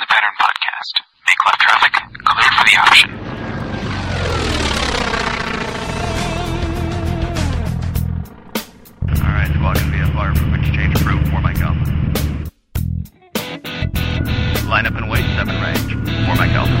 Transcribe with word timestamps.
In 0.00 0.06
the 0.08 0.14
Pattern 0.14 0.32
Podcast. 0.40 0.94
Make 1.28 1.44
left 1.44 1.60
traffic, 1.60 1.92
clear 2.24 2.50
for 2.56 2.64
the 2.64 2.76
option. 2.80 3.10
Alright, 9.20 9.52
welcome 9.60 9.90
to 9.90 9.96
VFR 9.98 10.30
from 10.38 10.54
exchange 10.54 10.96
approved 10.98 11.28
for 11.28 11.40
my 11.42 11.52
Alpha. 11.60 11.84
Line 14.70 14.86
up 14.86 14.94
and 14.94 15.10
wait, 15.10 15.26
7 15.36 15.60
range. 15.60 15.92
For 15.92 16.34
my 16.34 16.48
Alpha. 16.48 16.78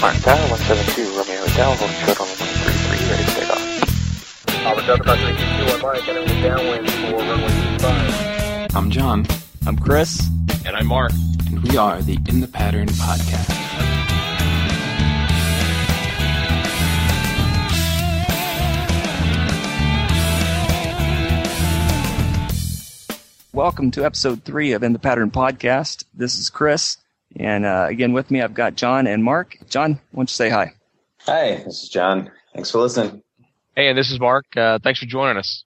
Mark 0.00 0.16
Tower, 0.22 0.48
172, 0.50 1.06
Romeo 1.16 1.38
Hotel, 1.38 1.70
hold 1.76 1.90
short 2.02 2.20
on 2.20 2.26
133, 2.26 3.10
ready 3.10 3.22
to 3.22 3.30
take 3.30 3.50
off. 3.50 3.62
Alpha 4.66 4.82
Delta 4.86 5.04
Pacific 5.04 5.36
2 5.38 5.86
Mike, 5.86 6.08
entering 6.08 6.42
downwind 6.42 6.90
for 6.90 7.14
runway 7.22 7.54
25. 7.78 8.74
I'm 8.74 8.90
John, 8.90 9.24
I'm 9.68 9.78
Chris. 9.78 10.34
And 10.66 10.74
I'm 10.74 10.86
Mark. 10.86 11.12
And 11.64 11.72
we 11.72 11.78
are 11.78 12.02
the 12.02 12.18
In 12.28 12.40
the 12.40 12.48
Pattern 12.48 12.88
Podcast. 12.88 13.50
Welcome 23.52 23.90
to 23.92 24.04
episode 24.04 24.42
three 24.44 24.72
of 24.72 24.82
In 24.82 24.92
the 24.92 24.98
Pattern 24.98 25.30
Podcast. 25.30 26.04
This 26.12 26.38
is 26.38 26.50
Chris. 26.50 26.96
And 27.36 27.64
uh, 27.64 27.86
again, 27.88 28.12
with 28.12 28.30
me, 28.30 28.42
I've 28.42 28.54
got 28.54 28.74
John 28.74 29.06
and 29.06 29.22
Mark. 29.22 29.56
John, 29.68 29.92
why 30.10 30.20
don't 30.20 30.30
you 30.30 30.34
say 30.34 30.50
hi? 30.50 30.72
Hi, 31.20 31.62
this 31.64 31.84
is 31.84 31.88
John. 31.88 32.30
Thanks 32.52 32.70
for 32.70 32.78
listening. 32.78 33.22
Hey, 33.76 33.88
and 33.88 33.98
this 33.98 34.10
is 34.10 34.20
Mark. 34.20 34.44
Uh, 34.56 34.78
thanks 34.78 35.00
for 35.00 35.06
joining 35.06 35.36
us. 35.36 35.64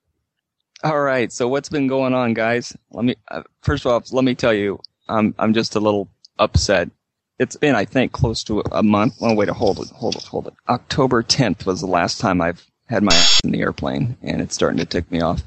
All 0.84 1.00
right. 1.00 1.32
So 1.32 1.48
what's 1.48 1.68
been 1.68 1.88
going 1.88 2.14
on, 2.14 2.34
guys? 2.34 2.76
Let 2.92 3.04
me 3.04 3.16
uh, 3.30 3.42
first 3.62 3.84
of 3.84 3.92
all, 3.92 4.02
let 4.12 4.24
me 4.24 4.34
tell 4.34 4.54
you, 4.54 4.78
I'm 5.08 5.34
I'm 5.38 5.54
just 5.54 5.74
a 5.76 5.80
little 5.80 6.08
upset. 6.38 6.90
It's 7.38 7.56
been, 7.56 7.74
I 7.76 7.84
think, 7.84 8.10
close 8.12 8.42
to 8.44 8.62
a 8.72 8.82
month. 8.82 9.14
Oh, 9.20 9.34
wait, 9.34 9.48
a 9.48 9.54
hold 9.54 9.78
it, 9.78 9.88
hold 9.90 10.16
it, 10.16 10.24
hold 10.24 10.48
it. 10.48 10.54
October 10.68 11.22
10th 11.22 11.66
was 11.66 11.80
the 11.80 11.86
last 11.86 12.20
time 12.20 12.40
I've 12.40 12.64
had 12.86 13.04
my 13.04 13.14
ass 13.14 13.40
in 13.44 13.52
the 13.52 13.60
airplane, 13.60 14.16
and 14.22 14.40
it's 14.40 14.54
starting 14.56 14.78
to 14.78 14.84
tick 14.84 15.08
me 15.12 15.20
off. 15.20 15.42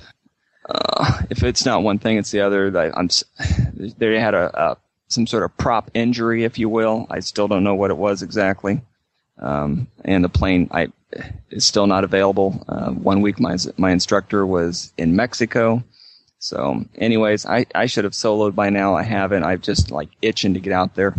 Uh, 0.70 1.22
if 1.30 1.44
it's 1.44 1.66
not 1.66 1.84
one 1.84 2.00
thing, 2.00 2.18
it's 2.18 2.32
the 2.32 2.42
other. 2.42 2.68
I'm. 2.96 3.06
s- 3.06 3.24
They 3.98 4.20
had 4.20 4.36
a, 4.36 4.72
a 4.72 4.78
some 5.10 5.28
sort 5.28 5.44
of 5.44 5.58
prop 5.58 5.92
injury, 5.94 6.44
if 6.46 6.58
you 6.58 6.70
will. 6.70 7.08
I 7.10 7.20
still 7.20 7.48
don't 7.48 7.64
know 7.64 7.76
what 7.76 7.92
it 7.92 7.98
was 7.98 8.22
exactly. 8.22 8.82
Um, 9.40 9.88
and 10.06 10.24
the 10.24 10.30
plane, 10.30 10.70
I 10.72 10.90
is 11.50 11.66
still 11.66 11.88
not 11.88 12.04
available. 12.06 12.64
Uh, 12.70 12.92
one 12.92 13.22
week, 13.22 13.40
my 13.40 13.58
my 13.78 13.92
instructor 13.92 14.46
was 14.46 14.94
in 14.98 15.16
Mexico. 15.16 15.84
So, 16.42 16.84
anyways, 16.96 17.46
I, 17.46 17.68
I 17.76 17.86
should 17.86 18.04
have 18.04 18.14
soloed 18.14 18.56
by 18.56 18.72
now. 18.72 18.96
I 18.96 19.04
haven't. 19.04 19.44
I'm 19.44 19.62
just 19.62 19.92
like 19.92 20.10
itching 20.24 20.56
to 20.56 20.60
get 20.60 20.74
out 20.74 20.96
there. 20.96 21.16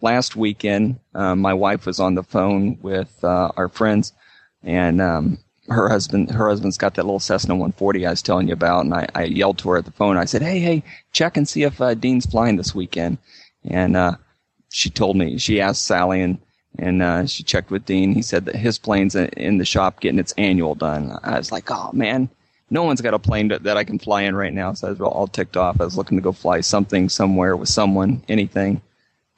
Last 0.00 0.36
weekend, 0.36 1.00
um, 1.12 1.40
my 1.40 1.52
wife 1.52 1.86
was 1.86 1.98
on 1.98 2.14
the 2.14 2.22
phone 2.22 2.78
with 2.80 3.12
uh, 3.24 3.50
our 3.56 3.68
friends, 3.68 4.12
and 4.62 5.02
um, 5.02 5.38
her 5.68 5.88
husband 5.88 6.30
her 6.30 6.48
husband's 6.48 6.78
got 6.78 6.94
that 6.94 7.02
little 7.04 7.18
Cessna 7.18 7.54
140 7.54 8.06
I 8.06 8.10
was 8.10 8.22
telling 8.22 8.46
you 8.46 8.54
about, 8.54 8.84
and 8.84 8.94
I, 8.94 9.08
I 9.12 9.24
yelled 9.24 9.58
to 9.58 9.70
her 9.70 9.76
at 9.78 9.86
the 9.86 9.90
phone. 9.90 10.16
I 10.16 10.24
said, 10.24 10.40
"Hey, 10.40 10.60
hey, 10.60 10.84
check 11.12 11.36
and 11.36 11.48
see 11.48 11.64
if 11.64 11.80
uh, 11.80 11.94
Dean's 11.94 12.26
flying 12.26 12.54
this 12.56 12.72
weekend." 12.72 13.18
And 13.64 13.96
uh, 13.96 14.12
she 14.70 14.88
told 14.88 15.16
me 15.16 15.36
she 15.36 15.60
asked 15.60 15.84
Sally 15.84 16.22
and 16.22 16.38
and 16.78 17.02
uh, 17.02 17.26
she 17.26 17.42
checked 17.42 17.72
with 17.72 17.86
Dean. 17.86 18.14
He 18.14 18.22
said 18.22 18.44
that 18.44 18.54
his 18.54 18.78
plane's 18.78 19.16
in- 19.16 19.30
in 19.30 19.58
the 19.58 19.64
shop 19.64 19.98
getting 19.98 20.20
its 20.20 20.32
annual 20.38 20.76
done. 20.76 21.18
I 21.24 21.38
was 21.38 21.50
like, 21.50 21.68
oh 21.72 21.90
man, 21.92 22.30
no 22.70 22.84
one's 22.84 23.00
got 23.00 23.14
a 23.14 23.18
plane 23.18 23.48
that, 23.48 23.64
that 23.64 23.76
I 23.76 23.84
can 23.84 23.98
fly 23.98 24.22
in 24.22 24.34
right 24.34 24.52
now. 24.52 24.72
So 24.72 24.88
I 24.88 24.90
was 24.90 25.00
all 25.00 25.26
ticked 25.26 25.56
off. 25.56 25.80
I 25.80 25.84
was 25.84 25.96
looking 25.96 26.16
to 26.18 26.22
go 26.22 26.32
fly 26.32 26.60
something 26.60 27.08
somewhere 27.08 27.56
with 27.56 27.68
someone, 27.68 28.22
anything, 28.28 28.80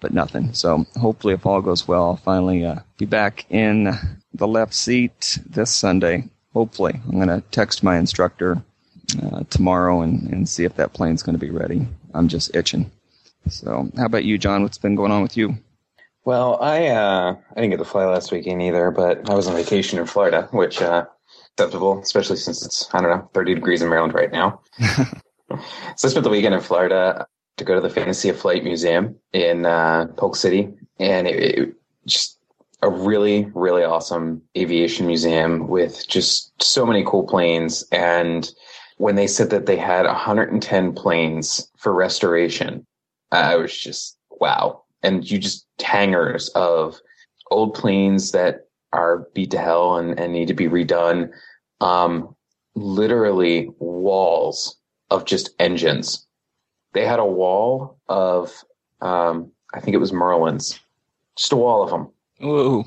but 0.01 0.13
nothing. 0.13 0.53
So 0.53 0.87
hopefully, 1.01 1.35
if 1.35 1.47
all 1.47 1.63
goes 1.63 1.89
well, 1.89 2.05
I'll 2.05 2.17
finally 2.17 2.65
uh, 2.65 2.81
be 2.99 3.07
back 3.07 3.47
in 3.51 3.99
the 4.35 4.47
left 4.47 4.75
seat 4.75 5.39
this 5.49 5.71
Sunday. 5.71 6.29
Hopefully, 6.53 7.01
I'm 7.09 7.19
gonna 7.19 7.43
text 7.51 7.83
my 7.83 7.97
instructor 7.97 8.63
uh, 9.23 9.45
tomorrow 9.49 10.03
and, 10.03 10.31
and 10.31 10.49
see 10.49 10.65
if 10.65 10.77
that 10.77 10.93
plane's 10.93 11.23
gonna 11.23 11.39
be 11.39 11.51
ready. 11.51 11.87
I'm 12.15 12.29
just 12.29 12.55
itching. 12.55 12.91
So, 13.49 13.91
how 13.97 14.07
about 14.07 14.25
you, 14.25 14.39
John? 14.39 14.63
What's 14.63 14.79
been 14.79 14.95
going 14.95 15.11
on 15.11 15.23
with 15.23 15.37
you? 15.37 15.57
Well, 16.25 16.59
I 16.61 16.87
uh, 16.89 17.35
I 17.51 17.55
didn't 17.55 17.71
get 17.71 17.79
to 17.79 17.85
fly 17.85 18.05
last 18.05 18.31
weekend 18.31 18.63
either, 18.63 18.91
but 18.91 19.29
I 19.29 19.35
was 19.35 19.49
on 19.49 19.57
vacation 19.57 19.99
in 19.99 20.07
Florida, 20.07 20.49
which 20.53 20.81
uh, 20.81 21.07
acceptable, 21.57 22.01
especially 22.01 22.37
since 22.37 22.65
it's 22.65 22.89
I 22.95 23.01
don't 23.01 23.11
know 23.11 23.29
30 23.35 23.55
degrees 23.55 23.83
in 23.83 23.89
Maryland 23.89 24.15
right 24.15 24.33
now. 24.33 24.61
so 24.81 25.09
I 25.51 26.09
spent 26.09 26.25
the 26.25 26.31
weekend 26.31 26.55
in 26.55 26.61
Florida 26.61 27.27
to 27.57 27.65
go 27.65 27.75
to 27.75 27.81
the 27.81 27.91
Fantasy 27.91 28.29
of 28.29 28.39
Flight 28.39 28.65
Museum 28.65 29.17
in 29.33 29.67
uh, 29.67 30.07
Polk 30.17 30.37
City, 30.37 30.73
and 30.99 31.27
it, 31.27 31.59
it 31.59 31.75
just 32.07 32.39
a 32.83 32.91
really 32.91 33.45
really 33.55 33.85
awesome 33.85 34.43
aviation 34.57 35.07
museum 35.07 35.69
with 35.69 36.09
just 36.09 36.61
so 36.61 36.85
many 36.85 37.05
cool 37.07 37.23
planes 37.25 37.85
and 37.93 38.53
when 38.97 39.15
they 39.15 39.29
said 39.29 39.51
that 39.51 39.67
they 39.67 39.77
had 39.77 40.05
110 40.05 40.93
planes 40.93 41.71
for 41.77 41.95
restoration 41.95 42.85
I 43.33 43.57
was 43.57 43.77
just 43.77 44.19
wow. 44.31 44.83
And 45.03 45.29
you 45.29 45.39
just 45.39 45.67
hangars 45.83 46.49
of 46.51 47.01
old 47.51 47.75
planes 47.75 48.31
that 48.33 48.69
are 48.93 49.27
beat 49.35 49.51
to 49.53 49.59
hell 49.59 49.97
and, 49.97 50.19
and 50.19 50.33
need 50.33 50.49
to 50.49 50.55
be 50.55 50.69
redone. 50.69 51.31
Um, 51.81 52.35
literally 52.75 53.69
walls 53.79 54.77
of 55.11 55.25
just 55.25 55.51
engines. 55.59 56.27
They 56.93 57.07
had 57.07 57.19
a 57.19 57.25
wall 57.25 57.99
of, 58.09 58.53
um, 59.01 59.51
I 59.75 59.81
think 59.81 59.95
it 59.95 59.99
was 60.01 60.13
Merlins, 60.13 60.79
just 61.37 61.53
a 61.53 61.57
wall 61.57 61.83
of 61.83 61.91
them. 61.91 62.09
Ooh, 62.47 62.85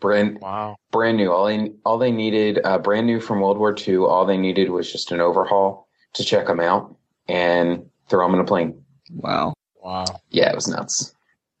Brand, 0.00 0.38
Wow. 0.40 0.76
brand 0.92 1.16
new. 1.16 1.32
All 1.32 1.46
they, 1.46 1.72
all 1.84 1.96
they 1.98 2.10
needed, 2.12 2.60
uh, 2.64 2.78
brand 2.78 3.06
new 3.06 3.18
from 3.20 3.40
World 3.40 3.58
War 3.58 3.74
II. 3.76 3.98
All 3.98 4.26
they 4.26 4.36
needed 4.36 4.70
was 4.70 4.90
just 4.90 5.10
an 5.10 5.20
overhaul 5.20 5.88
to 6.14 6.24
check 6.24 6.46
them 6.46 6.60
out 6.60 6.94
and 7.28 7.84
throw 8.08 8.26
them 8.26 8.34
in 8.34 8.40
a 8.40 8.44
plane. 8.44 8.82
wow. 9.16 9.54
Wow. 9.82 10.04
Yeah, 10.30 10.50
it 10.50 10.54
was 10.54 10.66
nuts. 10.68 11.14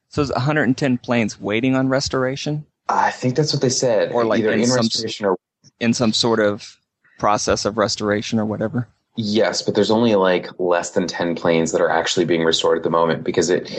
So 0.08 0.20
there's 0.20 0.32
110 0.32 0.98
planes 0.98 1.40
waiting 1.40 1.76
on 1.76 1.88
restoration 1.88 2.66
I 2.88 3.10
think 3.10 3.36
that's 3.36 3.52
what 3.52 3.62
they 3.62 3.68
said. 3.68 4.12
Or 4.12 4.24
like 4.24 4.40
either 4.40 4.52
in 4.52 4.60
in, 4.60 4.66
some- 4.66 4.76
restoration 4.76 5.26
or 5.26 5.36
in 5.80 5.92
some 5.92 6.12
sort 6.12 6.40
of 6.40 6.76
process 7.18 7.64
of 7.64 7.78
restoration 7.78 8.38
or 8.38 8.44
whatever. 8.44 8.88
yes, 9.16 9.62
but 9.62 9.74
there's 9.74 9.90
only 9.90 10.14
like 10.14 10.48
less 10.58 10.90
than 10.90 11.06
ten 11.06 11.34
planes 11.34 11.72
that 11.72 11.80
are 11.80 11.90
actually 11.90 12.26
being 12.26 12.44
restored 12.44 12.78
at 12.78 12.84
the 12.84 12.90
moment 12.90 13.24
because 13.24 13.50
it. 13.50 13.70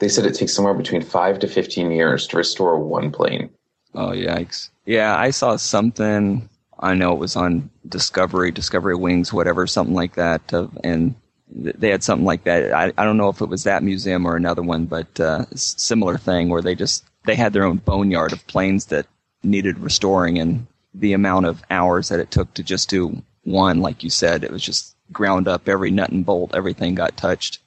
They 0.00 0.08
said 0.08 0.26
it 0.26 0.34
takes 0.34 0.54
somewhere 0.54 0.74
between 0.74 1.02
five 1.02 1.38
to 1.40 1.48
fifteen 1.48 1.90
years 1.90 2.26
to 2.28 2.36
restore 2.36 2.78
one 2.78 3.10
plane. 3.10 3.50
Oh 3.94 4.10
yikes! 4.10 4.70
Yeah, 4.86 5.16
I 5.18 5.30
saw 5.30 5.56
something. 5.56 6.48
I 6.80 6.94
know 6.94 7.12
it 7.12 7.18
was 7.18 7.34
on 7.36 7.68
Discovery, 7.88 8.52
Discovery 8.52 8.94
Wings, 8.94 9.32
whatever, 9.32 9.66
something 9.66 9.94
like 9.94 10.14
that, 10.14 10.52
of, 10.52 10.76
and 10.84 11.14
they 11.50 11.90
had 11.90 12.04
something 12.04 12.26
like 12.26 12.44
that. 12.44 12.72
I, 12.72 12.92
I 12.96 13.04
don't 13.04 13.16
know 13.16 13.28
if 13.28 13.40
it 13.40 13.48
was 13.48 13.64
that 13.64 13.82
museum 13.82 14.26
or 14.26 14.36
another 14.36 14.62
one, 14.62 14.84
but 14.86 15.18
uh, 15.18 15.46
similar 15.54 16.18
thing 16.18 16.48
where 16.48 16.62
they 16.62 16.74
just 16.74 17.04
they 17.28 17.36
had 17.36 17.52
their 17.52 17.64
own 17.64 17.76
boneyard 17.76 18.32
of 18.32 18.46
planes 18.46 18.86
that 18.86 19.06
needed 19.42 19.78
restoring, 19.78 20.38
and 20.38 20.66
the 20.94 21.12
amount 21.12 21.46
of 21.46 21.62
hours 21.70 22.08
that 22.08 22.20
it 22.20 22.30
took 22.30 22.52
to 22.54 22.62
just 22.62 22.88
do 22.88 23.22
one, 23.44 23.80
like 23.80 24.02
you 24.02 24.10
said, 24.10 24.42
it 24.42 24.50
was 24.50 24.62
just 24.62 24.96
ground 25.12 25.46
up 25.46 25.68
every 25.68 25.90
nut 25.90 26.10
and 26.10 26.24
bolt, 26.24 26.54
everything 26.54 26.94
got 26.94 27.16
touched, 27.16 27.58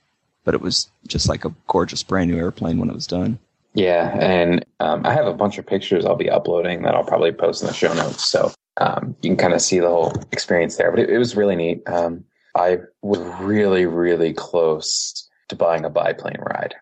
but 0.43 0.53
it 0.55 0.61
was 0.61 0.89
just 1.07 1.29
like 1.29 1.45
a 1.45 1.53
gorgeous 1.67 2.03
brand 2.03 2.31
new 2.31 2.37
airplane 2.37 2.79
when 2.79 2.89
it 2.89 2.95
was 2.95 3.07
done. 3.07 3.37
Yeah, 3.73 4.17
and 4.19 4.65
um, 4.79 5.05
I 5.05 5.13
have 5.13 5.27
a 5.27 5.33
bunch 5.33 5.57
of 5.57 5.65
pictures 5.65 6.05
I'll 6.05 6.15
be 6.15 6.29
uploading 6.29 6.81
that 6.81 6.95
I'll 6.95 7.05
probably 7.05 7.31
post 7.31 7.61
in 7.61 7.67
the 7.67 7.73
show 7.73 7.93
notes, 7.93 8.25
so 8.25 8.51
um, 8.77 9.15
you 9.21 9.29
can 9.29 9.37
kind 9.37 9.53
of 9.53 9.61
see 9.61 9.79
the 9.79 9.87
whole 9.87 10.13
experience 10.31 10.75
there. 10.75 10.91
But 10.91 11.01
it, 11.01 11.09
it 11.11 11.17
was 11.17 11.35
really 11.35 11.55
neat. 11.55 11.83
Um, 11.87 12.25
I 12.55 12.79
was 13.01 13.19
really, 13.39 13.85
really 13.85 14.33
close 14.33 15.29
to 15.49 15.55
buying 15.55 15.85
a 15.85 15.89
biplane 15.89 16.41
ride. 16.41 16.75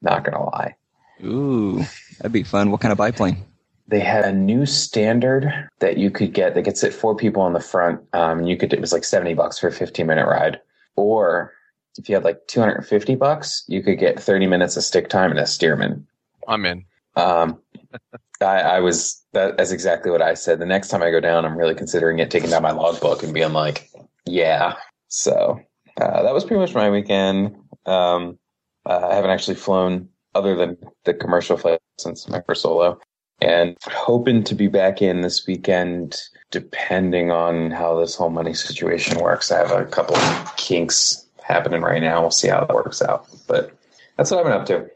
Not 0.00 0.24
gonna 0.24 0.44
lie. 0.44 0.76
Ooh, 1.24 1.84
that'd 2.22 2.32
be 2.32 2.42
fun. 2.42 2.70
What 2.70 2.80
kind 2.80 2.92
of 2.92 2.98
biplane? 2.98 3.44
they 3.92 4.00
had 4.00 4.24
a 4.24 4.32
new 4.32 4.64
standard 4.64 5.68
that 5.80 5.98
you 5.98 6.10
could 6.10 6.32
get 6.32 6.54
that 6.54 6.62
could 6.62 6.78
sit 6.78 6.94
four 6.94 7.14
people 7.14 7.42
on 7.42 7.52
the 7.52 7.60
front. 7.60 8.00
Um, 8.14 8.38
and 8.38 8.48
you 8.48 8.56
could, 8.56 8.72
it 8.72 8.80
was 8.80 8.92
like 8.92 9.04
70 9.04 9.34
bucks 9.34 9.58
for 9.58 9.68
a 9.68 9.72
15 9.72 10.06
minute 10.06 10.26
ride. 10.26 10.60
Or 10.96 11.52
if 11.98 12.08
you 12.08 12.14
had 12.14 12.24
like 12.24 12.46
250 12.46 13.14
bucks, 13.16 13.64
you 13.68 13.82
could 13.82 13.98
get 13.98 14.18
30 14.18 14.46
minutes 14.46 14.78
of 14.78 14.84
stick 14.84 15.10
time 15.10 15.30
and 15.30 15.38
a 15.38 15.42
Stearman. 15.42 16.06
I'm 16.48 16.64
in. 16.64 16.84
Um, 17.16 17.60
I, 18.40 18.60
I 18.60 18.80
was, 18.80 19.22
that, 19.34 19.58
that's 19.58 19.72
exactly 19.72 20.10
what 20.10 20.22
I 20.22 20.34
said. 20.34 20.58
The 20.58 20.66
next 20.66 20.88
time 20.88 21.02
I 21.02 21.10
go 21.10 21.20
down, 21.20 21.44
I'm 21.44 21.56
really 21.56 21.74
considering 21.74 22.18
it, 22.18 22.30
taking 22.30 22.50
down 22.50 22.62
my 22.62 22.72
logbook 22.72 23.22
and 23.22 23.34
being 23.34 23.52
like, 23.52 23.90
yeah. 24.24 24.74
So, 25.08 25.60
uh, 26.00 26.22
that 26.22 26.32
was 26.32 26.44
pretty 26.44 26.60
much 26.60 26.74
my 26.74 26.88
weekend. 26.88 27.54
Um, 27.84 28.38
uh, 28.86 29.08
I 29.10 29.14
haven't 29.14 29.30
actually 29.30 29.56
flown 29.56 30.08
other 30.34 30.54
than 30.56 30.76
the 31.04 31.14
commercial 31.14 31.56
flight 31.56 31.80
since 31.98 32.28
my 32.28 32.40
first 32.42 32.62
solo 32.62 32.98
and 33.40 33.76
hoping 33.84 34.44
to 34.44 34.54
be 34.54 34.68
back 34.68 35.02
in 35.02 35.20
this 35.20 35.46
weekend 35.46 36.16
depending 36.50 37.30
on 37.30 37.70
how 37.70 37.98
this 37.98 38.14
whole 38.14 38.30
money 38.30 38.54
situation 38.54 39.18
works 39.18 39.50
i 39.50 39.58
have 39.58 39.70
a 39.70 39.84
couple 39.86 40.16
of 40.16 40.56
kinks 40.56 41.26
happening 41.42 41.82
right 41.82 42.02
now 42.02 42.20
we'll 42.20 42.30
see 42.30 42.48
how 42.48 42.64
that 42.64 42.74
works 42.74 43.02
out 43.02 43.26
but 43.46 43.72
that's 44.16 44.30
what 44.30 44.40
I've 44.40 44.44
been 44.46 44.52
up 44.52 44.66
to. 44.66 44.90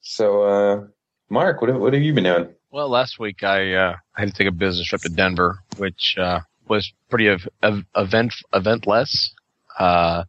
So, 0.00 0.42
uh, 0.42 0.84
Mark, 1.30 1.60
what 1.60 1.70
have, 1.70 1.80
what 1.80 1.92
have 1.92 2.02
you 2.02 2.12
been 2.12 2.24
doing? 2.24 2.48
Well, 2.70 2.88
last 2.88 3.18
week 3.18 3.42
I 3.42 3.72
uh, 3.72 3.96
I 4.16 4.20
had 4.20 4.28
to 4.28 4.34
take 4.34 4.48
a 4.48 4.52
business 4.52 4.86
trip 4.86 5.00
to 5.02 5.08
Denver, 5.08 5.58
which 5.76 6.16
uh, 6.18 6.40
was 6.68 6.92
pretty 7.08 7.28
ev- 7.28 7.48
ev- 7.62 7.84
event 7.96 8.34
eventless. 8.52 9.30
Uh, 9.78 10.24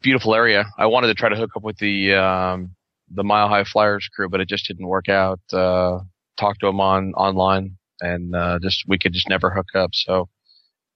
beautiful 0.00 0.34
area. 0.34 0.66
I 0.78 0.86
wanted 0.86 1.08
to 1.08 1.14
try 1.14 1.28
to 1.28 1.36
hook 1.36 1.56
up 1.56 1.62
with 1.62 1.78
the 1.78 2.14
um, 2.14 2.76
the 3.10 3.24
Mile 3.24 3.48
High 3.48 3.64
Flyers 3.64 4.08
crew, 4.14 4.28
but 4.28 4.40
it 4.40 4.48
just 4.48 4.66
didn't 4.66 4.86
work 4.86 5.08
out. 5.08 5.40
Uh, 5.52 6.00
talked 6.36 6.60
to 6.60 6.66
them 6.66 6.80
on 6.80 7.12
online, 7.14 7.76
and 8.00 8.34
uh, 8.34 8.58
just 8.60 8.84
we 8.86 8.98
could 8.98 9.12
just 9.12 9.28
never 9.28 9.50
hook 9.50 9.74
up. 9.74 9.90
So 9.92 10.28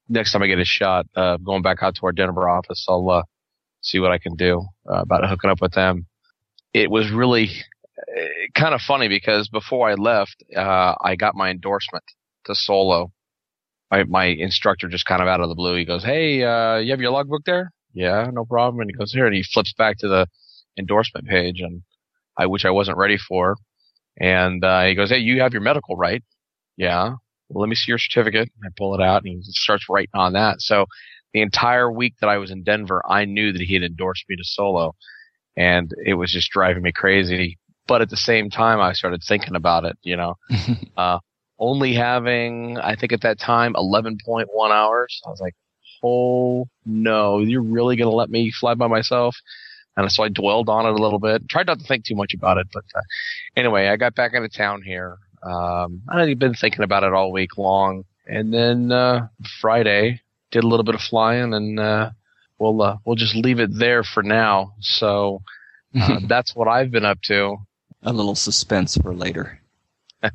next 0.09 0.33
time 0.33 0.43
I 0.43 0.47
get 0.47 0.59
a 0.59 0.65
shot, 0.65 1.07
uh, 1.17 1.37
going 1.39 1.63
back 1.63 1.79
out 1.83 1.95
to 1.97 2.07
our 2.07 2.13
Denver 2.13 2.49
office, 2.49 2.85
I'll 2.89 3.09
uh, 3.11 3.23
see 3.81 4.01
what 4.01 4.11
I 4.11 4.19
can 4.19 4.35
do 4.35 4.67
uh, 4.91 5.01
about 5.01 5.29
hooking 5.29 5.51
up 5.51 5.61
with 5.61 5.73
them. 5.73 6.07
It 6.75 6.91
was 6.91 7.11
really 7.11 7.51
uh, 7.99 8.29
kind 8.55 8.75
of 8.75 8.81
funny 8.81 9.09
because 9.09 9.49
before 9.49 9.89
I 9.89 9.95
left, 9.95 10.43
uh, 10.57 10.95
I 11.03 11.17
got 11.17 11.35
my 11.35 11.51
endorsement 11.51 12.05
to 12.47 12.55
solo. 12.55 13.13
My, 13.91 14.05
my 14.05 14.27
instructor 14.27 14.89
just 14.89 15.07
kind 15.07 15.21
of 15.21 15.27
out 15.27 15.41
of 15.41 15.49
the 15.49 15.57
blue, 15.57 15.77
he 15.77 15.85
goes, 15.85 16.05
Hey, 16.05 16.45
uh, 16.45 16.77
you 16.77 16.93
have 16.93 17.01
your 17.01 17.11
logbook 17.11 17.45
there? 17.45 17.73
Yeah, 17.93 18.31
no 18.33 18.45
problem. 18.45 18.81
And 18.81 18.91
he 18.91 18.97
goes 18.97 19.13
here 19.13 19.27
and 19.27 19.35
he 19.35 19.43
flips 19.43 19.73
back 19.73 19.99
to 19.99 20.09
the 20.09 20.27
endorsement 20.79 21.27
page 21.27 21.61
and 21.61 21.83
I, 22.41 22.47
which 22.47 22.65
I 22.65 22.71
wasn't 22.71 22.97
ready 22.97 23.19
for. 23.19 23.57
And, 24.19 24.65
uh, 24.65 24.85
he 24.85 24.95
goes, 24.95 25.11
Hey, 25.11 25.19
you 25.19 25.41
have 25.41 25.53
your 25.53 25.63
medical, 25.63 25.97
right? 25.97 26.23
Yeah. 26.77 27.15
Well, 27.49 27.61
let 27.61 27.69
me 27.69 27.75
see 27.77 27.91
your 27.91 27.99
certificate. 27.99 28.49
I 28.65 28.69
pull 28.77 28.95
it 28.95 29.01
out 29.01 29.23
and 29.25 29.33
he 29.33 29.53
starts 29.53 29.87
writing 29.89 30.11
on 30.15 30.33
that. 30.35 30.61
So 30.61 30.87
the 31.35 31.43
entire 31.43 31.91
week 31.91 32.15
that 32.21 32.29
I 32.29 32.39
was 32.39 32.51
in 32.51 32.63
Denver, 32.63 33.03
I 33.09 33.25
knew 33.25 33.53
that 33.53 33.63
he 33.63 33.75
had 33.75 33.83
endorsed 33.83 34.25
me 34.29 34.37
to 34.37 34.45
solo 34.45 34.95
and 35.57 35.93
it 36.05 36.15
was 36.15 36.33
just 36.33 36.51
driving 36.51 36.83
me 36.83 36.93
crazy. 36.93 37.59
But 37.87 38.03
at 38.03 38.11
the 38.11 38.17
same 38.17 38.51
time, 38.51 38.81
I 38.81 38.93
started 38.93 39.23
thinking 39.27 39.57
about 39.57 39.85
it, 39.85 39.97
you 40.03 40.17
know, 40.17 40.37
uh, 40.97 41.19
only 41.59 41.93
having, 41.93 42.79
I 42.79 42.95
think 42.97 43.13
at 43.13 43.23
that 43.23 43.39
time, 43.39 43.75
11.1 43.75 44.47
hours. 44.71 45.21
I 45.27 45.31
was 45.31 45.41
like, 45.41 45.55
oh 46.03 46.67
no, 46.87 47.41
you're 47.41 47.63
really 47.63 47.97
going 47.97 48.11
to 48.11 48.17
let 48.17 48.31
me 48.31 48.51
fly 48.51 48.75
by 48.75 48.87
myself? 48.87 49.37
And 49.97 50.11
so 50.11 50.23
I 50.23 50.29
dwelled 50.29 50.69
on 50.69 50.87
it 50.87 50.93
a 50.99 51.03
little 51.03 51.19
bit, 51.19 51.49
tried 51.49 51.67
not 51.67 51.81
to 51.81 51.85
think 51.85 52.05
too 52.05 52.15
much 52.15 52.35
about 52.35 52.59
it. 52.59 52.69
But 52.73 52.85
uh, 52.95 53.03
anyway, 53.57 53.89
I 53.89 53.97
got 53.97 54.15
back 54.15 54.35
into 54.35 54.49
town 54.49 54.83
here. 54.83 55.19
Um, 55.43 56.03
I 56.09 56.21
had 56.21 56.39
been 56.39 56.55
thinking 56.55 56.85
about 56.85 57.05
it 57.05 57.13
all 57.13 57.33
week 57.33 57.59
long. 57.59 58.05
And 58.27 58.55
then, 58.55 58.93
uh, 58.93 59.29
Friday, 59.61 60.21
did 60.51 60.65
a 60.65 60.67
little 60.67 60.85
bit 60.85 60.95
of 60.95 61.01
flying 61.01 61.53
and, 61.53 61.81
uh, 61.81 62.11
we'll, 62.59 62.81
uh, 62.83 62.97
we'll 63.05 63.17
just 63.17 63.35
leave 63.35 63.59
it 63.59 63.71
there 63.73 64.05
for 64.05 64.23
now. 64.23 64.75
So, 64.81 65.43
uh, 65.99 66.21
that's 66.27 66.55
what 66.55 66.69
I've 66.69 66.91
been 66.91 67.05
up 67.05 67.21
to. 67.23 67.57
A 68.03 68.13
little 68.13 68.35
suspense 68.37 68.97
for 68.97 69.15
later. 69.15 69.61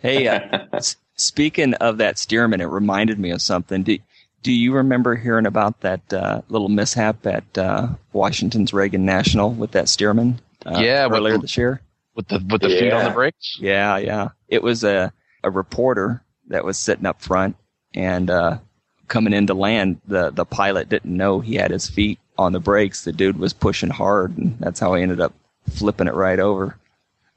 hey, 0.00 0.28
uh, 0.28 0.80
speaking 1.16 1.74
of 1.74 1.98
that 1.98 2.16
Stearman, 2.16 2.60
it 2.60 2.66
reminded 2.66 3.18
me 3.18 3.30
of 3.30 3.42
something. 3.42 3.82
Do, 3.82 3.98
do 4.42 4.52
you 4.52 4.72
remember 4.74 5.16
hearing 5.16 5.46
about 5.46 5.80
that 5.80 6.12
uh, 6.12 6.42
little 6.48 6.68
mishap 6.68 7.26
at 7.26 7.58
uh, 7.58 7.88
Washington's 8.12 8.72
Reagan 8.72 9.04
National 9.04 9.50
with 9.50 9.72
that 9.72 9.86
Stearman? 9.86 10.38
Uh, 10.66 10.78
Yeah, 10.80 11.06
with 11.06 11.18
earlier 11.18 11.34
the- 11.34 11.42
this 11.42 11.56
year. 11.56 11.80
With 12.14 12.26
the, 12.28 12.44
with 12.50 12.62
the 12.62 12.68
feet 12.68 12.92
on 12.92 13.04
the 13.04 13.10
brakes? 13.10 13.58
Yeah, 13.60 13.96
yeah. 13.96 14.28
It 14.48 14.60
was 14.62 14.82
a 14.82 15.12
a 15.44 15.50
reporter 15.52 16.20
that 16.48 16.64
was 16.64 16.76
sitting 16.76 17.06
up 17.06 17.22
front 17.22 17.54
and 17.94 18.28
uh, 18.28 18.58
coming 19.06 19.32
into 19.32 19.54
land. 19.54 20.00
The 20.08 20.30
the 20.30 20.44
pilot 20.44 20.88
didn't 20.88 21.16
know 21.16 21.38
he 21.38 21.54
had 21.54 21.70
his 21.70 21.88
feet 21.88 22.18
on 22.36 22.52
the 22.52 22.58
brakes. 22.58 23.04
The 23.04 23.12
dude 23.12 23.38
was 23.38 23.52
pushing 23.52 23.90
hard, 23.90 24.36
and 24.36 24.58
that's 24.58 24.80
how 24.80 24.94
he 24.94 25.02
ended 25.04 25.20
up 25.20 25.32
flipping 25.70 26.08
it 26.08 26.14
right 26.14 26.40
over. 26.40 26.76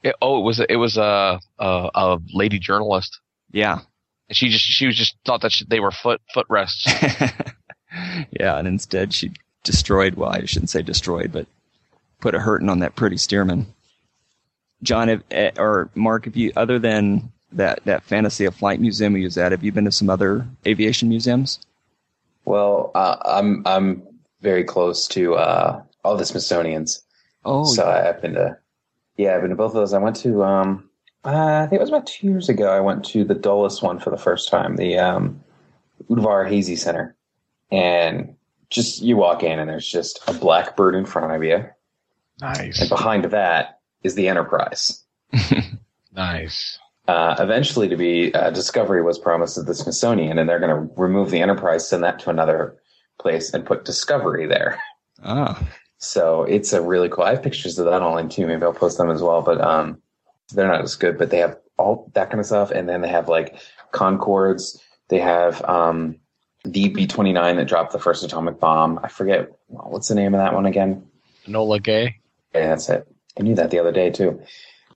It, 0.02 0.16
oh, 0.20 0.40
it 0.40 0.44
was 0.44 0.60
it 0.68 0.78
was 0.78 0.98
a, 0.98 1.40
a 1.60 1.90
a 1.94 2.20
lady 2.34 2.58
journalist, 2.58 3.20
Yeah, 3.52 3.82
and 4.32 4.38
she 4.38 4.48
just 4.48 4.64
she 4.64 4.86
was 4.86 4.96
just 4.96 5.18
thought 5.26 5.42
that 5.42 5.52
she, 5.52 5.66
they 5.66 5.82
were 5.82 5.92
foot 5.92 6.22
footrests. 6.34 6.86
yeah. 8.32 8.58
And 8.58 8.66
instead, 8.66 9.14
she 9.14 9.34
destroyed. 9.66 10.16
Well, 10.16 10.30
I 10.30 10.46
shouldn't 10.46 10.70
say 10.70 10.82
destroyed, 10.82 11.34
but 11.34 11.48
put 12.22 12.34
a 12.34 12.40
hurting 12.40 12.70
on 12.70 12.80
that 12.80 12.96
pretty 12.96 13.18
Stearman. 13.18 13.66
John, 14.84 15.10
have, 15.10 15.24
eh, 15.32 15.52
or 15.58 15.90
Mark, 15.96 16.24
have 16.24 16.38
you 16.38 16.54
other 16.56 16.80
than 16.80 17.34
that 17.52 17.84
that 17.84 18.04
Fantasy 18.04 18.46
of 18.46 18.56
Flight 18.56 18.80
museum 18.80 19.18
you 19.18 19.26
was 19.26 19.38
at, 19.38 19.52
have 19.52 19.66
you 19.66 19.74
been 19.74 19.84
to 19.84 19.92
some 19.92 20.10
other 20.10 20.48
aviation 20.66 21.10
museums? 21.10 21.60
Well, 22.46 22.92
uh, 22.96 23.18
I'm 23.26 23.64
I'm 23.68 24.04
very 24.40 24.64
close 24.64 25.10
to 25.10 25.36
uh, 25.36 25.84
all 26.06 26.16
the 26.16 26.26
Smithsonian's. 26.26 27.04
Oh, 27.44 27.66
so 27.66 27.86
I've 27.86 28.22
been 28.22 28.36
to, 28.36 28.58
yeah, 29.18 29.36
I've 29.36 29.42
been 29.42 29.50
to 29.50 29.58
both 29.58 29.72
of 29.72 29.76
those. 29.76 29.92
I 29.94 29.98
went 29.98 30.16
to, 30.18 30.42
um, 30.42 30.90
uh, 31.26 31.64
I 31.64 31.68
think 31.68 31.80
it 31.80 31.82
was 31.82 31.90
about 31.90 32.08
two 32.08 32.28
years 32.28 32.50
ago. 32.50 32.70
I 32.72 32.80
went 32.80 33.06
to 33.06 33.24
the 33.24 33.36
Dulles 33.36 33.82
one 33.82 34.00
for 34.00 34.10
the 34.10 34.18
first 34.18 34.50
time, 34.50 34.76
the 34.76 34.98
um, 34.98 35.44
Udvar 36.10 36.48
Hazy 36.50 36.76
Center, 36.76 37.16
and 37.72 38.36
just 38.70 39.02
you 39.02 39.18
walk 39.18 39.44
in 39.44 39.60
and 39.60 39.70
there's 39.70 39.90
just 39.90 40.20
a 40.28 40.34
Blackbird 40.34 40.96
in 40.96 41.06
front 41.06 41.34
of 41.34 41.44
you, 41.44 41.66
nice, 42.42 42.80
and 42.80 42.90
behind 42.90 43.26
that 43.26 43.80
is 44.04 44.16
the 44.16 44.28
Enterprise. 44.28 45.04
nice. 46.14 46.80
Uh, 47.08 47.36
eventually, 47.40 47.90
to 47.90 47.98
be 47.98 48.34
uh, 48.34 48.52
Discovery 48.52 49.04
was 49.04 49.20
promised 49.20 49.58
at 49.58 49.66
the 49.66 49.76
Smithsonian, 49.76 50.38
and 50.38 50.48
they're 50.48 50.60
going 50.60 50.88
to 50.88 50.94
remove 50.96 51.30
the 51.32 51.42
Enterprise, 51.42 51.88
send 51.88 52.04
that 52.04 52.20
to 52.20 52.30
another 52.30 52.78
place, 53.20 53.54
and 53.54 53.66
put 53.66 53.86
Discovery 53.86 54.48
there. 54.48 54.82
ah, 55.24 55.62
So 55.98 56.44
it's 56.44 56.74
a 56.74 56.82
really 56.82 57.10
cool. 57.10 57.26
I 57.26 57.32
have 57.32 57.44
pictures 57.44 57.78
of 57.78 57.86
that 57.86 58.02
online 58.02 58.30
too. 58.30 58.48
Maybe 58.48 58.64
I'll 58.64 58.74
post 58.74 58.98
them 58.98 59.12
as 59.12 59.22
well. 59.22 59.42
But 59.42 59.60
um, 59.62 60.02
they're 60.52 60.68
not 60.68 60.82
as 60.82 60.96
good. 60.96 61.18
But 61.18 61.30
they 61.30 61.38
have 61.38 61.58
all 61.78 62.10
that 62.14 62.30
kind 62.30 62.40
of 62.40 62.46
stuff, 62.46 62.72
and 62.72 62.88
then 62.88 63.02
they 63.02 63.10
have 63.10 63.28
like 63.28 63.60
Concordes. 63.92 64.80
They 65.10 65.20
have 65.20 65.64
um, 65.66 66.18
the 66.64 66.90
B 66.90 67.08
twenty 67.08 67.34
nine 67.34 67.58
that 67.58 67.68
dropped 67.68 67.92
the 67.92 68.00
first 68.00 68.24
atomic 68.24 68.60
bomb. 68.60 69.00
I 69.04 69.08
forget 69.08 69.50
what's 69.68 70.08
the 70.08 70.16
name 70.16 70.34
of 70.34 70.40
that 70.40 70.54
one 70.54 70.66
again. 70.66 71.06
Enola 71.46 71.82
Gay. 71.82 72.18
Yeah, 72.54 72.70
that's 72.70 72.90
it. 72.90 73.08
I 73.40 73.44
knew 73.44 73.56
that 73.56 73.72
the 73.72 73.80
other 73.80 73.92
day 73.92 74.10
too. 74.10 74.42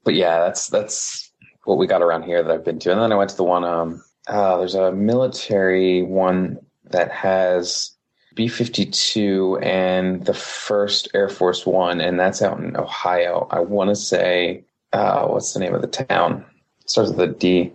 But 0.04 0.14
yeah, 0.14 0.38
that's 0.40 0.68
that's 0.68 1.32
what 1.64 1.78
we 1.78 1.86
got 1.86 2.02
around 2.02 2.22
here 2.22 2.42
that 2.42 2.52
I've 2.52 2.64
been 2.64 2.78
to. 2.80 2.92
And 2.92 3.00
then 3.00 3.12
I 3.12 3.16
went 3.16 3.30
to 3.30 3.36
the 3.36 3.44
one. 3.44 3.64
Um, 3.64 4.04
uh, 4.28 4.58
there's 4.58 4.74
a 4.74 4.92
military 4.92 6.02
one 6.02 6.58
that 6.84 7.10
has 7.10 7.92
B 8.34 8.48
fifty 8.48 8.86
two 8.86 9.58
and 9.62 10.24
the 10.24 10.34
first 10.34 11.08
Air 11.14 11.28
Force 11.28 11.66
One, 11.66 12.00
and 12.00 12.20
that's 12.20 12.42
out 12.42 12.58
in 12.58 12.76
Ohio. 12.76 13.48
I 13.50 13.60
want 13.60 13.90
to 13.90 13.96
say, 13.96 14.64
uh, 14.92 15.26
what's 15.26 15.52
the 15.52 15.60
name 15.60 15.74
of 15.74 15.82
the 15.82 15.88
town? 15.88 16.44
It 16.80 16.90
starts 16.90 17.10
with 17.10 17.20
a 17.20 17.32
D. 17.32 17.72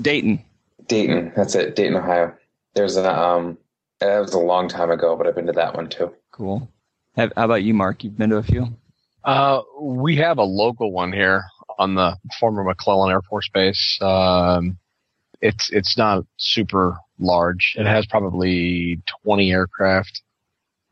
Dayton. 0.00 0.42
Dayton. 0.86 1.32
That's 1.36 1.54
it. 1.54 1.76
Dayton, 1.76 1.96
Ohio. 1.96 2.34
There's 2.74 2.96
a 2.96 3.12
um. 3.12 3.58
That 4.00 4.18
was 4.18 4.34
a 4.34 4.38
long 4.38 4.68
time 4.68 4.90
ago, 4.90 5.16
but 5.16 5.26
I've 5.26 5.34
been 5.36 5.46
to 5.46 5.52
that 5.52 5.76
one 5.76 5.88
too. 5.88 6.12
Cool. 6.32 6.68
Have, 7.14 7.32
how 7.36 7.44
about 7.44 7.62
you, 7.62 7.72
Mark? 7.72 8.02
You've 8.02 8.18
been 8.18 8.30
to 8.30 8.36
a 8.36 8.42
few. 8.42 8.66
Uh, 9.24 9.60
we 9.80 10.16
have 10.16 10.38
a 10.38 10.44
local 10.44 10.90
one 10.90 11.12
here 11.12 11.44
on 11.78 11.94
the 11.94 12.16
former 12.40 12.64
McClellan 12.64 13.12
Air 13.12 13.22
Force 13.22 13.48
Base. 13.52 13.98
Um, 14.00 14.78
it's 15.40 15.70
it's 15.70 15.96
not 15.96 16.24
super 16.36 16.96
large. 17.18 17.74
It 17.76 17.86
has 17.86 18.06
probably 18.06 19.00
20 19.24 19.52
aircraft, 19.52 20.22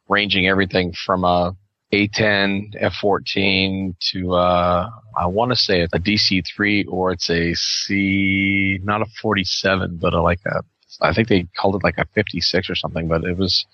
ranging 0.09 0.47
everything 0.47 0.93
from 0.93 1.25
a 1.25 1.57
A-10, 1.93 2.77
F-14 2.79 3.97
to 4.13 4.35
uh, 4.35 4.89
I 5.19 5.27
want 5.27 5.51
to 5.51 5.57
say 5.57 5.81
it's 5.81 5.93
a 5.93 5.99
DC-3 5.99 6.85
or 6.89 7.11
it's 7.11 7.29
a 7.29 7.53
C, 7.55 8.79
not 8.85 9.03
a 9.03 9.07
47, 9.21 9.99
but 10.01 10.15
a, 10.15 10.23
like 10.23 10.41
a 10.47 10.63
I 11.01 11.13
think 11.13 11.29
they 11.29 11.47
called 11.57 11.77
it 11.77 11.85
like 11.85 11.99
a 11.99 12.07
56 12.15 12.71
or 12.71 12.75
something, 12.75 13.09
but 13.09 13.25
it 13.25 13.37
was 13.37 13.67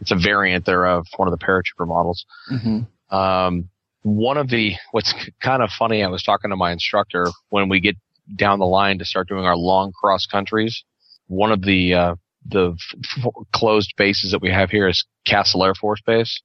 it's 0.00 0.10
a 0.10 0.16
variant 0.16 0.66
thereof, 0.66 1.06
one 1.16 1.28
of 1.28 1.38
the 1.38 1.44
paratrooper 1.44 1.86
models. 1.86 2.24
Mm-hmm. 2.50 3.14
Um, 3.14 3.68
one 4.02 4.36
of 4.36 4.48
the 4.48 4.74
what's 4.90 5.14
kind 5.40 5.62
of 5.62 5.70
funny, 5.70 6.02
I 6.02 6.08
was 6.08 6.22
talking 6.22 6.50
to 6.50 6.56
my 6.56 6.72
instructor 6.72 7.28
when 7.50 7.68
we 7.68 7.80
get 7.80 7.96
down 8.34 8.58
the 8.58 8.66
line 8.66 8.98
to 8.98 9.04
start 9.04 9.28
doing 9.28 9.44
our 9.44 9.56
long 9.56 9.92
cross 9.92 10.26
countries. 10.26 10.82
One 11.28 11.52
of 11.52 11.62
the 11.62 11.94
uh, 11.94 12.14
the 12.46 12.72
f- 12.72 13.24
f- 13.24 13.32
closed 13.52 13.94
bases 13.96 14.32
that 14.32 14.42
we 14.42 14.50
have 14.50 14.70
here 14.70 14.88
is 14.88 15.04
Castle 15.26 15.64
Air 15.64 15.74
Force 15.74 16.00
Base. 16.04 16.42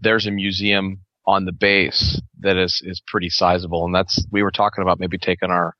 There's 0.00 0.26
a 0.26 0.30
museum 0.30 1.00
on 1.26 1.44
the 1.44 1.52
base 1.52 2.20
that 2.40 2.56
is 2.56 2.82
is 2.84 3.00
pretty 3.06 3.28
sizable, 3.30 3.84
and 3.84 3.94
that's 3.94 4.24
we 4.30 4.42
were 4.42 4.50
talking 4.50 4.82
about 4.82 4.98
maybe 5.00 5.18
taking 5.18 5.50
our 5.50 5.74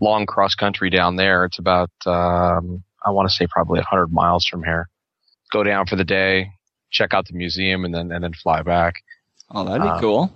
long 0.00 0.26
cross 0.26 0.54
country 0.54 0.90
down 0.90 1.16
there. 1.16 1.44
It's 1.44 1.58
about 1.58 1.90
um, 2.06 2.82
I 3.04 3.10
want 3.10 3.28
to 3.28 3.34
say 3.34 3.46
probably 3.48 3.78
100 3.80 4.12
miles 4.12 4.46
from 4.46 4.62
here. 4.64 4.88
Go 5.52 5.62
down 5.62 5.86
for 5.86 5.96
the 5.96 6.04
day, 6.04 6.52
check 6.90 7.12
out 7.12 7.26
the 7.26 7.34
museum, 7.36 7.84
and 7.84 7.94
then 7.94 8.10
and 8.12 8.24
then 8.24 8.32
fly 8.32 8.62
back. 8.62 8.94
Oh, 9.50 9.64
that'd 9.64 9.82
be 9.82 9.88
Uh, 9.88 10.00
cool. 10.00 10.32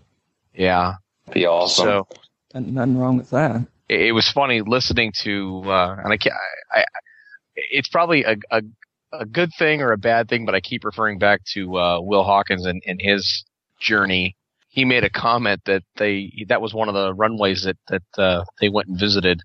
Yeah. 0.54 0.94
Be 1.32 1.46
awesome. 1.46 1.84
So 1.84 2.08
Nothing, 2.54 2.74
nothing 2.74 2.98
wrong 2.98 3.16
with 3.16 3.30
that. 3.30 3.62
it, 3.88 4.00
it 4.00 4.12
was 4.12 4.28
funny 4.30 4.60
listening 4.62 5.12
to, 5.22 5.62
uh, 5.66 5.96
and 6.04 6.12
I, 6.12 6.16
can't, 6.16 6.34
I, 6.74 6.80
I, 6.80 6.84
it's 7.56 7.88
probably 7.88 8.24
a, 8.24 8.36
a, 8.50 8.62
a 9.12 9.24
good 9.24 9.50
thing 9.58 9.82
or 9.82 9.92
a 9.92 9.98
bad 9.98 10.28
thing, 10.28 10.44
but 10.44 10.54
I 10.54 10.60
keep 10.60 10.84
referring 10.84 11.18
back 11.18 11.42
to, 11.54 11.76
uh, 11.78 12.00
Will 12.00 12.24
Hawkins 12.24 12.66
and, 12.66 12.82
and 12.86 13.00
his 13.00 13.44
journey. 13.80 14.36
he 14.68 14.84
made 14.84 15.04
a 15.04 15.10
comment 15.10 15.60
that 15.66 15.82
they 15.96 16.32
that 16.48 16.60
was 16.60 16.74
one 16.74 16.88
of 16.88 16.94
the 16.94 17.14
runways 17.14 17.64
that 17.64 17.78
that 17.88 18.22
uh, 18.22 18.44
they 18.60 18.68
went 18.68 18.88
and 18.88 18.98
visited, 18.98 19.40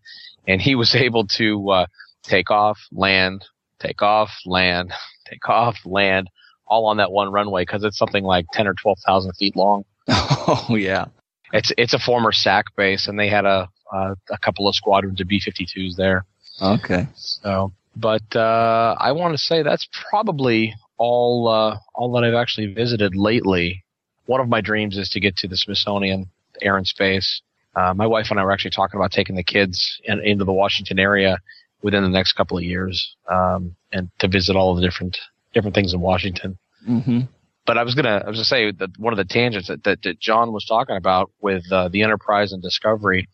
and 0.48 0.62
he 0.62 0.76
was 0.76 0.96
able 1.08 1.26
to 1.28 1.70
uh, 1.70 1.86
take 2.24 2.52
off, 2.52 2.78
land, 2.92 3.46
take 3.80 4.02
off, 4.02 4.30
land, 4.46 4.94
take 5.30 5.48
off, 5.48 5.78
land, 5.86 6.30
all 6.68 6.86
on 6.88 6.98
that 6.98 7.12
one 7.12 7.32
runway 7.32 7.64
because 7.64 7.84
it's 7.84 7.98
something 7.98 8.24
like 8.24 8.46
ten 8.54 8.68
or 8.68 8.74
twelve 8.74 9.00
thousand 9.06 9.34
feet 9.40 9.56
long. 9.56 9.84
Oh 10.48 10.76
yeah. 10.76 11.06
It's 11.54 11.72
it's 11.78 11.94
a 11.94 12.00
former 12.00 12.32
SAC 12.32 12.66
base, 12.76 13.08
and 13.08 13.18
they 13.18 13.30
had 13.30 13.46
a 13.46 13.70
a, 13.94 14.16
a 14.32 14.38
couple 14.40 14.68
of 14.68 14.76
squadrons 14.76 15.22
of 15.22 15.28
B-52s 15.28 15.96
there. 15.96 16.26
Okay. 16.62 17.08
So, 17.16 17.72
but 17.96 18.36
uh, 18.36 18.96
I 19.00 19.12
want 19.12 19.34
to 19.34 19.38
say 19.38 19.64
that's 19.64 19.88
probably 20.10 20.74
all 20.98 21.48
uh, 21.48 21.78
all 21.96 22.12
that 22.14 22.24
I've 22.24 22.34
actually 22.34 22.74
visited 22.74 23.16
lately. 23.16 23.84
One 24.26 24.40
of 24.40 24.48
my 24.48 24.62
dreams 24.62 24.98
is 24.98 25.10
to 25.10 25.20
get 25.20 25.36
to 25.38 25.48
the 25.48 25.58
Smithsonian 25.58 26.30
Air 26.62 26.78
and 26.78 26.88
Space. 26.88 27.42
Uh, 27.76 27.94
my 27.94 28.06
wife 28.06 28.28
and 28.30 28.40
I 28.40 28.44
were 28.44 28.52
actually 28.52 28.72
talking 28.72 29.00
about 29.00 29.12
taking 29.12 29.36
the 29.36 29.44
kids 29.44 30.00
in, 30.04 30.20
into 30.20 30.46
the 30.46 30.54
Washington 30.54 31.00
area 31.00 31.38
within 31.82 32.04
the 32.04 32.10
next 32.10 32.34
couple 32.34 32.58
of 32.58 32.64
years, 32.64 33.16
um, 33.30 33.76
and 33.92 34.10
to 34.20 34.28
visit 34.28 34.56
all 34.56 34.72
of 34.72 34.78
the 34.78 34.84
different 34.84 35.18
different 35.54 35.76
things 35.76 35.94
in 35.94 36.02
Washington. 36.02 36.58
Mm-hmm. 36.88 37.22
But 37.66 37.78
I 37.78 37.84
was 37.84 37.96
gonna 37.96 38.22
I 38.26 38.30
was 38.30 38.38
gonna 38.38 38.46
say 38.46 38.72
that 38.72 38.90
one 38.98 39.14
of 39.14 39.18
the 39.18 39.26
tangents 39.26 39.68
that, 39.68 39.84
that, 39.84 40.02
that 40.04 40.20
John 40.20 40.52
was 40.52 40.66
talking 40.66 40.96
about 40.96 41.32
with 41.42 41.64
uh, 41.72 41.90
the 41.90 42.04
Enterprise 42.04 42.52
and 42.52 42.62
Discovery. 42.62 43.28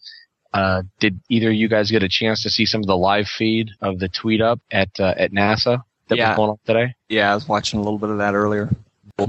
Uh, 0.58 0.82
did 1.00 1.20
either 1.30 1.50
of 1.50 1.54
you 1.56 1.68
guys 1.70 1.92
get 1.92 2.02
a 2.04 2.10
chance 2.10 2.42
to 2.44 2.50
see 2.50 2.66
some 2.66 2.82
of 2.82 2.88
the 2.88 2.98
live 2.98 3.28
feed 3.28 3.70
of 3.82 4.00
the 4.00 4.10
tweet 4.10 4.42
up 4.42 4.60
at 4.72 4.90
uh, 5.00 5.14
at 5.18 5.32
NASA 5.32 5.84
that 6.10 6.18
Yeah. 6.18 6.30
was 6.30 6.36
going 6.38 6.50
on 6.52 6.58
today? 6.66 6.96
Yeah, 7.10 7.32
I 7.32 7.36
was 7.36 7.48
watching 7.48 7.80
a 7.80 7.84
little 7.84 8.00
bit 8.00 8.10
of 8.10 8.18
that 8.18 8.34
earlier. 8.34 8.70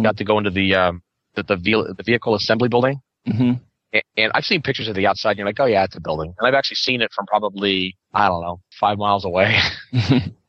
Got 0.02 0.16
to 0.18 0.24
go 0.24 0.38
into 0.38 0.50
the 0.50 0.74
um, 0.74 1.02
the 1.34 1.42
the, 1.42 1.56
ve- 1.56 1.92
the 1.96 2.02
vehicle 2.02 2.34
assembly 2.34 2.68
building, 2.68 3.00
Mm-hmm. 3.28 3.52
And 4.18 4.32
I've 4.34 4.44
seen 4.44 4.60
pictures 4.60 4.86
of 4.88 4.94
the 4.94 5.06
outside. 5.06 5.30
And 5.30 5.38
you're 5.38 5.46
like, 5.46 5.60
oh 5.60 5.64
yeah, 5.66 5.84
it's 5.84 5.96
a 5.96 6.00
building, 6.00 6.34
and 6.38 6.46
I've 6.46 6.54
actually 6.54 6.76
seen 6.76 7.00
it 7.02 7.10
from 7.14 7.26
probably 7.26 7.96
I 8.12 8.28
don't 8.28 8.42
know 8.42 8.60
five 8.80 8.96
miles 8.98 9.24
away 9.24 9.58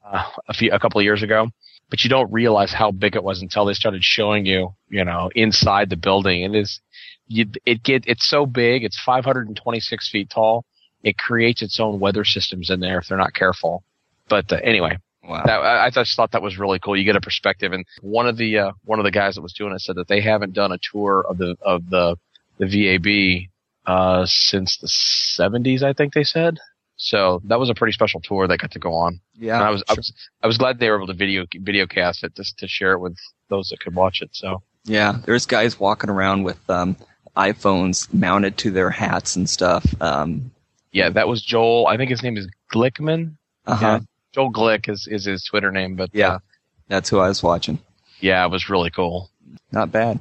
uh, 0.05 0.24
a 0.48 0.53
few 0.53 0.71
a 0.71 0.79
couple 0.79 1.00
of 1.00 1.03
years 1.05 1.24
ago. 1.24 1.48
But 1.89 2.03
you 2.03 2.09
don't 2.09 2.31
realize 2.31 2.71
how 2.71 2.91
big 2.91 3.15
it 3.15 3.24
was 3.24 3.41
until 3.41 3.65
they 3.65 3.74
started 3.74 4.03
showing 4.03 4.45
you, 4.45 4.75
you 4.89 5.03
know, 5.03 5.29
inside 5.36 5.89
the 5.89 5.98
building. 5.98 6.43
It 6.43 6.53
is, 6.55 6.79
you, 7.27 7.45
it 7.65 7.81
get 7.83 8.03
it's 8.07 8.27
so 8.27 8.45
big. 8.45 8.83
It's 8.83 9.00
526 9.01 10.09
feet 10.12 10.29
tall. 10.29 10.65
It 11.03 11.18
creates 11.18 11.62
its 11.62 11.79
own 11.79 12.00
weather 12.00 12.25
systems 12.25 12.70
in 12.70 12.79
there 12.79 13.00
if 13.00 13.08
they're 13.08 13.18
not 13.18 13.34
careful. 13.34 13.84
But 14.27 14.51
uh, 14.51 14.58
anyway, 14.63 14.98
wow. 15.24 15.44
that, 15.46 15.60
I, 15.60 15.86
I 15.86 15.89
just 15.89 16.15
thought 16.15 16.32
that 16.32 16.41
was 16.41 16.60
really 16.60 16.79
cool. 16.79 16.98
You 16.98 17.03
get 17.03 17.15
a 17.15 17.22
perspective, 17.22 17.74
and 17.74 17.86
one 18.01 18.27
of 18.27 18.38
the 18.38 18.58
uh, 18.60 18.72
one 18.86 19.00
of 19.00 19.06
the 19.06 19.12
guys 19.12 19.36
that 19.36 19.41
was 19.41 19.53
doing 19.53 19.74
it 19.74 19.82
said 19.82 19.96
that 19.96 20.08
they 20.08 20.22
haven't 20.22 20.53
done 20.53 20.72
a 20.72 20.79
tour 20.91 21.25
of 21.27 21.38
the 21.38 21.56
of 21.62 21.89
the 21.89 22.18
the 22.58 22.68
VAB 22.68 23.50
uh, 23.86 24.25
since 24.27 24.77
the 24.77 24.88
70s. 24.88 25.84
I 25.84 25.94
think 25.94 26.13
they 26.13 26.24
said. 26.24 26.60
So 27.01 27.41
that 27.46 27.60
was 27.60 27.70
a 27.70 27.74
pretty 27.74 27.94
special 27.94 28.20
tour 28.20 28.46
they 28.46 28.58
got 28.58 28.72
to 28.72 28.79
go 28.79 28.94
on. 28.94 29.22
yeah. 29.38 29.56
And 29.56 29.63
I 29.63 29.70
was, 29.70 29.84
I 29.88 29.94
was 29.94 30.13
I 30.44 30.48
was 30.48 30.58
glad 30.58 30.79
they 30.79 30.89
were 30.89 30.98
able 30.98 31.08
to 31.08 31.13
video 31.13 31.46
video 31.53 31.88
cast 31.88 32.25
it 32.25 32.36
just 32.36 32.60
to 32.60 32.68
share 32.68 32.91
it 32.91 33.00
with 33.00 33.18
those 33.48 33.70
that 33.70 33.79
could 33.79 33.96
watch 33.96 34.22
it. 34.22 34.29
So 34.34 34.62
Yeah, 34.84 35.18
there's 35.25 35.46
guys 35.46 35.79
walking 35.79 36.10
around 36.10 36.44
with 36.44 36.60
um, 36.70 36.98
iPhones 37.38 38.13
mounted 38.13 38.58
to 38.58 38.72
their 38.72 38.89
hats 38.89 39.38
and 39.38 39.50
stuff. 39.50 39.86
Um, 40.01 40.51
yeah, 40.91 41.10
that 41.10 41.27
was 41.27 41.41
Joel. 41.41 41.88
I 41.88 41.98
think 41.98 42.10
his 42.10 42.24
name 42.24 42.38
is 42.38 42.48
Glickman. 42.74 43.36
uh-huh. 43.65 43.86
Yeah. 43.86 44.00
Joel 44.34 44.51
Glick 44.53 44.88
is, 44.89 45.08
is 45.10 45.25
his 45.25 45.43
Twitter 45.43 45.72
name, 45.72 45.96
but 45.96 46.10
Yeah. 46.13 46.34
uh, 46.34 46.39
That's 46.88 47.10
who 47.10 47.19
I 47.19 47.27
was 47.27 47.41
watching. 47.41 47.79
yeah, 48.19 48.46
it 48.46 48.51
was 48.51 48.69
really 48.69 48.89
cool. 48.91 49.29
Not 49.72 49.91
bad. 49.91 50.19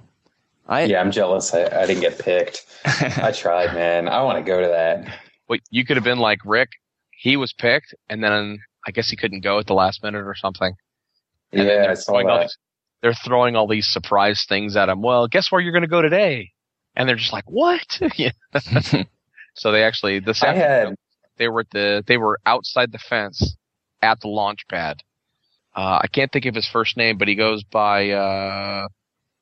I 0.67 0.85
Yeah, 0.85 1.01
I'm 1.01 1.11
jealous. 1.11 1.53
I, 1.55 1.65
I 1.65 1.87
didn't 1.87 2.01
get 2.03 2.19
picked. 2.19 2.65
I 2.85 3.33
tried, 3.33 3.75
man. 3.75 4.09
I 4.09 4.23
want 4.23 4.39
to 4.39 4.45
go 4.45 4.61
to 4.61 4.69
that. 4.69 5.19
Wait, 5.49 5.63
you 5.71 5.85
could 5.85 5.97
have 5.97 6.05
been 6.05 6.19
like 6.19 6.39
Rick. 6.45 6.69
He 7.11 7.37
was 7.37 7.53
picked, 7.53 7.95
and 8.09 8.23
then 8.23 8.61
I 8.87 8.91
guess 8.91 9.09
he 9.11 9.17
couldn't 9.17 9.41
go 9.41 9.59
at 9.59 9.67
the 9.67 9.75
last 9.75 10.03
minute 10.03 10.25
or 10.27 10.35
something. 10.35 10.75
And 11.53 11.63
Yeah, 11.63 11.69
they're 11.83 11.91
I 11.91 11.95
saw 11.95 12.13
throwing 12.13 12.27
that. 12.29 12.41
these- 12.43 12.59
they're 13.01 13.15
throwing 13.15 13.55
all 13.57 13.67
these 13.69 13.87
surprise 13.87 14.45
things 14.49 14.75
at 14.77 14.89
him. 14.89 15.03
Well, 15.03 15.29
guess 15.29 15.53
where 15.53 15.61
you're 15.61 15.73
going 15.73 15.83
to 15.83 15.89
go 15.89 16.03
today? 16.03 16.51
And 16.97 17.09
they're 17.09 17.15
just 17.17 17.33
like, 17.33 17.45
what? 17.49 18.01
So 19.59 19.73
they 19.73 19.83
actually 19.85 20.21
this 20.21 20.43
I 20.43 20.49
afternoon, 20.49 20.88
had 20.88 20.97
they 21.37 21.49
were 21.49 21.61
at 21.61 21.71
the 21.71 22.05
they 22.07 22.17
were 22.17 22.38
outside 22.47 22.93
the 22.93 22.99
fence 22.99 23.57
at 24.03 24.21
the 24.21 24.29
launch 24.29 24.67
pad. 24.69 25.03
Uh, 25.77 26.00
I 26.03 26.07
can't 26.09 26.33
think 26.33 26.47
of 26.47 26.55
his 26.55 26.69
first 26.69 26.97
name, 26.97 27.19
but 27.19 27.29
he 27.29 27.35
goes 27.35 27.62
by 27.62 28.11
uh, 28.11 28.88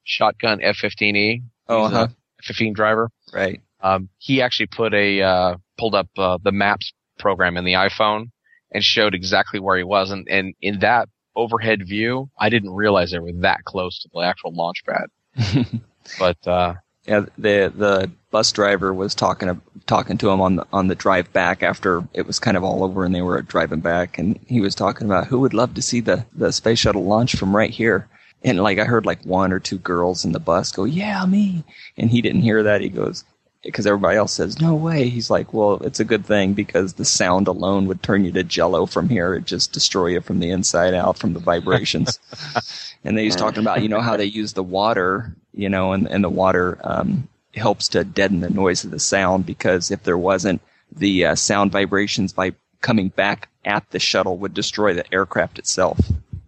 Shotgun 0.05 0.61
F15E. 0.61 1.43
oh, 1.69 1.89
huh. 1.89 2.09
F15 2.45 2.75
driver. 2.75 3.11
right. 3.33 3.61
Um, 3.81 4.09
he 4.19 4.43
actually 4.43 4.67
put 4.67 4.93
a 4.95 5.23
uh, 5.23 5.57
pulled 5.79 5.95
up 5.95 6.09
uh, 6.19 6.39
the 6.43 6.53
Maps 6.53 6.93
program 7.19 7.57
in 7.57 7.65
the 7.65 7.75
iPhone 7.75 8.31
and 8.73 8.83
showed 8.83 9.15
exactly 9.15 9.61
where 9.61 9.77
he 9.77 9.85
was. 9.85 10.11
And, 10.11 10.27
and 10.29 10.55
in 10.61 10.81
that 10.81 11.09
overhead 11.35 11.81
view, 11.87 12.31
I 12.39 12.49
didn't 12.49 12.71
realize 12.71 13.13
they 13.13 13.19
were 13.19 13.33
that 13.41 13.65
close 13.65 14.01
to 14.03 14.09
the 14.13 14.21
actual 14.21 14.55
launch 14.55 14.83
pad. 14.85 15.81
But 16.19 16.47
uh, 16.47 16.75
Yeah, 17.07 17.27
the 17.39 17.73
the 17.75 18.11
bus 18.31 18.51
driver 18.53 18.93
was 18.93 19.15
talking 19.15 19.61
talking 19.87 20.19
to 20.19 20.31
him 20.31 20.41
on 20.41 20.57
the 20.57 20.67
on 20.73 20.89
the 20.89 20.95
drive 20.95 21.33
back 21.33 21.63
after 21.63 22.07
it 22.13 22.27
was 22.27 22.39
kind 22.41 22.57
of 22.57 22.65
all 22.65 22.83
over 22.83 23.05
and 23.05 23.15
they 23.15 23.23
were 23.23 23.41
driving 23.43 23.81
back 23.81 24.19
and 24.19 24.39
he 24.47 24.61
was 24.61 24.75
talking 24.75 25.07
about 25.07 25.29
who 25.29 25.41
would 25.41 25.55
love 25.55 25.75
to 25.75 25.83
see 25.83 26.01
the 26.01 26.27
the 26.35 26.53
space 26.53 26.81
shuttle 26.81 27.05
launch 27.05 27.37
from 27.37 27.55
right 27.55 27.71
here. 27.71 28.09
And 28.43 28.61
like 28.61 28.79
I 28.79 28.85
heard 28.85 29.07
like 29.07 29.23
one 29.25 29.53
or 29.53 29.61
two 29.61 29.79
girls 29.79 30.25
in 30.25 30.33
the 30.33 30.41
bus 30.41 30.73
go, 30.73 30.85
"Yeah, 30.85 31.25
me." 31.27 31.65
And 31.97 32.11
he 32.11 32.21
didn't 32.21 32.43
hear 32.43 32.63
that. 32.65 32.81
He 32.81 32.89
goes 32.89 33.25
because 33.67 33.87
everybody 33.87 34.17
else 34.17 34.33
says, 34.33 34.61
"No 34.61 34.75
way." 34.75 35.09
He's 35.09 35.31
like, 35.31 35.53
"Well, 35.53 35.79
it's 35.83 36.01
a 36.01 36.05
good 36.05 36.25
thing 36.25 36.55
because 36.55 36.95
the 36.95 37.05
sound 37.05 37.49
alone 37.49 37.87
would 37.87 38.03
turn 38.03 38.25
you 38.25 38.33
to 38.33 38.43
jello 38.43 38.87
from 38.87 39.09
here. 39.09 39.35
It'd 39.35 39.47
just 39.47 39.73
destroy 39.73 40.09
you 40.09 40.21
from 40.21 40.41
the 40.41 40.51
inside 40.51 40.95
out 40.95 41.19
from 41.19 41.35
the 41.35 41.41
vibrations." 41.41 42.19
and 43.05 43.17
then 43.17 43.25
he's 43.25 43.37
talking 43.37 43.61
about 43.61 43.83
you 43.83 43.89
know 43.89 44.01
how 44.01 44.17
they 44.17 44.25
use 44.25 44.53
the 44.53 44.63
water 44.63 45.35
you 45.55 45.69
know 45.69 45.93
and, 45.93 46.07
and 46.09 46.23
the 46.23 46.29
water 46.29 46.79
um, 46.83 47.29
helps 47.55 47.89
to 47.89 48.05
deaden 48.05 48.41
the 48.41 48.51
noise 48.51 48.85
of 48.85 48.91
the 48.91 48.99
sound 48.99 49.47
because 49.47 49.91
if 49.91 50.03
there 50.03 50.19
wasn't 50.19 50.61
the 50.93 51.27
uh, 51.27 51.35
sound 51.35 51.73
vibrations 51.73 52.33
by 52.33 52.53
coming 52.81 53.09
back 53.09 53.49
at 53.65 53.89
the 53.91 53.99
shuttle 53.99 54.37
would 54.39 54.55
destroy 54.55 54.93
the 54.93 55.15
aircraft 55.15 55.59
itself 55.59 55.99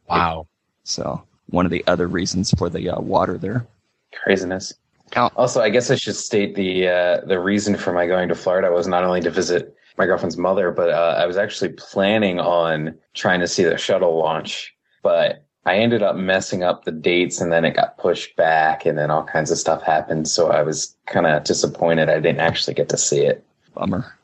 wow, 0.09 0.47
so 0.85 1.23
one 1.51 1.65
of 1.65 1.73
the 1.73 1.85
other 1.87 2.07
reasons 2.07 2.53
for 2.53 2.69
the 2.69 2.91
uh, 2.91 3.01
water 3.01 3.39
there 3.39 3.67
craziness. 4.13 4.75
Count. 5.11 5.33
Also, 5.37 5.61
I 5.61 5.71
guess 5.71 5.91
I 5.91 5.95
should 5.97 6.17
state 6.17 6.55
the 6.55 6.89
uh, 6.89 7.21
the 7.27 7.41
reason 7.41 7.77
for 7.77 7.93
my 7.93 8.07
going 8.07 8.29
to 8.29 8.35
Florida 8.35 8.71
was 8.71 8.87
not 8.87 9.05
only 9.05 9.21
to 9.23 9.31
visit 9.31 9.75
my 9.97 10.07
girlfriend's 10.07 10.37
mother, 10.37 10.71
but 10.71 10.91
uh, 10.91 11.17
I 11.19 11.27
was 11.27 11.37
actually 11.37 11.71
planning 11.71 12.39
on 12.39 12.95
trying 13.15 13.41
to 13.41 13.49
see 13.49 13.65
the 13.65 13.77
shuttle 13.77 14.17
launch. 14.19 14.75
But 15.03 15.45
I 15.67 15.77
ended 15.77 16.03
up 16.03 16.17
messing 16.17 16.63
up 16.63 16.85
the 16.85 16.93
dates, 16.93 17.41
and 17.41 17.53
then 17.53 17.65
it 17.65 17.75
got 17.75 17.99
pushed 17.99 18.37
back, 18.37 18.87
and 18.87 18.97
then 18.97 19.11
all 19.11 19.25
kinds 19.25 19.51
of 19.51 19.59
stuff 19.59 19.83
happened. 19.83 20.29
So 20.29 20.51
I 20.51 20.63
was 20.63 20.97
kind 21.07 21.27
of 21.27 21.45
disappointed 21.45 22.09
I 22.09 22.21
didn't 22.21 22.41
actually 22.41 22.75
get 22.75 22.89
to 22.91 22.99
see 22.99 23.21
it. 23.21 23.45
bummer 23.75 24.15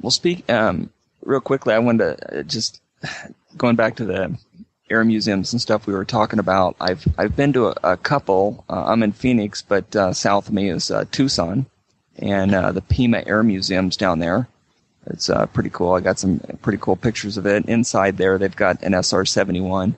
well 0.00 0.10
speak 0.10 0.50
um, 0.50 0.90
real 1.22 1.40
quickly 1.40 1.72
i 1.72 1.78
wanted 1.78 2.18
to 2.18 2.40
uh, 2.40 2.42
just 2.42 2.80
going 3.56 3.76
back 3.76 3.96
to 3.96 4.04
the 4.04 4.36
air 4.92 5.04
museums 5.04 5.52
and 5.52 5.60
stuff 5.60 5.86
we 5.86 5.94
were 5.94 6.04
talking 6.04 6.38
about. 6.38 6.76
I've 6.80 7.04
i've 7.18 7.34
been 7.34 7.52
to 7.54 7.68
a, 7.68 7.74
a 7.82 7.96
couple. 7.96 8.64
Uh, 8.68 8.84
i'm 8.86 9.02
in 9.02 9.12
phoenix 9.12 9.62
but 9.62 9.96
uh, 9.96 10.12
south 10.12 10.48
of 10.48 10.54
me 10.54 10.68
is 10.68 10.90
uh, 10.90 11.04
tucson 11.10 11.66
and 12.18 12.54
uh, 12.54 12.72
the 12.72 12.82
pima 12.82 13.22
air 13.26 13.42
museum's 13.42 13.96
down 13.96 14.18
there. 14.18 14.48
It's 15.06 15.28
uh, 15.28 15.46
pretty 15.46 15.70
cool. 15.70 15.94
I 15.94 16.00
got 16.00 16.20
some 16.20 16.38
pretty 16.62 16.78
cool 16.80 16.94
pictures 16.94 17.36
of 17.36 17.46
it. 17.46 17.66
Inside 17.66 18.18
there 18.18 18.38
they've 18.38 18.54
got 18.54 18.82
an 18.82 18.92
sr-71 19.02 19.94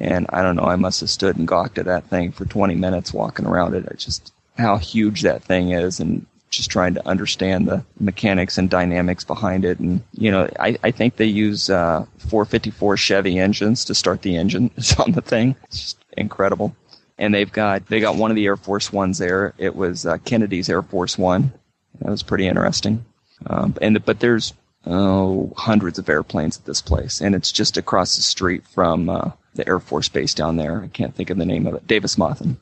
and 0.00 0.26
i 0.30 0.42
don't 0.42 0.54
know 0.54 0.62
i 0.62 0.76
must 0.76 1.00
have 1.00 1.10
stood 1.10 1.36
and 1.36 1.48
gawked 1.48 1.76
at 1.76 1.86
that 1.86 2.04
thing 2.04 2.30
for 2.30 2.44
20 2.44 2.74
minutes 2.74 3.12
walking 3.12 3.46
around 3.46 3.74
it. 3.74 3.86
I 3.90 3.94
just 3.94 4.32
how 4.56 4.76
huge 4.76 5.22
that 5.22 5.42
thing 5.44 5.70
is 5.70 6.00
and 6.00 6.26
just 6.50 6.70
trying 6.70 6.94
to 6.94 7.06
understand 7.06 7.68
the 7.68 7.84
mechanics 8.00 8.58
and 8.58 8.70
dynamics 8.70 9.24
behind 9.24 9.64
it. 9.64 9.78
And, 9.78 10.02
you 10.12 10.30
know, 10.30 10.48
I, 10.58 10.78
I 10.82 10.90
think 10.90 11.16
they 11.16 11.26
use 11.26 11.70
uh, 11.70 12.06
454 12.18 12.96
Chevy 12.96 13.38
engines 13.38 13.84
to 13.86 13.94
start 13.94 14.22
the 14.22 14.36
engines 14.36 14.94
on 14.98 15.12
the 15.12 15.22
thing. 15.22 15.56
It's 15.64 15.80
just 15.80 16.04
incredible. 16.16 16.74
And 17.18 17.34
they've 17.34 17.50
got, 17.50 17.86
they 17.86 18.00
got 18.00 18.16
one 18.16 18.30
of 18.30 18.36
the 18.36 18.46
Air 18.46 18.56
Force 18.56 18.92
Ones 18.92 19.18
there. 19.18 19.54
It 19.58 19.74
was 19.74 20.06
uh, 20.06 20.18
Kennedy's 20.18 20.68
Air 20.68 20.82
Force 20.82 21.18
One. 21.18 21.52
That 22.00 22.10
was 22.10 22.22
pretty 22.22 22.46
interesting. 22.46 23.04
Um, 23.46 23.76
and, 23.82 24.04
but 24.04 24.20
there's, 24.20 24.54
oh, 24.86 25.52
hundreds 25.56 25.98
of 25.98 26.08
airplanes 26.08 26.56
at 26.56 26.64
this 26.64 26.80
place. 26.80 27.20
And 27.20 27.34
it's 27.34 27.52
just 27.52 27.76
across 27.76 28.16
the 28.16 28.22
street 28.22 28.66
from 28.68 29.10
uh, 29.10 29.32
the 29.54 29.66
Air 29.68 29.80
Force 29.80 30.08
Base 30.08 30.32
down 30.32 30.56
there. 30.56 30.82
I 30.82 30.88
can't 30.88 31.14
think 31.14 31.30
of 31.30 31.38
the 31.38 31.44
name 31.44 31.66
of 31.66 31.74
it. 31.74 31.86
Davis 31.86 32.16
Monthan 32.16 32.56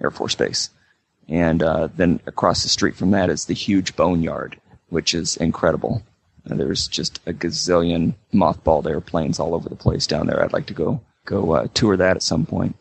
Air 0.00 0.10
Force 0.10 0.34
Base. 0.34 0.70
And 1.28 1.62
uh, 1.62 1.88
then 1.96 2.20
across 2.26 2.62
the 2.62 2.68
street 2.68 2.96
from 2.96 3.10
that 3.12 3.30
is 3.30 3.46
the 3.46 3.54
huge 3.54 3.96
boneyard, 3.96 4.60
which 4.88 5.14
is 5.14 5.36
incredible. 5.36 6.02
And 6.44 6.58
there's 6.58 6.88
just 6.88 7.20
a 7.26 7.32
gazillion 7.32 8.14
mothballed 8.34 8.86
airplanes 8.86 9.38
all 9.38 9.54
over 9.54 9.68
the 9.68 9.76
place 9.76 10.06
down 10.06 10.26
there. 10.26 10.42
I'd 10.42 10.52
like 10.52 10.66
to 10.66 10.74
go 10.74 11.00
go 11.24 11.52
uh, 11.52 11.68
tour 11.72 11.96
that 11.96 12.16
at 12.16 12.22
some 12.22 12.44
point. 12.44 12.74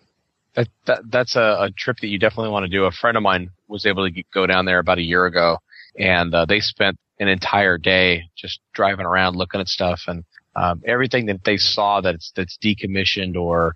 That, 0.56 0.68
that 0.86 1.04
that's 1.10 1.36
a, 1.36 1.58
a 1.60 1.72
trip 1.72 1.98
that 2.02 2.08
you 2.08 2.18
definitely 2.20 2.50
want 2.50 2.66
to 2.66 2.70
do. 2.72 2.86
A 2.86 2.92
friend 2.92 3.16
of 3.16 3.24
mine 3.24 3.52
was 3.68 3.86
able 3.86 4.10
to 4.10 4.24
go 4.34 4.48
down 4.48 4.66
there 4.66 4.80
about 4.80 4.98
a 4.98 5.04
year 5.04 5.26
ago, 5.26 5.60
and 5.98 6.34
uh, 6.34 6.46
they 6.46 6.60
spent 6.60 6.98
an 7.20 7.28
entire 7.28 7.78
day 7.78 8.24
just 8.36 8.60
driving 8.74 9.06
around 9.06 9.36
looking 9.36 9.62
at 9.62 9.68
stuff 9.68 10.02
and 10.08 10.26
um, 10.56 10.82
everything 10.86 11.28
that 11.28 11.44
they 11.44 11.58
saw 11.58 12.02
that's 12.02 12.32
that's 12.36 12.58
decommissioned 12.58 13.36
or 13.36 13.76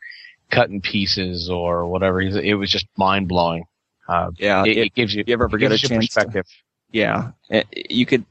cut 0.52 0.70
in 0.70 0.82
pieces 0.82 1.50
or 1.50 1.86
whatever. 1.86 2.22
It 2.22 2.56
was 2.56 2.72
just 2.72 2.88
mind 2.98 3.28
blowing. 3.28 3.66
Uh, 4.08 4.32
Yeah, 4.38 4.64
it, 4.64 4.70
it- 4.70 4.78
it 4.88 4.94
gives 4.96 5.14
you, 5.16 5.24
you 5.26 5.34
ever 5.34 5.46
it 5.46 5.60
get 5.60 5.72
a 5.72 5.78
chance 5.78 5.90
to- 5.90 5.98
perspective. 6.16 6.46
Yeah, 6.92 7.32
Eh, 7.50 7.64
you 7.90 8.06
could, 8.06 8.24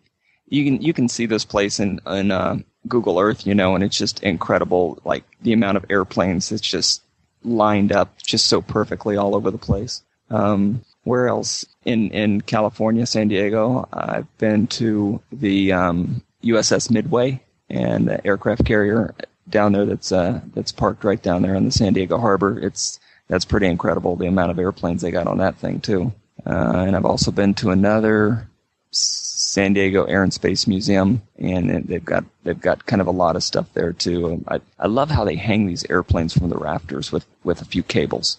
you 0.49 0.65
can, 0.65 0.81
you 0.81 0.93
can 0.95 1.09
see 1.09 1.27
this 1.27 1.45
place 1.45 1.81
in 1.81 2.01
in 2.07 2.31
uh, 2.31 2.59
Google 2.89 3.19
Earth, 3.19 3.47
you 3.47 3.55
know, 3.55 3.75
and 3.75 3.85
it's 3.85 3.97
just 3.99 4.23
incredible. 4.23 4.99
Like 5.05 5.25
the 5.43 5.53
amount 5.53 5.77
of 5.77 5.85
airplanes, 5.91 6.51
it's 6.53 6.63
just 6.67 7.03
lined 7.43 7.93
up 7.93 8.17
just 8.23 8.47
so 8.47 8.63
perfectly 8.63 9.17
all 9.17 9.35
over 9.35 9.51
the 9.51 9.59
place. 9.59 10.03
Um, 10.31 10.83
where 11.03 11.29
else 11.29 11.67
in 11.85 12.11
in 12.13 12.41
California, 12.43 13.05
San 13.07 13.29
Diego? 13.29 13.87
I've 13.93 14.27
been 14.39 14.67
to 14.69 15.21
the 15.31 15.73
um, 15.73 16.23
USS 16.43 16.91
Midway 16.91 17.43
and 17.69 18.09
the 18.09 18.25
aircraft 18.27 18.65
carrier 18.65 19.15
down 19.51 19.73
there 19.73 19.85
that's 19.85 20.11
uh, 20.13 20.41
that's 20.55 20.73
parked 20.73 21.05
right 21.05 21.23
down 21.23 21.43
there 21.43 21.55
in 21.55 21.65
the 21.67 21.73
San 21.73 21.93
Diego 21.93 22.17
harbor. 22.19 22.59
It's 22.59 22.99
that's 23.29 23.45
pretty 23.45 23.67
incredible 23.67 24.17
the 24.17 24.27
amount 24.27 24.51
of 24.51 24.59
airplanes 24.59 25.03
they 25.03 25.11
got 25.11 25.27
on 25.27 25.39
that 25.39 25.57
thing 25.57 25.81
too. 25.81 26.13
Uh, 26.47 26.85
and 26.87 26.97
I've 26.97 27.07
also 27.07 27.31
been 27.31 27.55
to 27.55 27.71
another 27.71 28.49
San 28.91 29.73
Diego 29.73 30.05
Air 30.05 30.23
and 30.23 30.33
Space 30.33 30.67
Museum, 30.67 31.23
and 31.39 31.71
they've 31.87 32.05
got 32.05 32.25
they've 32.45 32.61
got 32.61 32.87
kind 32.87 33.01
of 33.01 33.07
a 33.07 33.13
lot 33.13 33.37
of 33.37 33.43
stuff 33.43 33.73
there 33.75 33.93
too. 33.93 34.45
I 34.49 34.61
I 34.79 34.87
love 34.87 35.11
how 35.11 35.25
they 35.25 35.37
hang 35.37 35.67
these 35.67 35.89
airplanes 35.91 36.33
from 36.33 36.49
the 36.49 36.59
rafters 36.59 37.11
with 37.11 37.27
with 37.43 37.61
a 37.61 37.65
few 37.65 37.83
cables. 37.83 38.39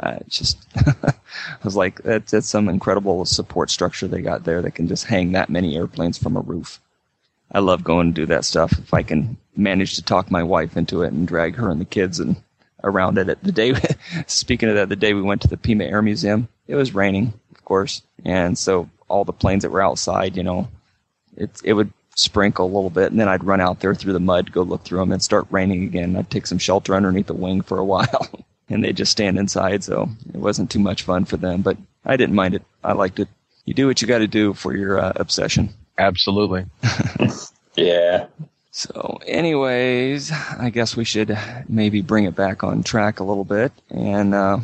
Uh, 0.00 0.18
just 0.28 0.58
I 0.76 1.14
was 1.62 1.76
like 1.76 2.02
that's 2.02 2.32
that's 2.32 2.48
some 2.48 2.68
incredible 2.68 3.24
support 3.24 3.70
structure 3.70 4.08
they 4.08 4.22
got 4.22 4.44
there 4.44 4.62
that 4.62 4.74
can 4.74 4.88
just 4.88 5.04
hang 5.04 5.32
that 5.32 5.50
many 5.50 5.76
airplanes 5.76 6.18
from 6.18 6.36
a 6.36 6.40
roof. 6.40 6.80
I 7.52 7.58
love 7.58 7.84
going 7.84 8.08
to 8.14 8.20
do 8.22 8.26
that 8.26 8.44
stuff 8.44 8.72
if 8.72 8.94
I 8.94 9.02
can 9.02 9.36
manage 9.56 9.96
to 9.96 10.02
talk 10.02 10.30
my 10.30 10.42
wife 10.42 10.76
into 10.76 11.02
it 11.02 11.12
and 11.12 11.28
drag 11.28 11.56
her 11.56 11.70
and 11.70 11.80
the 11.80 11.84
kids 11.84 12.18
and 12.18 12.36
around 12.84 13.18
it. 13.18 13.42
The 13.42 13.52
day, 13.52 13.74
speaking 14.26 14.68
of 14.68 14.76
that, 14.76 14.88
the 14.88 14.96
day 14.96 15.14
we 15.14 15.22
went 15.22 15.42
to 15.42 15.48
the 15.48 15.56
Pima 15.56 15.84
Air 15.84 16.02
Museum, 16.02 16.48
it 16.66 16.74
was 16.74 16.94
raining, 16.94 17.32
of 17.54 17.64
course, 17.64 18.02
and 18.24 18.56
so 18.56 18.88
all 19.08 19.24
the 19.24 19.32
planes 19.32 19.62
that 19.62 19.70
were 19.70 19.82
outside, 19.82 20.36
you 20.36 20.42
know, 20.42 20.68
it 21.36 21.50
it 21.64 21.72
would 21.74 21.92
sprinkle 22.14 22.66
a 22.66 22.74
little 22.74 22.90
bit, 22.90 23.10
and 23.10 23.20
then 23.20 23.28
I'd 23.28 23.44
run 23.44 23.60
out 23.60 23.80
there 23.80 23.94
through 23.94 24.12
the 24.12 24.20
mud, 24.20 24.52
go 24.52 24.62
look 24.62 24.84
through 24.84 25.00
them, 25.00 25.12
and 25.12 25.22
start 25.22 25.46
raining 25.50 25.84
again. 25.84 26.16
I'd 26.16 26.30
take 26.30 26.46
some 26.46 26.58
shelter 26.58 26.94
underneath 26.94 27.26
the 27.26 27.34
wing 27.34 27.62
for 27.62 27.78
a 27.78 27.84
while, 27.92 28.28
and 28.68 28.84
they'd 28.84 28.96
just 28.96 29.12
stand 29.12 29.38
inside. 29.38 29.84
So 29.84 30.08
it 30.32 30.38
wasn't 30.38 30.70
too 30.70 30.78
much 30.78 31.02
fun 31.02 31.24
for 31.24 31.36
them, 31.36 31.62
but 31.62 31.76
I 32.04 32.16
didn't 32.16 32.34
mind 32.34 32.54
it. 32.54 32.62
I 32.84 32.92
liked 32.92 33.18
it. 33.20 33.28
You 33.64 33.74
do 33.74 33.86
what 33.86 34.02
you 34.02 34.08
got 34.08 34.18
to 34.18 34.26
do 34.26 34.54
for 34.54 34.76
your 34.76 34.98
uh, 34.98 35.12
obsession. 35.16 35.70
Absolutely. 35.98 36.66
Yeah. 37.74 38.26
So, 38.74 39.18
anyways, 39.26 40.32
I 40.32 40.70
guess 40.70 40.96
we 40.96 41.04
should 41.04 41.38
maybe 41.68 42.00
bring 42.00 42.24
it 42.24 42.34
back 42.34 42.64
on 42.64 42.82
track 42.82 43.20
a 43.20 43.24
little 43.24 43.44
bit. 43.44 43.70
And 43.90 44.34
uh, 44.34 44.60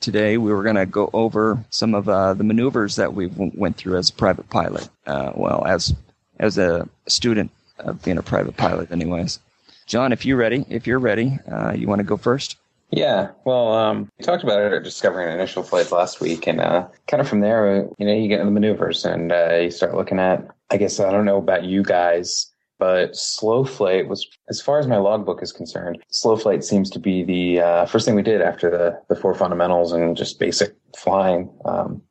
today 0.00 0.38
we 0.38 0.50
were 0.54 0.62
going 0.62 0.76
to 0.76 0.86
go 0.86 1.10
over 1.12 1.62
some 1.68 1.94
of 1.94 2.08
uh, 2.08 2.32
the 2.32 2.44
maneuvers 2.44 2.96
that 2.96 3.12
we 3.12 3.26
went 3.26 3.76
through 3.76 3.98
as 3.98 4.08
a 4.08 4.14
private 4.14 4.48
pilot. 4.48 4.88
Uh, 5.06 5.32
well, 5.34 5.66
as 5.66 5.94
as 6.40 6.56
a 6.56 6.88
student 7.06 7.50
of 7.78 8.02
being 8.02 8.16
a 8.16 8.22
private 8.22 8.56
pilot, 8.56 8.90
anyways. 8.90 9.38
John, 9.86 10.12
if 10.12 10.24
you're 10.24 10.38
ready, 10.38 10.64
if 10.70 10.86
you're 10.86 10.98
ready, 10.98 11.38
uh, 11.50 11.72
you 11.72 11.86
want 11.86 11.98
to 11.98 12.04
go 12.04 12.16
first? 12.16 12.56
Yeah, 12.90 13.32
well, 13.44 13.72
um, 13.74 14.10
we 14.18 14.24
talked 14.24 14.44
about 14.44 14.60
it 14.60 14.72
at 14.72 14.82
discovering 14.82 15.32
initial 15.32 15.62
flights 15.62 15.92
last 15.92 16.20
week, 16.20 16.46
and 16.46 16.60
uh, 16.60 16.88
kind 17.06 17.20
of 17.20 17.28
from 17.28 17.40
there, 17.40 17.88
you 17.98 18.06
know, 18.06 18.14
you 18.14 18.28
get 18.28 18.40
into 18.40 18.46
the 18.46 18.50
maneuvers 18.50 19.04
and 19.04 19.30
uh, 19.30 19.56
you 19.56 19.70
start 19.70 19.94
looking 19.94 20.18
at. 20.18 20.46
I 20.70 20.78
guess 20.78 21.00
I 21.00 21.10
don't 21.10 21.26
know 21.26 21.38
about 21.38 21.64
you 21.64 21.82
guys, 21.82 22.51
but 22.82 23.14
slow 23.14 23.64
flight 23.64 24.08
was, 24.08 24.26
as 24.48 24.60
far 24.60 24.80
as 24.80 24.88
my 24.88 24.96
logbook 24.96 25.40
is 25.40 25.52
concerned, 25.52 26.02
slow 26.08 26.36
flight 26.36 26.64
seems 26.64 26.90
to 26.90 26.98
be 26.98 27.22
the 27.22 27.60
uh, 27.60 27.86
first 27.86 28.04
thing 28.04 28.16
we 28.16 28.22
did 28.22 28.42
after 28.42 28.68
the 28.70 29.00
the 29.08 29.14
four 29.14 29.36
fundamentals 29.36 29.92
and 29.92 30.16
just 30.16 30.40
basic 30.40 30.74
flying. 30.98 31.48
Um, 31.64 32.02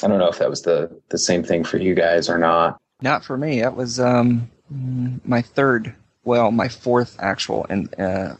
I 0.00 0.06
don't 0.06 0.20
know 0.20 0.28
if 0.28 0.38
that 0.38 0.48
was 0.48 0.62
the 0.62 0.96
the 1.08 1.18
same 1.18 1.42
thing 1.42 1.64
for 1.64 1.76
you 1.76 1.96
guys 1.96 2.28
or 2.28 2.38
not. 2.38 2.80
Not 3.00 3.24
for 3.24 3.36
me. 3.36 3.62
That 3.62 3.74
was 3.74 3.98
um, 3.98 4.48
my 5.24 5.42
third, 5.42 5.92
well, 6.22 6.52
my 6.52 6.68
fourth 6.68 7.16
actual 7.18 7.66
and 7.68 7.92
uh, 7.98 8.36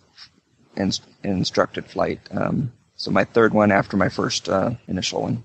in, 0.76 0.92
instructed 1.24 1.86
flight. 1.86 2.20
Um, 2.30 2.72
so 2.94 3.10
my 3.10 3.24
third 3.24 3.54
one 3.54 3.72
after 3.72 3.96
my 3.96 4.08
first 4.08 4.48
uh, 4.48 4.70
initial 4.86 5.22
one. 5.22 5.42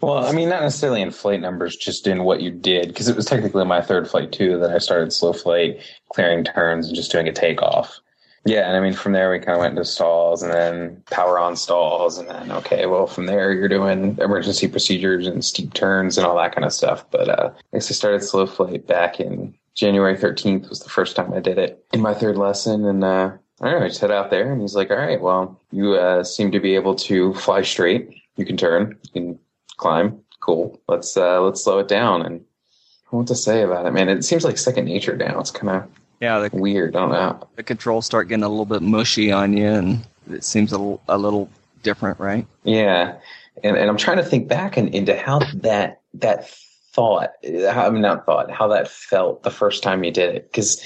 Well, 0.00 0.26
I 0.26 0.32
mean, 0.32 0.48
not 0.48 0.62
necessarily 0.62 1.02
in 1.02 1.10
flight 1.10 1.40
numbers, 1.40 1.76
just 1.76 2.06
in 2.06 2.24
what 2.24 2.40
you 2.40 2.50
did, 2.50 2.88
because 2.88 3.08
it 3.08 3.16
was 3.16 3.26
technically 3.26 3.64
my 3.64 3.82
third 3.82 4.08
flight 4.08 4.32
too 4.32 4.58
that 4.58 4.70
I 4.70 4.78
started 4.78 5.12
slow 5.12 5.32
flight, 5.32 5.80
clearing 6.10 6.44
turns, 6.44 6.86
and 6.86 6.96
just 6.96 7.10
doing 7.12 7.28
a 7.28 7.32
takeoff. 7.32 8.00
Yeah, 8.46 8.68
and 8.68 8.76
I 8.76 8.80
mean, 8.80 8.92
from 8.92 9.12
there 9.12 9.32
we 9.32 9.40
kind 9.40 9.56
of 9.56 9.58
went 9.58 9.72
into 9.72 9.84
stalls, 9.84 10.40
and 10.42 10.52
then 10.52 11.02
power 11.10 11.38
on 11.38 11.56
stalls, 11.56 12.16
and 12.16 12.28
then 12.28 12.52
okay, 12.52 12.86
well, 12.86 13.08
from 13.08 13.26
there 13.26 13.52
you're 13.52 13.68
doing 13.68 14.16
emergency 14.20 14.68
procedures 14.68 15.26
and 15.26 15.44
steep 15.44 15.74
turns 15.74 16.16
and 16.16 16.26
all 16.26 16.36
that 16.36 16.54
kind 16.54 16.64
of 16.64 16.72
stuff. 16.72 17.04
But 17.10 17.28
uh, 17.28 17.50
I 17.72 17.76
guess 17.76 17.90
I 17.90 17.94
started 17.94 18.22
slow 18.22 18.46
flight 18.46 18.86
back 18.86 19.18
in 19.18 19.52
January 19.74 20.16
13th 20.16 20.68
was 20.68 20.80
the 20.80 20.88
first 20.88 21.16
time 21.16 21.34
I 21.34 21.40
did 21.40 21.58
it 21.58 21.84
in 21.92 22.00
my 22.00 22.14
third 22.14 22.38
lesson, 22.38 22.84
and 22.84 23.02
uh, 23.02 23.32
I 23.60 23.70
don't 23.70 23.80
know, 23.80 23.86
I 23.86 23.88
just 23.88 24.00
head 24.00 24.12
out 24.12 24.30
there, 24.30 24.52
and 24.52 24.60
he's 24.60 24.76
like, 24.76 24.92
"All 24.92 24.96
right, 24.96 25.20
well, 25.20 25.60
you 25.72 25.94
uh, 25.94 26.22
seem 26.22 26.52
to 26.52 26.60
be 26.60 26.76
able 26.76 26.94
to 26.94 27.34
fly 27.34 27.62
straight. 27.62 28.14
You 28.36 28.46
can 28.46 28.56
turn. 28.56 28.96
You 29.02 29.10
can 29.12 29.38
climb. 29.76 30.20
Cool. 30.40 30.80
Let's 30.88 31.16
uh, 31.16 31.40
let's 31.42 31.62
slow 31.62 31.78
it 31.78 31.88
down." 31.88 32.22
And 32.22 32.34
I 32.36 33.10
don't 33.10 33.12
know 33.12 33.18
what 33.18 33.26
to 33.28 33.34
say 33.34 33.62
about 33.62 33.86
it, 33.86 33.92
man. 33.92 34.08
It 34.08 34.24
seems 34.24 34.44
like 34.44 34.58
second 34.58 34.84
nature 34.86 35.16
now. 35.16 35.38
It's 35.40 35.50
kind 35.50 35.70
of 35.70 35.88
Yeah, 36.20 36.38
the, 36.40 36.50
weird. 36.56 36.96
I 36.96 37.00
don't 37.00 37.10
know. 37.12 37.48
the 37.56 37.62
controls 37.62 38.06
start 38.06 38.28
getting 38.28 38.44
a 38.44 38.48
little 38.48 38.64
bit 38.64 38.82
mushy 38.82 39.32
on 39.32 39.56
you, 39.56 39.66
and 39.66 40.06
it 40.30 40.44
seems 40.44 40.72
a 40.72 40.78
little, 40.78 41.00
little 41.08 41.48
different, 41.82 42.18
right? 42.18 42.46
Yeah, 42.64 43.16
and 43.62 43.76
and 43.76 43.88
I'm 43.88 43.96
trying 43.96 44.18
to 44.18 44.24
think 44.24 44.48
back 44.48 44.76
and 44.76 44.94
into 44.94 45.16
how 45.16 45.40
that 45.54 46.00
that 46.14 46.48
thought, 46.48 47.30
how, 47.44 47.86
I 47.86 47.90
mean, 47.90 48.02
not 48.02 48.24
thought, 48.26 48.50
how 48.50 48.68
that 48.68 48.88
felt 48.88 49.42
the 49.42 49.50
first 49.50 49.82
time 49.82 50.04
you 50.04 50.10
did 50.10 50.34
it, 50.34 50.50
because. 50.50 50.80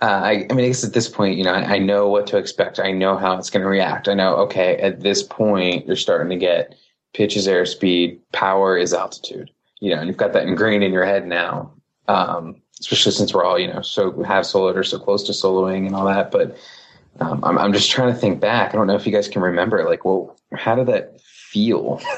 Uh, 0.00 0.04
I, 0.22 0.30
I 0.48 0.54
mean, 0.54 0.64
I 0.64 0.68
guess 0.68 0.84
at 0.84 0.92
this 0.92 1.08
point, 1.08 1.36
you 1.38 1.42
know, 1.42 1.52
I, 1.52 1.74
I 1.74 1.78
know 1.80 2.08
what 2.08 2.28
to 2.28 2.36
expect. 2.36 2.78
I 2.78 2.92
know 2.92 3.16
how 3.16 3.36
it's 3.36 3.50
going 3.50 3.64
to 3.64 3.68
react. 3.68 4.06
I 4.06 4.14
know, 4.14 4.36
okay, 4.36 4.76
at 4.76 5.00
this 5.00 5.24
point, 5.24 5.88
you're 5.88 5.96
starting 5.96 6.30
to 6.30 6.36
get 6.36 6.76
pitch 7.18 7.36
is 7.36 7.48
airspeed, 7.48 8.16
power 8.32 8.78
is 8.78 8.94
altitude. 8.94 9.50
You 9.80 9.92
know, 9.92 9.98
and 9.98 10.06
you've 10.06 10.16
got 10.16 10.32
that 10.34 10.46
ingrained 10.46 10.84
in 10.84 10.92
your 10.92 11.04
head 11.04 11.26
now. 11.26 11.72
Um, 12.06 12.62
especially 12.80 13.12
since 13.12 13.34
we're 13.34 13.44
all, 13.44 13.58
you 13.58 13.66
know, 13.66 13.82
so 13.82 14.22
have 14.22 14.44
soloed 14.44 14.76
or 14.76 14.84
so 14.84 15.00
close 15.00 15.24
to 15.24 15.32
soloing 15.32 15.84
and 15.86 15.96
all 15.96 16.06
that. 16.06 16.30
But 16.30 16.56
um, 17.18 17.44
I'm, 17.44 17.58
I'm 17.58 17.72
just 17.72 17.90
trying 17.90 18.14
to 18.14 18.18
think 18.18 18.40
back. 18.40 18.72
I 18.72 18.76
don't 18.78 18.86
know 18.86 18.94
if 18.94 19.04
you 19.04 19.12
guys 19.12 19.26
can 19.28 19.42
remember, 19.42 19.84
like, 19.84 20.04
well, 20.04 20.36
how 20.54 20.76
did 20.76 20.86
that 20.86 21.20
feel? 21.20 22.00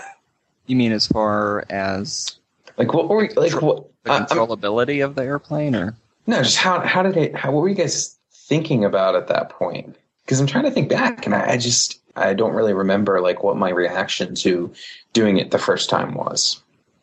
You 0.66 0.76
mean 0.76 0.92
as 0.92 1.08
far 1.08 1.64
as 1.68 2.38
like, 2.76 2.94
what 2.94 3.08
were 3.08 3.16
we, 3.16 3.30
like, 3.30 3.60
what? 3.60 3.88
the 4.04 4.10
controllability 4.10 5.04
of 5.04 5.16
the 5.16 5.24
airplane, 5.24 5.74
or 5.74 5.96
No, 6.28 6.44
just 6.44 6.58
how 6.58 6.78
how 6.78 7.02
did 7.02 7.16
it? 7.16 7.34
How 7.34 7.50
what 7.50 7.62
were 7.62 7.68
you 7.68 7.74
guys 7.74 8.16
thinking 8.32 8.84
about 8.84 9.16
at 9.16 9.26
that 9.26 9.48
point? 9.48 9.96
Because 10.24 10.38
I'm 10.38 10.46
trying 10.46 10.62
to 10.64 10.70
think 10.70 10.88
back, 10.88 11.26
and 11.26 11.34
I, 11.34 11.54
I 11.54 11.56
just 11.56 11.98
I 12.20 12.34
don't 12.34 12.52
really 12.52 12.74
remember 12.74 13.20
like 13.20 13.42
what 13.42 13.56
my 13.56 13.70
reaction 13.70 14.34
to 14.36 14.72
doing 15.12 15.38
it 15.38 15.50
the 15.50 15.58
first 15.58 15.90
time 15.90 16.14
was. 16.14 16.62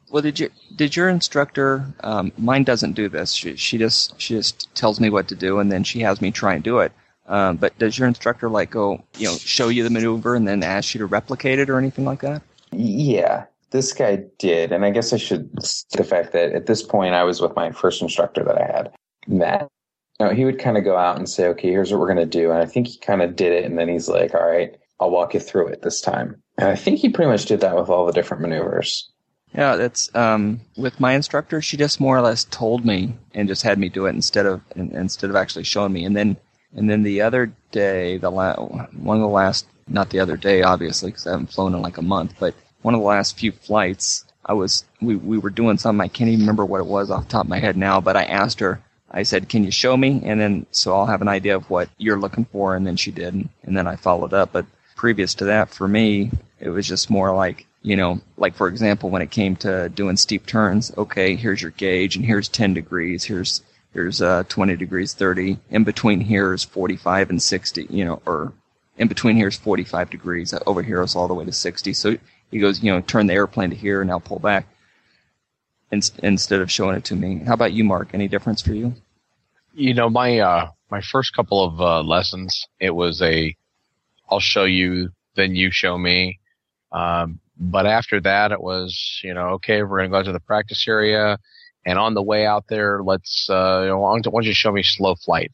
well, 0.10 0.22
did 0.22 0.40
you 0.40 0.50
did 0.76 0.96
your 0.96 1.10
instructor? 1.10 1.86
Um, 2.02 2.32
mine 2.38 2.64
doesn't 2.64 2.94
do 2.94 3.10
this. 3.10 3.34
She 3.34 3.56
she 3.56 3.78
just 3.78 4.20
she 4.20 4.36
just 4.36 4.74
tells 4.76 5.00
me 5.00 5.10
what 5.10 5.28
to 5.30 5.36
do, 5.36 5.60
and 5.60 5.72
then 5.72 5.84
she 5.84 6.00
has 6.02 6.22
me 6.22 6.32
try 6.32 6.54
and 6.54 6.64
do 6.64 6.80
it. 6.80 6.92
Um, 7.28 7.58
but 7.58 7.78
does 7.78 8.00
your 8.00 8.08
instructor 8.08 8.50
like 8.50 8.70
go 8.72 9.04
you 9.18 9.26
know 9.28 9.36
show 9.38 9.68
you 9.68 9.84
the 9.84 9.90
maneuver 9.90 10.36
and 10.36 10.48
then 10.48 10.64
ask 10.64 10.94
you 10.94 11.00
to 11.00 11.06
replicate 11.06 11.60
it 11.60 11.70
or 11.70 11.78
anything 11.78 12.06
like 12.06 12.22
that? 12.22 12.42
Yeah, 12.72 13.46
this 13.72 13.92
guy 13.92 14.24
did, 14.40 14.72
and 14.72 14.86
I 14.86 14.92
guess 14.92 15.12
I 15.12 15.18
should 15.18 15.54
the 15.92 16.04
fact 16.04 16.32
that 16.34 16.54
at 16.54 16.68
this 16.68 16.84
point 16.84 17.16
I 17.16 17.24
was 17.24 17.42
with 17.42 17.56
my 17.56 17.72
first 17.72 18.02
instructor 18.02 18.44
that 18.44 18.58
I 18.58 18.66
had, 18.66 18.94
Matt. 19.28 19.68
Now 20.20 20.30
he 20.32 20.46
would 20.46 20.58
kind 20.58 20.78
of 20.78 20.84
go 20.84 20.98
out 20.98 21.18
and 21.18 21.30
say, 21.30 21.48
"Okay, 21.48 21.70
here's 21.70 21.92
what 21.92 22.00
we're 22.00 22.14
going 22.14 22.18
to 22.18 22.40
do," 22.40 22.50
and 22.52 22.60
I 22.60 22.66
think 22.66 22.88
he 22.88 22.98
kind 23.00 23.22
of 23.22 23.36
did 23.36 23.52
it, 23.52 23.66
and 23.66 23.78
then 23.78 23.90
he's 23.90 24.08
like, 24.08 24.34
"All 24.34 24.48
right, 24.48 24.76
I'll 25.00 25.12
walk 25.12 25.34
you 25.34 25.40
through 25.40 25.68
it 25.68 25.82
this 25.82 26.02
time." 26.02 26.42
And 26.58 26.70
I 26.70 26.76
think 26.76 27.00
he 27.00 27.10
pretty 27.10 27.30
much 27.30 27.46
did 27.46 27.62
that 27.62 27.76
with 27.76 27.90
all 27.90 28.06
the 28.06 28.14
different 28.14 28.42
maneuvers. 28.42 29.10
Yeah, 29.54 29.76
that's 29.76 30.14
um, 30.16 30.62
with 30.76 31.00
my 31.00 31.14
instructor. 31.14 31.62
She 31.62 31.78
just 31.78 32.00
more 32.00 32.18
or 32.18 32.22
less 32.22 32.46
told 32.46 32.86
me 32.86 33.14
and 33.34 33.48
just 33.48 33.64
had 33.64 33.80
me 33.80 33.90
do 33.90 34.06
it 34.06 34.12
instead 34.12 34.46
of 34.46 34.62
in, 34.76 34.92
instead 34.92 35.30
of 35.30 35.36
actually 35.36 35.64
showing 35.64 35.94
me. 35.94 36.04
And 36.06 36.16
then 36.16 36.38
and 36.76 36.90
then 36.90 37.04
the 37.04 37.22
other 37.22 37.54
day, 37.72 38.18
the 38.18 38.30
la- 38.30 38.56
one 38.56 39.18
of 39.18 39.22
the 39.22 39.28
last, 39.28 39.66
not 39.88 40.10
the 40.10 40.20
other 40.20 40.38
day, 40.38 40.64
obviously, 40.64 41.12
because 41.12 41.26
I 41.26 41.32
haven't 41.32 41.54
flown 41.54 41.74
in 41.74 41.82
like 41.82 41.98
a 41.98 42.02
month, 42.02 42.34
but 42.40 42.54
one 42.82 42.94
of 42.94 43.00
the 43.00 43.08
last 43.08 43.38
few 43.38 43.52
flights, 43.52 44.26
I 44.46 44.54
was 44.54 44.86
we 45.02 45.16
we 45.16 45.38
were 45.38 45.50
doing 45.50 45.78
something. 45.78 46.02
I 46.02 46.08
can't 46.08 46.30
even 46.30 46.42
remember 46.42 46.66
what 46.66 46.82
it 46.82 46.88
was 46.88 47.10
off 47.10 47.24
the 47.24 47.30
top 47.30 47.46
of 47.46 47.50
my 47.50 47.60
head 47.60 47.78
now, 47.78 48.02
but 48.02 48.18
I 48.18 48.26
asked 48.26 48.60
her. 48.60 48.82
I 49.10 49.24
said, 49.24 49.50
"Can 49.50 49.64
you 49.64 49.72
show 49.72 49.96
me?" 49.96 50.22
And 50.24 50.40
then 50.40 50.66
so 50.72 50.94
I'll 50.96 51.06
have 51.06 51.22
an 51.22 51.28
idea 51.30 51.56
of 51.56 51.70
what 51.70 51.90
you're 51.98 52.20
looking 52.20 52.46
for. 52.46 52.76
And 52.76 52.86
then 52.86 52.98
she 52.98 53.12
did, 53.12 53.34
and, 53.34 53.50
and 53.64 53.76
then 53.76 53.88
I 53.88 53.96
followed 53.96 54.34
up. 54.34 54.52
But 54.52 54.66
previous 54.98 55.34
to 55.36 55.46
that, 55.46 55.70
for 55.70 55.88
me, 55.88 56.32
it 56.60 56.70
was 56.70 56.86
just 56.86 57.10
more 57.10 57.34
like, 57.34 57.66
you 57.84 57.96
know, 57.96 58.20
like 58.36 58.56
for 58.56 58.68
example, 58.68 59.10
when 59.10 59.22
it 59.22 59.32
came 59.32 59.56
to 59.58 59.88
doing 59.90 60.18
steep 60.18 60.46
turns, 60.46 60.92
okay, 60.98 61.36
here's 61.36 61.62
your 61.62 61.72
gauge 61.72 62.18
and 62.18 62.26
here's 62.26 62.50
10 62.50 62.74
degrees, 62.74 63.24
here's, 63.24 63.62
here's, 63.94 64.22
uh, 64.22 64.44
20 64.50 64.76
degrees, 64.76 65.14
30. 65.14 65.58
In 65.70 65.86
between 65.86 66.20
here 66.20 66.54
is 66.54 66.66
45 66.66 67.30
and 67.30 67.42
60, 67.42 67.88
you 67.90 68.04
know, 68.04 68.22
or 68.26 68.52
in 68.98 69.08
between 69.08 69.38
here 69.38 69.48
is 69.48 69.56
45 69.56 70.10
degrees. 70.10 70.54
Over 70.66 70.82
here 70.82 71.02
is 71.02 71.16
all 71.16 71.28
the 71.28 71.34
way 71.34 71.46
to 71.46 71.52
60. 71.52 71.94
So 71.94 72.18
he 72.52 72.60
goes, 72.60 72.84
you 72.84 72.92
know, 72.92 73.00
turn 73.02 73.28
the 73.28 73.34
airplane 73.34 73.70
to 73.70 73.76
here 73.76 74.02
and 74.02 74.10
now 74.10 74.20
pull 74.20 74.40
back 74.40 74.68
in, 75.92 76.02
instead 76.24 76.60
of 76.60 76.72
showing 76.72 76.98
it 76.98 77.06
to 77.06 77.16
me. 77.16 77.44
How 77.46 77.54
about 77.54 77.74
you, 77.74 77.84
Mark? 77.84 78.10
Any 78.14 78.28
difference 78.28 78.62
for 78.62 78.74
you? 78.74 78.96
You 79.74 79.94
know, 79.94 80.10
my, 80.10 80.40
uh, 80.40 80.72
my 80.90 81.02
first 81.02 81.36
couple 81.36 81.64
of, 81.64 81.80
uh, 81.80 82.02
lessons, 82.02 82.66
it 82.80 82.90
was 82.90 83.22
a, 83.22 83.56
I'll 84.30 84.40
show 84.40 84.66
you, 84.66 85.10
then 85.36 85.56
you 85.56 85.72
show 85.72 85.98
me. 85.98 86.40
Um, 86.92 87.40
but 87.60 87.86
after 87.86 88.22
that, 88.22 88.52
it 88.52 88.62
was, 88.62 89.20
you 89.24 89.34
know, 89.34 89.50
okay, 89.56 89.82
we're 89.82 90.00
going 90.00 90.12
to 90.12 90.18
go 90.18 90.24
to 90.24 90.32
the 90.32 90.40
practice 90.40 90.88
area. 90.88 91.38
And 91.86 91.98
on 91.98 92.14
the 92.14 92.24
way 92.24 92.46
out 92.46 92.66
there, 92.70 93.02
let's, 93.04 93.50
uh, 93.50 93.82
you 93.84 93.88
know, 93.90 94.00
why 94.00 94.20
don't 94.20 94.44
you 94.44 94.54
show 94.54 94.72
me 94.72 94.84
slow 94.84 95.16
flight? 95.16 95.52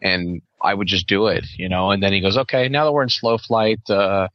And 0.00 0.42
I 0.62 0.74
would 0.74 0.88
just 0.88 1.06
do 1.06 1.26
it, 1.26 1.44
you 1.56 1.68
know, 1.68 1.90
and 1.90 2.02
then 2.02 2.12
he 2.12 2.20
goes, 2.20 2.36
okay, 2.36 2.68
now 2.68 2.84
that 2.84 2.92
we're 2.92 3.02
in 3.02 3.08
slow 3.08 3.38
flight, 3.38 3.80
uh, 3.88 4.28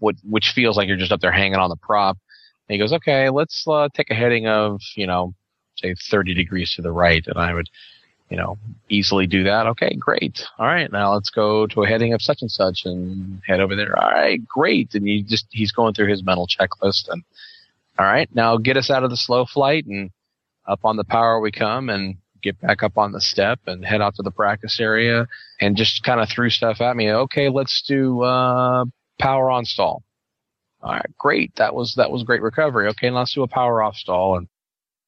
which 0.00 0.50
feels 0.50 0.76
like 0.76 0.88
you're 0.88 0.96
just 0.96 1.12
up 1.12 1.20
there 1.20 1.32
hanging 1.32 1.56
on 1.56 1.70
the 1.70 1.76
prop. 1.76 2.18
And 2.68 2.74
he 2.74 2.78
goes, 2.78 2.92
okay, 2.92 3.30
let's, 3.30 3.64
uh, 3.66 3.88
take 3.94 4.10
a 4.10 4.14
heading 4.14 4.46
of, 4.46 4.80
you 4.96 5.06
know, 5.06 5.34
say 5.76 5.94
30 5.94 6.34
degrees 6.34 6.74
to 6.74 6.82
the 6.82 6.92
right. 6.92 7.24
And 7.26 7.38
I 7.38 7.54
would, 7.54 7.68
you 8.32 8.38
know, 8.38 8.56
easily 8.88 9.26
do 9.26 9.44
that. 9.44 9.66
Okay, 9.66 9.94
great. 9.94 10.42
All 10.58 10.64
right, 10.64 10.90
now 10.90 11.12
let's 11.12 11.28
go 11.28 11.66
to 11.66 11.82
a 11.82 11.86
heading 11.86 12.14
of 12.14 12.22
such 12.22 12.40
and 12.40 12.50
such 12.50 12.86
and 12.86 13.42
head 13.46 13.60
over 13.60 13.76
there. 13.76 13.94
All 14.02 14.10
right, 14.10 14.40
great. 14.48 14.94
And 14.94 15.06
you 15.06 15.22
just, 15.22 15.44
he's 15.50 15.70
going 15.70 15.92
through 15.92 16.08
his 16.08 16.24
mental 16.24 16.46
checklist 16.46 17.10
and, 17.10 17.22
all 17.98 18.06
right, 18.06 18.34
now 18.34 18.56
get 18.56 18.78
us 18.78 18.90
out 18.90 19.04
of 19.04 19.10
the 19.10 19.18
slow 19.18 19.44
flight 19.44 19.84
and 19.84 20.10
up 20.66 20.80
on 20.82 20.96
the 20.96 21.04
power 21.04 21.40
we 21.40 21.52
come 21.52 21.90
and 21.90 22.16
get 22.42 22.58
back 22.58 22.82
up 22.82 22.96
on 22.96 23.12
the 23.12 23.20
step 23.20 23.60
and 23.66 23.84
head 23.84 24.00
out 24.00 24.14
to 24.14 24.22
the 24.22 24.30
practice 24.30 24.80
area 24.80 25.26
and 25.60 25.76
just 25.76 26.02
kind 26.02 26.18
of 26.18 26.30
threw 26.30 26.48
stuff 26.48 26.80
at 26.80 26.96
me. 26.96 27.12
Okay, 27.12 27.50
let's 27.50 27.84
do, 27.86 28.22
uh, 28.22 28.86
power 29.20 29.50
on 29.50 29.66
stall. 29.66 30.02
All 30.82 30.92
right, 30.92 31.18
great. 31.18 31.52
That 31.56 31.74
was, 31.74 31.96
that 31.98 32.10
was 32.10 32.22
great 32.22 32.40
recovery. 32.40 32.88
Okay, 32.88 33.10
let's 33.10 33.34
do 33.34 33.42
a 33.42 33.46
power 33.46 33.82
off 33.82 33.96
stall 33.96 34.38
and, 34.38 34.48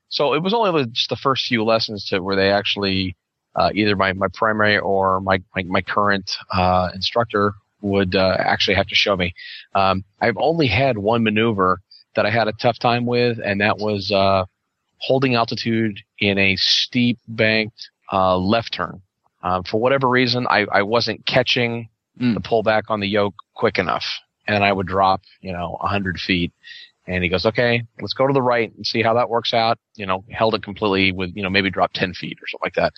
so 0.09 0.35
it 0.35 0.43
was 0.43 0.55
only 0.55 0.87
just 0.87 1.09
the 1.09 1.17
first 1.17 1.47
few 1.47 1.65
lessons 1.65 2.05
to 2.07 2.21
where 2.21 2.37
they 2.37 2.51
actually, 2.51 3.17
uh, 3.57 3.71
either 3.75 3.97
my, 3.97 4.13
my 4.13 4.29
primary 4.33 4.79
or 4.79 5.21
my, 5.21 5.43
my, 5.55 5.63
my 5.65 5.83
current, 5.83 6.31
uh, 6.53 6.91
instructor 6.95 7.55
would, 7.81 8.15
uh, 8.15 8.37
actually 8.39 8.75
have 8.75 8.87
to 8.89 8.95
show 8.95 9.17
me. 9.17 9.35
Um, 9.75 10.05
I've 10.21 10.37
only 10.39 10.67
had 10.67 10.99
one 10.99 11.23
maneuver 11.23 11.81
that 12.17 12.27
I 12.27 12.31
had 12.31 12.49
a 12.49 12.53
tough 12.53 12.79
time 12.79 13.07
with, 13.07 13.39
and 13.45 13.61
that 13.61 13.79
was, 13.79 14.11
uh, 14.11 14.45
holding 14.99 15.35
altitude 15.35 15.99
in 16.19 16.39
a 16.39 16.57
steep 16.57 17.19
banked, 17.29 17.91
uh, 18.13 18.37
left 18.37 18.73
turn. 18.73 19.03
Um, 19.43 19.65
for 19.65 19.79
whatever 19.81 20.09
reason, 20.09 20.47
I, 20.49 20.67
I 20.73 20.83
wasn't 20.83 21.27
catching 21.27 21.89
Mm. 22.21 22.35
the 22.35 22.41
pullback 22.41 22.83
on 22.91 23.01
the 23.01 23.09
yoke 23.09 23.35
quick 23.55 23.77
enough. 23.77 24.05
And 24.47 24.63
I 24.63 24.73
would 24.73 24.87
drop, 24.87 25.23
you 25.41 25.53
know, 25.53 25.77
a 25.81 25.89
hundred 25.89 26.21
feet. 26.21 26.53
And 27.07 27.23
he 27.23 27.29
goes, 27.29 27.45
okay, 27.45 27.83
let's 28.01 28.15
go 28.15 28.27
to 28.27 28.33
the 28.33 28.43
right 28.43 28.75
and 28.75 28.87
see 28.87 29.03
how 29.03 29.15
that 29.15 29.29
works 29.29 29.53
out. 29.53 29.79
You 29.95 30.07
know, 30.07 30.25
held 30.31 30.55
it 30.55 30.63
completely 30.63 31.13
with, 31.13 31.37
you 31.37 31.43
know, 31.43 31.51
maybe 31.51 31.71
drop 31.71 31.93
10 31.93 32.15
feet 32.15 32.39
or 32.41 32.47
something 32.47 32.65
like 32.65 32.75
that. 32.75 32.93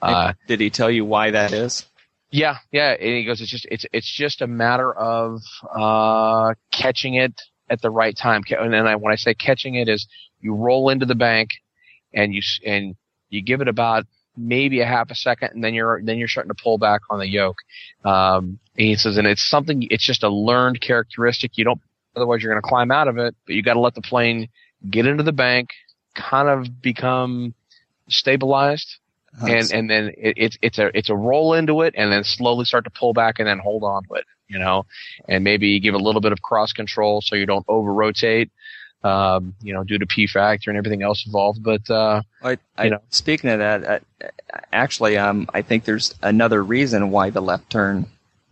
Uh, 0.00 0.32
Did 0.48 0.60
he 0.60 0.70
tell 0.70 0.90
you 0.90 1.04
why 1.04 1.30
that 1.30 1.52
is? 1.52 1.86
yeah, 2.30 2.56
yeah. 2.72 2.92
And 2.92 3.16
he 3.16 3.24
goes, 3.24 3.40
it's 3.40 3.50
just, 3.50 3.66
it's, 3.70 3.84
it's 3.92 4.10
just 4.10 4.40
a 4.40 4.46
matter 4.46 4.92
of, 4.92 5.42
uh, 5.74 6.54
catching 6.72 7.14
it 7.14 7.34
at 7.68 7.82
the 7.82 7.90
right 7.90 8.16
time. 8.16 8.42
And 8.58 8.72
then 8.72 8.86
I, 8.86 8.96
when 8.96 9.12
I 9.12 9.16
say 9.16 9.34
catching 9.34 9.74
it 9.74 9.88
is 9.88 10.08
you 10.40 10.54
roll 10.54 10.88
into 10.88 11.04
the 11.04 11.14
bank 11.14 11.50
and 12.14 12.34
you, 12.34 12.40
and 12.66 12.96
you 13.28 13.42
give 13.42 13.60
it 13.60 13.68
about 13.68 14.06
maybe 14.34 14.80
a 14.80 14.86
half 14.86 15.10
a 15.10 15.14
second 15.14 15.50
and 15.52 15.62
then 15.62 15.74
you're, 15.74 16.00
then 16.02 16.16
you're 16.16 16.26
starting 16.26 16.52
to 16.52 16.62
pull 16.62 16.78
back 16.78 17.02
on 17.10 17.18
the 17.18 17.28
yoke. 17.28 17.58
Um, 18.02 18.58
and 18.78 18.86
he 18.86 18.96
says, 18.96 19.18
and 19.18 19.26
it's 19.26 19.44
something, 19.44 19.86
it's 19.90 20.04
just 20.04 20.22
a 20.22 20.30
learned 20.30 20.80
characteristic. 20.80 21.58
You 21.58 21.64
don't, 21.64 21.80
otherwise 22.16 22.42
you're 22.42 22.52
going 22.52 22.62
to 22.62 22.68
climb 22.68 22.90
out 22.90 23.08
of 23.08 23.18
it, 23.18 23.34
but 23.46 23.54
you 23.54 23.62
got 23.62 23.74
to 23.74 23.80
let 23.80 23.94
the 23.94 24.02
plane 24.02 24.48
get 24.88 25.06
into 25.06 25.22
the 25.22 25.32
bank, 25.32 25.70
kind 26.14 26.48
of 26.48 26.80
become 26.82 27.54
stabilized 28.08 28.98
and 29.40 29.72
and 29.72 29.90
then 29.90 30.08
it, 30.18 30.34
it's 30.36 30.58
it's 30.62 30.78
a 30.78 30.96
it's 30.96 31.08
a 31.08 31.16
roll 31.16 31.54
into 31.54 31.82
it 31.82 31.94
and 31.96 32.12
then 32.12 32.22
slowly 32.24 32.64
start 32.64 32.84
to 32.84 32.90
pull 32.90 33.12
back 33.12 33.38
and 33.38 33.48
then 33.48 33.58
hold 33.58 33.82
on 33.82 34.04
to 34.04 34.14
it 34.14 34.24
you 34.48 34.58
know 34.58 34.84
and 35.28 35.42
maybe 35.42 35.80
give 35.80 35.94
a 35.94 35.98
little 35.98 36.20
bit 36.20 36.32
of 36.32 36.42
cross 36.42 36.72
control 36.72 37.20
so 37.20 37.34
you 37.34 37.46
don't 37.46 37.64
over 37.68 37.92
rotate 37.92 38.50
um 39.04 39.54
you 39.62 39.72
know 39.72 39.82
due 39.84 39.98
to 39.98 40.06
p 40.06 40.26
factor 40.26 40.70
and 40.70 40.76
everything 40.76 41.02
else 41.02 41.24
involved 41.26 41.62
but 41.62 41.88
uh 41.90 42.20
I, 42.42 42.58
I, 42.76 42.84
you 42.84 42.90
know. 42.90 43.00
speaking 43.10 43.50
of 43.50 43.60
that, 43.60 43.84
uh, 43.84 44.26
actually, 44.72 45.16
um, 45.16 45.48
I 45.54 45.62
think 45.62 45.84
there's 45.84 46.14
another 46.22 46.62
reason 46.62 47.10
why 47.10 47.30
the 47.30 47.40
left 47.40 47.70
turn 47.70 48.06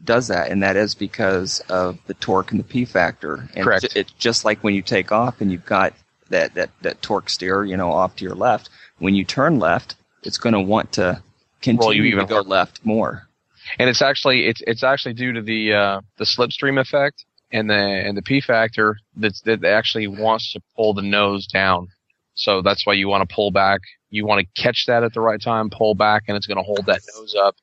does 0.05 0.29
that, 0.29 0.51
and 0.51 0.63
that 0.63 0.77
is 0.77 0.95
because 0.95 1.61
of 1.69 1.99
the 2.07 2.15
torque 2.15 2.51
and 2.51 2.61
the 2.61 2.65
P 2.65 2.85
factor. 2.85 3.49
And 3.55 3.65
Correct. 3.65 3.85
It's, 3.85 3.97
it's 3.97 4.13
just 4.13 4.45
like 4.45 4.63
when 4.65 4.75
you 4.75 4.83
take 4.83 5.13
off 5.13 5.41
and 5.41 5.53
you've 5.53 5.67
got 5.67 5.93
that, 6.31 6.55
that, 6.55 6.71
that 6.83 7.03
torque 7.03 7.29
steer, 7.29 7.65
you 7.65 7.77
know, 7.77 7.91
off 7.91 8.17
to 8.17 8.25
your 8.25 8.35
left. 8.35 8.71
When 8.99 9.15
you 9.15 9.25
turn 9.25 9.59
left, 9.59 9.97
it's 10.23 10.39
going 10.39 10.55
to 10.55 10.61
want 10.61 10.93
to 10.93 11.23
continue 11.61 12.03
even 12.05 12.21
to 12.21 12.27
go 12.27 12.35
harder. 12.37 12.49
left 12.49 12.85
more. 12.85 13.29
and 13.79 13.89
it's 13.89 14.03
actually 14.03 14.47
it's 14.47 14.63
it's 14.67 14.83
actually 14.83 15.15
due 15.15 15.33
to 15.33 15.43
the 15.43 15.73
uh 15.73 16.01
the 16.17 16.25
slipstream 16.25 16.81
effect 16.81 17.25
and 17.53 17.69
the 17.69 17.75
and 17.75 18.17
the 18.17 18.23
p 18.23 18.41
factor 18.41 18.97
that's 19.17 19.41
that 19.43 19.65
actually 19.65 20.07
wants 20.07 20.53
to 20.53 20.61
pull 20.77 20.95
the 20.95 21.03
nose 21.03 21.47
down 21.47 21.89
so 22.35 22.63
that's 22.63 22.87
why 22.87 22.93
you 22.93 23.09
want 23.09 23.29
to 23.29 23.35
pull 23.35 23.51
back 23.51 23.81
you 24.09 24.27
want 24.27 24.41
to 24.41 24.63
catch 24.63 24.87
that 24.87 25.05
at 25.05 25.13
the 25.13 25.21
right 25.21 25.41
time 25.41 25.69
pull 25.71 25.95
back 25.95 26.25
and 26.29 26.37
it's 26.37 26.47
going 26.47 26.57
to 26.57 26.65
hold 26.65 26.85
that 26.87 27.01
nose 27.15 27.35
up 27.35 27.55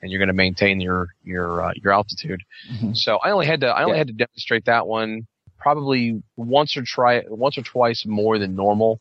and 0.00 0.10
you're 0.10 0.18
going 0.18 0.28
to 0.28 0.34
maintain 0.34 0.80
your 0.80 1.08
your 1.24 1.62
uh, 1.64 1.72
your 1.82 1.92
altitude 1.92 2.42
Mhm. 2.72 2.96
so 2.96 3.18
i 3.24 3.30
only 3.30 3.46
had 3.46 3.60
to 3.60 3.66
i 3.68 3.82
only 3.82 3.94
Yeah. 3.94 3.98
had 3.98 4.06
to 4.08 4.12
demonstrate 4.12 4.64
that 4.66 4.86
one 4.86 5.26
probably 5.58 6.22
once 6.36 6.76
or 6.76 6.82
try 6.84 7.22
once 7.28 7.58
or 7.58 7.62
twice 7.62 8.04
more 8.06 8.38
than 8.38 8.54
normal 8.54 9.00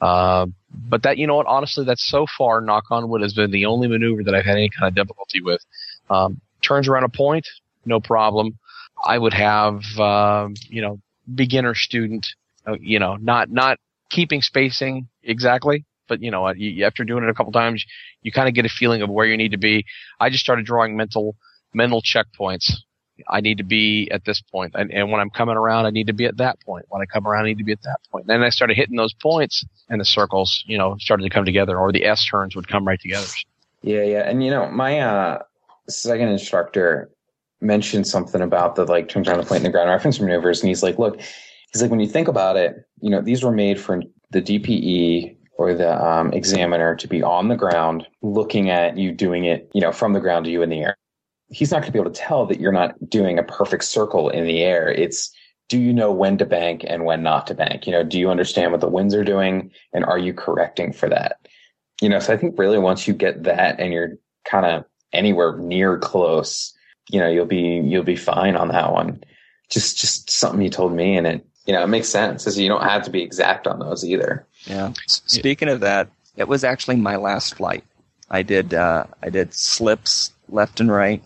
uh, 0.00 0.46
but 0.90 1.02
that 1.04 1.16
you 1.18 1.26
know 1.26 1.36
what 1.36 1.46
honestly 1.46 1.84
that's 1.84 2.06
so 2.06 2.26
far 2.36 2.60
knock 2.60 2.84
on 2.90 3.08
wood 3.08 3.22
has 3.22 3.32
been 3.32 3.50
the 3.50 3.64
only 3.64 3.88
maneuver 3.88 4.22
that 4.22 4.34
i've 4.34 4.44
had 4.44 4.56
any 4.56 4.68
kind 4.68 4.88
of 4.88 4.94
difficulty 4.94 5.40
with 5.40 5.64
um, 6.10 6.40
turns 6.62 6.88
around 6.88 7.04
a 7.04 7.08
point, 7.08 7.46
no 7.86 8.00
problem. 8.00 8.58
I 9.06 9.18
would 9.18 9.32
have, 9.34 9.82
um, 9.98 10.54
you 10.68 10.82
know, 10.82 11.00
beginner 11.34 11.74
student, 11.74 12.26
uh, 12.66 12.76
you 12.80 12.98
know, 12.98 13.16
not, 13.16 13.50
not 13.50 13.78
keeping 14.10 14.42
spacing 14.42 15.08
exactly, 15.22 15.84
but 16.08 16.22
you 16.22 16.30
know, 16.30 16.48
you, 16.52 16.84
after 16.84 17.04
doing 17.04 17.24
it 17.24 17.30
a 17.30 17.34
couple 17.34 17.52
times, 17.52 17.84
you 18.22 18.32
kind 18.32 18.48
of 18.48 18.54
get 18.54 18.64
a 18.64 18.68
feeling 18.68 19.02
of 19.02 19.10
where 19.10 19.26
you 19.26 19.36
need 19.36 19.52
to 19.52 19.58
be. 19.58 19.84
I 20.20 20.30
just 20.30 20.44
started 20.44 20.66
drawing 20.66 20.96
mental, 20.96 21.36
mental 21.72 22.02
checkpoints. 22.02 22.72
I 23.28 23.40
need 23.40 23.58
to 23.58 23.64
be 23.64 24.10
at 24.10 24.24
this. 24.24 24.42
And, 24.52 24.92
and 24.92 25.10
when 25.10 25.20
I'm 25.20 25.30
coming 25.30 25.56
around, 25.56 25.86
I 25.86 25.90
need 25.90 26.08
to 26.08 26.12
be 26.12 26.24
at 26.24 26.36
that 26.38 26.60
point. 26.60 26.86
When 26.88 27.00
I 27.00 27.06
come 27.06 27.28
around, 27.28 27.44
I 27.44 27.48
need 27.48 27.58
to 27.58 27.64
be 27.64 27.72
at 27.72 27.82
that 27.82 28.00
point. 28.10 28.26
Then 28.26 28.42
I 28.42 28.48
started 28.48 28.76
hitting 28.76 28.96
those 28.96 29.14
points 29.14 29.64
and 29.88 30.00
the 30.00 30.04
circles, 30.04 30.64
you 30.66 30.76
know, 30.76 30.96
started 30.98 31.22
to 31.22 31.30
come 31.30 31.44
together 31.44 31.78
or 31.78 31.92
the 31.92 32.04
S 32.04 32.26
turns 32.26 32.56
would 32.56 32.66
come 32.66 32.86
right 32.86 33.00
together. 33.00 33.26
Yeah, 33.82 34.02
yeah. 34.02 34.28
And 34.28 34.42
you 34.42 34.50
know, 34.50 34.68
my 34.70 34.98
uh 34.98 35.42
second 35.88 36.28
instructor 36.28 37.10
mentioned 37.60 38.06
something 38.06 38.40
about 38.40 38.76
the 38.76 38.84
like 38.84 39.08
turns 39.08 39.28
around 39.28 39.38
the 39.38 39.46
point 39.46 39.58
in 39.58 39.64
the 39.64 39.70
ground 39.70 39.90
reference 39.90 40.20
maneuvers, 40.20 40.60
and 40.60 40.68
he's 40.68 40.82
like, 40.82 40.98
look, 40.98 41.20
he's 41.72 41.82
like, 41.82 41.90
when 41.90 42.00
you 42.00 42.08
think 42.08 42.28
about 42.28 42.56
it, 42.56 42.88
you 43.00 43.10
know, 43.10 43.20
these 43.20 43.42
were 43.42 43.52
made 43.52 43.80
for 43.80 44.02
the 44.30 44.42
DPE 44.42 45.36
or 45.56 45.74
the 45.74 46.04
um, 46.04 46.32
examiner 46.32 46.96
to 46.96 47.08
be 47.08 47.22
on 47.22 47.48
the 47.48 47.56
ground 47.56 48.06
looking 48.22 48.70
at 48.70 48.96
you 48.98 49.12
doing 49.12 49.44
it, 49.44 49.70
you 49.72 49.80
know, 49.80 49.92
from 49.92 50.12
the 50.12 50.20
ground 50.20 50.44
to 50.44 50.50
you 50.50 50.62
in 50.62 50.70
the 50.70 50.80
air. 50.80 50.96
He's 51.48 51.70
not 51.70 51.78
going 51.78 51.86
to 51.86 51.92
be 51.92 51.98
able 51.98 52.10
to 52.10 52.20
tell 52.20 52.46
that 52.46 52.60
you're 52.60 52.72
not 52.72 52.94
doing 53.08 53.38
a 53.38 53.44
perfect 53.44 53.84
circle 53.84 54.28
in 54.28 54.46
the 54.46 54.62
air. 54.62 54.90
It's 54.90 55.30
do 55.68 55.78
you 55.78 55.92
know 55.92 56.12
when 56.12 56.36
to 56.38 56.44
bank 56.44 56.84
and 56.86 57.04
when 57.04 57.22
not 57.22 57.46
to 57.46 57.54
bank? 57.54 57.86
You 57.86 57.92
know, 57.92 58.02
do 58.02 58.18
you 58.18 58.30
understand 58.30 58.72
what 58.72 58.80
the 58.80 58.88
winds 58.88 59.14
are 59.14 59.24
doing 59.24 59.70
and 59.92 60.04
are 60.04 60.18
you 60.18 60.34
correcting 60.34 60.92
for 60.92 61.08
that? 61.08 61.38
You 62.02 62.08
know, 62.08 62.18
so 62.18 62.32
I 62.32 62.36
think 62.36 62.58
really 62.58 62.78
once 62.78 63.06
you 63.06 63.14
get 63.14 63.44
that 63.44 63.78
and 63.78 63.92
you're 63.92 64.18
kind 64.44 64.66
of 64.66 64.84
anywhere 65.12 65.56
near 65.56 65.98
close, 65.98 66.76
you 67.10 67.20
know, 67.20 67.30
you'll 67.30 67.46
be 67.46 67.80
you'll 67.84 68.02
be 68.02 68.16
fine 68.16 68.56
on 68.56 68.68
that 68.68 68.92
one. 68.92 69.22
Just 69.70 69.98
just 69.98 70.30
something 70.30 70.60
you 70.60 70.70
told 70.70 70.92
me 70.92 71.16
and 71.16 71.26
it 71.26 71.46
you 71.66 71.72
know, 71.72 71.82
it 71.82 71.88
makes 71.88 72.08
sense. 72.08 72.46
Is 72.46 72.58
you 72.58 72.68
don't 72.68 72.82
have 72.82 73.04
to 73.04 73.10
be 73.10 73.22
exact 73.22 73.66
on 73.66 73.78
those 73.78 74.04
either. 74.04 74.46
Yeah. 74.66 74.92
Speaking 75.06 75.68
of 75.68 75.80
that, 75.80 76.08
it 76.36 76.48
was 76.48 76.64
actually 76.64 76.96
my 76.96 77.16
last 77.16 77.54
flight. 77.54 77.84
I 78.30 78.42
did 78.42 78.74
uh, 78.74 79.04
I 79.22 79.30
did 79.30 79.54
slips 79.54 80.32
left 80.48 80.80
and 80.80 80.90
right, 80.90 81.22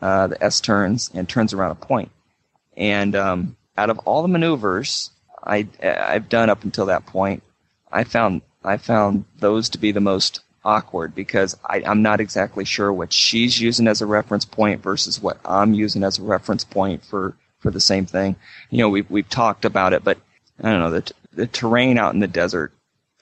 uh, 0.00 0.28
the 0.28 0.42
S 0.42 0.60
turns 0.60 1.10
and 1.14 1.28
turns 1.28 1.52
around 1.52 1.72
a 1.72 1.76
point. 1.76 2.10
And 2.76 3.16
um, 3.16 3.56
out 3.76 3.90
of 3.90 3.98
all 4.00 4.22
the 4.22 4.28
maneuvers 4.28 5.10
I 5.44 5.66
I've 5.82 6.28
done 6.28 6.50
up 6.50 6.64
until 6.64 6.86
that 6.86 7.06
point, 7.06 7.42
I 7.90 8.04
found 8.04 8.42
I 8.64 8.76
found 8.76 9.24
those 9.38 9.68
to 9.70 9.78
be 9.78 9.92
the 9.92 10.00
most 10.00 10.40
awkward 10.64 11.14
because 11.14 11.56
I, 11.64 11.82
I'm 11.84 12.02
not 12.02 12.20
exactly 12.20 12.64
sure 12.64 12.92
what 12.92 13.12
she's 13.12 13.60
using 13.60 13.88
as 13.88 14.00
a 14.00 14.06
reference 14.06 14.44
point 14.44 14.82
versus 14.82 15.20
what 15.20 15.38
I'm 15.44 15.74
using 15.74 16.04
as 16.04 16.18
a 16.18 16.22
reference 16.22 16.64
point 16.64 17.04
for, 17.04 17.36
for 17.58 17.70
the 17.70 17.80
same 17.80 18.06
thing. 18.06 18.36
You 18.70 18.78
know, 18.78 18.88
we've, 18.88 19.10
we've 19.10 19.28
talked 19.28 19.64
about 19.64 19.92
it, 19.92 20.04
but 20.04 20.18
I 20.62 20.70
don't 20.70 20.80
know, 20.80 20.90
the, 20.90 21.02
t- 21.02 21.14
the 21.32 21.46
terrain 21.46 21.98
out 21.98 22.14
in 22.14 22.20
the 22.20 22.28
desert, 22.28 22.72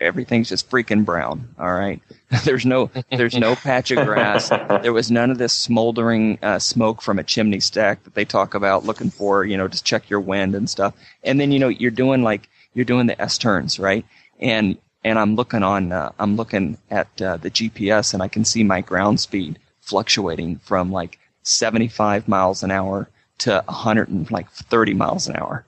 everything's 0.00 0.48
just 0.48 0.70
freaking 0.70 1.04
brown. 1.04 1.54
All 1.58 1.72
right. 1.72 2.00
there's 2.44 2.64
no, 2.64 2.90
there's 3.10 3.36
no 3.36 3.54
patch 3.54 3.90
of 3.90 4.06
grass. 4.06 4.50
There 4.82 4.92
was 4.92 5.10
none 5.10 5.30
of 5.30 5.38
this 5.38 5.52
smoldering 5.52 6.38
uh, 6.42 6.58
smoke 6.58 7.02
from 7.02 7.18
a 7.18 7.24
chimney 7.24 7.60
stack 7.60 8.02
that 8.04 8.14
they 8.14 8.24
talk 8.24 8.54
about 8.54 8.84
looking 8.84 9.10
for, 9.10 9.44
you 9.44 9.56
know, 9.56 9.68
to 9.68 9.82
check 9.82 10.08
your 10.08 10.20
wind 10.20 10.54
and 10.54 10.70
stuff. 10.70 10.94
And 11.22 11.38
then, 11.40 11.52
you 11.52 11.58
know, 11.58 11.68
you're 11.68 11.90
doing 11.90 12.22
like, 12.22 12.48
you're 12.72 12.84
doing 12.84 13.06
the 13.06 13.20
S 13.20 13.36
turns, 13.36 13.78
right? 13.78 14.06
And 14.38 14.78
and 15.04 15.18
I'm 15.18 15.34
looking 15.34 15.62
on, 15.62 15.92
uh, 15.92 16.12
I'm 16.18 16.36
looking 16.36 16.76
at 16.90 17.08
uh, 17.22 17.38
the 17.38 17.50
GPS, 17.50 18.12
and 18.12 18.22
I 18.22 18.28
can 18.28 18.44
see 18.44 18.62
my 18.64 18.80
ground 18.80 19.20
speed 19.20 19.58
fluctuating 19.80 20.56
from 20.58 20.92
like 20.92 21.18
75 21.42 22.28
miles 22.28 22.62
an 22.62 22.70
hour 22.70 23.08
to 23.38 23.62
130 23.66 24.94
miles 24.94 25.26
an 25.26 25.36
hour, 25.36 25.64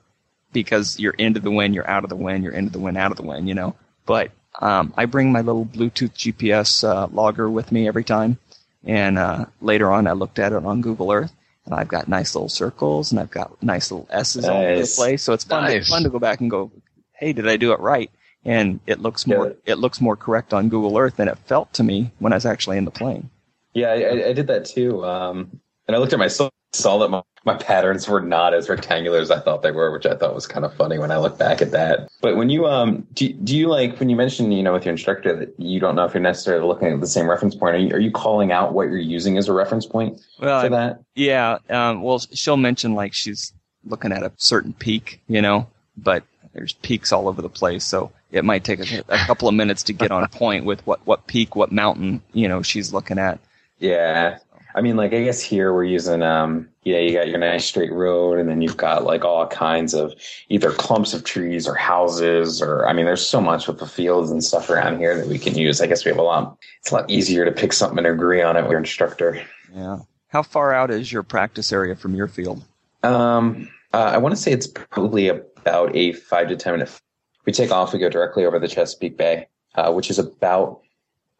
because 0.51 0.99
you're 0.99 1.13
into 1.13 1.39
the 1.39 1.49
wind, 1.49 1.73
you're 1.73 1.89
out 1.89 2.03
of 2.03 2.09
the 2.09 2.15
wind, 2.15 2.43
you're 2.43 2.53
into 2.53 2.71
the 2.71 2.79
wind, 2.79 2.97
out 2.97 3.11
of 3.11 3.17
the 3.17 3.23
wind, 3.23 3.47
you 3.47 3.55
know. 3.55 3.75
But 4.05 4.31
um, 4.61 4.93
I 4.97 5.05
bring 5.05 5.31
my 5.31 5.41
little 5.41 5.65
Bluetooth 5.65 6.13
GPS 6.13 6.83
uh, 6.87 7.07
logger 7.11 7.49
with 7.49 7.71
me 7.71 7.87
every 7.87 8.03
time, 8.03 8.37
and 8.83 9.17
uh, 9.17 9.45
later 9.61 9.91
on 9.91 10.07
I 10.07 10.11
looked 10.13 10.39
at 10.39 10.51
it 10.53 10.65
on 10.65 10.81
Google 10.81 11.11
Earth, 11.11 11.31
and 11.65 11.73
I've 11.73 11.87
got 11.87 12.07
nice 12.07 12.35
little 12.35 12.49
circles, 12.49 13.11
and 13.11 13.19
I've 13.19 13.31
got 13.31 13.61
nice 13.63 13.91
little 13.91 14.07
S's 14.11 14.45
all 14.45 14.57
over 14.61 14.73
the 14.73 14.79
Nice. 14.79 14.95
place. 14.95 15.23
So 15.23 15.33
it's 15.33 15.43
fun, 15.43 15.63
Nice. 15.63 15.85
to, 15.85 15.91
fun 15.91 16.03
to 16.03 16.09
go 16.09 16.19
back 16.19 16.41
and 16.41 16.51
go, 16.51 16.71
hey, 17.13 17.33
did 17.33 17.47
I 17.47 17.57
do 17.57 17.71
it 17.71 17.79
right? 17.79 18.11
And 18.45 18.81
it 18.85 18.99
looks 18.99 19.25
more 19.25 19.47
Yeah. 19.47 19.53
it 19.73 19.75
looks 19.77 20.01
more 20.01 20.17
correct 20.17 20.53
on 20.53 20.67
Google 20.69 20.97
Earth 20.97 21.15
than 21.15 21.29
it 21.29 21.37
felt 21.45 21.71
to 21.73 21.83
me 21.83 22.11
when 22.19 22.33
I 22.33 22.35
was 22.35 22.45
actually 22.45 22.77
in 22.77 22.85
the 22.85 22.91
plane. 22.91 23.29
Yeah, 23.73 23.87
I, 23.91 24.27
I- 24.29 24.33
did 24.33 24.47
that 24.47 24.65
too. 24.65 25.03
Um, 25.05 25.61
and 25.87 25.95
I 25.95 25.99
looked 25.99 26.13
at 26.13 26.19
my 26.19 26.27
saw 26.27 26.49
that 26.73 27.07
my, 27.09 27.21
my 27.45 27.55
patterns 27.55 28.07
were 28.07 28.21
not 28.21 28.53
as 28.53 28.69
rectangular 28.69 29.19
as 29.19 29.29
I 29.29 29.39
thought 29.39 29.63
they 29.63 29.71
were, 29.71 29.91
which 29.91 30.05
I 30.05 30.15
thought 30.15 30.33
was 30.33 30.47
kind 30.47 30.65
of 30.65 30.73
funny 30.75 30.97
when 30.97 31.11
I 31.11 31.17
look 31.17 31.37
back 31.37 31.61
at 31.61 31.71
that. 31.71 32.09
But 32.21 32.37
when 32.37 32.49
you 32.49 32.65
um 32.67 33.05
do, 33.13 33.31
do 33.33 33.57
you 33.57 33.67
like 33.67 33.99
when 33.99 34.09
you 34.09 34.15
mentioned 34.15 34.53
you 34.53 34.63
know 34.63 34.73
with 34.73 34.85
your 34.85 34.93
instructor 34.93 35.35
that 35.35 35.53
you 35.57 35.79
don't 35.79 35.95
know 35.95 36.05
if 36.05 36.13
you're 36.13 36.21
necessarily 36.23 36.65
looking 36.65 36.87
at 36.87 36.99
the 37.01 37.07
same 37.07 37.29
reference 37.29 37.55
point? 37.55 37.75
Are 37.75 37.79
you, 37.79 37.93
are 37.93 37.99
you 37.99 38.11
calling 38.11 38.51
out 38.51 38.73
what 38.73 38.83
you're 38.83 38.97
using 38.97 39.37
as 39.37 39.49
a 39.49 39.53
reference 39.53 39.85
point 39.85 40.21
Well, 40.39 40.61
for 40.61 40.69
that? 40.69 41.01
yeah. 41.15 41.57
Um, 41.69 42.01
well, 42.01 42.19
she'll 42.19 42.57
mention 42.57 42.95
like 42.95 43.13
she's 43.13 43.51
looking 43.85 44.11
at 44.13 44.23
a 44.23 44.31
certain 44.37 44.73
peak, 44.73 45.21
you 45.27 45.41
know, 45.41 45.67
but 45.97 46.23
there's 46.53 46.73
peaks 46.73 47.11
all 47.11 47.27
over 47.27 47.41
the 47.41 47.49
place, 47.49 47.83
so 47.83 48.11
it 48.31 48.45
might 48.45 48.63
take 48.63 48.79
a, 48.79 49.03
a 49.09 49.17
couple 49.25 49.49
of 49.49 49.55
minutes 49.55 49.83
to 49.83 49.93
get 49.93 50.11
on 50.11 50.25
point 50.29 50.63
with 50.65 50.85
what 50.87 51.05
what 51.05 51.27
peak, 51.27 51.55
what 51.57 51.71
mountain, 51.73 52.21
you 52.31 52.47
know, 52.47 52.61
she's 52.61 52.93
looking 52.93 53.19
at. 53.19 53.39
Yeah. 53.79 54.37
I 54.75 54.81
mean, 54.81 54.95
like, 54.95 55.13
I 55.13 55.23
guess 55.23 55.41
here 55.41 55.71
we're 55.73 55.83
using, 55.83 56.23
um, 56.23 56.69
yeah, 56.83 56.97
you 56.97 57.13
got 57.13 57.29
your 57.29 57.37
nice 57.37 57.65
straight 57.65 57.91
road, 57.91 58.39
and 58.39 58.49
then 58.49 58.61
you've 58.61 58.77
got 58.77 59.05
like 59.05 59.23
all 59.23 59.47
kinds 59.47 59.93
of 59.93 60.13
either 60.49 60.71
clumps 60.71 61.13
of 61.13 61.23
trees 61.23 61.67
or 61.67 61.75
houses, 61.75 62.61
or 62.61 62.87
I 62.87 62.93
mean, 62.93 63.05
there's 63.05 63.25
so 63.25 63.39
much 63.39 63.67
with 63.67 63.79
the 63.79 63.87
fields 63.87 64.31
and 64.31 64.43
stuff 64.43 64.69
around 64.69 64.97
here 64.97 65.15
that 65.15 65.27
we 65.27 65.39
can 65.39 65.55
use. 65.55 65.81
I 65.81 65.87
guess 65.87 66.03
we 66.03 66.09
have 66.09 66.19
a 66.19 66.23
lot, 66.23 66.57
it's 66.79 66.91
a 66.91 66.95
lot 66.95 67.09
easier 67.09 67.45
to 67.45 67.51
pick 67.51 67.73
something 67.73 67.97
and 67.97 68.07
agree 68.07 68.41
on 68.41 68.57
it 68.57 68.61
with 68.63 68.71
your 68.71 68.79
instructor. 68.79 69.41
Yeah. 69.73 69.99
How 70.27 70.43
far 70.43 70.73
out 70.73 70.91
is 70.91 71.11
your 71.11 71.23
practice 71.23 71.71
area 71.71 71.95
from 71.95 72.15
your 72.15 72.27
field? 72.27 72.63
Um, 73.03 73.69
uh, 73.93 74.11
I 74.13 74.17
want 74.17 74.35
to 74.35 74.41
say 74.41 74.51
it's 74.51 74.67
probably 74.67 75.27
about 75.27 75.95
a 75.95 76.13
five 76.13 76.47
to 76.49 76.55
10 76.55 76.73
minute. 76.73 76.99
We 77.45 77.53
take 77.53 77.71
off, 77.71 77.93
we 77.93 77.99
go 77.99 78.09
directly 78.09 78.45
over 78.45 78.57
the 78.57 78.67
Chesapeake 78.67 79.17
Bay, 79.17 79.47
uh, 79.75 79.91
which 79.93 80.09
is 80.09 80.17
about, 80.17 80.81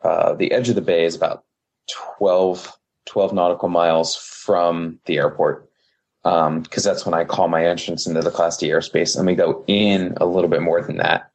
uh, 0.03 0.33
the 0.33 0.51
edge 0.51 0.69
of 0.69 0.75
the 0.75 0.81
bay 0.81 1.05
is 1.05 1.15
about 1.15 1.43
12, 2.17 2.77
12 3.05 3.33
nautical 3.33 3.69
miles 3.69 4.15
from 4.15 4.99
the 5.05 5.17
airport. 5.17 5.69
Um, 6.25 6.63
cause 6.65 6.83
that's 6.85 7.05
when 7.05 7.13
I 7.13 7.25
call 7.25 7.49
my 7.49 7.65
entrance 7.67 8.07
into 8.07 8.21
the 8.21 8.31
class 8.31 8.55
D 8.57 8.69
airspace 8.69 9.17
and 9.17 9.25
we 9.27 9.35
go 9.35 9.63
in 9.67 10.13
a 10.21 10.25
little 10.25 10.49
bit 10.49 10.61
more 10.61 10.81
than 10.81 10.97
that. 10.97 11.29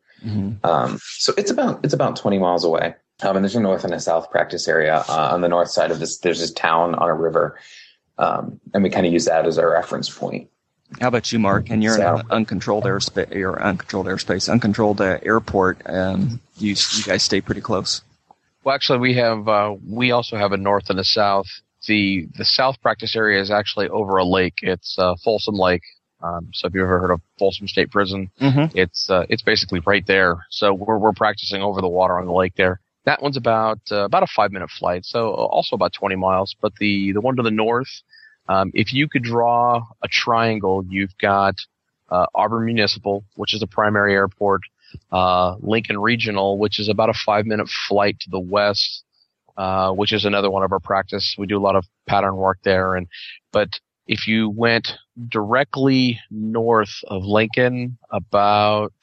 Um, 0.65 0.99
so 1.19 1.33
it's 1.37 1.51
about, 1.51 1.85
it's 1.85 1.95
about 1.95 2.17
20 2.17 2.39
miles 2.39 2.65
away. 2.65 2.95
Um, 3.23 3.37
and 3.37 3.45
there's 3.45 3.55
a 3.55 3.61
north 3.61 3.85
and 3.85 3.93
a 3.95 4.01
south 4.01 4.31
practice 4.31 4.67
area. 4.67 5.05
Uh, 5.09 5.31
on 5.33 5.43
the 5.43 5.49
north 5.49 5.71
side 5.71 5.91
of 5.91 5.99
this, 6.01 6.19
there's 6.19 6.41
this 6.41 6.53
town 6.53 6.95
on 6.95 7.09
a 7.09 7.15
river. 7.15 7.59
Um, 8.17 8.59
and 8.75 8.83
we 8.83 8.91
kind 8.91 9.07
of 9.07 9.13
use 9.13 9.27
that 9.27 9.47
as 9.47 9.59
our 9.59 9.71
reference 9.71 10.09
point. 10.09 10.49
How 11.01 11.09
about 11.09 11.31
you, 11.33 11.39
Mark? 11.39 11.69
And 11.71 11.83
you're 11.83 11.95
in 11.95 12.01
So- 12.01 12.17
an 12.17 12.27
uncontrolled 12.31 12.85
airspace, 12.85 13.35
or 13.37 13.61
uncontrolled 13.63 14.07
airspace, 14.07 14.51
uncontrolled 14.51 15.01
uh, 15.01 15.19
airport. 15.23 15.83
Um, 15.87 16.41
you 16.57 16.71
you 16.71 17.03
guys 17.05 17.23
stay 17.23 17.41
pretty 17.43 17.61
close. 17.61 18.01
Well, 18.65 18.75
actually, 18.75 18.99
we 18.99 19.15
have 19.15 19.49
uh, 19.49 19.75
we 19.87 20.11
also 20.11 20.37
have 20.37 20.53
a 20.53 20.57
north 20.57 20.91
and 20.91 20.99
a 20.99 21.05
south. 21.05 21.47
The 21.87 22.27
the 22.37 22.45
south 22.45 22.81
practice 22.83 23.15
area 23.17 23.41
is 23.41 23.51
actually 23.51 23.89
over 23.89 24.17
a 24.17 24.25
lake. 24.25 24.55
It's 24.63 24.97
uh, 24.99 25.15
Folsom 25.25 25.55
Lake. 25.55 25.83
Um, 26.21 26.49
so 26.53 26.67
if 26.67 26.75
you've 26.75 26.83
ever 26.83 26.99
heard 26.99 27.13
of 27.13 27.21
Folsom 27.39 27.69
State 27.69 27.91
Prison, 27.91 28.31
Mm-hmm. 28.41 28.77
it's 28.77 29.09
uh, 29.09 29.25
it's 29.29 29.43
basically 29.43 29.81
right 29.87 30.05
there. 30.07 30.45
So 30.51 30.75
we're 30.75 30.99
we're 30.99 31.13
practicing 31.13 31.63
over 31.63 31.81
the 31.81 31.89
water 31.89 32.19
on 32.19 32.27
the 32.27 32.33
lake 32.33 32.55
there. 32.57 32.81
That 33.05 33.23
one's 33.23 33.37
about 33.37 33.79
uh, 33.93 34.05
about 34.05 34.25
a 34.25 34.27
five 34.27 34.51
minute 34.51 34.71
flight, 34.71 35.05
so 35.05 35.31
also 35.35 35.77
about 35.77 35.93
twenty 35.93 36.17
miles. 36.17 36.55
But 36.61 36.73
the 36.81 37.13
the 37.13 37.21
one 37.21 37.37
to 37.37 37.43
the 37.43 37.53
north, 37.53 37.89
um, 38.49 38.73
if 38.75 38.93
you 38.93 39.09
could 39.09 39.23
draw 39.23 39.83
a 40.03 40.09
triangle, 40.09 40.85
you've 40.89 41.17
got 41.19 41.55
uh, 42.11 42.27
Auburn 42.35 42.65
Municipal, 42.67 43.25
which 43.37 43.55
is 43.55 43.61
the 43.61 43.67
primary 43.69 44.15
airport, 44.15 44.63
uh, 45.13 45.57
Lincoln 45.61 45.99
Regional, 45.99 46.59
which 46.59 46.79
is 46.79 46.89
about 46.89 47.11
a 47.11 47.15
five 47.15 47.47
minute 47.47 47.69
flight 47.89 48.19
to 48.21 48.31
the 48.31 48.41
west, 48.41 49.05
uh, 49.57 49.93
which 49.93 50.13
is 50.13 50.25
another 50.25 50.51
one 50.51 50.63
of 50.63 50.73
our 50.73 50.81
practice. 50.81 51.35
We 51.39 51.47
do 51.47 51.59
a 51.59 51.61
lot 51.61 51.77
of 51.77 51.85
pattern 52.07 52.37
work 52.37 52.59
there, 52.65 52.95
and 52.95 53.07
but 53.53 53.69
if 54.07 54.27
you 54.27 54.49
went 54.49 54.89
directly 55.29 56.19
north 56.31 56.95
of 57.09 57.25
Lincoln, 57.25 57.99
about 58.11 58.95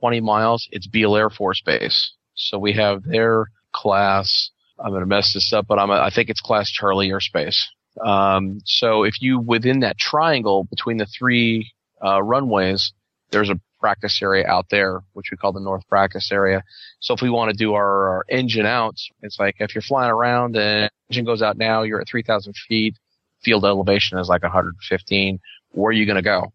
20 0.00 0.20
miles, 0.20 0.68
it's 0.72 0.86
Beale 0.86 1.16
Air 1.16 1.30
Force 1.30 1.62
Base. 1.64 2.12
So 2.34 2.58
we 2.58 2.72
have 2.72 3.04
their 3.04 3.46
class. 3.72 4.50
I'm 4.78 4.90
going 4.90 5.02
to 5.02 5.06
mess 5.06 5.34
this 5.34 5.52
up, 5.52 5.66
but 5.68 5.78
I'm, 5.78 5.90
I 5.90 6.10
think 6.10 6.30
it's 6.30 6.40
class 6.40 6.70
Charlie 6.70 7.10
airspace. 7.10 7.56
Um, 8.04 8.60
so 8.64 9.04
if 9.04 9.20
you 9.20 9.38
within 9.38 9.80
that 9.80 9.98
triangle 9.98 10.64
between 10.64 10.96
the 10.96 11.06
three 11.06 11.72
uh, 12.04 12.22
runways, 12.22 12.92
there's 13.30 13.50
a 13.50 13.60
practice 13.80 14.20
area 14.22 14.46
out 14.46 14.66
there, 14.70 15.00
which 15.14 15.30
we 15.30 15.36
call 15.36 15.52
the 15.52 15.60
North 15.60 15.86
Practice 15.88 16.30
Area. 16.30 16.62
So 17.00 17.14
if 17.14 17.22
we 17.22 17.30
want 17.30 17.50
to 17.50 17.56
do 17.56 17.74
our, 17.74 18.08
our 18.08 18.24
engine 18.28 18.66
out, 18.66 18.96
it's 19.22 19.38
like 19.38 19.56
if 19.58 19.74
you're 19.74 19.82
flying 19.82 20.10
around 20.10 20.56
and 20.56 20.90
engine 21.08 21.24
goes 21.24 21.42
out 21.42 21.56
now, 21.56 21.82
you're 21.82 22.00
at 22.00 22.08
3,000 22.08 22.54
feet, 22.68 22.96
field 23.42 23.64
elevation 23.64 24.18
is 24.18 24.28
like 24.28 24.42
115. 24.42 25.40
Where 25.70 25.88
are 25.88 25.92
you 25.92 26.06
going 26.06 26.16
to 26.16 26.22
go? 26.22 26.52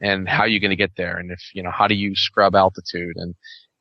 And 0.00 0.28
how 0.28 0.42
are 0.42 0.48
you 0.48 0.60
going 0.60 0.70
to 0.70 0.76
get 0.76 0.92
there? 0.96 1.16
And 1.16 1.30
if, 1.30 1.40
you 1.54 1.62
know, 1.62 1.72
how 1.72 1.88
do 1.88 1.94
you 1.94 2.14
scrub 2.14 2.54
altitude? 2.54 3.16
And, 3.16 3.34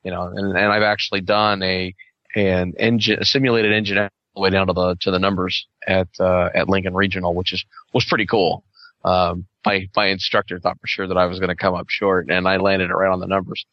you 0.04 0.12
know, 0.12 0.24
and, 0.24 0.58
and 0.58 0.72
I've 0.72 0.84
actually 0.84 1.22
done 1.22 1.62
a, 1.62 1.94
an 2.36 2.74
engine, 2.80 3.20
a 3.20 3.26
simulated 3.26 3.72
engine 3.72 3.98
all 4.00 4.10
the 4.36 4.42
way 4.42 4.50
down 4.50 4.68
to 4.68 4.74
the, 4.74 4.96
to 5.02 5.12
the 5.12 5.20
numbers 5.20 5.68
at, 5.88 6.08
uh, 6.20 6.50
at 6.56 6.70
Lincoln 6.70 6.96
Regional, 6.96 7.36
which 7.36 7.54
is, 7.54 7.64
was 7.94 8.06
pretty 8.06 8.26
cool. 8.26 8.64
Um, 9.04 9.46
my, 9.66 9.88
my 9.96 10.08
instructor 10.08 10.60
thought 10.60 10.80
for 10.80 10.88
sure 10.88 11.08
that 11.08 11.18
I 11.18 11.26
was 11.26 11.40
going 11.40 11.50
to 11.50 11.56
come 11.56 11.76
up 11.76 11.90
short 11.90 12.30
and 12.30 12.48
I 12.48 12.58
landed 12.58 12.90
it 12.90 12.94
right 12.94 13.12
on 13.12 13.20
the 13.20 13.28
numbers. 13.28 13.66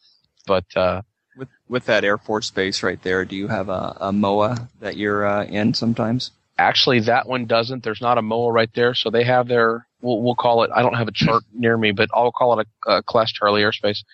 But, 0.47 0.65
uh, 0.77 1.03
With 1.37 1.49
with 1.69 1.87
that 1.87 2.05
Air 2.05 2.19
Force 2.19 2.51
base 2.51 2.83
right 2.83 3.03
there, 3.03 3.25
do 3.25 3.35
you 3.35 3.49
have 3.49 3.69
a, 3.69 3.97
a 4.01 4.13
MOA 4.13 4.69
that 4.81 4.97
you're 4.97 5.27
uh, 5.27 5.45
in 5.45 5.75
sometimes? 5.75 6.31
Actually, 6.59 7.01
that 7.01 7.27
one 7.27 7.47
doesn't. 7.47 7.83
There's 7.83 8.01
not 8.01 8.19
a 8.19 8.23
MOA 8.23 8.53
right 8.53 8.71
there, 8.75 8.95
so 8.95 9.11
they 9.11 9.25
have 9.25 9.49
their. 9.49 9.87
We'll, 10.01 10.23
we'll 10.23 10.37
call 10.37 10.63
it. 10.63 10.71
I 10.73 10.83
don't 10.83 10.95
have 10.95 11.09
a 11.09 11.13
chart 11.13 11.43
near 11.53 11.77
me, 11.77 11.91
but 11.93 12.09
I'll 12.15 12.31
call 12.31 12.61
it 12.61 12.69
a, 12.87 12.91
a 12.93 13.03
Class 13.03 13.33
Charlie 13.33 13.63
airspace. 13.63 14.05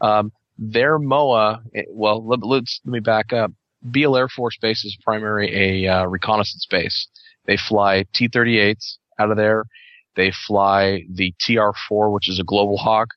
Um, 0.00 0.32
their 0.58 0.98
MOA. 0.98 1.62
Well, 1.88 2.26
let, 2.26 2.42
let's 2.42 2.80
let 2.84 2.92
me 2.92 3.00
back 3.00 3.32
up. 3.32 3.52
Beale 3.90 4.16
Air 4.16 4.28
Force 4.28 4.58
Base 4.60 4.84
is 4.84 4.98
primary 5.02 5.86
a 5.86 5.90
uh, 5.90 6.04
reconnaissance 6.06 6.66
base. 6.68 7.08
They 7.46 7.56
fly 7.56 8.04
T-38s 8.12 8.98
out 9.18 9.30
of 9.30 9.36
there. 9.36 9.64
They 10.16 10.32
fly 10.46 11.04
the 11.10 11.32
TR-4, 11.40 12.12
which 12.12 12.28
is 12.28 12.40
a 12.40 12.44
Global 12.44 12.76
Hawk, 12.76 13.08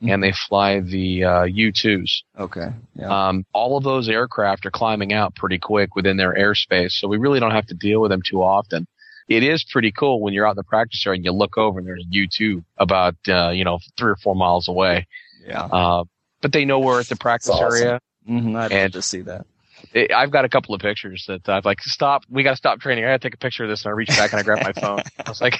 and 0.00 0.22
they 0.22 0.32
fly 0.32 0.80
the 0.80 1.24
uh, 1.24 1.42
U-2s. 1.44 2.22
Okay. 2.38 2.68
Yeah. 2.94 3.28
Um, 3.28 3.44
all 3.52 3.76
of 3.76 3.84
those 3.84 4.08
aircraft 4.08 4.64
are 4.66 4.70
climbing 4.70 5.12
out 5.12 5.34
pretty 5.34 5.58
quick 5.58 5.96
within 5.96 6.16
their 6.16 6.34
airspace, 6.34 6.92
so 6.92 7.08
we 7.08 7.16
really 7.16 7.40
don't 7.40 7.50
have 7.50 7.66
to 7.66 7.74
deal 7.74 8.00
with 8.00 8.10
them 8.10 8.22
too 8.22 8.42
often. 8.42 8.86
It 9.28 9.42
is 9.42 9.64
pretty 9.64 9.92
cool 9.92 10.20
when 10.20 10.32
you're 10.32 10.46
out 10.46 10.52
in 10.52 10.56
the 10.56 10.64
practice 10.64 11.04
area 11.06 11.16
and 11.16 11.24
you 11.24 11.32
look 11.32 11.58
over 11.58 11.78
and 11.78 11.86
there's 11.86 12.04
a 12.04 12.14
U2 12.14 12.64
about, 12.78 13.16
uh, 13.28 13.50
you 13.50 13.64
know, 13.64 13.78
three 13.98 14.10
or 14.10 14.16
four 14.16 14.34
miles 14.34 14.68
away. 14.68 15.06
yeah. 15.46 15.64
Uh, 15.64 16.04
but 16.40 16.52
they 16.52 16.64
know 16.64 16.78
we're 16.78 17.00
at 17.00 17.08
the 17.08 17.16
practice 17.16 17.50
awesome. 17.50 17.82
area. 17.82 18.00
hmm 18.26 18.56
I'd 18.56 18.72
love 18.72 18.92
to 18.92 19.02
see 19.02 19.22
that. 19.22 19.46
It, 19.92 20.12
I've 20.12 20.30
got 20.30 20.44
a 20.44 20.48
couple 20.48 20.74
of 20.74 20.80
pictures 20.80 21.24
that 21.28 21.48
I've 21.48 21.64
like, 21.64 21.82
stop, 21.82 22.22
we 22.30 22.42
got 22.42 22.52
to 22.52 22.56
stop 22.56 22.80
training. 22.80 23.04
I 23.04 23.08
got 23.08 23.20
to 23.20 23.26
take 23.28 23.34
a 23.34 23.38
picture 23.38 23.64
of 23.64 23.70
this. 23.70 23.84
And 23.84 23.90
I 23.90 23.92
reach 23.92 24.08
back 24.08 24.32
and 24.32 24.40
I 24.40 24.42
grab 24.42 24.62
my 24.62 24.72
phone. 24.72 25.00
I 25.26 25.28
was 25.28 25.40
like, 25.40 25.58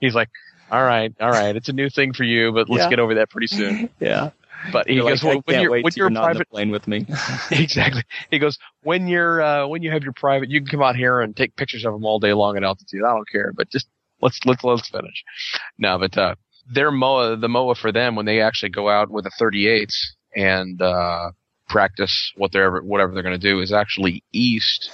he's 0.00 0.14
like, 0.14 0.28
all 0.70 0.82
right, 0.82 1.14
all 1.20 1.30
right. 1.30 1.54
It's 1.54 1.68
a 1.68 1.72
new 1.72 1.88
thing 1.88 2.12
for 2.12 2.24
you, 2.24 2.52
but 2.52 2.68
let's 2.68 2.84
Yeah. 2.84 2.90
get 2.90 2.98
over 2.98 3.14
that 3.14 3.30
pretty 3.30 3.46
soon. 3.46 3.88
Yeah. 4.00 4.30
But 4.72 4.88
he 4.88 4.94
You're 4.94 5.04
goes, 5.08 5.22
like, 5.22 5.34
well, 5.34 5.42
when 5.44 5.60
you're 5.62 5.80
when 5.82 5.92
you're 5.94 6.06
a 6.08 6.10
not 6.10 6.24
on 6.24 6.28
the 6.30 6.34
private 6.36 6.50
plane 6.50 6.70
with 6.70 6.88
me. 6.88 7.06
exactly. 7.52 8.02
He 8.30 8.38
goes, 8.38 8.58
when 8.82 9.06
you're 9.06 9.40
uh, 9.40 9.66
when 9.68 9.82
you 9.82 9.92
have 9.92 10.02
your 10.02 10.14
private, 10.14 10.50
you 10.50 10.60
can 10.60 10.66
come 10.68 10.82
out 10.82 10.96
here 10.96 11.20
and 11.20 11.36
take 11.36 11.54
pictures 11.56 11.84
of 11.84 11.92
them 11.92 12.04
all 12.04 12.18
day 12.18 12.32
long 12.32 12.56
at 12.56 12.64
altitude. 12.64 13.02
I 13.04 13.12
don't 13.12 13.28
care, 13.28 13.52
but 13.54 13.70
just 13.70 13.86
let's 14.22 14.40
let's 14.44 14.64
let's 14.64 14.88
finish. 14.88 15.22
No, 15.78 15.98
but 15.98 16.16
uh, 16.18 16.34
their 16.72 16.90
MOA, 16.90 17.36
the 17.36 17.48
MOA 17.48 17.74
for 17.76 17.92
them 17.92 18.16
when 18.16 18.26
they 18.26 18.40
actually 18.40 18.70
go 18.70 18.88
out 18.88 19.08
with 19.10 19.26
a 19.26 19.30
38 19.38 19.90
and 20.34 20.80
uh, 20.82 21.30
practice 21.68 22.32
what 22.36 22.50
they're 22.50 22.64
ever, 22.64 22.82
whatever 22.82 23.12
they're 23.12 23.22
going 23.22 23.38
to 23.38 23.48
do 23.50 23.60
is 23.60 23.72
actually 23.72 24.24
east 24.32 24.90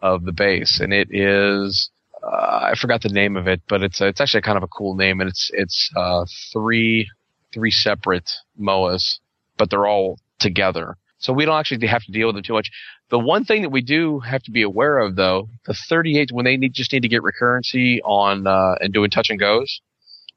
of 0.00 0.24
the 0.24 0.32
base, 0.32 0.80
and 0.80 0.92
it 0.92 1.08
is. 1.12 1.88
I 2.30 2.74
forgot 2.80 3.02
the 3.02 3.08
name 3.08 3.36
of 3.36 3.48
it, 3.48 3.62
but 3.68 3.82
it's 3.82 4.00
it's 4.00 4.20
actually 4.20 4.42
kind 4.42 4.56
of 4.56 4.62
a 4.62 4.68
cool 4.68 4.94
name, 4.94 5.20
and 5.20 5.28
it's 5.28 5.50
it's 5.52 5.90
uh, 5.96 6.24
three 6.52 7.08
three 7.52 7.70
separate 7.70 8.30
MOAs, 8.58 9.18
but 9.56 9.70
they're 9.70 9.86
all 9.86 10.18
together. 10.38 10.96
So 11.18 11.32
we 11.32 11.44
don't 11.44 11.58
actually 11.58 11.86
have 11.86 12.04
to 12.04 12.12
deal 12.12 12.28
with 12.28 12.36
them 12.36 12.44
too 12.44 12.52
much. 12.52 12.70
The 13.10 13.18
one 13.18 13.44
thing 13.44 13.62
that 13.62 13.70
we 13.70 13.80
do 13.80 14.20
have 14.20 14.42
to 14.44 14.50
be 14.50 14.62
aware 14.62 14.98
of, 14.98 15.16
though, 15.16 15.48
the 15.66 15.74
38 15.74 16.30
when 16.30 16.44
they 16.44 16.56
need, 16.56 16.74
just 16.74 16.92
need 16.92 17.02
to 17.02 17.08
get 17.08 17.22
recurrency 17.22 17.98
on 18.04 18.46
uh, 18.46 18.76
and 18.80 18.92
doing 18.92 19.10
touch 19.10 19.30
and 19.30 19.38
goes, 19.38 19.80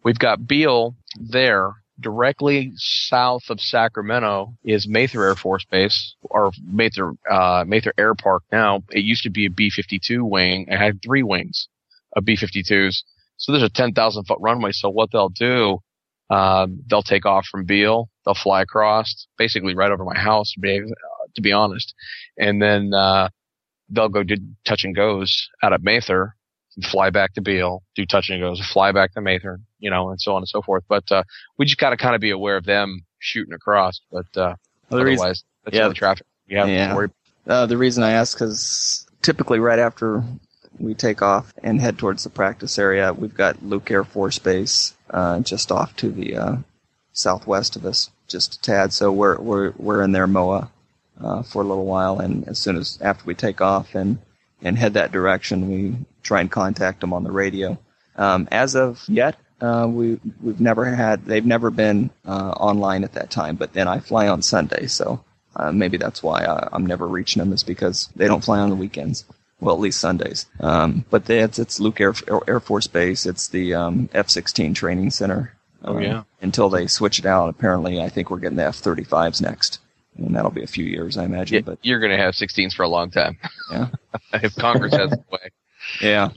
we've 0.03 0.19
got 0.19 0.47
Beale 0.47 0.95
there. 1.19 1.73
Directly 1.99 2.71
south 2.77 3.43
of 3.49 3.61
Sacramento 3.61 4.55
is 4.63 4.87
Mather 4.87 5.23
Air 5.23 5.35
Force 5.35 5.65
Base, 5.65 6.15
or 6.23 6.51
Mather 6.65 7.13
uh, 7.29 7.63
Mather 7.67 7.93
Air 7.95 8.15
Park. 8.15 8.41
Now 8.51 8.81
it 8.89 9.03
used 9.03 9.21
to 9.23 9.29
be 9.29 9.45
a 9.45 9.51
B-52 9.51 10.27
wing. 10.27 10.65
It 10.67 10.77
had 10.77 10.99
three 11.03 11.21
wings 11.21 11.67
of 12.15 12.25
B-52s. 12.25 13.03
So 13.37 13.51
there's 13.51 13.63
a 13.63 13.69
10,000 13.69 14.25
foot 14.25 14.37
runway. 14.41 14.71
So 14.71 14.89
what 14.89 15.09
they'll 15.11 15.29
do, 15.29 15.79
um, 16.29 16.81
they'll 16.89 17.01
take 17.03 17.25
off 17.25 17.45
from 17.47 17.65
Beale. 17.65 18.09
They'll 18.25 18.35
fly 18.35 18.61
across, 18.61 19.27
basically 19.37 19.75
right 19.75 19.91
over 19.91 20.03
my 20.05 20.17
house, 20.17 20.51
to 20.53 20.59
be, 20.59 20.79
uh, 20.79 21.25
to 21.35 21.41
be 21.41 21.51
honest. 21.51 21.93
And 22.37 22.61
then, 22.61 22.93
uh, 22.93 23.29
they'll 23.89 24.09
go 24.09 24.23
do 24.23 24.37
touch 24.63 24.83
and 24.85 24.95
goes 24.95 25.49
out 25.63 25.73
of 25.73 25.83
Mather, 25.83 26.35
fly 26.83 27.09
back 27.09 27.33
to 27.33 27.41
Beale, 27.41 27.83
do 27.95 28.05
touch 28.05 28.29
and 28.29 28.39
goes, 28.41 28.65
fly 28.71 28.91
back 28.91 29.13
to 29.15 29.21
Mather, 29.21 29.59
you 29.79 29.89
know, 29.89 30.09
and 30.09 30.21
so 30.21 30.33
on 30.35 30.41
and 30.43 30.47
so 30.47 30.61
forth. 30.61 30.83
But, 30.87 31.11
uh, 31.11 31.23
we 31.57 31.65
just 31.65 31.77
gotta 31.79 31.97
kind 31.97 32.15
of 32.15 32.21
be 32.21 32.29
aware 32.31 32.55
of 32.57 32.65
them 32.65 33.01
shooting 33.19 33.53
across. 33.53 33.99
But, 34.11 34.25
uh, 34.37 34.55
Well, 34.89 34.99
the 34.99 35.05
reason- 35.05 35.23
otherwise, 35.23 35.43
that's 35.65 35.75
yeah. 35.75 35.87
the 35.87 35.93
traffic 35.93 36.25
we 36.47 36.55
have 36.55 36.69
Yeah. 36.69 36.89
to 36.89 36.95
worry 36.95 37.09
Uh, 37.47 37.65
the 37.65 37.77
reason 37.77 38.03
I 38.03 38.11
ask 38.11 38.37
because 38.37 39.07
typically 39.23 39.57
right 39.59 39.79
after 39.79 40.23
we 40.81 40.93
take 40.93 41.21
off 41.21 41.53
and 41.63 41.79
head 41.79 41.97
towards 41.97 42.23
the 42.23 42.29
practice 42.29 42.79
area, 42.79 43.13
we've 43.13 43.35
got 43.35 43.63
Luke 43.63 43.89
Air 43.91 44.03
Force 44.03 44.39
Base 44.39 44.93
uh, 45.09 45.39
just 45.41 45.71
off 45.71 45.95
to 45.97 46.09
the 46.09 46.35
uh, 46.35 46.55
southwest 47.13 47.75
of 47.75 47.85
us, 47.85 48.09
just 48.27 48.55
a 48.55 48.61
tad. 48.61 48.93
So 48.93 49.11
we're 49.11 49.39
we're 49.39 49.73
we're 49.77 50.03
in 50.03 50.11
their 50.11 50.27
MOA 50.27 50.69
uh, 51.21 51.43
for 51.43 51.61
a 51.61 51.65
little 51.65 51.85
while, 51.85 52.19
and 52.19 52.47
as 52.47 52.59
soon 52.59 52.77
as 52.77 52.97
after 53.01 53.23
we 53.25 53.35
take 53.35 53.61
off 53.61 53.95
and 53.95 54.19
and 54.61 54.77
head 54.77 54.93
that 54.93 55.11
direction, 55.11 55.69
we 55.69 55.95
try 56.23 56.41
and 56.41 56.51
contact 56.51 57.01
them 57.01 57.13
on 57.13 57.23
the 57.23 57.31
radio. 57.31 57.77
Um, 58.15 58.47
as 58.51 58.75
of 58.75 59.03
yet, 59.07 59.35
uh, 59.61 59.87
we 59.89 60.19
we've 60.41 60.61
never 60.61 60.85
had 60.85 61.25
they've 61.25 61.45
never 61.45 61.69
been 61.69 62.09
uh, 62.25 62.51
online 62.51 63.03
at 63.03 63.13
that 63.13 63.31
time. 63.31 63.55
But 63.55 63.73
then 63.73 63.87
I 63.87 63.99
fly 63.99 64.27
on 64.27 64.41
Sunday, 64.41 64.87
so 64.87 65.23
uh, 65.55 65.71
maybe 65.71 65.97
that's 65.97 66.23
why 66.23 66.43
I, 66.45 66.69
I'm 66.71 66.85
never 66.85 67.07
reaching 67.07 67.39
them 67.39 67.53
is 67.53 67.63
because 67.63 68.09
they 68.15 68.27
don't 68.27 68.43
fly 68.43 68.59
on 68.59 68.69
the 68.69 68.75
weekends. 68.75 69.25
Well, 69.61 69.73
at 69.75 69.79
least 69.81 69.99
Sundays. 70.01 70.47
Um, 70.59 71.05
but 71.09 71.25
they, 71.25 71.39
it's 71.39 71.59
it's 71.59 71.79
Luke 71.79 72.01
Air, 72.01 72.13
Air 72.47 72.59
Force 72.59 72.87
Base. 72.87 73.25
It's 73.25 73.47
the 73.47 73.73
um, 73.75 74.09
F-16 74.13 74.75
training 74.75 75.11
center. 75.11 75.53
Oh, 75.85 75.95
Um, 75.95 76.01
yeah. 76.01 76.23
Until 76.41 76.69
they 76.69 76.87
switch 76.87 77.19
it 77.19 77.25
out, 77.25 77.47
apparently, 77.49 78.01
I 78.01 78.09
think 78.09 78.29
we're 78.29 78.39
getting 78.39 78.57
the 78.57 78.65
F-35s 78.65 79.41
next, 79.41 79.79
and 80.17 80.35
that'll 80.35 80.51
be 80.51 80.63
a 80.63 80.67
few 80.67 80.83
years, 80.85 81.15
I 81.17 81.23
imagine. 81.25 81.55
Yeah, 81.55 81.61
But 81.61 81.79
you're 81.83 81.99
going 81.99 82.11
to 82.11 82.17
have 82.17 82.33
16s 82.33 82.73
for 82.73 82.83
a 82.83 82.87
long 82.89 83.11
time. 83.11 83.37
Yeah. 83.71 83.87
if 84.33 84.55
Congress 84.55 84.93
has 84.95 85.11
its 85.11 85.23
way. 85.31 85.49
yeah, 86.01 86.29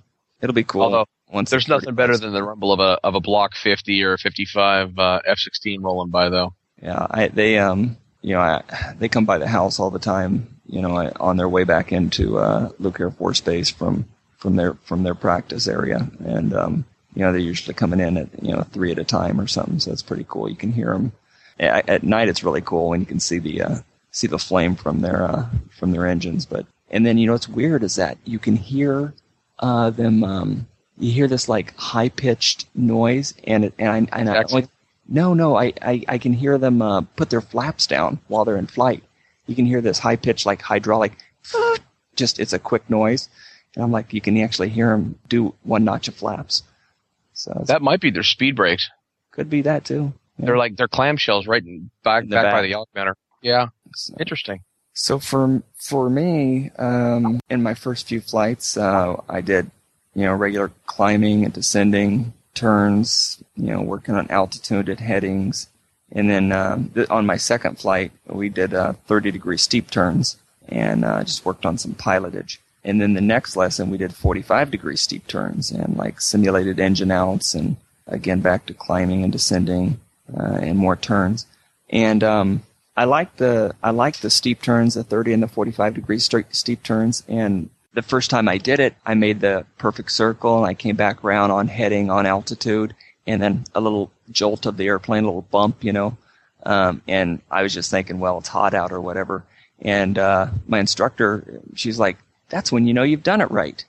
it'll 0.42 0.54
be 0.54 0.64
cool. 0.64 0.82
Although 0.82 1.06
once 1.32 1.50
there's 1.50 1.66
nothing 1.68 1.94
better 1.94 2.16
than 2.18 2.32
the 2.32 2.42
rumble 2.42 2.72
of 2.72 2.80
a 2.80 2.98
of 3.02 3.14
a 3.14 3.20
Block 3.20 3.54
50 3.56 4.02
or 4.04 4.12
a 4.14 4.18
55 4.18 4.98
uh, 4.98 5.20
F16 5.28 5.82
rolling 5.82 6.10
by, 6.10 6.28
though. 6.28 6.54
Yeah, 6.82 7.06
I, 7.10 7.28
they 7.28 7.58
um, 7.58 7.96
you 8.24 8.32
know, 8.32 8.40
I, 8.40 8.62
they 8.98 9.08
come 9.08 9.26
by 9.26 9.36
the 9.36 9.46
house 9.46 9.78
all 9.78 9.90
the 9.90 9.98
time. 9.98 10.48
You 10.66 10.80
know, 10.80 10.96
I, 10.96 11.10
on 11.20 11.36
their 11.36 11.48
way 11.48 11.64
back 11.64 11.92
into 11.92 12.38
uh, 12.38 12.70
Luke 12.78 12.98
Air 12.98 13.10
Force 13.10 13.42
Base 13.42 13.68
from 13.68 14.06
from 14.38 14.56
their 14.56 14.74
from 14.84 15.02
their 15.02 15.14
practice 15.14 15.68
area, 15.68 16.08
and 16.24 16.54
um, 16.54 16.84
you 17.14 17.20
know, 17.20 17.32
they're 17.32 17.40
usually 17.40 17.74
coming 17.74 18.00
in 18.00 18.16
at 18.16 18.28
you 18.42 18.52
know 18.52 18.62
three 18.62 18.90
at 18.90 18.98
a 18.98 19.04
time 19.04 19.38
or 19.38 19.46
something. 19.46 19.78
So 19.78 19.92
it's 19.92 20.02
pretty 20.02 20.24
cool. 20.26 20.48
You 20.48 20.56
can 20.56 20.72
hear 20.72 20.94
them 20.94 21.12
at, 21.60 21.86
at 21.86 22.02
night. 22.02 22.30
It's 22.30 22.42
really 22.42 22.62
cool 22.62 22.88
when 22.88 23.00
you 23.00 23.06
can 23.06 23.20
see 23.20 23.38
the 23.38 23.60
uh, 23.60 23.76
see 24.10 24.26
the 24.26 24.38
flame 24.38 24.74
from 24.74 25.02
their 25.02 25.24
uh, 25.24 25.46
from 25.78 25.92
their 25.92 26.06
engines. 26.06 26.46
But 26.46 26.64
and 26.90 27.04
then 27.04 27.18
you 27.18 27.26
know 27.26 27.34
what's 27.34 27.48
weird 27.48 27.82
is 27.82 27.96
that 27.96 28.16
you 28.24 28.38
can 28.38 28.56
hear 28.56 29.12
uh, 29.58 29.90
them. 29.90 30.24
Um, 30.24 30.66
you 30.96 31.12
hear 31.12 31.28
this 31.28 31.46
like 31.46 31.76
high 31.76 32.08
pitched 32.08 32.68
noise, 32.74 33.34
and 33.46 33.66
it, 33.66 33.74
and 33.78 33.88
I 33.90 34.18
and 34.18 34.30
I 34.30 34.44
only, 34.50 34.68
no 35.08 35.34
no 35.34 35.56
I, 35.56 35.72
I 35.82 36.04
I 36.08 36.18
can 36.18 36.32
hear 36.32 36.58
them 36.58 36.80
uh, 36.82 37.02
put 37.16 37.30
their 37.30 37.40
flaps 37.40 37.86
down 37.86 38.18
while 38.28 38.44
they're 38.44 38.56
in 38.56 38.66
flight. 38.66 39.02
You 39.46 39.54
can 39.54 39.66
hear 39.66 39.80
this 39.80 39.98
high 39.98 40.16
pitched 40.16 40.46
like 40.46 40.62
hydraulic, 40.62 41.12
just 42.16 42.38
it's 42.38 42.52
a 42.52 42.58
quick 42.58 42.88
noise, 42.88 43.28
and 43.74 43.84
I'm 43.84 43.90
like 43.92 44.12
you 44.12 44.20
can 44.20 44.36
actually 44.38 44.70
hear 44.70 44.90
them 44.90 45.18
do 45.28 45.54
one 45.62 45.84
notch 45.84 46.08
of 46.08 46.14
flaps. 46.14 46.62
So 47.32 47.64
That 47.66 47.82
might 47.82 48.00
be 48.00 48.10
their 48.10 48.22
speed 48.22 48.54
brakes. 48.56 48.88
could 49.32 49.50
be 49.50 49.62
that 49.62 49.84
too. 49.84 50.12
Yeah. 50.38 50.46
They're 50.46 50.56
like 50.58 50.76
they're 50.76 50.88
clamshells 50.88 51.46
right 51.46 51.62
back 52.02 52.24
the 52.24 52.30
back, 52.30 52.52
by 52.52 52.62
the 52.62 52.68
yacht 52.68 52.88
manor. 52.94 53.16
Yeah, 53.42 53.66
So- 53.94 54.14
interesting. 54.18 54.60
So 54.96 55.18
for 55.18 55.62
for 55.76 56.08
me, 56.08 56.70
um, 56.78 57.40
in 57.50 57.62
my 57.62 57.74
first 57.74 58.06
few 58.06 58.20
flights, 58.20 58.76
uh, 58.76 59.20
I 59.28 59.40
did 59.40 59.70
you 60.14 60.22
know 60.22 60.34
regular 60.34 60.70
climbing 60.86 61.44
and 61.44 61.52
descending 61.52 62.32
turns, 62.54 63.42
you 63.56 63.70
know 63.72 63.82
working 63.82 64.14
on 64.14 64.30
altitude 64.30 64.88
at 64.88 65.00
headings, 65.00 65.68
and 66.12 66.30
then 66.30 66.52
um, 66.52 66.90
th- 66.94 67.08
on 67.10 67.26
my 67.26 67.36
second 67.36 67.78
flight 67.78 68.12
we 68.26 68.48
did 68.48 68.74
uh, 68.74 68.92
30 69.06 69.30
degree 69.30 69.58
steep 69.58 69.90
turns 69.90 70.36
and 70.68 71.04
uh, 71.04 71.22
just 71.24 71.44
worked 71.44 71.66
on 71.66 71.78
some 71.78 71.94
pilotage. 71.94 72.58
And 72.84 73.00
then 73.00 73.14
the 73.14 73.20
next 73.20 73.56
lesson 73.56 73.90
we 73.90 73.98
did 73.98 74.14
45 74.14 74.70
degree 74.70 74.96
steep 74.96 75.26
turns 75.26 75.70
and 75.70 75.96
like 75.96 76.20
simulated 76.20 76.78
engine 76.78 77.10
outs 77.10 77.54
and 77.54 77.76
again 78.06 78.40
back 78.40 78.66
to 78.66 78.74
climbing 78.74 79.22
and 79.22 79.32
descending 79.32 80.00
uh, 80.36 80.58
and 80.60 80.78
more 80.78 80.96
turns. 80.96 81.46
And 81.90 82.22
um, 82.22 82.62
I 82.96 83.04
like 83.04 83.36
the 83.36 83.74
I 83.82 83.90
like 83.90 84.18
the 84.18 84.30
steep 84.30 84.62
turns, 84.62 84.94
the 84.94 85.04
30 85.04 85.32
and 85.32 85.42
the 85.42 85.48
45 85.48 85.94
degree 85.94 86.18
straight 86.18 86.54
steep 86.54 86.82
turns. 86.82 87.24
And 87.28 87.70
the 87.94 88.02
first 88.02 88.30
time 88.30 88.48
I 88.48 88.58
did 88.58 88.80
it, 88.80 88.94
I 89.06 89.14
made 89.14 89.40
the 89.40 89.64
perfect 89.78 90.10
circle, 90.10 90.58
and 90.58 90.66
I 90.66 90.74
came 90.74 90.96
back 90.96 91.24
around 91.24 91.50
on 91.52 91.68
heading 91.68 92.10
on 92.10 92.26
altitude, 92.26 92.94
and 93.26 93.40
then 93.40 93.64
a 93.74 93.80
little 93.80 94.10
jolt 94.30 94.66
of 94.66 94.76
the 94.76 94.86
airplane, 94.86 95.24
a 95.24 95.26
little 95.26 95.42
bump, 95.42 95.84
you 95.84 95.92
know. 95.92 96.16
Um, 96.64 97.02
and 97.06 97.40
I 97.50 97.62
was 97.62 97.72
just 97.72 97.90
thinking, 97.90 98.18
well, 98.18 98.38
it's 98.38 98.48
hot 98.48 98.74
out 98.74 98.92
or 98.92 99.00
whatever. 99.00 99.44
And 99.80 100.18
uh, 100.18 100.48
my 100.66 100.80
instructor, 100.80 101.60
she's 101.74 101.98
like, 101.98 102.16
"That's 102.48 102.72
when 102.72 102.86
you 102.86 102.94
know 102.94 103.02
you've 103.02 103.22
done 103.22 103.40
it 103.40 103.50
right." 103.50 103.84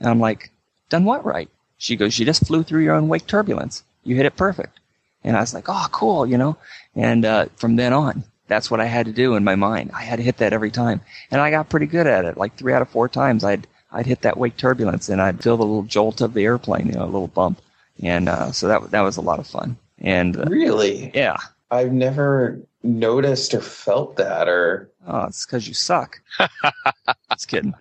And 0.00 0.08
I'm 0.08 0.20
like, 0.20 0.50
"Done 0.90 1.04
what 1.04 1.24
right?" 1.24 1.48
She 1.78 1.96
goes, 1.96 2.18
"You 2.18 2.26
just 2.26 2.46
flew 2.46 2.62
through 2.62 2.82
your 2.82 2.94
own 2.94 3.08
wake 3.08 3.26
turbulence. 3.26 3.82
You 4.04 4.16
hit 4.16 4.26
it 4.26 4.36
perfect." 4.36 4.78
And 5.24 5.36
I 5.36 5.40
was 5.40 5.54
like, 5.54 5.68
"Oh, 5.68 5.86
cool," 5.90 6.26
you 6.26 6.38
know. 6.38 6.56
And 6.94 7.24
uh, 7.24 7.46
from 7.56 7.76
then 7.76 7.92
on, 7.92 8.24
that's 8.48 8.70
what 8.70 8.80
I 8.80 8.86
had 8.86 9.06
to 9.06 9.12
do 9.12 9.34
in 9.36 9.44
my 9.44 9.54
mind. 9.54 9.90
I 9.94 10.02
had 10.02 10.16
to 10.16 10.22
hit 10.22 10.38
that 10.38 10.52
every 10.52 10.70
time, 10.70 11.00
and 11.30 11.40
I 11.40 11.50
got 11.50 11.68
pretty 11.68 11.86
good 11.86 12.06
at 12.06 12.24
it. 12.24 12.36
Like 12.36 12.56
three 12.56 12.72
out 12.72 12.82
of 12.82 12.88
four 12.88 13.08
times, 13.08 13.44
I'd 13.44 13.66
I'd 13.92 14.06
hit 14.06 14.22
that 14.22 14.36
wake 14.36 14.56
turbulence, 14.56 15.08
and 15.08 15.20
I'd 15.20 15.42
feel 15.42 15.56
the 15.56 15.64
little 15.64 15.82
jolt 15.84 16.20
of 16.20 16.34
the 16.34 16.44
airplane, 16.44 16.86
you 16.86 16.92
know, 16.92 17.04
a 17.04 17.06
little 17.06 17.28
bump, 17.28 17.60
and 18.02 18.28
uh, 18.28 18.52
so 18.52 18.68
that 18.68 18.90
that 18.90 19.02
was 19.02 19.16
a 19.16 19.22
lot 19.22 19.38
of 19.38 19.46
fun. 19.46 19.76
And 19.98 20.36
uh, 20.36 20.44
Really? 20.48 21.10
yeah, 21.14 21.36
I've 21.70 21.92
never 21.92 22.60
noticed 22.82 23.54
or 23.54 23.60
felt 23.60 24.16
that 24.16 24.48
or 24.48 24.90
oh, 25.06 25.24
it's 25.24 25.44
because 25.46 25.68
you 25.68 25.74
suck. 25.74 26.20
Just 27.32 27.48
kidding. 27.48 27.74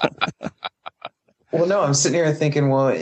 well 1.52 1.66
no, 1.66 1.80
I'm 1.82 1.94
sitting 1.94 2.18
here 2.18 2.32
thinking, 2.32 2.68
well 2.70 2.96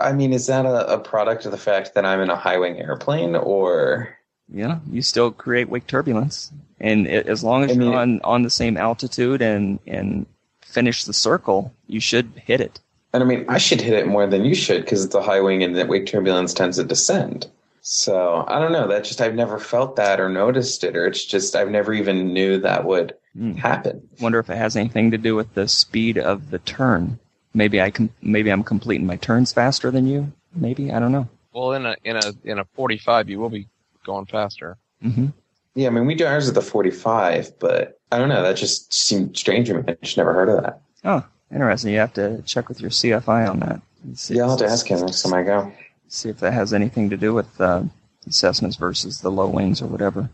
I 0.00 0.12
mean, 0.12 0.32
is 0.32 0.46
that 0.48 0.66
a, 0.66 0.92
a 0.94 0.98
product 0.98 1.44
of 1.46 1.52
the 1.52 1.58
fact 1.58 1.94
that 1.94 2.04
I'm 2.04 2.20
in 2.20 2.30
a 2.30 2.36
high 2.36 2.58
wing 2.58 2.78
airplane 2.78 3.36
or 3.36 4.16
Yeah, 4.54 4.78
you 4.90 5.02
still 5.02 5.32
create 5.32 5.68
wake 5.68 5.86
turbulence, 5.88 6.52
and 6.80 7.08
it, 7.08 7.26
as 7.26 7.42
long 7.42 7.64
as 7.64 7.72
I 7.72 7.74
mean- 7.74 7.90
you're 7.90 7.98
on 8.00 8.20
on 8.22 8.42
the 8.44 8.50
same 8.50 8.76
altitude 8.76 9.42
and 9.42 9.80
and 9.86 10.26
finish 10.62 11.04
the 11.04 11.12
circle, 11.12 11.72
you 11.88 11.98
should 12.00 12.30
hit 12.36 12.60
it. 12.60 12.80
and 13.12 13.22
I 13.22 13.26
mean 13.26 13.44
I 13.48 13.58
should 13.58 13.80
hit 13.80 13.94
it 13.94 14.06
more 14.06 14.26
than 14.26 14.44
you 14.44 14.54
should 14.54 14.82
because 14.84 15.04
it's 15.04 15.14
a 15.14 15.22
high 15.22 15.40
wing 15.40 15.62
and 15.64 15.74
the 15.76 15.86
wake 15.86 16.06
turbulence 16.06 16.52
tends 16.54 16.76
to 16.78 16.84
descend. 16.84 17.46
So 17.80 18.44
I 18.48 18.58
don't 18.60 18.72
know. 18.72 18.86
That 18.88 19.04
just 19.04 19.20
I've 19.20 19.34
never 19.34 19.58
felt 19.58 19.96
that 19.96 20.18
or 20.20 20.28
noticed 20.28 20.84
it, 20.84 20.96
or 20.96 21.06
it's 21.06 21.24
just 21.24 21.54
I've 21.56 21.70
never 21.70 21.92
even 21.92 22.32
knew 22.32 22.58
that 22.60 22.84
would 22.84 23.14
Hmm. 23.36 23.52
happen. 23.54 24.08
Wonder 24.20 24.38
if 24.38 24.48
it 24.48 24.56
has 24.56 24.76
anything 24.76 25.10
to 25.10 25.18
do 25.18 25.34
with 25.34 25.52
the 25.54 25.66
speed 25.66 26.16
of 26.16 26.50
the 26.50 26.60
turn. 26.60 27.18
Maybe 27.52 27.80
I 27.82 27.90
can. 27.90 28.08
Maybe 28.22 28.50
I'm 28.50 28.62
completing 28.62 29.06
my 29.06 29.16
turns 29.16 29.52
faster 29.52 29.90
than 29.90 30.06
you. 30.06 30.32
Maybe 30.54 30.92
I 30.92 31.00
don't 31.00 31.10
know. 31.12 31.28
Well, 31.52 31.72
in 31.72 31.84
a 31.86 31.96
in 32.04 32.16
a 32.16 32.32
in 32.44 32.58
a 32.60 32.64
45, 32.64 33.28
you 33.28 33.38
will 33.40 33.50
be 33.50 33.66
going 34.04 34.26
faster. 34.26 34.76
hmm 35.02 35.26
Yeah, 35.74 35.88
I 35.88 35.90
mean, 35.90 36.06
we 36.06 36.14
do 36.14 36.26
ours 36.26 36.48
at 36.48 36.54
the 36.54 36.62
45, 36.62 37.58
but 37.58 37.98
I 38.12 38.18
don't 38.18 38.28
know. 38.28 38.42
That 38.42 38.56
just 38.56 38.92
seemed 38.94 39.36
strange 39.36 39.68
to 39.68 39.74
me. 39.74 39.82
I 39.88 39.96
just 40.02 40.16
never 40.16 40.32
heard 40.32 40.48
of 40.48 40.62
that. 40.62 40.80
Oh, 41.04 41.24
interesting. 41.52 41.92
You 41.92 41.98
have 41.98 42.12
to 42.14 42.42
check 42.42 42.68
with 42.68 42.80
your 42.80 42.90
CFI 42.90 43.48
on 43.50 43.60
that. 43.60 43.80
See, 44.14 44.34
Yeah, 44.36 44.44
I'll 44.44 44.50
have 44.50 44.58
to 44.60 44.66
ask 44.66 44.86
him 44.86 45.00
next 45.00 45.22
time 45.22 45.34
I 45.34 45.42
go. 45.42 45.72
see 46.08 46.28
if 46.28 46.38
that 46.40 46.52
has 46.52 46.72
anything 46.72 47.10
to 47.10 47.16
do 47.16 47.34
with 47.34 47.60
uh, 47.60 47.82
Cessnas 48.28 48.78
versus 48.78 49.20
the 49.20 49.30
low 49.30 49.48
wings 49.48 49.82
or 49.82 49.86
whatever. 49.86 50.30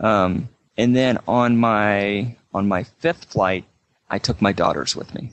Um, 0.00 0.48
and 0.76 0.94
then 0.94 1.18
on 1.26 1.56
my 1.56 2.36
on 2.52 2.68
my 2.68 2.82
fifth 2.84 3.26
flight, 3.26 3.64
I 4.10 4.18
took 4.18 4.40
my 4.42 4.52
daughters 4.52 4.94
with 4.96 5.14
me. 5.14 5.32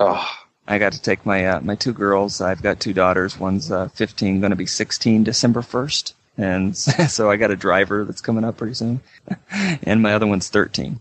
Oh, 0.00 0.24
I 0.66 0.78
got 0.78 0.92
to 0.92 1.00
take 1.02 1.24
my 1.26 1.46
uh, 1.46 1.60
my 1.60 1.74
two 1.74 1.92
girls. 1.92 2.40
I've 2.40 2.62
got 2.62 2.80
two 2.80 2.92
daughters. 2.92 3.38
One's 3.38 3.70
uh, 3.72 3.88
15, 3.88 4.40
going 4.40 4.50
to 4.50 4.56
be 4.56 4.66
16 4.66 5.24
December 5.24 5.60
1st, 5.62 6.12
and 6.36 6.76
so 6.76 7.30
I 7.30 7.36
got 7.36 7.50
a 7.50 7.56
driver 7.56 8.04
that's 8.04 8.20
coming 8.20 8.44
up 8.44 8.56
pretty 8.56 8.74
soon. 8.74 9.00
and 9.50 10.02
my 10.02 10.14
other 10.14 10.26
one's 10.26 10.48
13. 10.48 10.98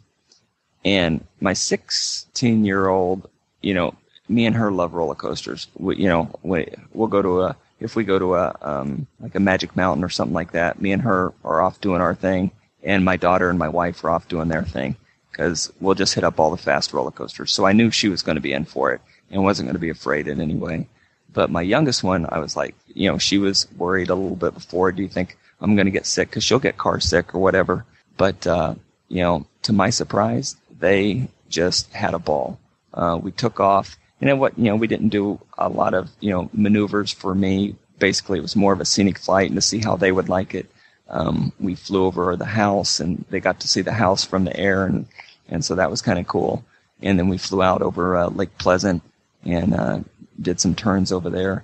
And 0.86 1.25
my 1.39 1.53
16 1.53 2.65
year 2.65 2.88
old, 2.88 3.29
you 3.61 3.73
know, 3.73 3.95
me 4.29 4.45
and 4.45 4.55
her 4.55 4.71
love 4.71 4.93
roller 4.93 5.15
coasters. 5.15 5.67
We, 5.77 5.97
you 5.97 6.07
know, 6.07 6.29
we, 6.43 6.67
we'll 6.93 7.07
go 7.07 7.21
to 7.21 7.41
a 7.41 7.55
if 7.79 7.95
we 7.95 8.05
go 8.05 8.17
to 8.17 8.36
a 8.36 8.55
um, 8.61 9.07
like 9.19 9.36
a 9.36 9.39
Magic 9.39 9.75
Mountain 9.75 10.03
or 10.03 10.09
something 10.09 10.34
like 10.34 10.51
that. 10.53 10.81
Me 10.81 10.91
and 10.91 11.01
her 11.01 11.34
are 11.43 11.61
off 11.61 11.81
doing 11.81 12.01
our 12.01 12.15
thing, 12.15 12.51
and 12.84 13.03
my 13.03 13.17
daughter 13.17 13.49
and 13.49 13.59
my 13.59 13.67
wife 13.67 14.03
are 14.03 14.09
off 14.09 14.27
doing 14.27 14.47
their 14.47 14.63
thing 14.63 14.95
because 15.31 15.71
we'll 15.81 15.95
just 15.95 16.13
hit 16.13 16.23
up 16.23 16.39
all 16.39 16.51
the 16.51 16.57
fast 16.57 16.93
roller 16.93 17.11
coasters. 17.11 17.51
So 17.51 17.65
I 17.65 17.73
knew 17.73 17.91
she 17.91 18.07
was 18.07 18.21
going 18.21 18.36
to 18.36 18.41
be 18.41 18.53
in 18.53 18.65
for 18.65 18.93
it 18.93 19.01
and 19.31 19.43
wasn't 19.43 19.67
going 19.67 19.75
to 19.75 19.79
be 19.79 19.89
afraid 19.89 20.27
in 20.27 20.39
any 20.39 20.55
way. 20.55 20.88
But 21.34 21.49
my 21.49 21.61
youngest 21.61 22.03
one, 22.03 22.27
I 22.29 22.39
was 22.39 22.55
like, 22.55 22.75
you 22.93 23.09
know, 23.09 23.17
she 23.17 23.38
was 23.38 23.67
worried 23.77 24.09
a 24.09 24.15
little 24.15 24.36
bit 24.36 24.53
before. 24.53 24.91
Do 24.91 25.01
you 25.01 25.09
think 25.09 25.38
I'm 25.61 25.75
going 25.75 25.86
to 25.86 25.91
get 25.91 26.05
sick? 26.05 26.29
Because 26.29 26.43
she'll 26.43 26.59
get 26.59 26.77
car 26.77 26.99
sick 26.99 27.34
or 27.34 27.39
whatever. 27.39 27.86
But 28.17 28.45
uh, 28.45 28.75
you 29.07 29.21
know, 29.21 29.45
to 29.63 29.73
my 29.73 29.89
surprise, 29.89 30.55
they 30.79 31.27
just 31.49 31.91
had 31.93 32.13
a 32.13 32.19
ball. 32.19 32.59
Uh, 32.93 33.19
we 33.21 33.31
took 33.31 33.59
off. 33.59 33.97
You 34.19 34.27
know 34.27 34.36
what? 34.36 34.57
You 34.57 34.65
know, 34.65 34.75
we 34.75 34.88
didn't 34.88 35.09
do 35.09 35.39
a 35.57 35.69
lot 35.69 35.93
of 35.93 36.09
you 36.19 36.31
know 36.31 36.49
maneuvers 36.53 37.11
for 37.11 37.34
me. 37.34 37.75
Basically, 37.99 38.38
it 38.39 38.43
was 38.43 38.55
more 38.55 38.73
of 38.73 38.81
a 38.81 38.86
scenic 38.86 39.17
flight 39.17 39.47
and 39.49 39.55
to 39.55 39.61
see 39.61 39.79
how 39.79 39.95
they 39.95 40.11
would 40.11 40.29
like 40.29 40.53
it. 40.53 40.69
Um, 41.09 41.51
we 41.59 41.75
flew 41.75 42.05
over 42.05 42.36
the 42.36 42.45
house 42.45 42.99
and 42.99 43.25
they 43.29 43.39
got 43.39 43.59
to 43.61 43.67
see 43.67 43.81
the 43.81 43.93
house 43.93 44.23
from 44.23 44.45
the 44.45 44.55
air 44.57 44.86
and 44.86 45.05
and 45.49 45.63
so 45.63 45.75
that 45.75 45.91
was 45.91 46.01
kind 46.01 46.19
of 46.19 46.27
cool. 46.27 46.63
And 47.01 47.19
then 47.19 47.27
we 47.27 47.38
flew 47.38 47.61
out 47.61 47.81
over 47.81 48.17
uh, 48.17 48.29
Lake 48.29 48.57
Pleasant 48.57 49.03
and 49.45 49.73
uh, 49.73 49.99
did 50.41 50.59
some 50.59 50.75
turns 50.75 51.11
over 51.11 51.29
there. 51.29 51.63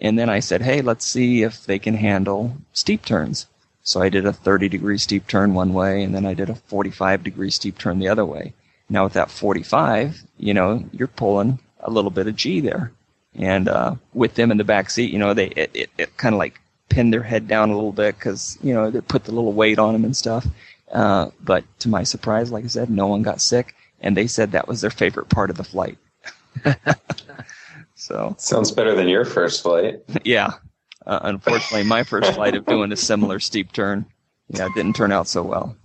And 0.00 0.18
then 0.18 0.28
I 0.28 0.40
said, 0.40 0.62
hey, 0.62 0.80
let's 0.80 1.04
see 1.04 1.42
if 1.42 1.66
they 1.66 1.78
can 1.78 1.94
handle 1.94 2.56
steep 2.72 3.04
turns. 3.04 3.46
So 3.82 4.00
I 4.00 4.08
did 4.08 4.26
a 4.26 4.32
30 4.32 4.68
degree 4.68 4.98
steep 4.98 5.26
turn 5.26 5.54
one 5.54 5.72
way, 5.72 6.02
and 6.02 6.14
then 6.14 6.26
I 6.26 6.34
did 6.34 6.50
a 6.50 6.54
45 6.54 7.24
degree 7.24 7.50
steep 7.50 7.78
turn 7.78 7.98
the 7.98 8.08
other 8.08 8.24
way. 8.24 8.52
Now 8.88 9.04
with 9.04 9.14
that 9.14 9.30
45, 9.30 10.22
you 10.38 10.54
know, 10.54 10.84
you're 10.92 11.08
pulling 11.08 11.58
a 11.80 11.90
little 11.90 12.10
bit 12.10 12.26
of 12.26 12.36
G 12.36 12.60
there. 12.60 12.92
And 13.34 13.68
uh, 13.68 13.94
with 14.14 14.34
them 14.34 14.50
in 14.50 14.58
the 14.58 14.64
back 14.64 14.90
seat, 14.90 15.12
you 15.12 15.18
know, 15.18 15.34
they 15.34 15.48
it, 15.48 15.70
it, 15.74 15.90
it 15.98 16.16
kind 16.16 16.34
of 16.34 16.38
like 16.38 16.60
pinned 16.88 17.12
their 17.12 17.22
head 17.22 17.46
down 17.46 17.70
a 17.70 17.74
little 17.74 17.92
bit 17.92 18.16
because 18.16 18.58
you 18.62 18.72
know 18.74 18.90
they 18.90 19.00
put 19.00 19.24
the 19.24 19.32
little 19.32 19.52
weight 19.52 19.78
on 19.78 19.92
them 19.92 20.04
and 20.04 20.16
stuff. 20.16 20.46
Uh, 20.92 21.30
but 21.40 21.64
to 21.80 21.88
my 21.88 22.02
surprise, 22.02 22.50
like 22.50 22.64
I 22.64 22.68
said, 22.68 22.90
no 22.90 23.06
one 23.06 23.22
got 23.22 23.40
sick, 23.40 23.74
and 24.00 24.16
they 24.16 24.26
said 24.26 24.52
that 24.52 24.68
was 24.68 24.80
their 24.80 24.90
favorite 24.90 25.28
part 25.28 25.50
of 25.50 25.56
the 25.56 25.64
flight. 25.64 25.98
so 28.08 28.34
sounds 28.38 28.72
better 28.72 28.94
than 28.94 29.06
your 29.06 29.26
first 29.26 29.62
flight. 29.62 30.00
yeah, 30.24 30.52
uh, 31.06 31.20
unfortunately, 31.22 31.84
my 31.84 32.02
first 32.02 32.32
flight 32.32 32.54
of 32.54 32.64
doing 32.64 32.90
a 32.90 32.96
similar 32.96 33.38
steep 33.38 33.70
turn, 33.72 34.06
yeah, 34.48 34.68
didn't 34.74 34.96
turn 34.96 35.12
out 35.12 35.28
so 35.28 35.42
well. 35.42 35.76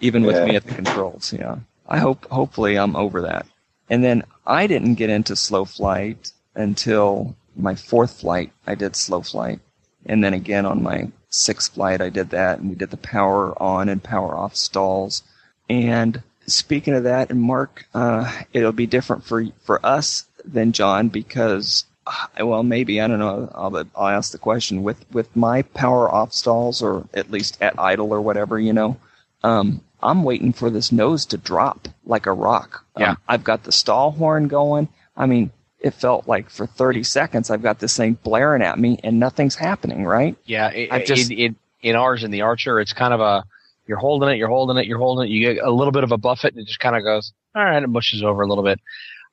Even 0.00 0.22
with 0.22 0.36
Yeah. 0.36 0.44
me 0.44 0.56
at 0.56 0.64
the 0.64 0.74
controls, 0.74 1.32
yeah. 1.32 1.56
I 1.88 1.98
hope, 1.98 2.24
hopefully, 2.30 2.78
I'm 2.78 2.94
over 2.94 3.22
that. 3.22 3.46
And 3.90 4.04
then 4.04 4.22
I 4.46 4.68
didn't 4.68 4.94
get 4.94 5.10
into 5.10 5.34
slow 5.34 5.64
flight 5.64 6.30
until 6.54 7.34
my 7.56 7.74
fourth 7.74 8.20
flight. 8.20 8.52
I 8.66 8.76
did 8.76 8.94
slow 8.94 9.22
flight, 9.22 9.58
and 10.06 10.22
then 10.22 10.34
again 10.34 10.66
on 10.66 10.82
my 10.84 11.10
sixth 11.30 11.74
flight, 11.74 12.00
I 12.00 12.10
did 12.10 12.30
that, 12.30 12.60
and 12.60 12.68
we 12.70 12.76
did 12.76 12.90
the 12.90 12.96
power 12.96 13.60
on 13.60 13.88
and 13.88 14.00
power 14.02 14.36
off 14.36 14.54
stalls. 14.54 15.22
And 15.68 16.22
speaking 16.46 16.94
of 16.94 17.02
that, 17.04 17.30
and 17.30 17.40
Mark, 17.40 17.86
uh, 17.92 18.32
it'll 18.52 18.70
be 18.72 18.86
different 18.86 19.24
for 19.24 19.44
for 19.64 19.84
us 19.84 20.26
than 20.46 20.72
John 20.72 21.08
because, 21.08 21.84
uh, 22.06 22.46
well, 22.46 22.62
maybe 22.62 23.00
I 23.00 23.06
don't 23.06 23.18
know. 23.18 23.50
I'll, 23.54 23.76
I'll 23.96 24.08
ask 24.08 24.32
the 24.32 24.38
question 24.38 24.82
with 24.82 25.04
with 25.12 25.34
my 25.36 25.62
power 25.62 26.10
off 26.12 26.32
stalls, 26.32 26.82
or 26.82 27.06
at 27.14 27.30
least 27.30 27.58
at 27.60 27.78
idle 27.78 28.12
or 28.12 28.20
whatever. 28.20 28.58
You 28.58 28.72
know, 28.72 28.96
um, 29.42 29.80
I'm 30.02 30.22
waiting 30.24 30.52
for 30.52 30.70
this 30.70 30.92
nose 30.92 31.26
to 31.26 31.36
drop 31.36 31.88
like 32.04 32.26
a 32.26 32.32
rock. 32.32 32.84
Um, 32.96 33.02
Yeah. 33.02 33.14
I've 33.28 33.44
got 33.44 33.64
the 33.64 33.72
stall 33.72 34.12
horn 34.12 34.48
going. 34.48 34.88
I 35.16 35.26
mean, 35.26 35.50
it 35.80 35.94
felt 35.94 36.26
like 36.28 36.50
for 36.50 36.66
30 36.66 37.02
seconds 37.02 37.50
I've 37.50 37.62
got 37.62 37.78
this 37.78 37.96
thing 37.96 38.14
blaring 38.22 38.62
at 38.62 38.78
me 38.78 38.98
and 39.04 39.18
nothing's 39.20 39.54
happening, 39.54 40.04
right? 40.04 40.36
Yeah, 40.44 40.68
it, 40.70 40.92
I've 40.92 41.04
just- 41.06 41.30
in, 41.30 41.38
in 41.38 41.56
in 41.82 41.94
ours 41.96 42.24
in 42.24 42.30
the 42.30 42.40
Archer, 42.42 42.80
it's 42.80 42.92
kind 42.92 43.12
of 43.14 43.20
a 43.20 43.44
you're 43.86 43.98
holding 43.98 44.28
it, 44.30 44.36
you're 44.36 44.48
holding 44.48 44.76
it, 44.78 44.86
you're 44.86 44.98
holding 44.98 45.28
it. 45.28 45.30
You 45.32 45.54
get 45.54 45.64
a 45.64 45.70
little 45.70 45.92
bit 45.92 46.02
of 46.02 46.10
a 46.10 46.16
buffet, 46.18 46.48
and 46.54 46.58
it 46.58 46.66
just 46.66 46.80
kind 46.80 46.96
of 46.96 47.04
goes. 47.04 47.32
All 47.54 47.64
right, 47.64 47.80
it 47.82 47.86
mushes 47.88 48.22
over 48.22 48.42
a 48.42 48.46
little 48.48 48.64
bit. 48.64 48.80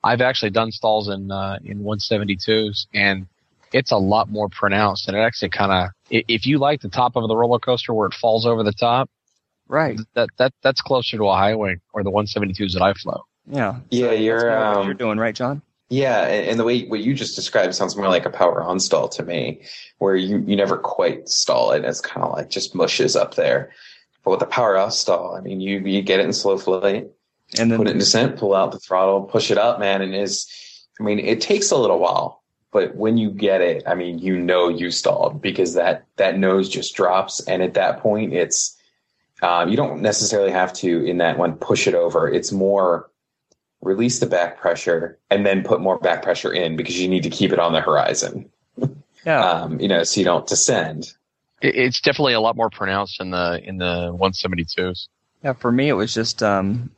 I've 0.04 0.20
actually 0.20 0.50
done 0.50 0.70
stalls 0.70 1.08
in 1.08 1.30
uh, 1.30 1.58
in 1.64 1.82
172s, 1.82 2.86
and 2.92 3.26
it's 3.72 3.90
a 3.90 3.96
lot 3.96 4.30
more 4.30 4.48
pronounced. 4.50 5.08
And 5.08 5.16
it 5.16 5.20
actually 5.20 5.48
kind 5.48 5.72
of, 5.72 5.90
if 6.10 6.46
you 6.46 6.58
like 6.58 6.82
the 6.82 6.90
top 6.90 7.16
of 7.16 7.26
the 7.26 7.34
roller 7.34 7.58
coaster 7.58 7.94
where 7.94 8.06
it 8.06 8.14
falls 8.14 8.46
over 8.46 8.62
the 8.62 8.72
top, 8.72 9.10
Right. 9.66 9.98
that 10.14 10.28
that 10.36 10.52
that's 10.62 10.82
closer 10.82 11.16
to 11.16 11.24
a 11.24 11.34
high 11.34 11.54
wing 11.54 11.80
or 11.94 12.02
the 12.02 12.10
172s 12.10 12.74
that 12.74 12.82
I 12.82 12.92
flow. 12.92 13.22
Yeah. 13.46 13.80
Yeah, 13.90 14.08
that's 14.08 14.20
you're, 14.20 14.40
kinda 14.40 14.56
what 14.56 14.76
um, 14.76 14.84
you're 14.84 14.94
doing, 14.94 15.18
right, 15.18 15.34
John? 15.34 15.62
Yeah, 15.88 16.26
and, 16.26 16.50
and 16.50 16.60
the 16.60 16.64
way 16.64 16.84
what 16.86 17.00
you 17.00 17.14
just 17.14 17.34
described 17.34 17.74
sounds 17.74 17.96
more 17.96 18.08
like 18.08 18.26
a 18.26 18.30
power 18.30 18.62
on 18.62 18.78
stall 18.78 19.08
to 19.08 19.22
me, 19.22 19.62
where 19.98 20.16
you, 20.16 20.44
you 20.46 20.54
never 20.54 20.76
quite 20.76 21.28
stall 21.28 21.70
it. 21.72 21.84
It's 21.84 22.00
kind 22.00 22.24
of 22.24 22.32
like 22.32 22.50
just 22.50 22.74
mushes 22.74 23.16
up 23.16 23.34
there. 23.36 23.72
But 24.22 24.32
with 24.32 24.40
the 24.40 24.46
power 24.46 24.76
off 24.76 24.92
stall, 24.92 25.34
I 25.34 25.40
mean, 25.40 25.60
you 25.60 25.78
you 25.80 26.02
get 26.02 26.20
it 26.20 26.26
in 26.26 26.32
slow 26.32 26.58
flight, 26.58 27.08
And 27.58 27.70
then 27.70 27.78
put 27.78 27.86
it 27.86 27.92
in 27.92 27.98
descent, 27.98 28.36
pull 28.36 28.54
out 28.54 28.72
the 28.72 28.78
throttle, 28.78 29.22
push 29.22 29.50
it 29.50 29.58
up, 29.58 29.78
man, 29.78 30.02
and 30.02 30.14
is 30.14 30.48
I 31.00 31.02
mean, 31.02 31.18
it 31.18 31.40
takes 31.40 31.70
a 31.70 31.76
little 31.76 31.98
while, 31.98 32.42
but 32.72 32.94
when 32.96 33.16
you 33.16 33.30
get 33.30 33.60
it, 33.60 33.82
I 33.86 33.94
mean, 33.94 34.18
you 34.18 34.38
know 34.38 34.68
you 34.68 34.90
stalled 34.90 35.40
because 35.40 35.74
that 35.74 36.04
that 36.16 36.38
nose 36.38 36.68
just 36.68 36.94
drops, 36.94 37.40
and 37.46 37.62
at 37.62 37.74
that 37.74 38.00
point, 38.00 38.32
it's 38.32 38.76
um, 39.42 39.68
you 39.68 39.76
don't 39.76 40.00
necessarily 40.00 40.50
have 40.50 40.72
to 40.74 41.04
in 41.04 41.18
that 41.18 41.38
one 41.38 41.54
push 41.54 41.86
it 41.86 41.94
over. 41.94 42.28
It's 42.28 42.52
more 42.52 43.10
release 43.84 44.18
the 44.18 44.26
back 44.26 44.58
pressure 44.58 45.18
and 45.30 45.44
then 45.44 45.62
put 45.62 45.80
more 45.80 45.98
back 45.98 46.22
pressure 46.22 46.52
in 46.52 46.74
because 46.74 46.98
you 46.98 47.06
need 47.06 47.22
to 47.22 47.30
keep 47.30 47.52
it 47.52 47.58
on 47.58 47.72
the 47.72 47.80
horizon. 47.80 48.50
yeah. 49.26 49.44
Um, 49.44 49.78
you 49.78 49.88
know, 49.88 50.02
so 50.04 50.20
you 50.20 50.24
don't 50.24 50.46
descend. 50.46 51.12
It's 51.60 52.00
definitely 52.00 52.32
a 52.32 52.40
lot 52.40 52.56
more 52.56 52.70
pronounced 52.70 53.20
in 53.20 53.30
the 53.30 53.60
in 53.62 53.78
the 53.78 54.16
172s. 54.18 55.08
Yeah, 55.42 55.52
for 55.52 55.70
me, 55.70 55.88
it 55.88 55.94
was 55.94 56.14
just 56.14 56.42
um, 56.42 56.66
y- 56.72 56.88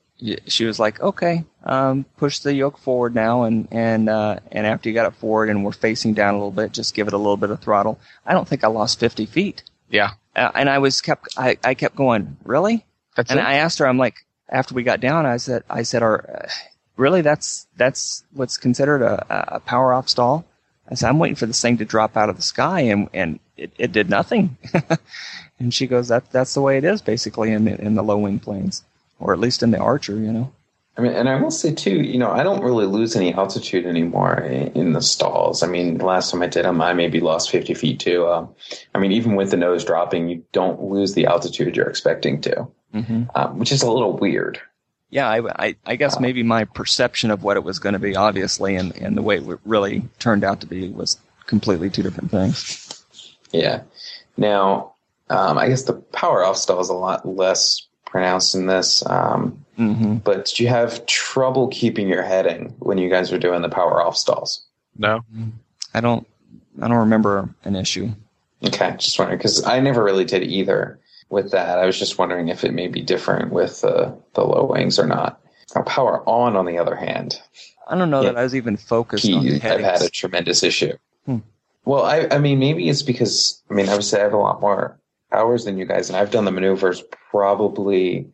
she 0.47 0.65
was 0.65 0.79
like, 0.79 1.01
"Okay, 1.01 1.45
um, 1.65 2.05
push 2.17 2.39
the 2.39 2.55
yoke 2.55 2.79
forward 2.79 3.15
now, 3.15 3.43
and 3.43 3.69
and 3.71 4.09
uh, 4.09 4.41
and 4.51 4.67
after 4.67 4.89
you 4.89 4.95
got 4.95 5.07
it 5.07 5.15
forward 5.17 5.49
and 5.51 5.65
we're 5.65 5.73
facing 5.73 6.15
down 6.15 6.35
a 6.35 6.39
little 6.39 6.51
bit, 6.51 6.73
just 6.73 6.95
give 6.95 7.07
it 7.07 7.13
a 7.13 7.19
little 7.19 7.37
bit 7.37 7.51
of 7.51 7.61
throttle." 7.61 7.99
I 8.25 8.33
don't 8.33 8.49
think 8.49 8.65
I 8.65 8.69
lost 8.69 8.99
fifty 8.99 9.27
feet, 9.27 9.63
Yeah, 9.91 10.13
uh, 10.35 10.51
and 10.55 10.71
I 10.71 10.79
was 10.79 11.01
kept 11.01 11.29
I, 11.37 11.59
I 11.63 11.75
kept 11.75 11.97
going, 11.97 12.37
"Really?" 12.45 12.85
that's 13.15 13.31
and 13.31 13.41
it. 13.41 13.47
I 13.47 13.55
asked 13.55 13.79
her, 13.79 13.87
I'm 13.87 13.99
like, 13.99 14.27
after 14.49 14.75
we 14.75 14.83
got 14.83 15.01
down, 15.01 15.27
I 15.27 15.39
said, 15.39 15.65
I 15.69 15.83
said, 15.83 16.03
"Are 16.03 16.45
uh, 16.45 16.49
really 16.97 17.21
that's 17.21 17.67
that's 17.77 18.25
what's 18.33 18.57
considered 18.57 19.03
a, 19.03 19.57
a 19.57 19.61
power 19.61 19.93
off 19.93 20.09
stall?" 20.09 20.45
I 20.89 20.95
said, 20.95 21.09
"I'm 21.09 21.19
waiting 21.19 21.37
for 21.37 21.47
this 21.47 21.61
thing 21.61 21.79
to 21.79 21.85
drop 21.85 22.17
out 22.17 22.31
of 22.31 22.37
the 22.37 22.43
sky, 22.43 22.81
and 22.81 23.09
and 23.13 23.41
it, 23.57 23.73
it 23.79 23.93
did 23.93 24.09
nothing." 24.09 24.57
and 25.59 25.75
she 25.75 25.87
goes, 25.87 26.09
"That 26.09 26.31
that's 26.31 26.55
the 26.55 26.61
way 26.61 26.79
it 26.79 26.85
is, 26.85 27.03
basically, 27.03 27.53
in 27.53 27.65
the, 27.65 27.81
in 27.81 27.95
the 27.95 28.03
low 28.03 28.19
wing 28.19 28.39
planes, 28.39 28.85
or 29.19 29.33
at 29.33 29.39
least 29.41 29.63
in 29.63 29.71
the 29.71 29.79
Archer, 29.79 30.17
you 30.17 30.33
know." 30.33 30.53
I 30.99 31.03
mean, 31.03 31.13
and 31.13 31.29
I 31.29 31.39
will 31.39 31.51
say 31.51 31.75
too, 31.75 32.01
you 32.03 32.17
know, 32.17 32.31
I 32.31 32.43
don't 32.43 32.63
really 32.63 32.87
lose 32.87 33.17
any 33.17 33.35
altitude 33.35 33.85
anymore 33.85 34.41
in, 34.41 34.69
in 34.73 34.93
the 34.95 35.03
stalls. 35.03 35.63
I 35.63 35.67
mean, 35.67 35.99
the 35.99 36.07
last 36.07 36.31
time 36.31 36.41
I 36.43 36.47
did 36.47 36.65
them, 36.65 36.81
I 36.81 36.95
maybe 36.95 37.21
lost 37.21 37.51
50 37.51 37.75
feet 37.75 38.01
too. 38.01 38.27
Um, 38.27 38.49
I 38.95 38.99
mean, 38.99 39.13
even 39.13 39.37
with 39.37 39.51
the 39.51 39.59
nose 39.59 39.85
dropping, 39.85 40.31
you 40.31 40.43
don't 40.53 40.83
lose 40.83 41.13
the 41.13 41.27
altitude 41.27 41.77
you're 41.77 41.89
expecting 41.89 42.41
to, 42.43 42.69
Mm-hmm. 42.95 43.25
um, 43.35 43.59
which 43.59 43.73
is 43.73 43.83
a 43.83 43.91
little 43.91 44.17
weird. 44.17 44.59
Yeah, 45.11 45.29
I, 45.29 45.67
I, 45.67 45.77
I 45.85 45.97
guess 45.97 46.19
maybe 46.19 46.43
my 46.43 46.65
perception 46.65 47.31
of 47.31 47.43
what 47.43 47.59
it 47.59 47.65
was 47.65 47.79
going 47.79 47.93
to 47.93 47.99
be, 47.99 48.17
obviously, 48.17 48.75
and, 48.77 48.97
and 48.97 49.17
the 49.17 49.23
way 49.23 49.37
it 49.37 49.59
really 49.67 50.09
turned 50.19 50.45
out 50.45 50.63
to 50.63 50.67
be 50.67 50.89
was 50.89 51.19
completely 51.47 51.91
two 51.91 52.03
different 52.03 52.31
things. 52.31 53.05
Yeah. 53.53 53.83
Now, 54.39 54.95
um, 55.29 55.59
I 55.59 55.69
guess 55.69 55.83
the 55.83 55.95
power 55.95 56.43
off 56.43 56.57
stall 56.57 56.81
is 56.81 56.89
a 56.89 56.95
lot 56.95 57.27
less 57.27 57.87
pronounced 58.17 58.55
in 58.55 58.67
this. 58.67 59.05
Um, 59.07 59.63
hmm 59.77 60.15
but 60.17 60.47
did 60.47 60.59
you 60.59 60.69
have 60.69 61.05
trouble 61.05 61.69
keeping 61.69 62.09
your 62.09 62.23
heading 62.23 62.75
when 62.79 62.97
you 62.97 63.11
guys 63.11 63.31
were 63.31 63.39
doing 63.39 63.61
the 63.61 63.69
power 63.69 64.03
off 64.03 64.17
stalls? 64.17 64.65
no. 64.97 65.21
I 65.95 66.01
don't, 66.01 66.27
I 66.83 66.89
don't 66.89 66.97
remember 66.99 67.49
an 67.65 67.75
issue. 67.77 68.11
Okay, 68.65 68.95
just 68.99 69.19
wondering 69.19 69.39
because 69.39 69.65
I 69.65 69.81
never 69.81 70.03
really 70.05 70.25
did 70.25 70.43
either. 70.43 70.99
with 71.29 71.51
that. 71.53 71.79
I 71.79 71.85
was 71.87 71.99
just 71.99 72.19
wondering 72.19 72.49
if 72.49 72.65
it 72.65 72.73
may 72.73 72.87
be 72.87 73.01
different 73.03 73.51
with 73.53 73.83
uh, 73.85 74.13
the 74.35 74.45
low 74.45 74.65
wings 74.65 74.99
or 74.99 75.07
not. 75.07 75.41
Now, 75.75 75.83
power 75.83 76.23
on, 76.29 76.55
on 76.57 76.65
the 76.67 76.79
other 76.79 76.95
hand, 76.95 77.41
I 77.89 77.97
don't 77.99 78.11
know 78.11 78.23
Yeah. 78.23 78.31
that 78.33 78.39
I 78.39 78.43
was 78.45 78.55
even 78.55 78.77
focused 78.77 79.31
on 79.31 79.43
key, 79.43 79.55
I've 79.57 79.81
had 79.81 80.03
a 80.03 80.09
tremendous 80.09 80.63
issue. 80.63 80.93
Hmm. 81.27 81.39
Well, 81.85 82.05
I, 82.05 82.29
I 82.31 82.39
mean, 82.39 82.59
maybe 82.61 82.89
it's 82.89 83.03
because 83.03 83.63
I 83.71 83.75
mean, 83.75 83.89
obviously, 83.89 84.21
I 84.21 84.23
have 84.25 84.33
a 84.35 84.39
lot 84.39 84.61
more 84.61 84.99
hours 85.37 85.65
than 85.65 85.77
you 85.79 85.85
guys, 85.85 86.09
and 86.09 86.17
I've 86.17 86.31
done 86.31 86.45
the 86.45 86.51
maneuvers 86.51 87.03
probably 87.31 88.27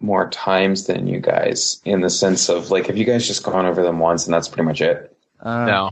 more 0.00 0.28
times 0.30 0.86
than 0.86 1.06
you 1.06 1.20
guys 1.20 1.80
in 1.84 2.00
the 2.00 2.10
sense 2.10 2.48
of 2.48 2.70
like, 2.70 2.86
have 2.86 2.96
you 2.96 3.04
guys 3.04 3.26
just 3.26 3.42
gone 3.42 3.66
over 3.66 3.82
them 3.82 3.98
once 3.98 4.26
and 4.26 4.34
that's 4.34 4.48
pretty 4.48 4.66
much 4.66 4.80
it? 4.80 5.16
Uh, 5.40 5.64
No. 5.66 5.90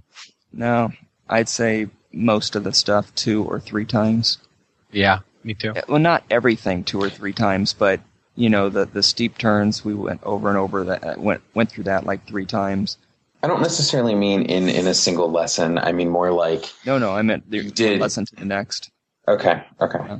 no, 0.52 0.92
I'd 1.28 1.48
say 1.48 1.88
most 2.12 2.56
of 2.56 2.64
the 2.64 2.72
stuff 2.72 3.14
two 3.14 3.44
or 3.44 3.60
three 3.60 3.84
times. 3.86 4.38
Yeah, 4.92 5.20
me 5.42 5.54
too. 5.54 5.72
Uh, 5.72 5.82
Well, 5.88 5.98
not 6.00 6.24
everything 6.30 6.84
two 6.84 7.00
or 7.00 7.10
three 7.10 7.32
times, 7.32 7.72
but 7.72 8.00
you 8.36 8.48
know 8.50 8.68
the 8.68 8.84
the 8.86 9.02
steep 9.02 9.38
turns 9.38 9.84
we 9.84 9.94
went 9.94 10.20
over 10.24 10.48
and 10.48 10.58
over 10.58 10.84
that 10.84 11.04
uh, 11.04 11.14
went 11.16 11.42
went 11.54 11.70
through 11.70 11.84
that 11.84 12.04
like 12.04 12.26
three 12.26 12.46
times. 12.46 12.98
I 13.42 13.46
don't 13.46 13.62
necessarily 13.62 14.14
mean 14.14 14.42
in 14.42 14.68
in 14.68 14.86
a 14.86 14.94
single 14.94 15.30
lesson. 15.30 15.78
I 15.78 15.92
mean 15.92 16.08
more 16.08 16.30
like 16.32 16.72
No, 16.86 16.98
no, 16.98 17.12
I 17.12 17.22
meant 17.22 17.50
the 17.50 17.58
You 17.64 17.70
did. 17.70 18.00
lesson 18.00 18.26
to 18.26 18.36
the 18.36 18.44
next. 18.44 18.90
okay, 19.28 19.64
okay, 19.80 19.98
Yeah. 20.06 20.18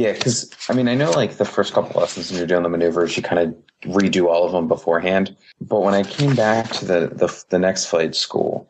Yeah. 0.00 0.12
Because 0.14 0.50
I 0.70 0.72
mean, 0.72 0.88
I 0.88 0.94
know 0.94 1.10
like 1.10 1.36
the 1.36 1.44
first 1.44 1.74
couple 1.74 2.00
lessons 2.00 2.30
when 2.30 2.38
you're 2.38 2.46
doing 2.46 2.62
the 2.62 2.70
maneuvers, 2.70 3.18
you 3.18 3.22
kind 3.22 3.38
of 3.38 3.54
redo 3.92 4.28
all 4.28 4.46
of 4.46 4.52
them 4.52 4.66
beforehand. 4.66 5.36
But 5.60 5.80
when 5.80 5.92
I 5.92 6.04
came 6.04 6.34
back 6.34 6.70
to 6.70 6.86
the 6.86 7.08
the, 7.12 7.44
the 7.50 7.58
next 7.58 7.84
flight 7.84 8.14
school, 8.14 8.66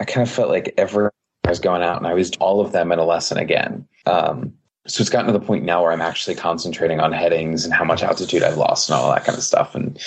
I 0.00 0.04
kind 0.04 0.26
of 0.26 0.34
felt 0.34 0.48
like 0.48 0.74
every 0.76 1.08
I 1.44 1.50
was 1.50 1.60
going 1.60 1.82
out 1.82 1.98
and 1.98 2.06
I 2.08 2.14
was 2.14 2.32
all 2.40 2.60
of 2.60 2.72
them 2.72 2.90
in 2.90 2.98
a 2.98 3.04
lesson 3.04 3.38
again. 3.38 3.86
Um, 4.06 4.54
so 4.88 5.02
it's 5.02 5.10
gotten 5.10 5.32
to 5.32 5.38
the 5.38 5.44
point 5.44 5.64
now 5.64 5.82
where 5.82 5.92
I'm 5.92 6.00
actually 6.00 6.34
concentrating 6.34 6.98
on 6.98 7.12
headings 7.12 7.64
and 7.64 7.72
how 7.72 7.84
much 7.84 8.02
altitude 8.02 8.42
I've 8.42 8.56
lost 8.56 8.88
and 8.88 8.98
all 8.98 9.12
that 9.12 9.24
kind 9.24 9.38
of 9.38 9.44
stuff. 9.44 9.76
And 9.76 10.00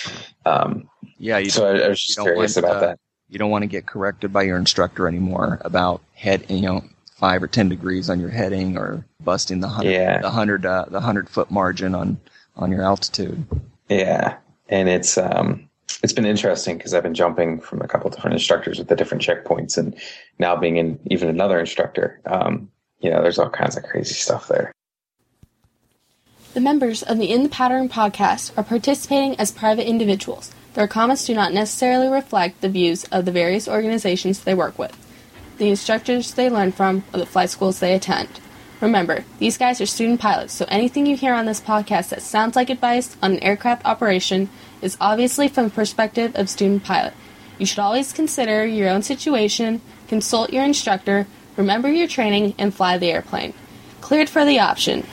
um, 0.46 0.90
Yeah, 1.20 1.38
you 1.38 1.52
so 1.52 1.68
I, 1.68 1.86
I 1.86 1.88
was 1.88 2.04
just 2.04 2.20
curious 2.20 2.58
want, 2.58 2.66
about 2.66 2.84
uh, 2.84 2.88
that. 2.88 3.00
you 3.30 3.40
don't 3.40 3.50
want 3.50 3.64
to 3.64 3.68
get 3.68 3.86
corrected 3.86 4.34
by 4.34 4.44
your 4.44 4.58
instructor 4.58 5.08
anymore 5.08 5.62
about 5.64 6.02
head, 6.16 6.46
you 6.50 6.62
know, 6.62 6.84
five 7.20 7.44
or 7.44 7.48
ten 7.48 7.68
degrees 7.70 8.10
on 8.10 8.20
your 8.20 8.30
heading 8.30 8.78
or 8.78 9.06
busting 9.24 9.60
the 9.60 9.68
hundred, 9.68 9.92
Yeah. 9.92 10.22
the 10.22 10.30
hundred, 10.32 10.66
uh, 10.66 10.86
the 10.90 11.02
hundred 11.02 11.30
foot 11.30 11.52
margin 11.52 11.94
on 11.94 12.18
on 12.56 12.72
your 12.72 12.84
altitude. 12.84 13.46
Yeah, 13.90 14.38
and 14.70 14.88
it's 14.90 15.18
um 15.18 15.70
it's 16.02 16.14
been 16.14 16.26
interesting 16.26 16.78
because 16.78 16.94
I've 16.94 17.04
been 17.04 17.14
jumping 17.14 17.60
from 17.60 17.82
a 17.82 17.88
couple 17.88 18.10
different 18.10 18.36
instructors 18.36 18.80
with 18.80 18.88
the 18.88 18.96
different 18.96 19.22
checkpoints, 19.24 19.78
and 19.78 19.96
now 20.40 20.56
being 20.56 20.78
in 20.78 21.00
even 21.08 21.28
another 21.30 21.60
instructor, 21.60 22.22
um, 22.26 22.70
you 23.02 23.10
know, 23.10 23.22
there's 23.22 23.40
all 23.40 23.50
kinds 23.50 23.76
of 23.76 23.84
crazy 23.84 24.14
stuff 24.14 24.48
there. 24.48 24.72
The 26.54 26.62
members 26.62 27.04
of 27.04 27.18
the 27.18 27.32
In 27.32 27.44
the 27.44 27.50
Pattern 27.50 27.90
podcast 27.90 28.58
are 28.58 28.64
participating 28.64 29.40
as 29.40 29.52
private 29.52 29.88
individuals. 29.88 30.52
Their 30.74 30.88
comments 30.88 31.26
do 31.26 31.34
not 31.34 31.54
necessarily 31.54 32.08
reflect 32.08 32.62
the 32.62 32.70
views 32.70 33.04
of 33.06 33.26
the 33.26 33.32
various 33.32 33.68
organizations 33.68 34.40
they 34.40 34.54
work 34.56 34.78
with, 34.80 34.96
the 35.60 35.70
instructors 35.70 36.34
they 36.34 36.50
learn 36.50 36.72
from, 36.72 37.04
or 37.14 37.20
the 37.20 37.26
flight 37.26 37.50
schools 37.52 37.80
they 37.80 37.94
attend. 37.94 38.40
Remember, 38.82 39.26
these 39.40 39.58
guys 39.58 39.82
are 39.82 39.86
student 39.86 40.22
pilots, 40.22 40.54
so 40.54 40.66
anything 40.70 41.06
you 41.06 41.18
hear 41.18 41.34
on 41.34 41.46
this 41.46 41.60
podcast 41.62 42.10
that 42.10 42.22
sounds 42.22 42.56
like 42.56 42.70
advice 42.70 43.18
on 43.22 43.34
an 43.34 43.44
aircraft 43.44 43.86
operation 43.86 44.50
is 44.82 44.98
obviously 45.02 45.50
from 45.50 45.66
the 45.66 45.70
perspective 45.70 46.32
of 46.36 46.50
student 46.50 46.84
pilot. 46.84 47.14
You 47.58 47.66
should 47.66 47.80
always 47.80 48.14
consider 48.14 48.66
your 48.66 48.90
own 48.90 49.04
situation, 49.04 49.82
consult 50.08 50.54
your 50.54 50.64
instructor, 50.64 51.28
remember 51.58 51.92
your 51.92 52.08
training, 52.08 52.56
and 52.58 52.74
fly 52.74 52.98
the 52.98 53.12
airplane. 53.12 53.54
Cleared 54.00 54.30
for 54.30 54.46
the 54.46 54.60
option. 54.60 55.06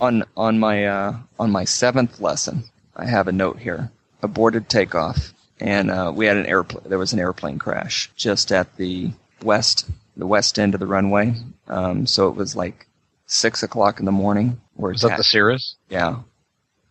on 0.00 0.24
on 0.36 0.58
my 0.58 0.86
uh, 0.86 1.16
on 1.38 1.50
my 1.50 1.64
seventh 1.64 2.20
lesson, 2.20 2.64
I 2.96 3.04
have 3.04 3.28
a 3.28 3.32
note 3.32 3.58
here: 3.58 3.90
aborted 4.22 4.70
takeoff, 4.70 5.34
and 5.60 5.90
uh, 5.90 6.10
we 6.14 6.24
had 6.24 6.38
an 6.38 6.46
airplane. 6.46 6.84
There 6.88 6.98
was 6.98 7.12
an 7.12 7.18
airplane 7.18 7.58
crash 7.58 8.10
just 8.16 8.50
at 8.50 8.76
the 8.76 9.10
west 9.42 9.88
the 10.16 10.26
west 10.26 10.58
end 10.58 10.74
of 10.74 10.80
the 10.80 10.86
runway. 10.86 11.34
Um, 11.68 12.06
so 12.06 12.28
it 12.28 12.36
was 12.36 12.56
like 12.56 12.86
six 13.26 13.62
o'clock 13.62 13.98
in 13.98 14.06
the 14.06 14.12
morning. 14.12 14.60
We're 14.76 14.92
Was 14.92 15.02
that 15.02 15.16
the 15.16 15.24
Cirrus? 15.24 15.76
yeah, 15.88 16.20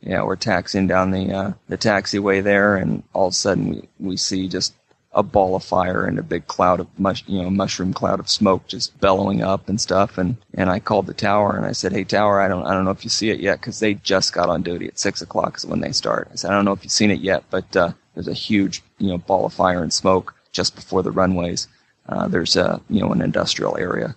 yeah. 0.01 0.23
We're 0.23 0.35
taxiing 0.35 0.87
down 0.87 1.11
the 1.11 1.33
uh, 1.33 1.53
the 1.67 1.77
taxiway 1.77 2.43
there, 2.43 2.75
and 2.75 3.03
all 3.13 3.27
of 3.27 3.33
a 3.33 3.35
sudden 3.35 3.69
we 3.69 3.89
we 3.99 4.17
see 4.17 4.47
just 4.47 4.73
a 5.15 5.23
ball 5.23 5.55
of 5.55 5.63
fire 5.63 6.05
and 6.05 6.19
a 6.19 6.23
big 6.23 6.45
cloud 6.47 6.81
of 6.81 6.87
mush, 6.99 7.23
you 7.25 7.41
know, 7.41 7.49
mushroom 7.49 7.93
cloud 7.93 8.19
of 8.19 8.29
smoke 8.29 8.67
just 8.67 8.99
bellowing 8.99 9.41
up 9.41 9.69
and 9.69 9.79
stuff. 9.79 10.17
And, 10.17 10.35
and 10.53 10.69
I 10.69 10.79
called 10.79 11.07
the 11.07 11.13
tower 11.13 11.55
and 11.55 11.65
I 11.65 11.71
said, 11.71 11.93
Hey 11.93 12.03
tower, 12.03 12.41
I 12.41 12.49
don't, 12.49 12.65
I 12.65 12.73
don't 12.73 12.83
know 12.83 12.91
if 12.91 13.05
you 13.05 13.09
see 13.09 13.29
it 13.29 13.39
yet 13.39 13.61
because 13.61 13.79
they 13.79 13.93
just 13.93 14.33
got 14.33 14.49
on 14.49 14.61
duty 14.61 14.87
at 14.87 14.99
six 14.99 15.21
o'clock 15.21 15.55
is 15.55 15.65
when 15.65 15.79
they 15.79 15.93
start. 15.93 16.27
I 16.31 16.35
said, 16.35 16.51
I 16.51 16.53
don't 16.53 16.65
know 16.65 16.73
if 16.73 16.83
you've 16.83 16.91
seen 16.91 17.11
it 17.11 17.21
yet, 17.21 17.45
but, 17.49 17.75
uh, 17.75 17.93
there's 18.13 18.27
a 18.27 18.33
huge, 18.33 18.83
you 18.97 19.07
know, 19.07 19.17
ball 19.17 19.45
of 19.45 19.53
fire 19.53 19.81
and 19.81 19.91
smoke 19.91 20.35
just 20.51 20.75
before 20.75 21.01
the 21.01 21.11
runways. 21.11 21.67
Uh, 22.07 22.27
there's 22.27 22.55
a, 22.55 22.81
you 22.89 23.01
know, 23.01 23.11
an 23.11 23.21
industrial 23.21 23.77
area, 23.77 24.15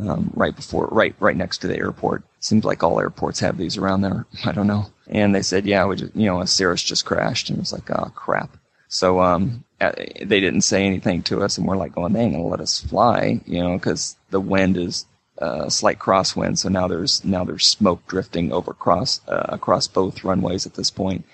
um, 0.00 0.30
right 0.34 0.54
before, 0.54 0.88
right, 0.90 1.14
right 1.20 1.36
next 1.36 1.58
to 1.58 1.68
the 1.68 1.76
airport. 1.76 2.22
Seems 2.40 2.64
like 2.64 2.82
all 2.82 3.00
airports 3.00 3.40
have 3.40 3.56
these 3.56 3.76
around 3.76 4.00
there. 4.00 4.26
I 4.44 4.52
don't 4.52 4.66
know. 4.66 4.86
And 5.08 5.34
they 5.34 5.42
said, 5.42 5.66
yeah, 5.66 5.84
we 5.86 5.96
just, 5.96 6.14
you 6.16 6.26
know, 6.26 6.40
a 6.40 6.46
Cirrus 6.46 6.82
just 6.82 7.04
crashed. 7.04 7.50
And 7.50 7.58
it 7.58 7.60
was 7.60 7.72
like, 7.72 7.90
oh 7.90 8.10
crap. 8.14 8.56
So 8.88 9.20
um, 9.20 9.64
uh, 9.80 9.92
they 10.20 10.40
didn't 10.40 10.62
say 10.62 10.84
anything 10.84 11.22
to 11.22 11.42
us, 11.42 11.56
and 11.56 11.66
we're 11.66 11.76
like 11.76 11.94
going, 11.94 12.12
they 12.12 12.22
ain't 12.22 12.34
gonna 12.34 12.46
let 12.46 12.60
us 12.60 12.80
fly, 12.80 13.40
you 13.46 13.62
know, 13.62 13.78
because 13.78 14.16
the 14.30 14.40
wind 14.40 14.76
is 14.76 15.06
uh, 15.40 15.62
a 15.66 15.70
slight 15.70 16.00
crosswind. 16.00 16.58
So 16.58 16.68
now 16.68 16.88
there's 16.88 17.24
now 17.24 17.44
there's 17.44 17.66
smoke 17.66 18.06
drifting 18.08 18.52
over 18.52 18.72
across 18.72 19.20
uh, 19.28 19.46
across 19.48 19.86
both 19.86 20.24
runways 20.24 20.66
at 20.66 20.74
this 20.74 20.90
point. 20.90 21.24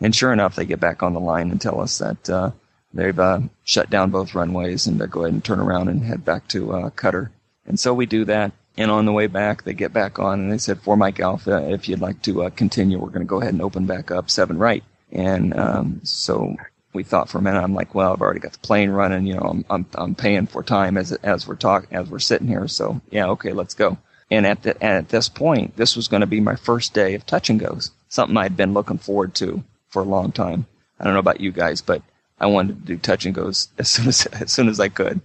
And 0.00 0.14
sure 0.14 0.32
enough, 0.32 0.54
they 0.54 0.64
get 0.64 0.80
back 0.80 1.02
on 1.02 1.12
the 1.12 1.20
line 1.20 1.50
and 1.50 1.60
tell 1.60 1.80
us 1.80 1.98
that 1.98 2.30
uh, 2.30 2.52
they've 2.92 3.18
uh, 3.18 3.40
shut 3.64 3.90
down 3.90 4.10
both 4.10 4.34
runways 4.34 4.86
and 4.86 4.98
go 5.10 5.22
ahead 5.22 5.32
and 5.32 5.44
turn 5.44 5.60
around 5.60 5.88
and 5.88 6.04
head 6.04 6.24
back 6.24 6.48
to 6.48 6.72
uh, 6.72 6.90
Cutter. 6.90 7.30
And 7.66 7.78
so 7.78 7.94
we 7.94 8.06
do 8.06 8.24
that. 8.26 8.52
And 8.76 8.90
on 8.90 9.04
the 9.04 9.12
way 9.12 9.26
back, 9.26 9.64
they 9.64 9.74
get 9.74 9.92
back 9.92 10.18
on 10.18 10.40
and 10.40 10.52
they 10.52 10.58
said, 10.58 10.80
for 10.80 10.96
Mike 10.96 11.20
Alpha, 11.20 11.70
if 11.70 11.88
you'd 11.88 12.00
like 12.00 12.22
to 12.22 12.44
uh, 12.44 12.50
continue, 12.50 12.98
we're 12.98 13.08
going 13.08 13.20
to 13.20 13.26
go 13.26 13.40
ahead 13.40 13.52
and 13.52 13.62
open 13.62 13.86
back 13.86 14.10
up 14.10 14.30
seven 14.30 14.58
right. 14.58 14.84
And 15.12 15.58
um, 15.58 16.00
so 16.04 16.56
we 16.92 17.02
thought 17.02 17.28
for 17.28 17.38
a 17.38 17.42
minute. 17.42 17.62
I'm 17.62 17.74
like, 17.74 17.94
well, 17.94 18.12
I've 18.12 18.20
already 18.20 18.40
got 18.40 18.52
the 18.52 18.58
plane 18.58 18.90
running. 18.90 19.26
You 19.26 19.34
know, 19.34 19.42
I'm 19.42 19.64
I'm, 19.70 19.86
I'm 19.94 20.14
paying 20.14 20.46
for 20.46 20.62
time 20.62 20.96
as 20.96 21.12
as 21.12 21.46
we're 21.46 21.56
talking 21.56 21.96
as 21.96 22.08
we're 22.08 22.18
sitting 22.18 22.48
here. 22.48 22.66
So 22.68 23.00
yeah, 23.10 23.26
okay, 23.28 23.52
let's 23.52 23.74
go. 23.74 23.98
And 24.30 24.46
at 24.46 24.62
the, 24.62 24.80
and 24.82 24.96
at 24.98 25.08
this 25.08 25.28
point, 25.28 25.76
this 25.76 25.96
was 25.96 26.08
going 26.08 26.20
to 26.20 26.26
be 26.26 26.40
my 26.40 26.54
first 26.54 26.94
day 26.94 27.14
of 27.14 27.26
touch 27.26 27.50
and 27.50 27.58
goes. 27.58 27.90
Something 28.08 28.36
I'd 28.36 28.56
been 28.56 28.74
looking 28.74 28.98
forward 28.98 29.34
to 29.36 29.64
for 29.88 30.02
a 30.02 30.06
long 30.06 30.30
time. 30.32 30.66
I 30.98 31.04
don't 31.04 31.14
know 31.14 31.20
about 31.20 31.40
you 31.40 31.50
guys, 31.50 31.80
but 31.80 32.02
I 32.40 32.46
wanted 32.46 32.80
to 32.80 32.86
do 32.86 32.96
touch 32.96 33.26
and 33.26 33.34
goes 33.34 33.68
as 33.78 33.88
soon 33.88 34.08
as 34.08 34.26
as 34.26 34.52
soon 34.52 34.68
as 34.68 34.80
I 34.80 34.88
could. 34.88 35.20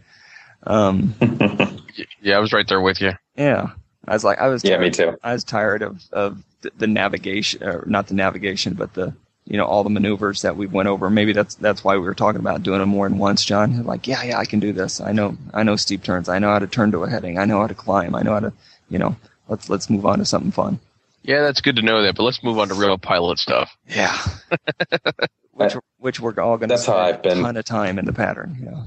Um, 0.65 1.13
Yeah, 2.21 2.35
I 2.35 2.39
was 2.39 2.51
right 2.51 2.67
there 2.67 2.81
with 2.81 2.99
you. 3.01 3.13
yeah, 3.37 3.69
I 4.07 4.13
was 4.13 4.23
like, 4.25 4.39
I 4.39 4.47
was 4.47 4.63
Yeah, 4.65 4.77
me 4.79 4.89
too. 4.89 5.17
I 5.23 5.33
was 5.33 5.43
tired 5.45 5.81
of 5.81 6.01
of 6.11 6.43
the, 6.61 6.71
the 6.77 6.87
navigation, 6.87 7.63
or 7.63 7.85
not 7.87 8.07
the 8.07 8.15
navigation, 8.15 8.73
but 8.73 8.93
the 8.95 9.13
you 9.45 9.57
know 9.57 9.65
all 9.65 9.83
the 9.83 9.89
maneuvers 9.91 10.41
that 10.41 10.57
we 10.57 10.65
went 10.65 10.89
over. 10.89 11.09
Maybe 11.09 11.31
that's 11.31 11.55
that's 11.55 11.83
why 11.83 11.95
we 11.95 12.01
were 12.03 12.15
talking 12.15 12.41
about 12.41 12.63
doing 12.63 12.79
them 12.79 12.89
more 12.89 13.07
than 13.07 13.17
once, 13.19 13.45
John. 13.45 13.83
Like, 13.85 14.07
yeah, 14.07 14.23
yeah, 14.23 14.39
I 14.39 14.45
can 14.45 14.59
do 14.59 14.73
this. 14.73 14.99
I 14.99 15.11
know, 15.13 15.37
I 15.53 15.63
know 15.63 15.75
steep 15.77 16.03
turns. 16.03 16.27
I 16.27 16.39
know 16.39 16.49
how 16.49 16.59
to 16.59 16.67
turn 16.67 16.91
to 16.91 17.03
a 17.03 17.09
heading. 17.09 17.37
I 17.37 17.45
know 17.45 17.61
how 17.61 17.67
to 17.67 17.75
climb. 17.75 18.15
I 18.15 18.23
know 18.23 18.33
how 18.33 18.39
to, 18.41 18.53
you 18.89 18.97
know, 18.97 19.15
let's 19.47 19.69
let's 19.69 19.89
move 19.89 20.05
on 20.05 20.17
to 20.19 20.25
something 20.25 20.51
fun. 20.51 20.79
Yeah, 21.23 21.41
that's 21.43 21.61
good 21.61 21.75
to 21.77 21.81
know 21.81 22.01
that. 22.03 22.15
But 22.15 22.23
let's 22.23 22.43
move 22.43 22.57
on 22.59 22.67
to 22.69 22.73
real 22.73 22.97
pilot 22.97 23.39
stuff. 23.39 23.71
Yeah. 23.87 24.17
which 25.55 25.75
which 25.97 26.19
we're 26.19 26.39
all 26.39 26.57
going 26.57 26.69
to 26.69 26.77
spend 26.77 26.97
how 26.97 27.03
I've 27.03 27.21
been. 27.21 27.39
a 27.39 27.41
ton 27.41 27.57
of 27.57 27.65
time 27.65 27.97
in 27.97 28.05
the 28.05 28.13
pattern. 28.13 28.57
Yeah. 28.61 28.83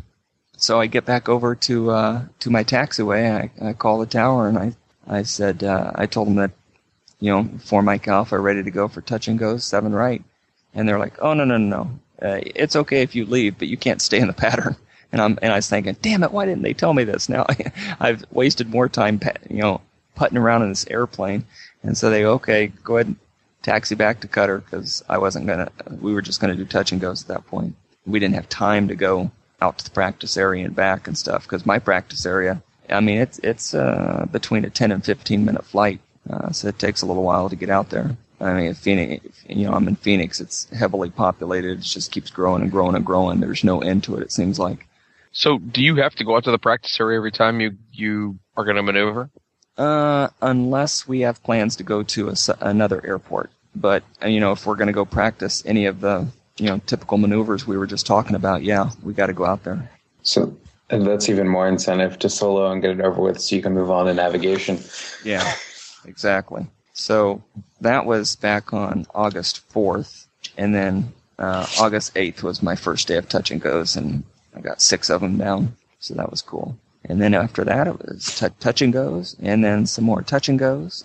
So 0.57 0.81
I 0.81 0.87
get 0.87 1.05
back 1.05 1.29
over 1.29 1.55
to 1.55 1.91
uh, 1.91 2.25
to 2.41 2.51
my 2.51 2.64
taxiway. 2.64 3.51
I, 3.61 3.69
I 3.69 3.73
call 3.73 3.99
the 3.99 4.07
tower 4.07 4.49
and 4.49 4.59
I 4.59 4.75
I 5.07 5.23
said 5.23 5.64
uh, 5.64 5.93
I 5.95 6.07
told 6.07 6.29
them 6.29 6.37
that 6.37 6.53
you 7.21 7.31
know 7.31 7.49
for 7.64 7.83
Mike 7.83 8.07
Alpha 8.09 8.39
ready 8.39 8.62
to 8.62 8.71
go 8.71 8.89
for 8.89 9.01
touch 9.01 9.29
and 9.29 9.39
go 9.39 9.57
seven 9.57 9.95
right, 9.95 10.23
and 10.75 10.89
they're 10.89 10.99
like, 10.99 11.14
oh 11.21 11.35
no 11.35 11.45
no 11.45 11.57
no 11.57 11.85
no, 12.21 12.29
uh, 12.29 12.41
it's 12.45 12.77
okay 12.77 13.03
if 13.03 13.14
you 13.14 13.25
leave, 13.25 13.59
but 13.59 13.69
you 13.69 13.77
can't 13.77 14.03
stay 14.03 14.19
in 14.21 14.27
the 14.27 14.33
pattern. 14.33 14.77
And 15.11 15.23
I'm 15.23 15.39
and 15.41 15.51
I 15.55 15.57
was 15.57 15.71
thinking, 15.71 15.97
damn 16.03 16.23
it, 16.23 16.33
why 16.33 16.45
didn't 16.45 16.61
they 16.64 16.75
tell 16.75 16.93
me 16.93 17.03
this? 17.03 17.29
Now 17.31 17.47
I've 17.99 18.27
wasted 18.31 18.69
more 18.69 18.91
time, 18.91 19.19
you 19.49 19.62
know, 19.62 19.81
putting 20.16 20.37
around 20.37 20.64
in 20.64 20.69
this 20.69 20.87
airplane. 20.91 21.47
And 21.83 21.97
so 21.97 22.11
they 22.11 22.27
okay, 22.27 22.66
go 22.85 22.97
ahead 22.99 23.07
and 23.07 23.16
taxi 23.63 23.95
back 23.95 24.21
to 24.21 24.29
Cutter 24.29 24.59
because 24.59 25.05
I 25.09 25.19
wasn't 25.19 25.47
gonna. 25.47 25.71
We 26.01 26.13
were 26.13 26.23
just 26.23 26.41
gonna 26.41 26.55
do 26.55 26.65
touch 26.65 26.93
and 26.93 27.01
goes 27.01 27.23
at 27.23 27.29
that 27.29 27.47
point. 27.47 27.77
We 28.07 28.19
didn't 28.19 28.35
have 28.37 28.49
time 28.49 28.89
to 28.89 28.95
go 28.95 29.31
out 29.61 29.79
to 29.79 29.85
the 29.85 29.91
practice 29.91 30.37
area 30.37 30.65
and 30.65 30.75
back 30.75 31.07
and 31.07 31.17
stuff 31.17 31.43
because 31.43 31.67
my 31.67 31.79
practice 31.79 32.25
area. 32.27 32.63
I 32.91 33.01
mean, 33.01 33.19
it's 33.19 33.39
it's 33.41 33.75
uh, 33.75 34.27
between 34.31 34.65
a 34.65 34.71
ten 34.71 34.93
and 34.93 35.05
fifteen 35.05 35.45
minute 35.45 35.65
flight, 35.65 36.01
uh, 36.31 36.51
so 36.53 36.69
it 36.69 36.79
takes 36.79 37.03
a 37.03 37.07
little 37.07 37.23
while 37.23 37.49
to 37.49 37.57
get 37.57 37.71
out 37.71 37.91
there. 37.91 38.17
I 38.41 38.55
mean, 38.55 38.75
Phoenix, 38.75 39.45
you 39.49 39.67
know, 39.67 39.73
I'm 39.73 39.89
in 39.89 39.97
Phoenix. 39.97 40.41
It's 40.41 40.71
heavily 40.71 41.11
populated. 41.11 41.79
It 41.79 41.83
just 41.83 42.13
keeps 42.13 42.31
growing 42.31 42.63
and 42.63 42.71
growing 42.71 42.95
and 42.95 43.05
growing. 43.05 43.41
There's 43.41 43.65
no 43.65 43.81
end 43.81 44.05
to 44.05 44.17
it. 44.17 44.23
It 44.23 44.33
seems 44.33 44.59
like. 44.59 44.87
So, 45.33 45.59
do 45.59 45.83
you 45.83 45.97
have 45.97 46.15
to 46.17 46.25
go 46.25 46.37
out 46.37 46.45
to 46.45 46.51
the 46.51 46.59
practice 46.59 46.99
area 47.01 47.19
every 47.19 47.33
time 47.33 47.61
you 47.61 47.77
you 47.93 48.39
are 48.57 48.65
going 48.65 48.77
to 48.77 48.83
maneuver? 48.83 49.31
Uh, 49.79 50.29
unless 50.43 51.07
we 51.07 51.20
have 51.20 51.43
plans 51.45 51.76
to 51.76 51.85
go 51.85 52.03
to 52.03 52.29
a 52.31 52.35
another 52.61 53.01
airport. 53.07 53.51
But 53.74 54.03
uh, 54.22 54.26
you 54.26 54.41
know, 54.41 54.53
if 54.53 54.66
we're 54.66 54.76
going 54.76 54.89
to 54.89 54.93
go 54.93 55.05
practice 55.05 55.62
any 55.64 55.87
of 55.87 56.01
the 56.01 56.26
you 56.57 56.66
know 56.66 56.81
typical 56.87 57.16
maneuvers 57.16 57.66
we 57.66 57.79
were 57.79 57.87
just 57.87 58.07
talking 58.07 58.35
about, 58.35 58.64
yeah, 58.64 58.91
we 59.03 59.12
got 59.12 59.26
to 59.26 59.33
go 59.33 59.45
out 59.45 59.62
there. 59.64 59.89
So 60.22 60.57
and 60.91 61.07
that's 61.07 61.29
even 61.29 61.47
more 61.49 61.68
incentive 61.68 62.18
to 62.20 62.29
solo 62.29 62.70
and 62.70 62.81
get 62.81 62.91
it 62.91 63.01
over 63.01 63.20
with 63.20 63.41
so 63.41 63.55
you 63.55 63.62
can 63.62 63.74
move 63.74 63.91
on 63.91 64.07
to 64.07 64.14
navigation. 64.14 64.79
Yeah, 65.24 65.55
exactly. 66.05 66.66
So 66.95 67.43
that 67.81 68.07
was 68.07 68.37
back 68.37 68.72
on 68.72 69.07
August 69.14 69.68
4th. 69.72 70.26
And 70.57 70.74
then 70.74 71.12
uh, 71.39 71.66
August 71.79 72.14
8th 72.14 72.43
was 72.43 72.62
my 72.62 72.74
first 72.74 73.07
day 73.07 73.16
of 73.16 73.29
touch 73.29 73.51
and 73.51 73.61
goes, 73.61 73.97
and 73.97 74.24
I 74.57 74.61
got 74.61 74.81
six 74.81 75.11
of 75.11 75.20
them 75.20 75.39
down. 75.39 75.76
So 76.01 76.14
that 76.14 76.31
was 76.31 76.43
cool. 76.43 76.76
And 77.09 77.21
then 77.21 77.35
after 77.35 77.65
that, 77.65 77.87
it 77.87 77.99
was 77.99 78.39
t- 78.39 78.47
touch 78.61 78.83
and 78.83 78.93
goes, 78.93 79.35
and 79.41 79.65
then 79.65 79.87
some 79.87 80.05
more 80.05 80.23
touch 80.23 80.49
and 80.49 80.59
goes. 80.59 81.03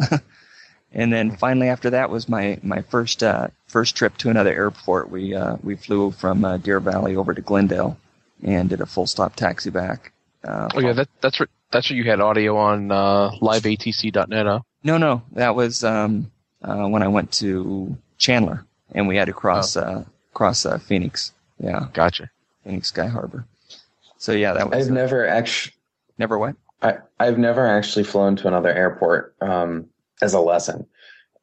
and 0.94 1.14
then 1.14 1.36
finally 1.38 1.70
after 1.70 1.90
that 1.92 2.10
was 2.10 2.28
my, 2.28 2.60
my 2.62 2.82
first, 2.82 3.24
uh, 3.24 3.48
first 3.68 3.96
trip 3.96 4.18
to 4.18 4.30
another 4.30 4.54
airport. 4.54 5.10
We, 5.10 5.34
uh, 5.34 5.58
we 5.64 5.76
flew 5.76 6.12
from 6.12 6.44
uh, 6.44 6.58
Deer 6.58 6.80
Valley 6.80 7.16
over 7.16 7.34
to 7.34 7.42
Glendale 7.42 7.98
and 8.44 8.70
did 8.70 8.82
a 8.82 8.86
full 8.86 9.08
stop 9.08 9.36
taxi 9.36 9.70
back. 9.70 10.12
Uh, 10.44 10.68
Oh 10.76 10.80
yeah, 10.82 10.92
that, 10.94 11.08
that's 11.22 11.40
what 11.40 11.50
that's 11.72 11.90
what 11.90 11.96
you 11.96 12.04
had 12.04 12.20
audio 12.20 12.58
on 12.58 12.92
uh, 12.92 13.32
liveatc.net. 13.42 14.46
Huh? 14.46 14.60
No, 14.84 14.98
no, 14.98 15.24
that 15.32 15.56
was 15.56 15.84
um, 15.84 16.30
uh, 16.62 16.86
when 16.86 17.02
I 17.02 17.08
went 17.08 17.32
to 17.34 17.98
Chandler, 18.18 18.66
and 18.94 19.08
we 19.08 19.16
had 19.16 19.26
to 19.26 19.34
cross 19.34 19.78
uh, 19.78 20.04
cross 20.34 20.66
uh, 20.66 20.78
Phoenix. 20.78 21.32
Yeah, 21.60 21.88
Gotcha. 21.94 22.30
Phoenix 22.66 22.90
Sky 22.90 23.08
Harbor. 23.08 23.46
So 24.18 24.34
yeah, 24.34 24.54
that 24.54 24.70
was 24.70 24.88
I've 24.88 24.94
never 24.94 25.26
actually 25.26 25.74
never 26.18 26.38
what? 26.38 26.56
I, 26.82 26.98
I've 27.20 27.38
never 27.38 27.66
actually 27.66 28.04
flown 28.04 28.36
to 28.38 28.48
another 28.48 28.70
airport 28.70 29.36
um, 29.42 29.88
as 30.22 30.34
a 30.34 30.40
lesson. 30.40 30.86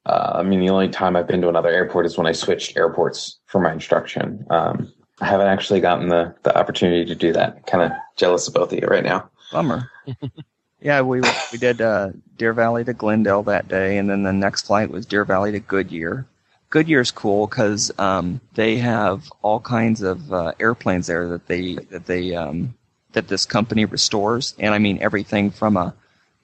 Uh, 0.06 0.32
I 0.36 0.42
mean, 0.42 0.60
the 0.60 0.70
only 0.70 0.88
time 0.88 1.16
I've 1.16 1.26
been 1.26 1.40
to 1.42 1.48
another 1.48 1.70
airport 1.70 2.06
is 2.06 2.16
when 2.16 2.26
I 2.26 2.32
switched 2.32 2.76
airports 2.76 3.38
for 3.46 3.60
my 3.60 3.72
instruction. 3.72 4.46
Um, 4.50 4.92
I 5.20 5.26
haven't 5.26 5.48
actually 5.48 5.80
gotten 5.80 6.08
the, 6.08 6.34
the 6.42 6.56
opportunity 6.56 7.04
to 7.04 7.14
do 7.14 7.32
that. 7.32 7.66
Kind 7.66 7.84
of 7.84 7.92
jealous 8.16 8.48
of 8.48 8.54
both 8.54 8.72
of 8.72 8.78
you 8.78 8.86
right 8.86 9.04
now. 9.04 9.28
Bummer. 9.52 9.90
yeah, 10.80 11.02
we 11.02 11.20
we 11.52 11.58
did 11.58 11.80
uh, 11.80 12.10
Deer 12.36 12.52
Valley 12.52 12.84
to 12.84 12.94
Glendale 12.94 13.42
that 13.44 13.68
day, 13.68 13.98
and 13.98 14.08
then 14.08 14.22
the 14.22 14.32
next 14.32 14.66
flight 14.66 14.90
was 14.90 15.04
Deer 15.04 15.24
Valley 15.24 15.52
to 15.52 15.60
Goodyear. 15.60 16.26
Goodyear's 16.70 17.10
cool 17.10 17.46
because 17.46 17.90
um, 17.98 18.40
they 18.54 18.76
have 18.78 19.30
all 19.42 19.60
kinds 19.60 20.02
of 20.02 20.32
uh, 20.32 20.52
airplanes 20.60 21.08
there 21.08 21.28
that 21.28 21.46
they 21.46 21.74
that 21.90 22.06
they 22.06 22.34
um, 22.34 22.74
that 23.12 23.28
this 23.28 23.46
company 23.46 23.84
restores, 23.84 24.54
and 24.58 24.74
I 24.74 24.78
mean 24.78 24.98
everything 25.00 25.50
from 25.50 25.76
a 25.76 25.94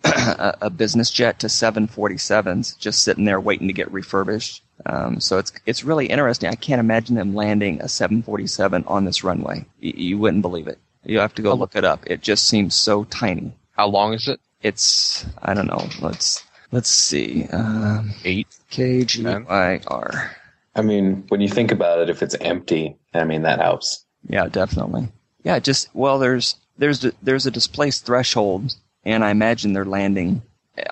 a, 0.05 0.57
a 0.63 0.71
business 0.71 1.11
jet 1.11 1.41
to 1.41 1.47
747s 1.49 2.79
just 2.79 3.03
sitting 3.03 3.25
there 3.25 3.41
waiting 3.41 3.67
to 3.67 3.73
get 3.73 3.91
refurbished. 3.93 4.63
Um, 4.85 5.21
so 5.21 5.39
it's 5.39 5.53
it's 5.65 5.85
really 5.85 6.07
interesting. 6.07 6.51
I 6.51 6.55
can't 6.55 6.81
imagine 6.81 7.17
them 7.17 7.35
landing 7.35 7.81
a 7.81 7.89
747 7.89 8.85
on 8.87 9.05
this 9.05 9.25
runway. 9.25 9.65
Y- 9.83 9.95
you 9.97 10.19
wouldn't 10.19 10.43
believe 10.43 10.69
it. 10.69 10.79
You 11.05 11.19
have 11.19 11.35
to 11.37 11.43
go 11.43 11.55
look 11.55 11.77
it 11.77 11.85
up. 11.85 12.05
It 12.07 12.21
just 12.21 12.47
seems 12.49 12.75
so 12.75 13.05
tiny. 13.05 13.53
How 13.73 13.87
long 13.87 14.13
is 14.13 14.29
it? 14.29 14.41
It's 14.63 15.25
I 15.43 15.55
don't 15.55 15.67
know. 15.67 15.89
Let's 16.01 16.45
let's 16.73 16.91
see. 16.91 17.47
Um, 17.53 18.13
Eight. 18.25 18.49
K 18.71 19.05
G 19.05 19.25
Y 19.25 19.81
R. 19.87 20.37
I 20.75 20.83
mean, 20.83 21.25
when 21.29 21.41
you 21.41 21.49
think 21.49 21.73
about 21.73 22.01
it, 22.01 22.11
if 22.11 22.23
it's 22.23 22.35
empty, 22.35 22.97
I 23.15 23.25
mean, 23.25 23.43
that 23.43 23.61
helps. 23.61 24.05
Yeah, 24.29 24.49
definitely. 24.49 25.09
Yeah, 25.47 25.61
just 25.61 25.89
well, 25.95 26.19
there's 26.19 26.57
there's 26.77 27.07
there's 27.23 27.47
a 27.47 27.53
displaced 27.53 28.05
threshold, 28.05 28.75
and 29.05 29.25
I 29.25 29.31
imagine 29.31 29.75
they're 29.75 29.85
landing 29.85 30.43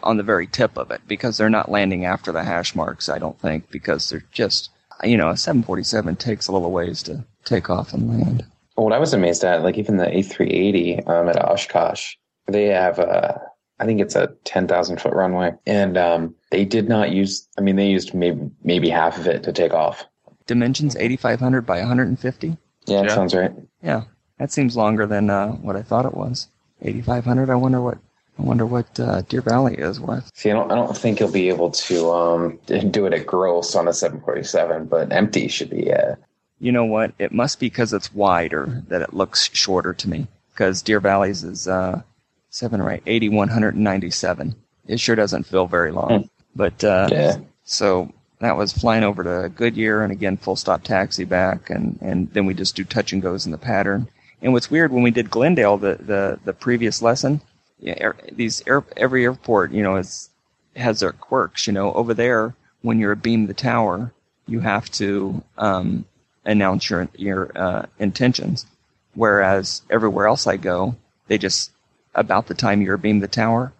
on 0.04 0.16
the 0.16 0.22
very 0.22 0.46
tip 0.46 0.78
of 0.78 0.92
it 0.92 1.00
because 1.08 1.36
they're 1.36 1.50
not 1.50 1.72
landing 1.72 2.04
after 2.04 2.30
the 2.30 2.44
hash 2.44 2.76
marks. 2.76 3.08
I 3.08 3.18
don't 3.18 3.38
think 3.40 3.68
because 3.72 4.08
they're 4.08 4.22
just 4.30 4.70
you 5.02 5.16
know 5.16 5.30
a 5.30 5.36
747 5.36 6.14
takes 6.14 6.46
a 6.46 6.52
little 6.52 6.70
ways 6.70 7.02
to 7.02 7.24
take 7.44 7.68
off 7.68 7.92
and 7.92 8.08
land. 8.08 8.46
What 8.76 8.92
I 8.92 9.00
was 9.00 9.12
amazed 9.12 9.42
at, 9.42 9.64
like 9.64 9.76
even 9.76 9.96
the 9.96 10.06
A380 10.06 11.08
um, 11.08 11.28
at 11.28 11.44
Oshkosh, 11.44 12.14
they 12.46 12.66
have 12.66 13.00
a, 13.00 13.40
I 13.80 13.86
think 13.86 14.00
it's 14.00 14.14
a 14.14 14.28
10,000 14.44 15.00
foot 15.00 15.12
runway. 15.12 15.52
And 15.66 15.96
um, 15.96 16.34
they 16.50 16.64
did 16.64 16.88
not 16.88 17.12
use, 17.12 17.46
I 17.56 17.60
mean, 17.60 17.76
they 17.76 17.86
used 17.88 18.14
maybe, 18.14 18.50
maybe 18.64 18.88
half 18.88 19.16
of 19.16 19.28
it 19.28 19.44
to 19.44 19.52
take 19.52 19.72
off. 19.72 20.04
Dimensions 20.46 20.96
8500 20.96 21.64
by 21.64 21.78
150. 21.78 22.48
Yeah, 22.86 23.02
that 23.02 23.04
Yeah. 23.04 23.14
sounds 23.14 23.32
right. 23.34 23.52
Yeah, 23.80 24.02
that 24.38 24.52
seems 24.52 24.76
longer 24.76 25.06
than 25.06 25.30
uh, 25.30 25.52
what 25.52 25.76
I 25.76 25.82
thought 25.82 26.06
it 26.06 26.14
was. 26.14 26.48
8500. 26.82 27.50
I 27.50 27.54
wonder 27.54 27.80
what 27.80 27.98
I 28.38 28.42
wonder 28.42 28.66
what 28.66 28.98
uh, 28.98 29.22
Deer 29.22 29.42
Valley 29.42 29.76
is 29.76 30.00
worth. 30.00 30.30
See, 30.34 30.50
I 30.50 30.54
don't, 30.54 30.70
I 30.70 30.74
don't 30.74 30.96
think 30.96 31.20
you'll 31.20 31.30
be 31.30 31.48
able 31.48 31.70
to 31.70 32.10
um, 32.10 32.58
do 32.66 33.06
it 33.06 33.12
at 33.12 33.26
gross 33.26 33.76
on 33.76 33.86
a 33.86 33.92
747, 33.92 34.86
but 34.86 35.12
empty 35.12 35.46
should 35.46 35.70
be, 35.70 35.92
uh, 35.92 36.16
You 36.58 36.72
know 36.72 36.84
what? 36.84 37.12
It 37.20 37.30
must 37.30 37.60
be 37.60 37.66
because 37.66 37.92
it's 37.92 38.12
wider 38.12 38.82
that 38.88 39.02
it 39.02 39.14
looks 39.14 39.50
shorter 39.52 39.94
to 39.94 40.08
me. 40.08 40.26
Because 40.52 40.82
Deer 40.82 40.98
Valley's 40.98 41.44
is 41.44 41.68
uh, 41.68 42.02
seven 42.50 42.80
or 42.80 42.90
eight, 42.90 43.02
8197. 43.06 44.54
It 44.86 45.00
sure 45.00 45.16
doesn't 45.16 45.46
feel 45.46 45.66
very 45.66 45.92
long. 45.92 46.28
But 46.56 46.84
uh, 46.84 47.08
yeah. 47.10 47.36
so 47.64 48.12
that 48.38 48.56
was 48.56 48.72
flying 48.72 49.02
over 49.02 49.24
to 49.24 49.48
Goodyear 49.48 50.02
and 50.02 50.12
again 50.12 50.36
full 50.36 50.54
stop 50.54 50.84
taxi 50.84 51.24
back 51.24 51.70
and, 51.70 51.98
and 52.00 52.32
then 52.32 52.46
we 52.46 52.54
just 52.54 52.76
do 52.76 52.84
touch 52.84 53.12
and 53.12 53.20
goes 53.20 53.44
in 53.46 53.52
the 53.52 53.58
pattern. 53.58 54.08
And 54.44 54.52
what's 54.52 54.70
weird 54.70 54.92
when 54.92 55.02
we 55.02 55.10
did 55.10 55.30
Glendale 55.30 55.78
the, 55.78 55.94
the, 55.94 56.38
the 56.44 56.52
previous 56.52 57.00
lesson, 57.00 57.40
yeah, 57.78 57.94
air, 57.96 58.14
these 58.30 58.62
air, 58.66 58.84
every 58.94 59.24
airport, 59.24 59.72
you 59.72 59.82
know, 59.82 59.96
is 59.96 60.28
has 60.76 61.00
their 61.00 61.12
quirks, 61.12 61.66
you 61.66 61.72
know, 61.72 61.94
over 61.94 62.12
there 62.12 62.54
when 62.82 62.98
you're 62.98 63.12
abeam 63.12 63.46
the 63.46 63.54
tower, 63.54 64.12
you 64.46 64.60
have 64.60 64.90
to 64.90 65.42
um, 65.56 66.04
announce 66.44 66.90
your 66.90 67.08
your 67.16 67.50
uh, 67.56 67.86
intentions. 67.98 68.66
Whereas 69.14 69.80
everywhere 69.88 70.26
else 70.26 70.46
I 70.46 70.58
go, 70.58 70.94
they 71.26 71.38
just 71.38 71.70
about 72.14 72.46
the 72.46 72.54
time 72.54 72.82
you're 72.82 72.98
abeam 72.98 73.20
the 73.20 73.28
tower, 73.28 73.72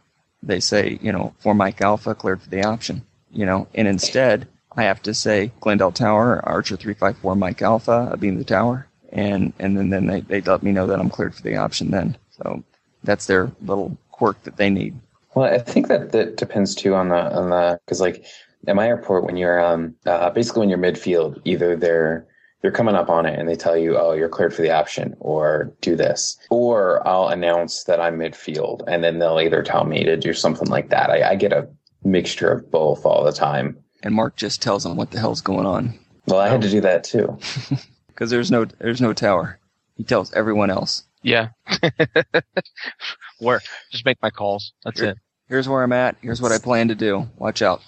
they 0.43 0.61
say, 0.61 0.99
you 1.03 1.13
know, 1.13 1.35
for 1.41 1.55
Mike 1.55 1.83
Alpha 1.83 2.15
cleared 2.15 2.41
for 2.41 2.49
the 2.49 2.65
option, 2.65 3.03
you 3.31 3.45
know, 3.45 3.69
and 3.75 3.87
instead 3.87 4.49
I 4.75 4.85
have 4.85 5.03
to 5.03 5.13
say 5.13 5.53
Glendale 5.61 5.93
Tower, 5.93 6.41
Archer 6.43 6.77
354 6.77 7.37
Mike 7.37 7.61
Alpha, 7.61 8.09
abeam 8.11 8.39
the 8.39 8.45
tower, 8.45 8.89
and, 9.15 9.53
and 9.59 9.77
then, 9.77 9.91
then 9.91 10.07
they, 10.07 10.21
they 10.21 10.41
let 10.43 10.63
me 10.63 10.73
know 10.73 10.87
that 10.87 11.01
I'm 11.01 11.11
cleared 11.11 11.35
for 11.35 11.43
the 11.43 11.57
option 11.57 11.91
then. 11.91 12.17
So 12.31 12.63
that's 13.05 13.27
their 13.27 13.51
little 13.63 13.97
quirk 14.11 14.43
that 14.43 14.57
they 14.57 14.71
need. 14.71 14.99
Well, 15.35 15.53
I 15.53 15.59
think 15.59 15.89
that 15.89 16.13
that 16.13 16.37
depends 16.37 16.75
too 16.75 16.95
on 16.95 17.09
the 17.09 17.17
on 17.17 17.51
the 17.51 17.81
because 17.85 18.01
like 18.01 18.25
at 18.67 18.77
my 18.77 18.87
airport 18.87 19.25
when 19.25 19.37
you're 19.37 19.61
um 19.61 19.95
uh, 20.07 20.31
basically 20.31 20.61
when 20.61 20.69
you're 20.69 20.79
midfield, 20.79 21.41
either 21.45 21.77
they're 21.77 22.27
they're 22.63 22.71
coming 22.71 22.95
up 22.95 23.11
on 23.11 23.27
it 23.27 23.39
and 23.39 23.49
they 23.49 23.57
tell 23.57 23.77
you, 23.77 23.99
oh, 23.99 24.13
you're 24.13 24.29
cleared 24.29 24.55
for 24.55 24.63
the 24.63 24.71
option, 24.71 25.15
or 25.21 25.71
do 25.83 25.97
this, 25.97 26.39
or 26.49 27.07
I'll 27.07 27.29
announce 27.29 27.85
that 27.85 28.01
I'm 28.01 28.19
midfield, 28.19 28.83
and 28.87 29.05
then 29.05 29.19
they'll 29.19 29.41
either 29.41 29.63
tell 29.63 29.85
me 29.85 30.05
to 30.05 30.17
do 30.17 30.33
something 30.33 30.69
like 30.69 30.89
that. 30.89 31.11
I, 31.11 31.31
I 31.31 31.35
get 31.35 31.53
a 31.53 31.69
mixture 32.05 32.51
of 32.51 32.71
both 32.71 33.05
all 33.05 33.23
the 33.23 33.33
time. 33.33 33.77
And 34.03 34.15
Mark 34.15 34.37
just 34.37 34.63
tells 34.63 34.85
them 34.85 34.97
what 34.97 35.11
the 35.11 35.19
hell's 35.19 35.43
going 35.43 35.67
on. 35.67 35.99
Well, 36.27 36.41
I 36.41 36.49
had 36.49 36.63
to 36.63 36.71
do 36.71 36.81
that 36.81 37.05
too. 37.05 37.39
Because 38.15 38.31
there's 38.31 38.51
no, 38.51 38.65
there's 38.65 39.01
no 39.01 39.13
tower. 39.13 39.59
He 39.97 40.05
tells 40.05 40.33
everyone 40.33 40.71
else. 40.71 41.05
Yeah. 41.23 41.49
Where? 43.39 43.61
Just 43.91 44.05
make 44.05 44.21
my 44.23 44.31
calls. 44.31 44.73
That's 44.85 45.01
Sure. 45.01 45.11
it. 45.11 45.19
Here's 45.49 45.69
where 45.69 45.83
I'm 45.83 45.93
at. 45.93 46.17
Here's 46.23 46.41
what 46.41 46.53
I 46.53 46.59
plan 46.59 46.89
to 46.89 46.95
do. 46.95 47.29
Watch 47.37 47.61
out. 47.63 47.83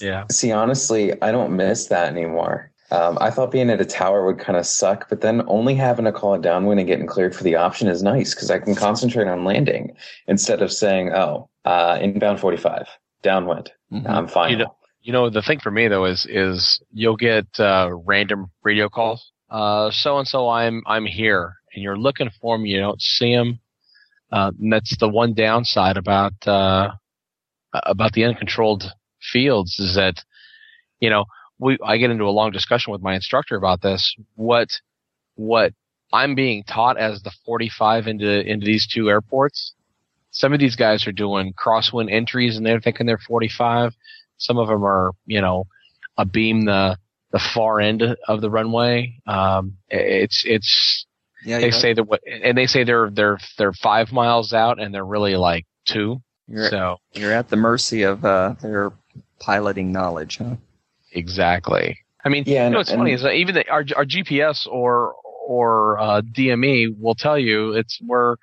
Yeah. 0.00 0.24
See, 0.30 0.50
honestly, 0.50 1.20
I 1.22 1.30
don't 1.30 1.56
miss 1.56 1.86
that 1.86 2.08
anymore. 2.10 2.72
Um, 2.90 3.16
I 3.20 3.30
thought 3.30 3.52
being 3.52 3.70
at 3.70 3.80
a 3.80 3.84
tower 3.84 4.26
would 4.26 4.40
kind 4.40 4.58
of 4.58 4.66
suck, 4.66 5.08
but 5.08 5.20
then 5.20 5.42
only 5.46 5.76
having 5.76 6.04
to 6.06 6.12
call 6.12 6.34
a 6.34 6.40
downwind 6.40 6.80
and 6.80 6.88
getting 6.88 7.06
cleared 7.06 7.36
for 7.36 7.44
the 7.44 7.54
option 7.54 7.86
is 7.86 8.02
nice 8.02 8.34
because 8.34 8.50
I 8.50 8.58
can 8.58 8.74
concentrate 8.74 9.28
on 9.28 9.44
landing 9.44 9.94
instead 10.26 10.60
of 10.60 10.72
saying, 10.72 11.12
"Oh, 11.14 11.48
uh, 11.64 11.98
inbound 12.00 12.40
45, 12.40 12.88
downwind, 13.22 13.70
Mhm. 13.92 14.08
I'm 14.10 14.26
fine." 14.26 14.50
You 14.50 14.56
know, 14.56 14.74
you 15.02 15.12
know, 15.12 15.30
the 15.30 15.40
thing 15.42 15.60
for 15.60 15.70
me 15.70 15.86
though 15.86 16.04
is 16.04 16.26
is 16.28 16.82
you'll 16.92 17.16
get 17.16 17.46
uh, 17.60 17.90
random 18.04 18.50
radio 18.64 18.88
calls. 18.88 19.29
So 19.50 20.18
and 20.18 20.28
so, 20.28 20.48
I'm 20.48 20.82
I'm 20.86 21.06
here, 21.06 21.54
and 21.74 21.82
you're 21.82 21.98
looking 21.98 22.30
for 22.40 22.58
me. 22.58 22.70
You 22.70 22.80
don't 22.80 23.00
see 23.00 23.34
them. 23.34 23.60
Uh, 24.32 24.52
and 24.60 24.72
that's 24.72 24.96
the 24.98 25.08
one 25.08 25.34
downside 25.34 25.96
about 25.96 26.32
uh, 26.46 26.92
about 27.72 28.12
the 28.12 28.24
uncontrolled 28.24 28.84
fields 29.20 29.78
is 29.78 29.96
that 29.96 30.22
you 31.00 31.10
know 31.10 31.24
we 31.58 31.78
I 31.84 31.96
get 31.98 32.10
into 32.10 32.24
a 32.24 32.30
long 32.30 32.52
discussion 32.52 32.92
with 32.92 33.02
my 33.02 33.14
instructor 33.14 33.56
about 33.56 33.82
this. 33.82 34.14
What 34.36 34.68
what 35.34 35.72
I'm 36.12 36.34
being 36.34 36.64
taught 36.64 36.98
as 36.98 37.22
the 37.22 37.32
45 37.44 38.06
into 38.06 38.40
into 38.46 38.66
these 38.66 38.86
two 38.86 39.08
airports. 39.08 39.74
Some 40.32 40.52
of 40.52 40.60
these 40.60 40.76
guys 40.76 41.06
are 41.06 41.12
doing 41.12 41.54
crosswind 41.54 42.12
entries 42.12 42.56
and 42.56 42.64
they're 42.64 42.80
thinking 42.80 43.06
they're 43.06 43.18
45. 43.18 43.94
Some 44.38 44.58
of 44.58 44.68
them 44.68 44.84
are, 44.84 45.10
you 45.26 45.40
know, 45.40 45.64
abeam 46.16 46.66
the 46.66 46.96
the 47.32 47.38
far 47.38 47.80
end 47.80 48.02
of 48.28 48.40
the 48.40 48.50
runway. 48.50 49.20
Um, 49.26 49.76
it's 49.88 50.42
it's 50.44 51.06
Yeah, 51.44 51.60
they 51.60 51.70
say 51.70 51.92
that 51.94 52.04
what 52.04 52.20
and 52.26 52.56
they 52.56 52.66
say 52.66 52.84
they're 52.84 53.10
they're 53.10 53.38
they're 53.58 53.72
five 53.72 54.12
miles 54.12 54.52
out 54.52 54.80
and 54.80 54.94
they're 54.94 55.04
really 55.04 55.36
like 55.36 55.66
two. 55.86 56.22
You're, 56.48 56.68
So 56.70 56.96
you're 57.12 57.32
at 57.32 57.48
the 57.48 57.56
mercy 57.56 58.02
of 58.02 58.24
uh, 58.24 58.54
their 58.60 58.92
piloting 59.38 59.92
knowledge, 59.92 60.38
huh? 60.38 60.56
exactly. 61.12 61.98
I 62.24 62.28
mean, 62.28 62.44
Yeah, 62.46 62.66
you 62.66 62.70
know 62.70 62.78
what's 62.78 62.92
funny 62.92 63.12
is 63.12 63.22
that 63.22 63.34
even 63.34 63.54
the, 63.54 63.68
our 63.70 63.84
our 63.96 64.04
GPS 64.04 64.66
or 64.66 65.14
or 65.46 65.98
uh, 65.98 66.20
DME 66.22 67.00
will 67.00 67.14
tell 67.14 67.38
you 67.38 67.72
it's 67.72 67.98
we're 68.06 68.36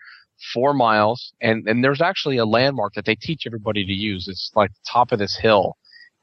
four 0.54 0.74
miles, 0.74 1.34
and 1.42 1.68
and 1.68 1.84
there's 1.84 2.02
actually 2.02 2.38
a 2.38 2.46
landmark 2.46 2.94
that 2.96 3.06
they 3.06 3.16
teach 3.16 3.44
everybody 3.46 3.86
to 3.86 3.94
use. 3.94 4.28
It's 4.28 4.52
like 4.56 4.72
the 4.72 4.90
top 4.92 5.12
of 5.12 5.20
this 5.20 5.38
hill, 5.38 5.78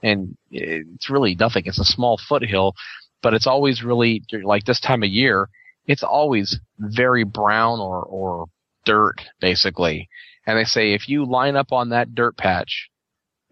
and 0.04 0.36
it's 0.50 1.10
really 1.10 1.34
nothing. 1.34 1.64
It's 1.66 1.80
a 1.80 1.84
small 1.84 2.18
foothill, 2.28 2.74
but 3.22 3.34
it's 3.34 3.46
always 3.46 3.82
really 3.82 4.22
like 4.44 4.64
this 4.64 4.80
time 4.80 5.02
of 5.02 5.08
year. 5.08 5.48
It's 5.86 6.02
always 6.04 6.60
very 6.78 7.24
brown 7.24 7.80
or 7.80 8.02
or 8.04 8.46
dirt 8.84 9.16
basically, 9.40 10.08
and 10.46 10.58
they 10.58 10.64
say 10.64 10.92
if 10.92 11.08
you 11.08 11.24
line 11.24 11.56
up 11.56 11.72
on 11.72 11.88
that 11.88 12.14
dirt 12.14 12.36
patch 12.36 12.90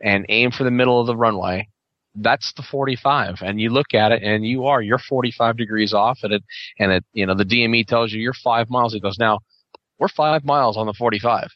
and 0.01 0.27
aim 0.29 0.51
for 0.51 0.65
the 0.65 0.71
middle 0.71 1.01
of 1.01 1.07
the 1.07 1.17
runway, 1.17 1.69
that's 2.17 2.53
the 2.55 2.63
45 2.63 3.37
and 3.41 3.61
you 3.61 3.71
look 3.71 3.95
at 3.95 4.13
it 4.13 4.23
and 4.23 4.45
you 4.47 4.67
are 4.67 4.83
you're 4.83 4.99
45 4.99 5.57
degrees 5.57 5.95
off 5.95 6.19
and 6.23 6.35
it 6.35 6.43
and 6.79 6.93
it 6.93 7.05
you 7.15 7.25
know 7.25 7.35
the 7.35 7.45
DME 7.45 7.87
tells 7.87 8.13
you 8.13 8.21
you're 8.21 8.35
5 8.35 8.69
miles 8.69 8.93
he 8.93 9.01
goes 9.01 9.19
now 9.19 9.39
we're 9.99 10.09
5 10.09 10.45
miles 10.45 10.77
on 10.77 10.87
the 10.87 10.93
45 10.93 11.49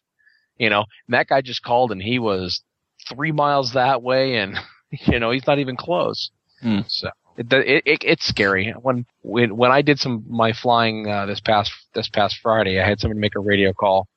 you 0.56 0.70
know 0.70 0.80
and 0.80 1.14
that 1.14 1.28
guy 1.28 1.42
just 1.42 1.62
called 1.62 1.92
and 1.92 2.02
he 2.02 2.18
was 2.18 2.62
3 3.10 3.32
miles 3.32 3.74
that 3.74 4.02
way 4.02 4.36
and 4.36 4.56
you 5.06 5.18
know 5.18 5.30
he's 5.30 5.46
not 5.46 5.58
even 5.58 5.76
close 5.76 6.30
Hmm. 6.62 6.80
so 6.88 7.10
it, 7.36 7.52
it, 7.52 7.82
it 7.84 7.98
it's 8.04 8.26
scary 8.26 8.72
when 8.80 9.04
when 9.22 9.56
when 9.56 9.70
I 9.70 9.82
did 9.82 9.98
some 9.98 10.24
my 10.28 10.52
flying 10.54 11.06
uh, 11.08 11.26
this 11.26 11.40
past 11.40 11.70
this 11.94 12.08
past 12.08 12.38
Friday 12.42 12.80
I 12.80 12.88
had 12.88 12.98
somebody 12.98 13.20
make 13.20 13.34
a 13.36 13.40
radio 13.40 13.72
call 13.74 14.08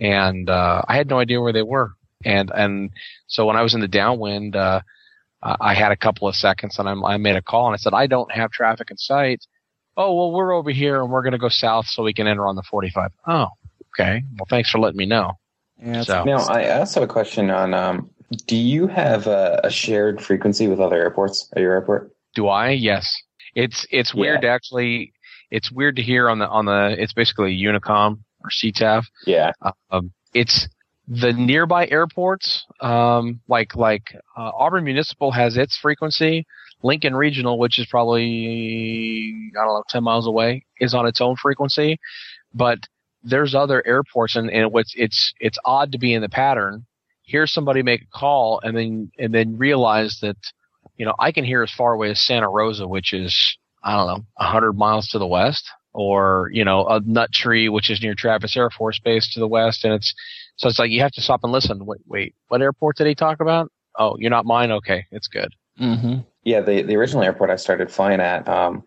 and 0.00 0.50
uh 0.50 0.82
I 0.88 0.96
had 0.96 1.08
no 1.08 1.18
idea 1.20 1.40
where 1.40 1.52
they 1.52 1.62
were 1.62 1.92
and 2.24 2.50
and 2.54 2.90
so 3.28 3.46
when 3.46 3.56
I 3.56 3.62
was 3.62 3.74
in 3.74 3.80
the 3.80 3.88
downwind 3.88 4.56
uh 4.56 4.80
uh, 5.42 5.56
I 5.60 5.74
had 5.74 5.92
a 5.92 5.96
couple 5.96 6.26
of 6.26 6.34
seconds 6.34 6.78
and 6.78 6.88
I'm, 6.88 7.04
I 7.04 7.16
made 7.18 7.36
a 7.36 7.42
call 7.42 7.66
and 7.66 7.74
I 7.74 7.76
said, 7.76 7.92
I 7.92 8.06
don't 8.06 8.32
have 8.32 8.50
traffic 8.50 8.90
in 8.90 8.96
sight. 8.96 9.44
Oh, 9.94 10.14
well, 10.14 10.32
we're 10.32 10.54
over 10.54 10.70
here 10.70 11.02
and 11.02 11.10
we're 11.10 11.20
going 11.22 11.32
to 11.32 11.38
go 11.38 11.50
south 11.50 11.84
so 11.86 12.02
we 12.02 12.14
can 12.14 12.26
enter 12.26 12.46
on 12.46 12.56
the 12.56 12.62
45. 12.62 13.10
Oh, 13.26 13.48
okay. 13.92 14.22
Well, 14.38 14.46
thanks 14.48 14.70
for 14.70 14.78
letting 14.78 14.96
me 14.96 15.04
know. 15.04 15.32
Yeah, 15.78 15.90
it's- 16.00 16.06
So, 16.06 16.24
Now, 16.24 16.38
I 16.38 16.78
also 16.78 17.00
have 17.00 17.10
a 17.10 17.12
question 17.12 17.50
on 17.50 17.74
um, 17.74 18.08
do 18.46 18.56
you 18.56 18.86
have 18.86 19.26
a, 19.26 19.60
a 19.64 19.70
shared 19.70 20.20
frequency 20.22 20.68
with 20.68 20.80
other 20.80 20.96
airports 20.96 21.48
at 21.54 21.60
your 21.60 21.72
airport? 21.72 22.14
do 22.34 22.48
I? 22.48 22.70
Yes. 22.70 23.22
It's, 23.54 23.86
it's 23.90 24.14
weird 24.14 24.42
to 24.42 24.48
actually, 24.48 25.12
it's 25.50 25.70
weird 25.70 25.96
to 25.96 26.02
hear 26.02 26.28
on 26.28 26.40
the, 26.40 26.48
on 26.48 26.66
the, 26.66 26.96
it's 26.98 27.12
basically 27.12 27.56
Unicom 27.56 28.18
or 28.42 28.50
CTAF. 28.50 29.04
Yeah. 29.26 29.52
Um, 29.90 30.12
it's 30.34 30.68
the 31.06 31.32
nearby 31.32 31.86
airports, 31.86 32.64
um, 32.80 33.40
like, 33.46 33.76
like, 33.76 34.14
uh, 34.36 34.50
Auburn 34.54 34.84
Municipal 34.84 35.30
has 35.30 35.56
its 35.56 35.76
frequency. 35.76 36.46
Lincoln 36.82 37.14
Regional, 37.14 37.58
which 37.58 37.78
is 37.78 37.86
probably, 37.86 39.32
I 39.58 39.64
don't 39.64 39.74
know, 39.74 39.84
10 39.88 40.02
miles 40.02 40.26
away, 40.26 40.64
is 40.80 40.92
on 40.92 41.06
its 41.06 41.20
own 41.20 41.36
frequency. 41.36 41.98
But 42.52 42.80
there's 43.22 43.54
other 43.54 43.86
airports 43.86 44.36
and, 44.36 44.50
and 44.50 44.72
what's, 44.72 44.92
it's, 44.96 45.32
it's 45.40 45.58
odd 45.64 45.92
to 45.92 45.98
be 45.98 46.12
in 46.12 46.20
the 46.20 46.28
pattern. 46.28 46.84
Hear 47.24 47.46
somebody 47.46 47.82
make 47.82 48.02
a 48.02 48.18
call 48.18 48.60
and 48.62 48.76
then, 48.76 49.10
and 49.18 49.34
then 49.34 49.56
realize 49.56 50.18
that, 50.20 50.36
you 50.96 51.06
know, 51.06 51.14
I 51.18 51.32
can 51.32 51.44
hear 51.44 51.62
as 51.62 51.72
far 51.72 51.92
away 51.94 52.10
as 52.10 52.20
Santa 52.20 52.48
Rosa, 52.48 52.86
which 52.86 53.12
is, 53.12 53.36
I 53.82 53.96
don't 53.96 54.06
know, 54.06 54.24
100 54.36 54.74
miles 54.74 55.08
to 55.08 55.18
the 55.18 55.26
west, 55.26 55.68
or, 55.92 56.50
you 56.52 56.64
know, 56.64 56.86
a 56.86 57.00
Nut 57.00 57.30
Tree, 57.32 57.68
which 57.68 57.90
is 57.90 58.02
near 58.02 58.14
Travis 58.14 58.56
Air 58.56 58.70
Force 58.70 58.98
Base 58.98 59.32
to 59.32 59.40
the 59.40 59.48
west. 59.48 59.84
And 59.84 59.94
it's, 59.94 60.14
so 60.56 60.68
it's 60.68 60.78
like 60.78 60.90
you 60.90 61.00
have 61.00 61.12
to 61.12 61.22
stop 61.22 61.40
and 61.42 61.52
listen. 61.52 61.84
Wait, 61.86 62.00
wait, 62.06 62.34
what 62.48 62.62
airport 62.62 62.96
did 62.96 63.06
he 63.06 63.14
talk 63.14 63.40
about? 63.40 63.70
Oh, 63.98 64.16
you're 64.18 64.30
not 64.30 64.44
mine? 64.44 64.70
Okay, 64.70 65.06
it's 65.10 65.28
good. 65.28 65.52
Mhm. 65.80 66.24
Yeah, 66.44 66.60
the, 66.60 66.82
the 66.82 66.96
original 66.96 67.22
airport 67.22 67.50
I 67.50 67.56
started 67.56 67.90
flying 67.90 68.20
at, 68.20 68.48
um, 68.48 68.84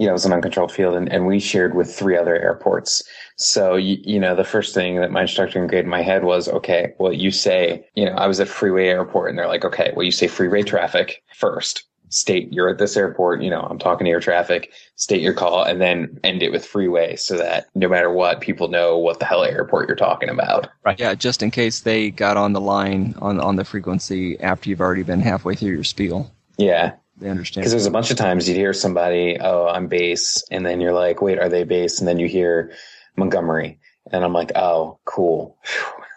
you 0.00 0.06
know, 0.06 0.12
it 0.12 0.14
was 0.14 0.24
an 0.24 0.32
uncontrolled 0.32 0.72
field, 0.72 0.94
and, 0.94 1.12
and 1.12 1.26
we 1.26 1.38
shared 1.38 1.74
with 1.74 1.94
three 1.94 2.16
other 2.16 2.34
airports. 2.34 3.02
So, 3.36 3.76
you, 3.76 3.98
you 4.02 4.18
know, 4.18 4.34
the 4.34 4.44
first 4.44 4.74
thing 4.74 4.96
that 4.96 5.10
my 5.10 5.22
instructor 5.22 5.60
engraved 5.60 5.84
in 5.84 5.90
my 5.90 6.00
head 6.00 6.24
was, 6.24 6.48
okay, 6.48 6.94
well, 6.98 7.12
you 7.12 7.30
say, 7.30 7.86
you 7.94 8.06
know, 8.06 8.12
I 8.12 8.26
was 8.26 8.40
at 8.40 8.48
Freeway 8.48 8.86
Airport, 8.86 9.28
and 9.28 9.38
they're 9.38 9.46
like, 9.46 9.66
okay, 9.66 9.92
well, 9.94 10.04
you 10.04 10.10
say 10.10 10.26
freeway 10.26 10.62
traffic 10.62 11.22
first. 11.34 11.84
State 12.08 12.50
you're 12.50 12.70
at 12.70 12.78
this 12.78 12.96
airport, 12.96 13.42
you 13.42 13.50
know, 13.50 13.60
I'm 13.60 13.78
talking 13.78 14.06
to 14.06 14.10
air 14.10 14.20
traffic, 14.20 14.72
state 14.96 15.20
your 15.20 15.34
call, 15.34 15.62
and 15.62 15.82
then 15.82 16.18
end 16.24 16.42
it 16.42 16.50
with 16.50 16.64
freeway 16.64 17.14
so 17.16 17.36
that 17.36 17.66
no 17.74 17.86
matter 17.86 18.10
what, 18.10 18.40
people 18.40 18.68
know 18.68 18.96
what 18.96 19.20
the 19.20 19.26
hell 19.26 19.44
airport 19.44 19.86
you're 19.86 19.96
talking 19.96 20.30
about. 20.30 20.66
Right. 20.82 20.98
Yeah, 20.98 21.14
just 21.14 21.42
in 21.42 21.52
case 21.52 21.80
they 21.80 22.10
got 22.10 22.36
on 22.38 22.52
the 22.52 22.60
line 22.60 23.14
on 23.18 23.38
on 23.38 23.56
the 23.56 23.64
frequency 23.64 24.40
after 24.40 24.70
you've 24.70 24.80
already 24.80 25.04
been 25.04 25.20
halfway 25.20 25.54
through 25.54 25.70
your 25.70 25.84
spiel. 25.84 26.32
Yeah. 26.56 26.94
They 27.20 27.28
understand. 27.28 27.62
Because 27.62 27.72
there's 27.72 27.86
a 27.86 27.90
bunch 27.90 28.10
of 28.10 28.16
times 28.16 28.48
you'd 28.48 28.56
hear 28.56 28.72
somebody, 28.72 29.38
oh, 29.40 29.68
I'm 29.68 29.86
base. 29.86 30.42
And 30.50 30.64
then 30.64 30.80
you're 30.80 30.94
like, 30.94 31.20
wait, 31.22 31.38
are 31.38 31.48
they 31.48 31.64
base? 31.64 31.98
And 32.00 32.08
then 32.08 32.18
you 32.18 32.26
hear 32.26 32.72
Montgomery. 33.16 33.78
And 34.10 34.24
I'm 34.24 34.32
like, 34.32 34.52
oh, 34.56 34.98
cool. 35.04 35.56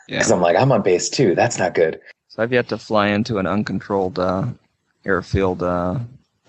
Yeah. 0.09 0.17
Because 0.17 0.31
I'm 0.33 0.41
like, 0.41 0.57
I'm 0.57 0.69
on 0.73 0.81
base 0.81 1.09
too. 1.09 1.33
That's 1.33 1.57
not 1.57 1.73
good. 1.73 2.01
So 2.27 2.43
I've 2.43 2.51
yet 2.51 2.67
to 2.67 2.77
fly 2.77 3.07
into 3.07 3.37
an 3.37 3.47
uncontrolled 3.47 4.19
uh, 4.19 4.47
airfield. 5.05 5.63
Uh, 5.63 5.99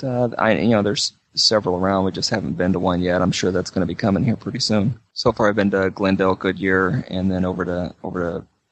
uh, 0.02 0.28
I 0.36 0.54
you 0.58 0.70
know 0.70 0.82
there's 0.82 1.12
several 1.34 1.76
around. 1.76 2.04
We 2.04 2.10
just 2.10 2.30
haven't 2.30 2.54
been 2.54 2.72
to 2.72 2.80
one 2.80 3.00
yet. 3.00 3.22
I'm 3.22 3.30
sure 3.30 3.52
that's 3.52 3.70
going 3.70 3.82
to 3.82 3.86
be 3.86 3.94
coming 3.94 4.24
here 4.24 4.34
pretty 4.36 4.58
soon. 4.58 4.98
So 5.12 5.30
far, 5.30 5.48
I've 5.48 5.54
been 5.54 5.70
to 5.70 5.90
Glendale, 5.90 6.34
Goodyear, 6.34 7.04
and 7.08 7.30
then 7.30 7.44
over 7.44 7.64
to 7.64 7.94
over 8.02 8.20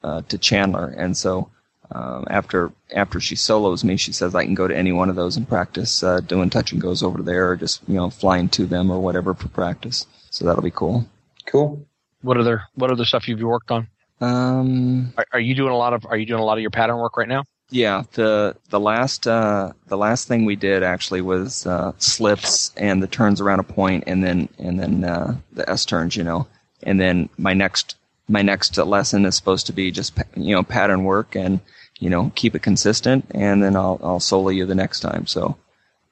to 0.03 0.07
uh, 0.07 0.21
to 0.27 0.37
Chandler. 0.37 0.93
And 0.97 1.15
so 1.15 1.49
um, 1.91 2.25
after 2.29 2.71
after 2.95 3.19
she 3.19 3.35
solos 3.35 3.83
me, 3.83 3.97
she 3.97 4.13
says 4.13 4.33
I 4.35 4.45
can 4.45 4.55
go 4.55 4.67
to 4.67 4.75
any 4.75 4.91
one 4.91 5.09
of 5.09 5.15
those 5.15 5.37
and 5.37 5.47
practice 5.47 6.03
uh, 6.03 6.19
doing 6.21 6.49
touch 6.49 6.71
and 6.71 6.81
goes 6.81 7.03
over 7.03 7.21
there, 7.21 7.51
or 7.51 7.55
just 7.55 7.81
you 7.87 7.95
know 7.95 8.09
flying 8.09 8.49
to 8.49 8.65
them 8.65 8.89
or 8.91 8.99
whatever 8.99 9.33
for 9.33 9.47
practice. 9.49 10.05
So 10.29 10.45
that'll 10.45 10.63
be 10.63 10.71
cool. 10.71 11.05
Cool. 11.45 11.85
What 12.21 12.37
other 12.37 12.63
what 12.75 12.91
other 12.91 13.05
stuff 13.05 13.25
have 13.25 13.39
you 13.39 13.47
worked 13.47 13.71
on? 13.71 13.87
Um, 14.21 15.13
Are, 15.17 15.25
are 15.33 15.39
you 15.39 15.53
doing 15.53 15.71
a 15.71 15.77
lot 15.77 15.93
of 15.93 16.05
Are 16.05 16.17
you 16.17 16.25
doing 16.25 16.39
a 16.39 16.45
lot 16.45 16.57
of 16.57 16.61
your 16.61 16.71
pattern 16.71 16.97
work 16.97 17.17
right 17.17 17.27
now? 17.27 17.43
Yeah, 17.69 18.03
the 18.13 18.55
the 18.69 18.79
last 18.79 19.27
uh, 19.27 19.73
the 19.87 19.97
last 19.97 20.27
thing 20.27 20.45
we 20.45 20.55
did 20.55 20.83
actually 20.83 21.21
was 21.21 21.65
uh, 21.65 21.93
slips 21.97 22.71
and 22.77 23.01
the 23.01 23.07
turns 23.07 23.41
around 23.41 23.59
a 23.59 23.63
point, 23.63 24.03
and 24.07 24.23
then 24.23 24.47
and 24.59 24.79
then 24.79 25.03
uh, 25.03 25.35
the 25.51 25.67
S 25.69 25.85
turns, 25.85 26.15
you 26.15 26.23
know, 26.23 26.47
and 26.83 26.99
then 26.99 27.29
my 27.37 27.53
next 27.53 27.95
my 28.27 28.41
next 28.41 28.77
lesson 28.77 29.25
is 29.25 29.35
supposed 29.35 29.67
to 29.67 29.73
be 29.73 29.91
just 29.91 30.17
you 30.35 30.55
know 30.55 30.63
pattern 30.63 31.03
work 31.03 31.35
and 31.35 31.59
you 31.99 32.09
know 32.09 32.31
keep 32.35 32.55
it 32.55 32.61
consistent, 32.61 33.25
and 33.31 33.63
then 33.63 33.75
I'll 33.75 33.99
I'll 34.03 34.19
solo 34.19 34.49
you 34.49 34.65
the 34.65 34.75
next 34.75 35.01
time. 35.01 35.27
So 35.27 35.57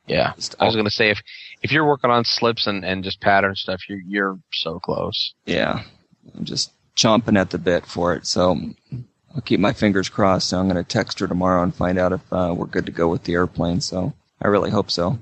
Yeah, 0.07 0.33
I 0.59 0.65
was 0.65 0.75
going 0.75 0.85
to 0.85 0.91
say 0.91 1.09
if 1.09 1.21
if 1.61 1.71
you're 1.71 1.87
working 1.87 2.09
on 2.09 2.25
slips 2.25 2.67
and, 2.67 2.83
and 2.83 3.03
just 3.03 3.21
pattern 3.21 3.55
stuff, 3.55 3.81
you're 3.87 4.01
you're 4.01 4.39
so 4.53 4.79
close. 4.79 5.33
yeah, 5.45 5.83
I'm 6.35 6.45
just 6.45 6.71
chomping 6.95 7.39
at 7.39 7.49
the 7.51 7.57
bit 7.57 7.85
for 7.85 8.13
it. 8.13 8.27
So 8.27 8.59
I'll 9.33 9.41
keep 9.41 9.59
my 9.59 9.73
fingers 9.73 10.09
crossed. 10.09 10.49
So 10.49 10.59
I'm 10.59 10.67
going 10.67 10.83
to 10.83 10.87
text 10.87 11.19
her 11.19 11.27
tomorrow 11.27 11.63
and 11.63 11.73
find 11.73 11.97
out 11.97 12.11
if 12.11 12.21
uh, 12.33 12.53
we're 12.55 12.65
good 12.65 12.85
to 12.87 12.91
go 12.91 13.07
with 13.07 13.23
the 13.23 13.33
airplane. 13.33 13.81
So 13.81 14.13
I 14.41 14.47
really 14.47 14.71
hope 14.71 14.91
so. 14.91 15.19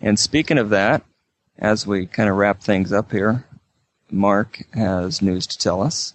And 0.00 0.18
speaking 0.18 0.58
of 0.58 0.70
that, 0.70 1.04
as 1.58 1.86
we 1.86 2.06
kind 2.06 2.28
of 2.28 2.36
wrap 2.36 2.60
things 2.60 2.92
up 2.92 3.12
here, 3.12 3.44
Mark 4.10 4.64
has 4.74 5.22
news 5.22 5.46
to 5.46 5.58
tell 5.58 5.80
us. 5.80 6.14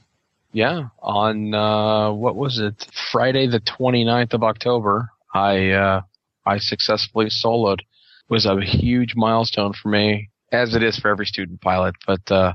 Yeah, 0.57 0.87
on 1.03 1.53
uh, 1.53 2.11
what 2.11 2.35
was 2.35 2.57
it? 2.57 2.87
Friday 3.11 3.45
the 3.45 3.59
29th 3.59 4.33
of 4.33 4.41
October, 4.41 5.11
I 5.31 5.69
uh, 5.69 6.01
I 6.47 6.57
successfully 6.57 7.27
soloed. 7.27 7.81
It 7.81 8.31
was 8.31 8.47
a 8.47 8.59
huge 8.65 9.13
milestone 9.15 9.73
for 9.73 9.89
me, 9.89 10.31
as 10.51 10.73
it 10.73 10.81
is 10.81 10.97
for 10.97 11.09
every 11.09 11.27
student 11.27 11.61
pilot. 11.61 11.93
But 12.07 12.31
uh, 12.31 12.53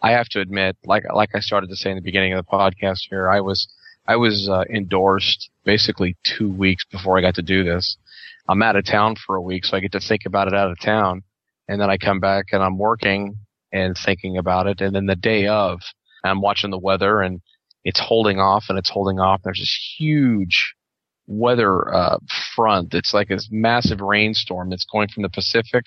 I 0.00 0.12
have 0.12 0.28
to 0.28 0.40
admit, 0.40 0.76
like 0.84 1.02
like 1.12 1.30
I 1.34 1.40
started 1.40 1.70
to 1.70 1.74
say 1.76 1.90
in 1.90 1.96
the 1.96 2.02
beginning 2.02 2.34
of 2.34 2.44
the 2.44 2.48
podcast 2.48 3.00
here, 3.10 3.28
I 3.28 3.40
was 3.40 3.66
I 4.06 4.14
was 4.14 4.48
uh, 4.48 4.62
endorsed 4.72 5.50
basically 5.64 6.16
two 6.22 6.52
weeks 6.52 6.84
before 6.84 7.18
I 7.18 7.20
got 7.20 7.34
to 7.34 7.42
do 7.42 7.64
this. 7.64 7.96
I'm 8.48 8.62
out 8.62 8.76
of 8.76 8.84
town 8.84 9.16
for 9.26 9.34
a 9.34 9.42
week, 9.42 9.64
so 9.64 9.76
I 9.76 9.80
get 9.80 9.90
to 9.90 10.00
think 10.00 10.20
about 10.24 10.46
it 10.46 10.54
out 10.54 10.70
of 10.70 10.78
town, 10.78 11.24
and 11.66 11.80
then 11.80 11.90
I 11.90 11.96
come 11.96 12.20
back 12.20 12.52
and 12.52 12.62
I'm 12.62 12.78
working 12.78 13.38
and 13.72 13.96
thinking 13.98 14.38
about 14.38 14.68
it, 14.68 14.80
and 14.80 14.94
then 14.94 15.06
the 15.06 15.16
day 15.16 15.48
of, 15.48 15.80
I'm 16.24 16.40
watching 16.40 16.70
the 16.70 16.78
weather 16.78 17.20
and 17.20 17.40
it's 17.84 18.00
holding 18.00 18.38
off 18.38 18.66
and 18.68 18.78
it's 18.78 18.90
holding 18.90 19.18
off. 19.18 19.40
There's 19.42 19.58
this 19.58 19.94
huge 19.98 20.74
weather 21.26 21.92
uh, 21.94 22.18
front. 22.54 22.92
It's 22.94 23.14
like 23.14 23.28
this 23.28 23.48
massive 23.50 24.00
rainstorm 24.00 24.70
that's 24.70 24.86
going 24.90 25.08
from 25.08 25.22
the 25.22 25.30
Pacific 25.30 25.84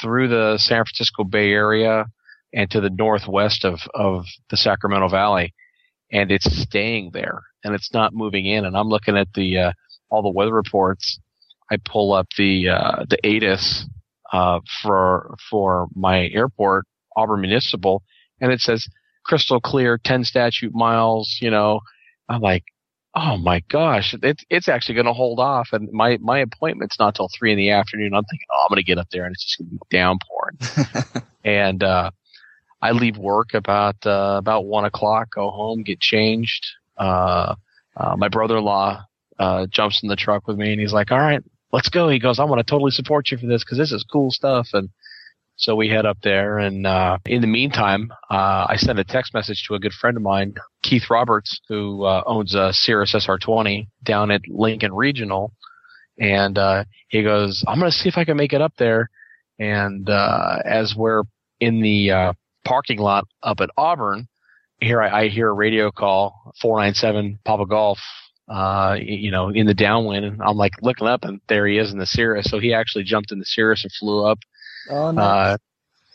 through 0.00 0.28
the 0.28 0.58
San 0.58 0.84
Francisco 0.84 1.24
Bay 1.24 1.52
Area 1.52 2.06
and 2.52 2.70
to 2.70 2.80
the 2.80 2.90
northwest 2.90 3.64
of, 3.64 3.80
of 3.94 4.24
the 4.50 4.56
Sacramento 4.56 5.08
Valley. 5.08 5.54
And 6.12 6.30
it's 6.30 6.50
staying 6.62 7.10
there 7.12 7.40
and 7.64 7.74
it's 7.74 7.94
not 7.94 8.12
moving 8.12 8.46
in. 8.46 8.64
And 8.64 8.76
I'm 8.76 8.88
looking 8.88 9.16
at 9.16 9.28
the, 9.34 9.58
uh, 9.58 9.72
all 10.10 10.22
the 10.22 10.28
weather 10.28 10.52
reports. 10.52 11.20
I 11.70 11.78
pull 11.84 12.12
up 12.12 12.26
the, 12.36 12.68
uh, 12.68 13.04
the 13.08 13.18
ATIS, 13.24 13.86
uh, 14.32 14.60
for, 14.82 15.36
for 15.48 15.88
my 15.94 16.28
airport, 16.28 16.86
Auburn 17.16 17.40
Municipal, 17.40 18.02
and 18.40 18.52
it 18.52 18.60
says 18.60 18.86
crystal 19.24 19.60
clear, 19.60 19.98
10 19.98 20.24
statute 20.24 20.74
miles, 20.74 21.38
you 21.40 21.50
know. 21.50 21.80
I'm 22.28 22.40
like, 22.40 22.64
oh 23.14 23.36
my 23.36 23.60
gosh, 23.68 24.14
it's 24.22 24.44
it's 24.50 24.68
actually 24.68 24.94
going 24.94 25.06
to 25.06 25.12
hold 25.12 25.40
off, 25.40 25.68
and 25.72 25.90
my 25.92 26.18
my 26.20 26.38
appointment's 26.38 26.98
not 26.98 27.14
till 27.14 27.28
three 27.36 27.52
in 27.52 27.58
the 27.58 27.70
afternoon. 27.70 28.14
I'm 28.14 28.24
thinking, 28.24 28.46
oh, 28.52 28.62
I'm 28.64 28.68
going 28.68 28.76
to 28.76 28.86
get 28.86 28.98
up 28.98 29.08
there, 29.10 29.24
and 29.24 29.32
it's 29.32 29.44
just 29.44 29.58
going 29.58 29.70
to 29.70 29.74
be 29.74 29.96
downpouring. 29.96 31.24
and 31.44 31.82
uh, 31.82 32.10
I 32.80 32.92
leave 32.92 33.16
work 33.16 33.54
about 33.54 33.96
uh, 34.06 34.36
about 34.38 34.66
one 34.66 34.84
o'clock, 34.84 35.28
go 35.34 35.50
home, 35.50 35.82
get 35.82 36.00
changed. 36.00 36.66
Uh, 36.96 37.56
uh, 37.96 38.16
my 38.16 38.28
brother-in-law 38.28 39.04
uh, 39.38 39.66
jumps 39.66 40.02
in 40.02 40.08
the 40.08 40.16
truck 40.16 40.46
with 40.46 40.56
me, 40.56 40.72
and 40.72 40.80
he's 40.80 40.92
like, 40.92 41.10
"All 41.10 41.18
right, 41.18 41.42
let's 41.72 41.88
go." 41.88 42.08
He 42.08 42.18
goes, 42.18 42.38
"I 42.38 42.44
want 42.44 42.60
to 42.60 42.70
totally 42.70 42.92
support 42.92 43.30
you 43.30 43.38
for 43.38 43.46
this 43.46 43.64
because 43.64 43.78
this 43.78 43.92
is 43.92 44.04
cool 44.04 44.30
stuff." 44.30 44.68
And 44.72 44.90
so 45.60 45.76
we 45.76 45.88
head 45.88 46.06
up 46.06 46.18
there, 46.22 46.58
and 46.58 46.86
uh, 46.86 47.18
in 47.26 47.42
the 47.42 47.46
meantime, 47.46 48.10
uh, 48.30 48.66
I 48.68 48.76
send 48.76 48.98
a 48.98 49.04
text 49.04 49.34
message 49.34 49.64
to 49.68 49.74
a 49.74 49.78
good 49.78 49.92
friend 49.92 50.16
of 50.16 50.22
mine, 50.22 50.54
Keith 50.82 51.04
Roberts, 51.10 51.60
who 51.68 52.04
uh, 52.04 52.22
owns 52.26 52.54
a 52.54 52.72
Cirrus 52.72 53.14
SR20 53.14 53.86
down 54.02 54.30
at 54.30 54.40
Lincoln 54.48 54.94
Regional, 54.94 55.52
and 56.18 56.56
uh, 56.56 56.84
he 57.08 57.22
goes, 57.22 57.62
"I'm 57.68 57.78
going 57.78 57.90
to 57.90 57.96
see 57.96 58.08
if 58.08 58.16
I 58.16 58.24
can 58.24 58.38
make 58.38 58.54
it 58.54 58.62
up 58.62 58.72
there." 58.78 59.10
And 59.58 60.08
uh, 60.08 60.60
as 60.64 60.94
we're 60.96 61.24
in 61.60 61.82
the 61.82 62.10
uh, 62.10 62.32
parking 62.64 62.98
lot 62.98 63.24
up 63.42 63.60
at 63.60 63.68
Auburn, 63.76 64.28
here 64.80 65.02
I, 65.02 65.24
I 65.24 65.28
hear 65.28 65.50
a 65.50 65.52
radio 65.52 65.90
call, 65.90 66.54
497 66.62 67.38
Papa 67.44 67.66
Golf, 67.66 67.98
uh, 68.48 68.96
you 68.98 69.30
know, 69.30 69.50
in 69.50 69.66
the 69.66 69.74
downwind. 69.74 70.24
And 70.24 70.40
I'm 70.42 70.56
like 70.56 70.72
looking 70.80 71.06
up 71.06 71.24
and 71.24 71.40
there 71.48 71.66
he 71.66 71.76
is 71.76 71.92
in 71.92 71.98
the 71.98 72.06
Cirrus. 72.06 72.50
So 72.50 72.58
he 72.58 72.72
actually 72.72 73.04
jumped 73.04 73.30
in 73.30 73.38
the 73.38 73.44
Cirrus 73.44 73.84
and 73.84 73.92
flew 73.92 74.26
up, 74.26 74.38
Oh, 74.88 75.16
uh, 75.16 75.56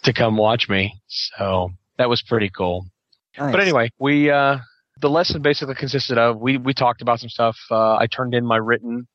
to 0.03 0.13
come 0.13 0.37
watch 0.37 0.69
me. 0.69 1.01
So 1.07 1.71
that 1.97 2.09
was 2.09 2.21
pretty 2.21 2.49
cool. 2.49 2.85
But 3.51 3.59
anyway, 3.59 3.89
we, 3.99 4.29
uh, 4.29 4.59
the 5.01 5.09
lesson 5.09 5.41
basically 5.41 5.75
consisted 5.75 6.17
of, 6.17 6.39
we, 6.39 6.57
we 6.57 6.73
talked 6.73 7.01
about 7.01 7.19
some 7.19 7.29
stuff. 7.29 7.57
Uh, 7.69 7.95
I 7.95 8.07
turned 8.07 8.33
in 8.33 8.45
my 8.45 8.57
written, 8.57 9.07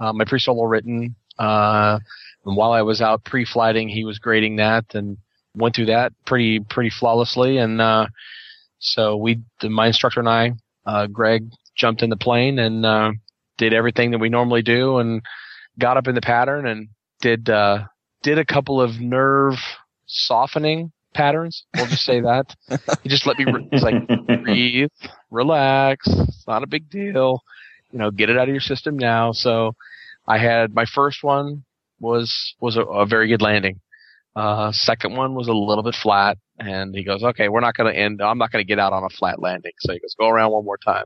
uh, 0.00 0.12
my 0.12 0.24
pre-solo 0.24 0.64
written, 0.64 1.14
uh, 1.38 1.98
and 2.44 2.56
while 2.56 2.72
I 2.72 2.82
was 2.82 3.00
out 3.00 3.24
pre-flighting, 3.24 3.88
he 3.88 4.04
was 4.04 4.18
grading 4.18 4.56
that 4.56 4.84
and 4.94 5.16
went 5.54 5.76
through 5.76 5.86
that 5.86 6.12
pretty, 6.26 6.60
pretty 6.60 6.90
flawlessly. 6.90 7.58
And, 7.58 7.80
uh, 7.80 8.08
so 8.80 9.16
we, 9.16 9.40
my 9.62 9.88
instructor 9.88 10.20
and 10.20 10.28
I, 10.28 10.52
uh, 10.86 11.06
Greg 11.06 11.48
jumped 11.76 12.02
in 12.02 12.10
the 12.10 12.16
plane 12.16 12.58
and, 12.58 12.84
uh, 12.84 13.12
did 13.58 13.72
everything 13.72 14.10
that 14.12 14.18
we 14.18 14.28
normally 14.28 14.62
do 14.62 14.98
and 14.98 15.22
got 15.78 15.96
up 15.96 16.08
in 16.08 16.14
the 16.14 16.20
pattern 16.20 16.66
and 16.66 16.88
did, 17.20 17.48
uh, 17.48 17.84
did 18.22 18.38
a 18.38 18.44
couple 18.44 18.80
of 18.80 19.00
nerve 19.00 19.54
softening 20.06 20.92
patterns. 21.14 21.64
We'll 21.74 21.86
just 21.86 22.04
say 22.04 22.20
that. 22.20 22.54
he 23.02 23.08
just 23.08 23.26
let 23.26 23.38
me, 23.38 23.44
re- 23.44 23.68
he's 23.70 23.82
like, 23.82 24.06
breathe, 24.44 24.90
relax. 25.30 26.06
It's 26.06 26.46
not 26.46 26.62
a 26.62 26.66
big 26.66 26.90
deal. 26.90 27.42
You 27.90 27.98
know, 27.98 28.10
get 28.10 28.30
it 28.30 28.36
out 28.36 28.48
of 28.48 28.54
your 28.54 28.60
system 28.60 28.98
now. 28.98 29.32
So 29.32 29.72
I 30.26 30.38
had 30.38 30.74
my 30.74 30.84
first 30.84 31.22
one 31.22 31.64
was, 32.00 32.54
was 32.60 32.76
a, 32.76 32.82
a 32.82 33.06
very 33.06 33.28
good 33.28 33.42
landing. 33.42 33.80
Uh, 34.36 34.70
second 34.72 35.16
one 35.16 35.34
was 35.34 35.48
a 35.48 35.52
little 35.52 35.82
bit 35.82 35.96
flat 36.00 36.38
and 36.58 36.94
he 36.94 37.02
goes, 37.02 37.22
okay, 37.22 37.48
we're 37.48 37.60
not 37.60 37.74
going 37.74 37.92
to 37.92 37.98
end, 37.98 38.22
I'm 38.22 38.38
not 38.38 38.52
going 38.52 38.64
to 38.64 38.68
get 38.68 38.78
out 38.78 38.92
on 38.92 39.02
a 39.02 39.08
flat 39.08 39.40
landing. 39.40 39.72
So 39.80 39.92
he 39.92 39.98
goes, 39.98 40.14
go 40.18 40.28
around 40.28 40.52
one 40.52 40.64
more 40.64 40.78
time. 40.78 41.04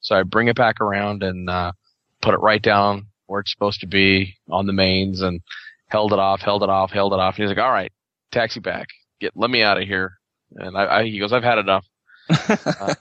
So 0.00 0.16
I 0.16 0.22
bring 0.22 0.48
it 0.48 0.56
back 0.56 0.80
around 0.80 1.22
and, 1.22 1.48
uh, 1.48 1.72
put 2.20 2.34
it 2.34 2.40
right 2.40 2.62
down 2.62 3.06
where 3.26 3.40
it's 3.40 3.52
supposed 3.52 3.80
to 3.80 3.86
be 3.86 4.34
on 4.50 4.66
the 4.66 4.72
mains 4.72 5.20
and 5.20 5.40
held 5.88 6.12
it 6.12 6.18
off, 6.18 6.40
held 6.40 6.62
it 6.62 6.68
off, 6.68 6.90
held 6.90 7.12
it 7.12 7.18
off. 7.18 7.36
And 7.36 7.44
he's 7.44 7.56
like, 7.56 7.64
all 7.64 7.72
right, 7.72 7.92
taxi 8.32 8.60
back, 8.60 8.88
get, 9.20 9.32
let 9.34 9.50
me 9.50 9.62
out 9.62 9.80
of 9.80 9.84
here. 9.86 10.18
And 10.56 10.76
I, 10.76 11.00
I 11.00 11.04
he 11.04 11.18
goes, 11.18 11.32
I've 11.32 11.42
had 11.42 11.58
enough. 11.58 11.84
Uh, 12.28 12.94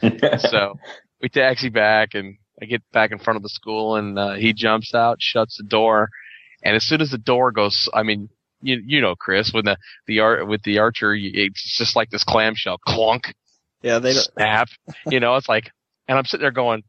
so 0.38 0.78
we 1.20 1.28
taxi 1.28 1.68
back 1.68 2.14
and 2.14 2.36
I 2.60 2.66
get 2.66 2.82
back 2.92 3.12
in 3.12 3.18
front 3.18 3.36
of 3.36 3.42
the 3.42 3.48
school 3.48 3.96
and, 3.96 4.18
uh, 4.18 4.34
he 4.34 4.52
jumps 4.52 4.94
out, 4.94 5.20
shuts 5.20 5.56
the 5.56 5.64
door. 5.64 6.08
And 6.62 6.76
as 6.76 6.84
soon 6.84 7.00
as 7.00 7.10
the 7.10 7.18
door 7.18 7.50
goes, 7.50 7.88
I 7.92 8.02
mean, 8.02 8.28
you, 8.60 8.80
you 8.84 9.00
know, 9.00 9.16
Chris, 9.16 9.52
when 9.52 9.64
the, 9.64 9.76
the 10.06 10.20
art, 10.20 10.46
with 10.46 10.62
the 10.62 10.78
archer, 10.78 11.14
it's 11.14 11.76
just 11.76 11.96
like 11.96 12.10
this 12.10 12.22
clamshell 12.22 12.78
clunk, 12.86 13.34
yeah, 13.82 13.98
they 13.98 14.12
don't. 14.12 14.22
snap. 14.22 14.68
you 15.06 15.20
know, 15.20 15.36
it's 15.36 15.48
like, 15.48 15.70
and 16.08 16.16
I'm 16.16 16.24
sitting 16.24 16.42
there 16.42 16.52
going, 16.52 16.82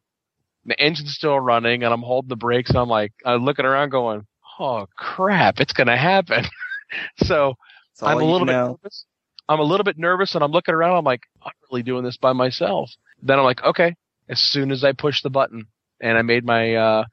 the 0.66 0.80
engine's 0.80 1.14
still 1.14 1.40
running 1.40 1.84
and 1.84 1.94
I'm 1.94 2.02
holding 2.02 2.30
the 2.30 2.36
brakes. 2.36 2.70
And 2.70 2.80
I'm 2.80 2.90
like, 2.90 3.12
I'm 3.26 3.44
looking 3.44 3.66
around 3.66 3.90
going, 3.90 4.26
oh 4.60 4.88
crap, 4.96 5.60
it's 5.60 5.74
going 5.74 5.88
to 5.88 5.98
happen. 5.98 6.46
so 7.18 7.56
I'm 8.02 8.18
a 8.18 8.24
little 8.24 8.46
bit 8.46 8.54
know. 8.54 8.68
nervous. 8.68 9.06
I'm 9.50 9.60
a 9.60 9.64
little 9.64 9.84
bit 9.84 9.98
nervous 9.98 10.36
and 10.36 10.44
I'm 10.44 10.52
looking 10.52 10.74
around. 10.74 10.98
I'm 10.98 11.04
like, 11.04 11.24
I'm 11.44 11.52
really 11.70 11.84
doing 11.84 12.04
this 12.04 12.18
by 12.18 12.34
myself. 12.34 12.90
Then 13.22 13.40
I'm 13.40 13.46
like, 13.46 13.64
okay. 13.64 13.96
As 14.30 14.40
soon 14.40 14.72
as 14.72 14.84
I 14.84 14.94
push 14.94 15.22
the 15.22 15.30
button 15.30 15.68
and 16.02 16.18
I 16.18 16.22
made 16.22 16.46
my, 16.46 16.76
uh, 16.76 17.04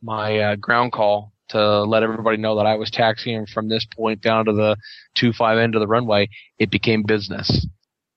my, 0.00 0.38
uh, 0.38 0.56
ground 0.56 0.92
call 0.92 1.32
to 1.48 1.82
let 1.82 2.02
everybody 2.02 2.36
know 2.36 2.56
that 2.56 2.66
I 2.66 2.76
was 2.76 2.90
taxiing 2.90 3.46
from 3.46 3.68
this 3.68 3.84
point 3.84 4.22
down 4.22 4.46
to 4.46 4.52
the 4.52 4.76
two 5.14 5.32
five 5.32 5.58
end 5.58 5.74
of 5.74 5.80
the 5.80 5.86
runway, 5.86 6.28
it 6.58 6.70
became 6.70 7.02
business. 7.02 7.66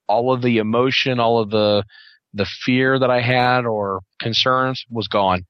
All 0.08 0.32
of 0.32 0.42
the 0.42 0.58
emotion, 0.58 1.18
all 1.18 1.40
of 1.40 1.50
the, 1.50 1.84
the 2.32 2.46
fear 2.64 2.98
that 2.98 3.10
I 3.10 3.20
had 3.20 3.66
or 3.66 4.00
concerns 4.20 4.84
was 4.88 5.08
gone. 5.08 5.44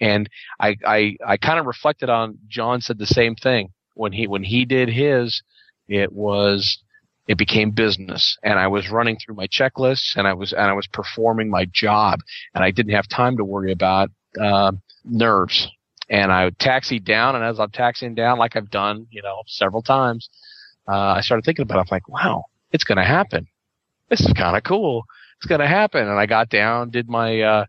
And 0.00 0.28
I, 0.60 0.76
I, 0.84 1.16
I 1.26 1.36
kind 1.36 1.58
of 1.58 1.66
reflected 1.66 2.08
on 2.08 2.38
John 2.48 2.80
said 2.80 2.98
the 2.98 3.06
same 3.06 3.34
thing 3.34 3.72
when 3.94 4.12
he, 4.12 4.26
when 4.26 4.44
he 4.44 4.64
did 4.64 4.88
his, 4.88 5.42
it 5.88 6.12
was, 6.12 6.78
it 7.26 7.36
became 7.36 7.70
business 7.72 8.38
and 8.42 8.58
I 8.58 8.68
was 8.68 8.90
running 8.90 9.18
through 9.18 9.34
my 9.34 9.46
checklists 9.48 10.16
and 10.16 10.26
I 10.26 10.34
was, 10.34 10.52
and 10.52 10.62
I 10.62 10.72
was 10.72 10.86
performing 10.86 11.50
my 11.50 11.66
job 11.66 12.20
and 12.54 12.64
I 12.64 12.70
didn't 12.70 12.94
have 12.94 13.08
time 13.08 13.36
to 13.36 13.44
worry 13.44 13.72
about, 13.72 14.10
uh, 14.40 14.72
nerves. 15.04 15.68
And 16.08 16.32
I 16.32 16.50
taxied 16.50 17.04
down 17.04 17.34
and 17.34 17.44
as 17.44 17.60
I'm 17.60 17.70
taxiing 17.70 18.14
down, 18.14 18.38
like 18.38 18.56
I've 18.56 18.70
done, 18.70 19.06
you 19.10 19.20
know, 19.22 19.42
several 19.46 19.82
times, 19.82 20.28
uh, 20.88 21.16
I 21.16 21.20
started 21.20 21.44
thinking 21.44 21.64
about 21.64 21.78
it. 21.78 21.80
I'm 21.80 21.86
like, 21.90 22.08
wow, 22.08 22.44
it's 22.72 22.84
going 22.84 22.96
to 22.96 23.04
happen. 23.04 23.46
This 24.08 24.20
is 24.20 24.32
kind 24.32 24.56
of 24.56 24.62
cool. 24.62 25.04
It's 25.36 25.46
going 25.46 25.60
to 25.60 25.66
happen. 25.66 26.08
And 26.08 26.18
I 26.18 26.24
got 26.26 26.48
down, 26.48 26.90
did 26.90 27.08
my, 27.08 27.40
uh, 27.40 27.64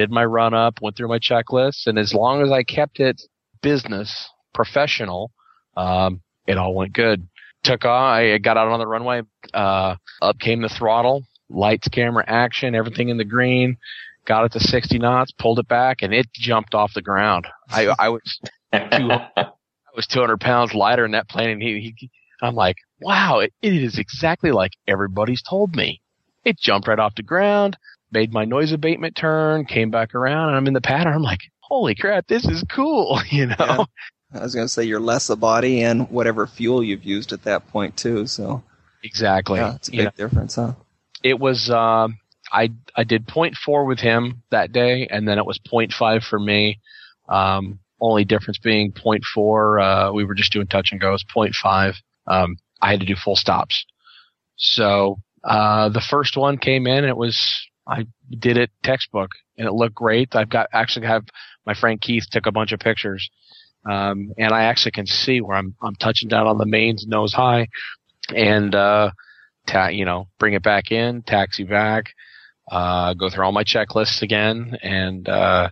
did 0.00 0.10
my 0.10 0.24
run 0.24 0.54
up, 0.54 0.80
went 0.80 0.96
through 0.96 1.08
my 1.08 1.18
checklist, 1.18 1.86
and 1.86 1.98
as 1.98 2.14
long 2.14 2.40
as 2.40 2.50
I 2.50 2.62
kept 2.62 3.00
it 3.00 3.20
business, 3.62 4.30
professional, 4.54 5.30
um, 5.76 6.22
it 6.46 6.56
all 6.56 6.74
went 6.74 6.94
good. 6.94 7.28
Took 7.64 7.84
off, 7.84 8.14
I 8.14 8.38
got 8.38 8.56
out 8.56 8.68
on 8.68 8.78
the 8.78 8.86
runway, 8.86 9.22
uh, 9.52 9.96
up 10.22 10.38
came 10.38 10.62
the 10.62 10.70
throttle, 10.70 11.24
lights, 11.50 11.88
camera, 11.88 12.24
action, 12.26 12.74
everything 12.74 13.10
in 13.10 13.18
the 13.18 13.26
green, 13.26 13.76
got 14.24 14.46
it 14.46 14.52
to 14.52 14.60
60 14.60 14.98
knots, 14.98 15.32
pulled 15.32 15.58
it 15.58 15.68
back, 15.68 15.98
and 16.00 16.14
it 16.14 16.32
jumped 16.32 16.74
off 16.74 16.94
the 16.94 17.02
ground. 17.02 17.46
I, 17.68 17.94
I 17.98 18.08
was, 18.08 18.40
I 18.72 19.50
was 19.94 20.06
200 20.06 20.40
pounds 20.40 20.72
lighter 20.72 21.04
in 21.04 21.10
that 21.10 21.28
plane, 21.28 21.50
and 21.50 21.62
he, 21.62 21.92
he 21.98 22.10
I'm 22.40 22.54
like, 22.54 22.76
wow, 23.02 23.40
it, 23.40 23.52
it 23.60 23.74
is 23.74 23.98
exactly 23.98 24.50
like 24.50 24.72
everybody's 24.88 25.42
told 25.42 25.76
me. 25.76 26.00
It 26.42 26.58
jumped 26.58 26.88
right 26.88 26.98
off 26.98 27.14
the 27.16 27.22
ground, 27.22 27.76
made 28.12 28.32
my 28.32 28.44
noise 28.44 28.72
abatement 28.72 29.16
turn, 29.16 29.64
came 29.64 29.90
back 29.90 30.14
around, 30.14 30.48
and 30.48 30.56
I'm 30.56 30.66
in 30.66 30.74
the 30.74 30.80
pattern. 30.80 31.14
I'm 31.14 31.22
like, 31.22 31.40
holy 31.60 31.94
crap, 31.94 32.26
this 32.26 32.44
is 32.46 32.64
cool, 32.68 33.20
you 33.30 33.46
know? 33.46 33.56
Yeah. 33.58 33.84
I 34.32 34.42
was 34.42 34.54
going 34.54 34.64
to 34.66 34.72
say 34.72 34.84
you're 34.84 35.00
less 35.00 35.28
a 35.28 35.36
body 35.36 35.82
and 35.82 36.08
whatever 36.10 36.46
fuel 36.46 36.84
you've 36.84 37.04
used 37.04 37.32
at 37.32 37.42
that 37.44 37.66
point 37.68 37.96
too. 37.96 38.26
So 38.28 38.62
Exactly. 39.02 39.58
yeah, 39.58 39.74
it's 39.74 39.88
a 39.88 39.92
You 39.92 39.98
big 39.98 40.04
know, 40.06 40.10
difference, 40.16 40.54
huh? 40.54 40.74
it 41.24 41.38
was, 41.38 41.68
um, 41.70 42.18
I, 42.52 42.70
I 42.96 43.04
did 43.04 43.26
0.4 43.26 43.86
with 43.86 43.98
him 44.00 44.42
that 44.50 44.72
day, 44.72 45.06
and 45.10 45.26
then 45.26 45.38
it 45.38 45.46
was 45.46 45.58
0.5 45.58 46.22
for 46.24 46.38
me. 46.38 46.80
Um, 47.28 47.78
only 48.00 48.24
difference 48.24 48.58
being 48.58 48.92
0.4, 48.92 50.08
uh, 50.10 50.12
we 50.12 50.24
were 50.24 50.34
just 50.34 50.52
doing 50.52 50.66
touch 50.66 50.90
and 50.92 51.00
goes, 51.00 51.24
0.5, 51.24 51.94
um, 52.26 52.56
I 52.80 52.90
had 52.90 53.00
to 53.00 53.06
do 53.06 53.16
full 53.16 53.36
stops. 53.36 53.84
So, 54.56 55.18
uh, 55.44 55.88
the 55.90 56.00
first 56.00 56.36
one 56.36 56.58
came 56.58 56.86
in, 56.86 57.04
it 57.04 57.16
was, 57.16 57.68
I 57.90 58.06
did 58.38 58.56
it 58.56 58.70
textbook, 58.82 59.30
and 59.58 59.66
it 59.66 59.72
looked 59.72 59.96
great. 59.96 60.36
I've 60.36 60.48
got, 60.48 60.68
actually 60.72 61.06
have, 61.06 61.24
my 61.66 61.74
friend 61.74 62.00
Keith 62.00 62.24
took 62.30 62.46
a 62.46 62.52
bunch 62.52 62.72
of 62.72 62.80
pictures, 62.80 63.28
um, 63.90 64.32
and 64.38 64.52
I 64.52 64.62
actually 64.64 64.92
can 64.92 65.06
see 65.06 65.40
where 65.40 65.56
I'm, 65.56 65.74
I'm 65.82 65.96
touching 65.96 66.28
down 66.28 66.46
on 66.46 66.58
the 66.58 66.66
mains 66.66 67.04
nose 67.06 67.32
high, 67.32 67.66
and, 68.34 68.74
uh, 68.74 69.10
ta- 69.66 69.88
you 69.88 70.04
know, 70.04 70.28
bring 70.38 70.54
it 70.54 70.62
back 70.62 70.90
in, 70.90 71.22
taxi 71.22 71.64
back, 71.64 72.04
uh, 72.70 73.14
go 73.14 73.28
through 73.28 73.44
all 73.44 73.52
my 73.52 73.64
checklists 73.64 74.22
again, 74.22 74.76
and 74.82 75.28
uh, 75.28 75.68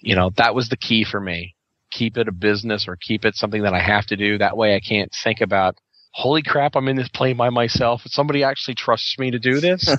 you 0.00 0.16
know 0.16 0.30
that 0.36 0.54
was 0.54 0.68
the 0.68 0.76
key 0.76 1.04
for 1.04 1.20
me. 1.20 1.54
Keep 1.90 2.16
it 2.16 2.28
a 2.28 2.32
business 2.32 2.86
or 2.88 2.96
keep 2.96 3.24
it 3.24 3.34
something 3.34 3.62
that 3.62 3.74
I 3.74 3.80
have 3.80 4.06
to 4.06 4.16
do. 4.16 4.38
That 4.38 4.56
way, 4.56 4.74
I 4.74 4.80
can't 4.80 5.12
think 5.22 5.42
about, 5.42 5.76
holy 6.12 6.42
crap, 6.42 6.76
I'm 6.76 6.88
in 6.88 6.96
this 6.96 7.08
plane 7.08 7.36
by 7.36 7.50
myself. 7.50 8.02
Somebody 8.06 8.44
actually 8.44 8.74
trusts 8.74 9.18
me 9.18 9.30
to 9.30 9.38
do 9.38 9.60
this. 9.60 9.94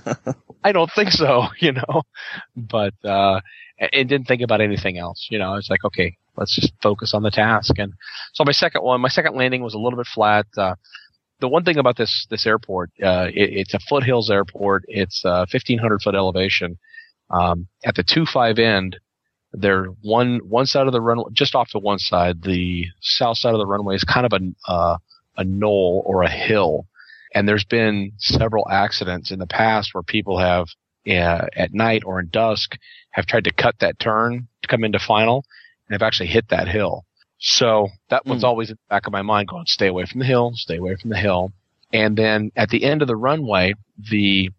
I 0.64 0.72
don't 0.72 0.92
think 0.96 1.12
so, 1.12 1.48
you 1.60 1.74
know. 1.74 2.04
But 2.56 2.94
uh, 3.04 3.42
and 3.80 4.08
didn't 4.08 4.28
think 4.28 4.42
about 4.42 4.62
anything 4.62 4.98
else. 4.98 5.28
You 5.30 5.40
know, 5.40 5.56
it's 5.56 5.70
like 5.70 5.84
okay, 5.84 6.16
let's 6.38 6.56
just 6.56 6.74
focus 6.82 7.14
on 7.14 7.24
the 7.24 7.32
task. 7.32 7.78
And 7.78 7.94
so 8.34 8.44
my 8.46 8.52
second 8.52 8.84
one, 8.84 9.02
my 9.02 9.10
second 9.10 9.36
landing 9.36 9.64
was 9.64 9.74
a 9.74 9.80
little 9.80 9.98
bit 9.98 10.08
flat. 10.08 10.46
Uh, 10.58 10.76
the 11.40 11.50
one 11.50 11.64
thing 11.64 11.78
about 11.78 11.98
this 11.98 12.28
this 12.30 12.46
airport, 12.46 12.92
uh, 13.04 13.28
it, 13.34 13.50
it's 13.54 13.74
a 13.74 13.80
foothills 13.90 14.30
airport. 14.30 14.86
It's 14.88 15.24
uh, 15.26 15.46
1500 15.52 16.02
foot 16.02 16.16
elevation. 16.16 16.78
Um, 17.30 17.68
at 17.84 17.96
the 17.96 18.04
two 18.04 18.26
five 18.26 18.60
end, 18.60 18.98
there 19.52 19.86
one 20.02 20.40
one 20.48 20.66
side 20.66 20.88
of 20.88 20.94
the 20.94 21.02
runway, 21.02 21.32
just 21.34 21.56
off 21.56 21.70
to 21.70 21.80
one 21.80 22.00
side, 22.00 22.44
the 22.44 22.86
south 23.02 23.38
side 23.38 23.54
of 23.54 23.60
the 23.60 23.66
runway 23.66 23.96
is 23.96 24.04
kind 24.04 24.26
of 24.26 24.34
a 24.34 24.72
uh, 24.72 24.98
a 25.38 25.44
knoll 25.44 26.04
or 26.06 26.24
a 26.24 26.30
hill, 26.30 26.88
and 27.34 27.48
there's 27.48 27.66
been 27.66 28.14
several 28.18 28.70
accidents 28.70 29.32
in 29.32 29.40
the 29.40 29.48
past 29.48 29.94
where 29.94 30.04
people 30.04 30.38
have 30.40 30.68
uh, 31.08 31.46
at 31.56 31.74
night 31.74 32.04
or 32.06 32.20
in 32.20 32.30
dusk 32.30 32.78
have 33.12 33.26
tried 33.26 33.44
to 33.44 33.52
cut 33.52 33.76
that 33.80 34.00
turn 34.00 34.48
to 34.62 34.68
come 34.68 34.84
into 34.84 35.00
final 35.00 35.44
and 35.88 35.94
have 35.94 36.06
actually 36.06 36.28
hit 36.28 36.48
that 36.50 36.68
hill. 36.68 37.06
So 37.40 37.90
that 38.10 38.26
was 38.26 38.42
Hmm. 38.42 38.46
always 38.46 38.70
in 38.70 38.76
the 38.76 38.94
back 38.94 39.06
of 39.06 39.12
my 39.12 39.22
mind 39.22 39.50
going, 39.50 39.66
stay 39.66 39.88
away 39.88 40.06
from 40.06 40.20
the 40.20 40.26
hill, 40.26 40.54
stay 40.56 40.78
away 40.78 40.96
from 40.96 41.10
the 41.10 41.18
hill. 41.18 41.52
And 41.92 42.18
then 42.18 42.52
at 42.56 42.70
the 42.70 42.84
end 42.86 43.02
of 43.02 43.08
the 43.08 43.18
runway, 43.18 43.74
the 43.98 44.50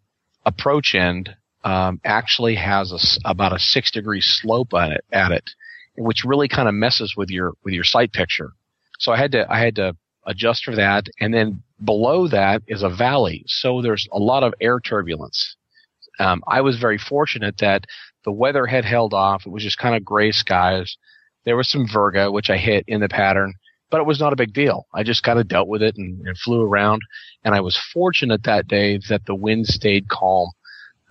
approach 0.45 0.93
end 0.93 1.35
um, 1.63 1.99
actually 2.05 2.55
has 2.55 2.91
a 2.91 3.29
about 3.29 3.53
a 3.53 3.59
six 3.59 3.89
degree 3.89 4.21
slope 4.21 4.73
on 4.73 4.91
it 4.91 5.03
at 5.11 5.31
it, 5.31 5.49
which 5.97 6.23
really 6.23 6.47
kind 6.47 6.69
of 6.69 6.75
messes 6.75 7.15
with 7.17 7.31
your 7.31 7.53
with 7.63 7.73
your 7.73 7.83
sight 7.83 8.13
picture. 8.13 8.51
So 8.99 9.11
I 9.11 9.17
had 9.17 9.31
to 9.31 9.51
I 9.51 9.59
had 9.59 9.75
to 9.77 9.95
adjust 10.25 10.63
for 10.63 10.75
that, 10.75 11.05
and 11.19 11.33
then 11.33 11.61
below 11.83 12.27
that 12.27 12.61
is 12.67 12.83
a 12.83 12.89
valley, 12.89 13.43
so 13.47 13.81
there's 13.81 14.07
a 14.11 14.19
lot 14.19 14.43
of 14.43 14.53
air 14.61 14.79
turbulence. 14.79 15.55
Um, 16.19 16.41
I 16.47 16.61
was 16.61 16.79
very 16.79 16.97
fortunate 16.97 17.57
that 17.59 17.85
the 18.23 18.31
weather 18.31 18.65
had 18.65 18.85
held 18.85 19.13
off. 19.13 19.45
It 19.45 19.51
was 19.51 19.63
just 19.63 19.77
kind 19.77 19.95
of 19.95 20.03
gray 20.05 20.31
skies. 20.31 20.97
There 21.43 21.57
was 21.57 21.69
some 21.69 21.87
virga, 21.87 22.31
which 22.31 22.49
I 22.49 22.57
hit 22.57 22.85
in 22.87 23.01
the 23.01 23.09
pattern, 23.09 23.53
but 23.91 23.99
it 23.99 24.07
was 24.07 24.19
not 24.19 24.33
a 24.33 24.37
big 24.37 24.53
deal. 24.53 24.87
I 24.93 25.03
just 25.03 25.23
kind 25.23 25.39
of 25.39 25.47
dealt 25.47 25.67
with 25.67 25.83
it 25.83 25.95
and, 25.97 26.25
and 26.25 26.37
flew 26.37 26.61
around. 26.61 27.01
And 27.43 27.53
I 27.53 27.61
was 27.61 27.79
fortunate 27.93 28.43
that 28.43 28.67
day 28.67 28.99
that 29.09 29.25
the 29.25 29.35
wind 29.35 29.67
stayed 29.67 30.07
calm. 30.09 30.49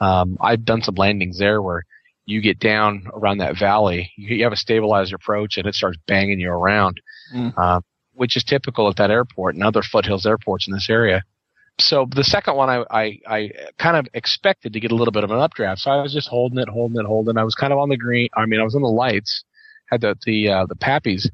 Um, 0.00 0.36
I've 0.40 0.64
done 0.64 0.82
some 0.82 0.96
landings 0.96 1.38
there 1.38 1.62
where 1.62 1.84
you 2.26 2.40
get 2.40 2.58
down 2.58 3.06
around 3.12 3.38
that 3.38 3.58
valley, 3.58 4.10
you, 4.16 4.42
have 4.44 4.52
a 4.52 4.56
stabilized 4.56 5.12
approach, 5.12 5.56
and 5.58 5.66
it 5.66 5.74
starts 5.74 5.98
banging 6.06 6.40
you 6.40 6.50
around, 6.50 7.00
Mm. 7.34 7.54
uh, 7.56 7.80
which 8.14 8.36
is 8.36 8.44
typical 8.44 8.88
at 8.88 8.96
that 8.96 9.10
airport 9.10 9.54
and 9.54 9.64
other 9.64 9.82
foothills 9.82 10.26
airports 10.26 10.66
in 10.66 10.74
this 10.74 10.88
area. 10.90 11.22
So 11.80 12.06
the 12.14 12.22
second 12.22 12.54
one, 12.54 12.70
I, 12.70 12.84
I, 12.90 13.18
I 13.26 13.50
kind 13.78 13.96
of 13.96 14.06
expected 14.14 14.72
to 14.72 14.80
get 14.80 14.92
a 14.92 14.94
little 14.94 15.12
bit 15.12 15.24
of 15.24 15.30
an 15.30 15.40
updraft. 15.40 15.80
So 15.80 15.90
I 15.90 16.00
was 16.00 16.12
just 16.12 16.28
holding 16.28 16.58
it, 16.58 16.68
holding 16.68 17.00
it, 17.00 17.06
holding. 17.06 17.36
I 17.36 17.42
was 17.42 17.56
kind 17.56 17.72
of 17.72 17.78
on 17.80 17.88
the 17.88 17.96
green. 17.96 18.28
I 18.36 18.46
mean, 18.46 18.60
I 18.60 18.64
was 18.64 18.76
on 18.76 18.82
the 18.82 18.88
lights, 18.88 19.44
had 19.90 20.00
the 20.00 20.16
the 20.24 20.48
uh, 20.48 20.66
the 20.66 20.76
PAPIs, 20.76 21.28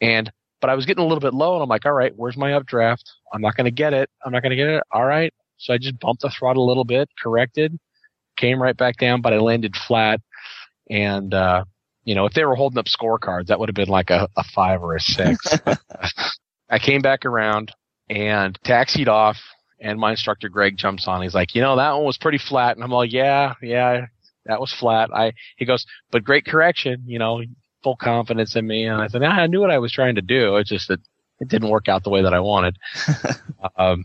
and 0.00 0.30
but 0.60 0.70
I 0.70 0.74
was 0.74 0.86
getting 0.86 1.04
a 1.04 1.06
little 1.06 1.20
bit 1.20 1.34
low, 1.34 1.54
and 1.54 1.62
I'm 1.62 1.68
like, 1.68 1.86
all 1.86 1.92
right, 1.92 2.12
where's 2.16 2.36
my 2.36 2.52
updraft? 2.54 3.10
I'm 3.32 3.40
not 3.40 3.56
going 3.56 3.66
to 3.66 3.70
get 3.70 3.94
it. 3.94 4.10
I'm 4.24 4.32
not 4.32 4.42
going 4.42 4.50
to 4.50 4.56
get 4.56 4.68
it. 4.68 4.82
All 4.92 5.06
right. 5.06 5.32
So 5.58 5.72
I 5.72 5.78
just 5.78 5.98
bumped 6.00 6.22
the 6.22 6.30
throttle 6.30 6.64
a 6.64 6.68
little 6.68 6.84
bit, 6.84 7.08
corrected, 7.22 7.78
came 8.36 8.60
right 8.60 8.76
back 8.76 8.96
down, 8.96 9.20
but 9.20 9.32
I 9.32 9.38
landed 9.38 9.76
flat. 9.76 10.20
And, 10.88 11.32
uh, 11.32 11.64
you 12.04 12.14
know, 12.14 12.26
if 12.26 12.32
they 12.32 12.44
were 12.44 12.54
holding 12.54 12.78
up 12.78 12.86
scorecards, 12.86 13.46
that 13.46 13.58
would 13.58 13.68
have 13.68 13.74
been 13.74 13.88
like 13.88 14.10
a, 14.10 14.28
a 14.36 14.44
five 14.54 14.82
or 14.82 14.96
a 14.96 15.00
six. 15.00 15.46
I 16.70 16.78
came 16.78 17.02
back 17.02 17.24
around 17.24 17.72
and 18.08 18.58
taxied 18.64 19.08
off, 19.08 19.38
and 19.80 19.98
my 19.98 20.12
instructor 20.12 20.48
Greg 20.48 20.76
jumps 20.76 21.06
on. 21.06 21.22
He's 21.22 21.34
like, 21.34 21.54
you 21.54 21.60
know, 21.60 21.76
that 21.76 21.92
one 21.92 22.04
was 22.04 22.18
pretty 22.18 22.38
flat, 22.38 22.76
and 22.76 22.84
I'm 22.84 22.90
like, 22.90 23.12
yeah, 23.12 23.54
yeah, 23.62 24.06
that 24.46 24.60
was 24.60 24.72
flat. 24.72 25.10
I 25.12 25.32
he 25.56 25.64
goes, 25.64 25.84
but 26.10 26.24
great 26.24 26.46
correction, 26.46 27.04
you 27.06 27.18
know, 27.18 27.42
full 27.82 27.96
confidence 27.96 28.56
in 28.56 28.66
me. 28.66 28.86
And 28.86 29.00
I 29.00 29.08
said, 29.08 29.22
I 29.22 29.46
knew 29.46 29.60
what 29.60 29.70
I 29.70 29.78
was 29.78 29.92
trying 29.92 30.14
to 30.16 30.22
do. 30.22 30.56
It's 30.56 30.70
just 30.70 30.88
that 30.88 31.00
it 31.40 31.48
didn't 31.48 31.70
work 31.70 31.88
out 31.88 32.04
the 32.04 32.10
way 32.10 32.22
that 32.22 32.34
I 32.34 32.40
wanted. 32.40 32.76
um, 33.76 34.04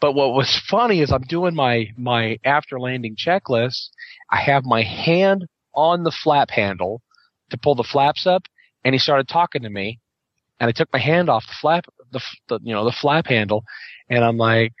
but 0.00 0.12
what 0.12 0.34
was 0.34 0.60
funny 0.68 1.00
is 1.00 1.10
I'm 1.10 1.22
doing 1.22 1.54
my 1.54 1.88
my 1.96 2.38
after 2.44 2.78
landing 2.78 3.16
checklist. 3.16 3.88
I 4.30 4.40
have 4.40 4.64
my 4.64 4.82
hand 4.82 5.46
on 5.74 6.02
the 6.02 6.10
flap 6.10 6.50
handle 6.50 7.02
to 7.50 7.58
pull 7.58 7.74
the 7.74 7.84
flaps 7.84 8.26
up, 8.26 8.42
and 8.84 8.94
he 8.94 8.98
started 8.98 9.28
talking 9.28 9.62
to 9.62 9.70
me, 9.70 10.00
and 10.60 10.68
I 10.68 10.72
took 10.72 10.92
my 10.92 10.98
hand 10.98 11.28
off 11.28 11.46
the 11.46 11.54
flap, 11.60 11.86
the, 12.12 12.20
the 12.48 12.60
you 12.62 12.74
know 12.74 12.84
the 12.84 12.92
flap 12.92 13.26
handle, 13.26 13.64
and 14.08 14.24
I'm 14.24 14.36
like, 14.36 14.72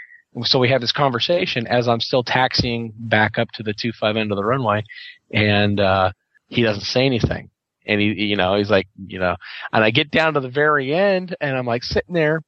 so 0.42 0.58
we 0.58 0.68
have 0.68 0.80
this 0.80 0.92
conversation 0.92 1.66
as 1.66 1.88
I'm 1.88 2.00
still 2.00 2.22
taxiing 2.22 2.92
back 2.96 3.38
up 3.38 3.48
to 3.54 3.62
the 3.62 3.74
two 3.74 3.92
five 3.92 4.16
end 4.16 4.32
of 4.32 4.36
the 4.36 4.44
runway, 4.44 4.84
and 5.32 5.80
uh, 5.80 6.12
he 6.48 6.62
doesn't 6.62 6.84
say 6.84 7.06
anything, 7.06 7.50
and 7.86 8.00
he 8.00 8.06
you 8.24 8.36
know 8.36 8.56
he's 8.56 8.70
like 8.70 8.88
you 9.06 9.18
know, 9.18 9.36
and 9.72 9.84
I 9.84 9.90
get 9.90 10.10
down 10.10 10.34
to 10.34 10.40
the 10.40 10.48
very 10.48 10.94
end, 10.94 11.36
and 11.40 11.56
I'm 11.56 11.66
like 11.66 11.82
sitting 11.82 12.14
there, 12.14 12.42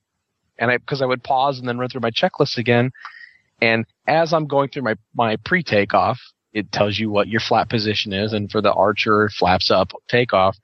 and 0.59 0.71
I 0.71 0.79
because 0.79 1.03
I 1.03 1.07
would 1.07 1.23
pause 1.23 1.59
and 1.59 1.69
then 1.69 1.79
run 1.79 1.89
through 1.89 2.03
my 2.03 2.11
checklist 2.11 2.59
again, 2.59 2.91
and 3.61 3.85
as 4.07 4.33
I'm 4.33 4.47
going 4.47 4.69
through 4.69 4.83
my 4.83 4.97
my 5.15 5.37
pre 5.45 5.63
takeoff, 5.63 6.21
it 6.53 6.73
tells 6.73 6.99
you 6.99 7.11
what 7.11 7.29
your 7.29 7.41
flap 7.41 7.69
position 7.69 8.13
is, 8.13 8.33
and 8.33 8.51
for 8.51 8.61
the 8.61 8.73
archer 8.73 9.29
flaps 9.29 9.71
up 9.71 9.93
takeoff. 10.09 10.57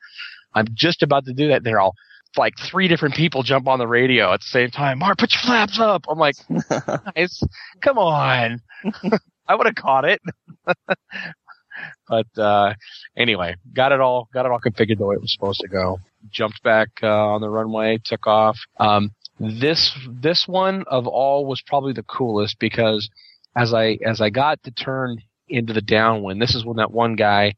I'm 0.54 0.66
just 0.72 1.02
about 1.02 1.24
to 1.26 1.32
do 1.32 1.48
that. 1.48 1.64
They're 1.64 1.80
all 1.80 1.94
like 2.36 2.54
three 2.58 2.88
different 2.88 3.14
people 3.14 3.42
jump 3.42 3.68
on 3.68 3.78
the 3.78 3.86
radio 3.86 4.32
at 4.32 4.40
the 4.40 4.46
same 4.46 4.70
time. 4.70 4.98
Mark, 4.98 5.18
put 5.18 5.32
your 5.32 5.40
flaps 5.40 5.78
up. 5.78 6.04
I'm 6.08 6.18
like, 6.18 6.36
guys, 7.14 7.42
come 7.80 7.98
on. 7.98 8.60
I 9.46 9.54
would 9.54 9.66
have 9.66 9.74
caught 9.74 10.04
it. 10.04 10.20
but 12.08 12.38
uh, 12.38 12.74
anyway, 13.16 13.56
got 13.72 13.92
it 13.92 14.00
all 14.00 14.28
got 14.32 14.46
it 14.46 14.52
all 14.52 14.60
configured 14.60 14.98
the 14.98 15.06
way 15.06 15.14
it 15.14 15.20
was 15.20 15.32
supposed 15.32 15.60
to 15.60 15.68
go. 15.68 15.98
Jumped 16.30 16.62
back 16.62 16.88
uh, 17.02 17.08
on 17.08 17.40
the 17.40 17.50
runway, 17.50 18.00
took 18.04 18.26
off. 18.26 18.58
Um, 18.80 19.12
this 19.38 19.96
this 20.08 20.46
one 20.48 20.84
of 20.86 21.06
all 21.06 21.46
was 21.46 21.62
probably 21.66 21.92
the 21.92 22.04
coolest 22.04 22.58
because 22.58 23.10
as 23.56 23.74
I 23.74 23.98
as 24.04 24.20
I 24.20 24.30
got 24.30 24.62
to 24.62 24.70
turn 24.70 25.18
into 25.48 25.72
the 25.72 25.82
downwind, 25.82 26.40
this 26.40 26.54
is 26.54 26.64
when 26.64 26.76
that 26.76 26.90
one 26.90 27.16
guy 27.16 27.54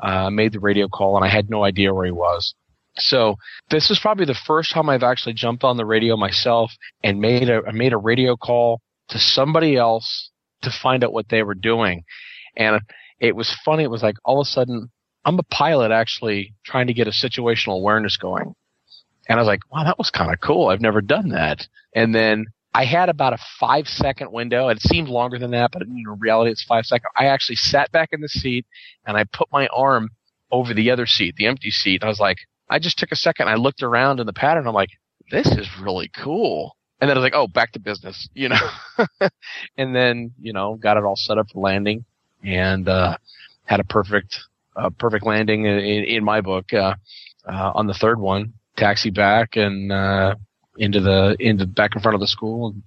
uh, 0.00 0.30
made 0.30 0.52
the 0.52 0.60
radio 0.60 0.88
call 0.88 1.16
and 1.16 1.24
I 1.24 1.28
had 1.28 1.50
no 1.50 1.64
idea 1.64 1.92
where 1.92 2.06
he 2.06 2.12
was. 2.12 2.54
So 2.96 3.36
this 3.70 3.90
is 3.90 3.98
probably 3.98 4.24
the 4.24 4.34
first 4.34 4.72
time 4.72 4.88
I've 4.88 5.02
actually 5.02 5.34
jumped 5.34 5.64
on 5.64 5.76
the 5.76 5.86
radio 5.86 6.16
myself 6.16 6.72
and 7.02 7.20
made 7.20 7.48
a 7.48 7.72
made 7.72 7.92
a 7.92 7.98
radio 7.98 8.36
call 8.36 8.80
to 9.10 9.18
somebody 9.18 9.76
else 9.76 10.30
to 10.62 10.70
find 10.70 11.04
out 11.04 11.12
what 11.12 11.28
they 11.28 11.42
were 11.42 11.54
doing. 11.54 12.02
And 12.56 12.80
it 13.20 13.36
was 13.36 13.56
funny. 13.64 13.84
It 13.84 13.90
was 13.90 14.02
like 14.02 14.16
all 14.24 14.40
of 14.40 14.46
a 14.46 14.50
sudden 14.50 14.90
I'm 15.24 15.38
a 15.38 15.44
pilot 15.44 15.92
actually 15.92 16.54
trying 16.64 16.88
to 16.88 16.94
get 16.94 17.06
a 17.06 17.10
situational 17.10 17.76
awareness 17.76 18.16
going. 18.16 18.54
And 19.28 19.38
I 19.38 19.42
was 19.42 19.46
like, 19.46 19.60
wow, 19.70 19.84
that 19.84 19.98
was 19.98 20.10
kind 20.10 20.32
of 20.32 20.40
cool. 20.40 20.68
I've 20.68 20.80
never 20.80 21.00
done 21.00 21.30
that. 21.30 21.66
And 21.94 22.14
then 22.14 22.46
I 22.78 22.84
had 22.84 23.08
about 23.08 23.32
a 23.32 23.38
five 23.58 23.88
second 23.88 24.30
window. 24.30 24.68
It 24.68 24.80
seemed 24.80 25.08
longer 25.08 25.36
than 25.36 25.50
that, 25.50 25.72
but 25.72 25.82
in 25.82 26.04
reality, 26.20 26.52
it's 26.52 26.62
five 26.62 26.86
seconds. 26.86 27.10
I 27.16 27.24
actually 27.24 27.56
sat 27.56 27.90
back 27.90 28.10
in 28.12 28.20
the 28.20 28.28
seat 28.28 28.66
and 29.04 29.16
I 29.16 29.24
put 29.24 29.48
my 29.50 29.66
arm 29.74 30.10
over 30.52 30.72
the 30.72 30.92
other 30.92 31.04
seat, 31.04 31.34
the 31.36 31.46
empty 31.46 31.72
seat. 31.72 32.04
I 32.04 32.06
was 32.06 32.20
like, 32.20 32.36
I 32.70 32.78
just 32.78 32.96
took 32.96 33.10
a 33.10 33.16
second. 33.16 33.48
I 33.48 33.56
looked 33.56 33.82
around 33.82 34.20
in 34.20 34.26
the 34.26 34.32
pattern. 34.32 34.68
I'm 34.68 34.74
like, 34.74 34.90
this 35.28 35.48
is 35.48 35.68
really 35.80 36.08
cool. 36.22 36.76
And 37.00 37.10
then 37.10 37.16
I 37.16 37.20
was 37.20 37.24
like, 37.24 37.34
oh, 37.34 37.48
back 37.48 37.72
to 37.72 37.80
business, 37.80 38.28
you 38.34 38.48
know. 38.48 38.70
and 39.76 39.92
then, 39.92 40.30
you 40.40 40.52
know, 40.52 40.76
got 40.76 40.96
it 40.96 41.02
all 41.02 41.16
set 41.16 41.36
up 41.36 41.48
for 41.52 41.60
landing 41.60 42.04
and 42.44 42.88
uh, 42.88 43.16
had 43.64 43.80
a 43.80 43.84
perfect, 43.84 44.38
uh, 44.76 44.90
perfect 44.90 45.26
landing 45.26 45.64
in, 45.64 45.78
in 46.04 46.22
my 46.22 46.40
book 46.40 46.72
uh, 46.72 46.94
uh, 47.44 47.72
on 47.74 47.88
the 47.88 47.94
third 47.94 48.20
one. 48.20 48.52
Taxi 48.76 49.10
back 49.10 49.56
and 49.56 49.90
uh, 49.90 50.36
into 50.78 51.00
the 51.00 51.36
into 51.38 51.66
back 51.66 51.94
in 51.94 52.02
front 52.02 52.14
of 52.14 52.20
the 52.20 52.26
school 52.26 52.68
and 52.68 52.82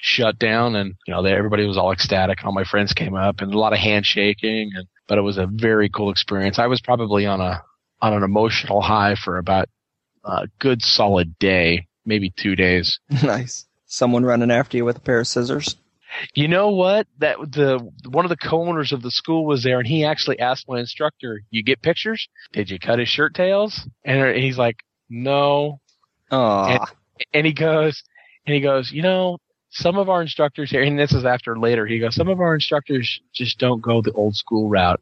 shut 0.00 0.38
down. 0.38 0.76
And 0.76 0.94
you 1.06 1.14
know, 1.14 1.22
they, 1.22 1.32
everybody 1.32 1.66
was 1.66 1.76
all 1.76 1.92
ecstatic. 1.92 2.38
And 2.40 2.46
all 2.46 2.54
my 2.54 2.64
friends 2.64 2.92
came 2.92 3.14
up 3.14 3.40
and 3.40 3.52
a 3.52 3.58
lot 3.58 3.72
of 3.72 3.78
handshaking. 3.78 4.72
And 4.74 4.86
but 5.08 5.18
it 5.18 5.22
was 5.22 5.38
a 5.38 5.46
very 5.46 5.88
cool 5.88 6.10
experience. 6.10 6.58
I 6.58 6.66
was 6.66 6.80
probably 6.80 7.26
on 7.26 7.40
a 7.40 7.62
on 8.00 8.12
an 8.12 8.22
emotional 8.22 8.80
high 8.80 9.14
for 9.14 9.38
about 9.38 9.68
a 10.24 10.48
good 10.58 10.82
solid 10.82 11.38
day, 11.38 11.86
maybe 12.04 12.30
two 12.30 12.56
days. 12.56 12.98
nice. 13.22 13.66
Someone 13.86 14.24
running 14.24 14.50
after 14.50 14.76
you 14.76 14.84
with 14.84 14.96
a 14.96 15.00
pair 15.00 15.20
of 15.20 15.26
scissors. 15.26 15.76
You 16.34 16.48
know 16.48 16.70
what? 16.70 17.06
That 17.18 17.38
the 17.38 17.90
one 18.08 18.24
of 18.24 18.28
the 18.28 18.36
co-owners 18.36 18.92
of 18.92 19.02
the 19.02 19.10
school 19.10 19.44
was 19.46 19.64
there, 19.64 19.78
and 19.78 19.86
he 19.86 20.04
actually 20.04 20.38
asked 20.38 20.68
my 20.68 20.78
instructor, 20.78 21.40
"You 21.50 21.64
get 21.64 21.82
pictures? 21.82 22.28
Did 22.52 22.70
you 22.70 22.78
cut 22.78 23.00
his 23.00 23.08
shirt 23.08 23.34
tails?" 23.34 23.80
And 24.04 24.36
he's 24.36 24.56
like, 24.56 24.76
"No." 25.08 25.80
Aw. 26.30 26.66
And, 26.68 26.80
and 27.32 27.46
he 27.46 27.52
goes, 27.52 28.02
and 28.46 28.54
he 28.54 28.60
goes, 28.60 28.92
you 28.92 29.02
know, 29.02 29.38
some 29.70 29.98
of 29.98 30.08
our 30.08 30.22
instructors 30.22 30.70
here, 30.70 30.82
and 30.82 30.98
this 30.98 31.12
is 31.12 31.24
after 31.24 31.58
later. 31.58 31.86
He 31.86 31.98
goes, 31.98 32.14
some 32.14 32.28
of 32.28 32.40
our 32.40 32.54
instructors 32.54 33.20
just 33.34 33.58
don't 33.58 33.82
go 33.82 34.00
the 34.00 34.12
old 34.12 34.36
school 34.36 34.68
route. 34.68 35.00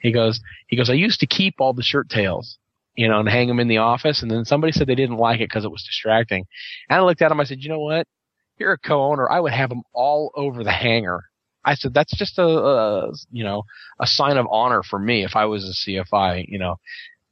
He 0.00 0.12
goes, 0.12 0.40
he 0.66 0.76
goes, 0.76 0.90
I 0.90 0.94
used 0.94 1.20
to 1.20 1.26
keep 1.26 1.54
all 1.58 1.72
the 1.72 1.82
shirt 1.82 2.08
tails, 2.08 2.58
you 2.96 3.08
know, 3.08 3.20
and 3.20 3.28
hang 3.28 3.48
them 3.48 3.60
in 3.60 3.68
the 3.68 3.78
office, 3.78 4.22
and 4.22 4.30
then 4.30 4.44
somebody 4.44 4.72
said 4.72 4.86
they 4.86 4.94
didn't 4.94 5.16
like 5.16 5.40
it 5.40 5.48
because 5.48 5.64
it 5.64 5.70
was 5.70 5.84
distracting. 5.84 6.46
And 6.88 6.98
I 6.98 7.02
looked 7.02 7.22
at 7.22 7.30
him, 7.30 7.40
I 7.40 7.44
said, 7.44 7.62
you 7.62 7.68
know 7.68 7.80
what? 7.80 8.06
You're 8.58 8.72
a 8.72 8.78
co-owner. 8.78 9.30
I 9.30 9.40
would 9.40 9.52
have 9.52 9.70
them 9.70 9.82
all 9.94 10.32
over 10.34 10.62
the 10.64 10.72
hangar. 10.72 11.24
I 11.64 11.74
said, 11.74 11.94
that's 11.94 12.16
just 12.16 12.38
a, 12.38 12.46
a, 12.46 13.12
you 13.30 13.44
know, 13.44 13.64
a 14.00 14.06
sign 14.06 14.36
of 14.36 14.46
honor 14.50 14.82
for 14.82 14.98
me 14.98 15.24
if 15.24 15.36
I 15.36 15.44
was 15.46 15.64
a 15.64 15.90
CFI, 15.90 16.46
you 16.48 16.58
know, 16.58 16.76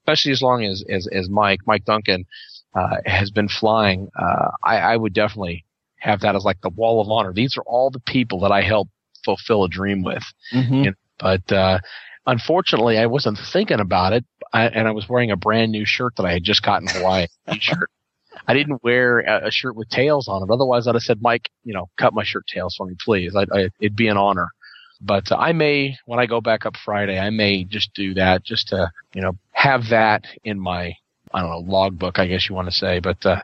especially 0.02 0.32
as 0.32 0.42
long 0.42 0.64
as, 0.64 0.84
as, 0.88 1.06
as 1.06 1.28
Mike, 1.28 1.60
Mike 1.66 1.84
Duncan, 1.84 2.24
uh, 2.74 2.96
has 3.06 3.30
been 3.30 3.48
flying. 3.48 4.08
Uh, 4.18 4.50
I, 4.62 4.78
I 4.78 4.96
would 4.96 5.12
definitely 5.12 5.64
have 5.96 6.20
that 6.20 6.36
as 6.36 6.44
like 6.44 6.60
the 6.60 6.68
wall 6.68 7.00
of 7.00 7.10
honor. 7.10 7.32
These 7.32 7.56
are 7.56 7.64
all 7.66 7.90
the 7.90 8.00
people 8.00 8.40
that 8.40 8.52
I 8.52 8.62
helped 8.62 8.90
fulfill 9.24 9.64
a 9.64 9.68
dream 9.68 10.02
with. 10.02 10.22
Mhm. 10.54 10.84
You 10.84 10.90
know, 10.90 10.92
but, 11.18 11.52
uh, 11.52 11.80
unfortunately, 12.26 12.98
I 12.98 13.06
wasn't 13.06 13.38
thinking 13.52 13.80
about 13.80 14.12
it, 14.12 14.24
I, 14.52 14.68
and 14.68 14.86
I 14.86 14.92
was 14.92 15.08
wearing 15.08 15.30
a 15.30 15.36
brand 15.36 15.72
new 15.72 15.84
shirt 15.84 16.14
that 16.16 16.26
I 16.26 16.32
had 16.32 16.44
just 16.44 16.62
gotten 16.62 16.88
Hawaii 16.88 17.26
t-shirt. 17.52 17.90
I 18.46 18.54
didn't 18.54 18.82
wear 18.84 19.20
a, 19.20 19.48
a, 19.48 19.50
shirt 19.50 19.74
with 19.74 19.88
tails 19.88 20.28
on 20.28 20.42
it. 20.42 20.50
Otherwise, 20.50 20.86
I'd 20.86 20.94
have 20.94 21.02
said, 21.02 21.20
Mike, 21.20 21.50
you 21.64 21.74
know, 21.74 21.90
cut 21.98 22.14
my 22.14 22.22
shirt 22.24 22.46
tails 22.46 22.74
for 22.76 22.86
me, 22.86 22.94
please. 23.04 23.34
I, 23.34 23.46
I, 23.52 23.68
it'd 23.80 23.96
be 23.96 24.08
an 24.08 24.16
honor. 24.16 24.48
But 25.00 25.30
uh, 25.30 25.36
I 25.36 25.52
may, 25.52 25.96
when 26.06 26.18
I 26.18 26.26
go 26.26 26.40
back 26.40 26.66
up 26.66 26.76
Friday, 26.76 27.18
I 27.18 27.30
may 27.30 27.64
just 27.64 27.92
do 27.94 28.14
that 28.14 28.44
just 28.44 28.68
to, 28.68 28.90
you 29.14 29.22
know, 29.22 29.36
have 29.52 29.88
that 29.90 30.24
in 30.44 30.58
my, 30.58 30.94
I 31.32 31.40
don't 31.40 31.50
know, 31.50 31.72
logbook, 31.72 32.18
I 32.18 32.26
guess 32.26 32.48
you 32.48 32.54
want 32.54 32.68
to 32.68 32.74
say, 32.74 33.00
but 33.00 33.24
uh, 33.24 33.42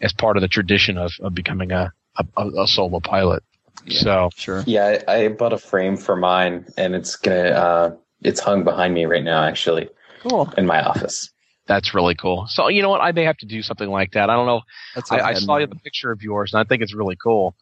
as 0.00 0.12
part 0.12 0.36
of 0.36 0.40
the 0.40 0.48
tradition 0.48 0.98
of, 0.98 1.12
of 1.20 1.34
becoming 1.34 1.72
a, 1.72 1.92
a, 2.16 2.48
a 2.62 2.66
solo 2.66 3.00
pilot. 3.00 3.42
Yeah, 3.86 4.00
so 4.00 4.30
sure. 4.36 4.64
Yeah, 4.66 5.02
I, 5.08 5.24
I, 5.24 5.28
bought 5.28 5.52
a 5.52 5.58
frame 5.58 5.96
for 5.96 6.16
mine, 6.16 6.66
and 6.78 6.94
it's 6.94 7.16
gonna, 7.16 7.48
uh, 7.50 7.96
it's 8.22 8.40
hung 8.40 8.64
behind 8.64 8.94
me 8.94 9.04
right 9.04 9.24
now, 9.24 9.42
actually. 9.44 9.88
Cool. 10.22 10.52
In 10.56 10.64
my 10.64 10.82
office. 10.82 11.30
That's 11.66 11.94
really 11.94 12.14
cool. 12.14 12.46
So 12.48 12.68
you 12.68 12.82
know 12.82 12.90
what? 12.90 13.00
I 13.00 13.12
may 13.12 13.24
have 13.24 13.36
to 13.38 13.46
do 13.46 13.62
something 13.62 13.88
like 13.88 14.12
that. 14.12 14.30
I 14.30 14.36
don't 14.36 14.46
know. 14.46 14.62
I, 15.10 15.16
I, 15.16 15.28
I 15.28 15.34
saw 15.34 15.58
the 15.58 15.68
picture 15.76 16.10
of 16.10 16.22
yours, 16.22 16.52
and 16.52 16.60
I 16.60 16.64
think 16.64 16.82
it's 16.82 16.94
really 16.94 17.16
cool. 17.16 17.54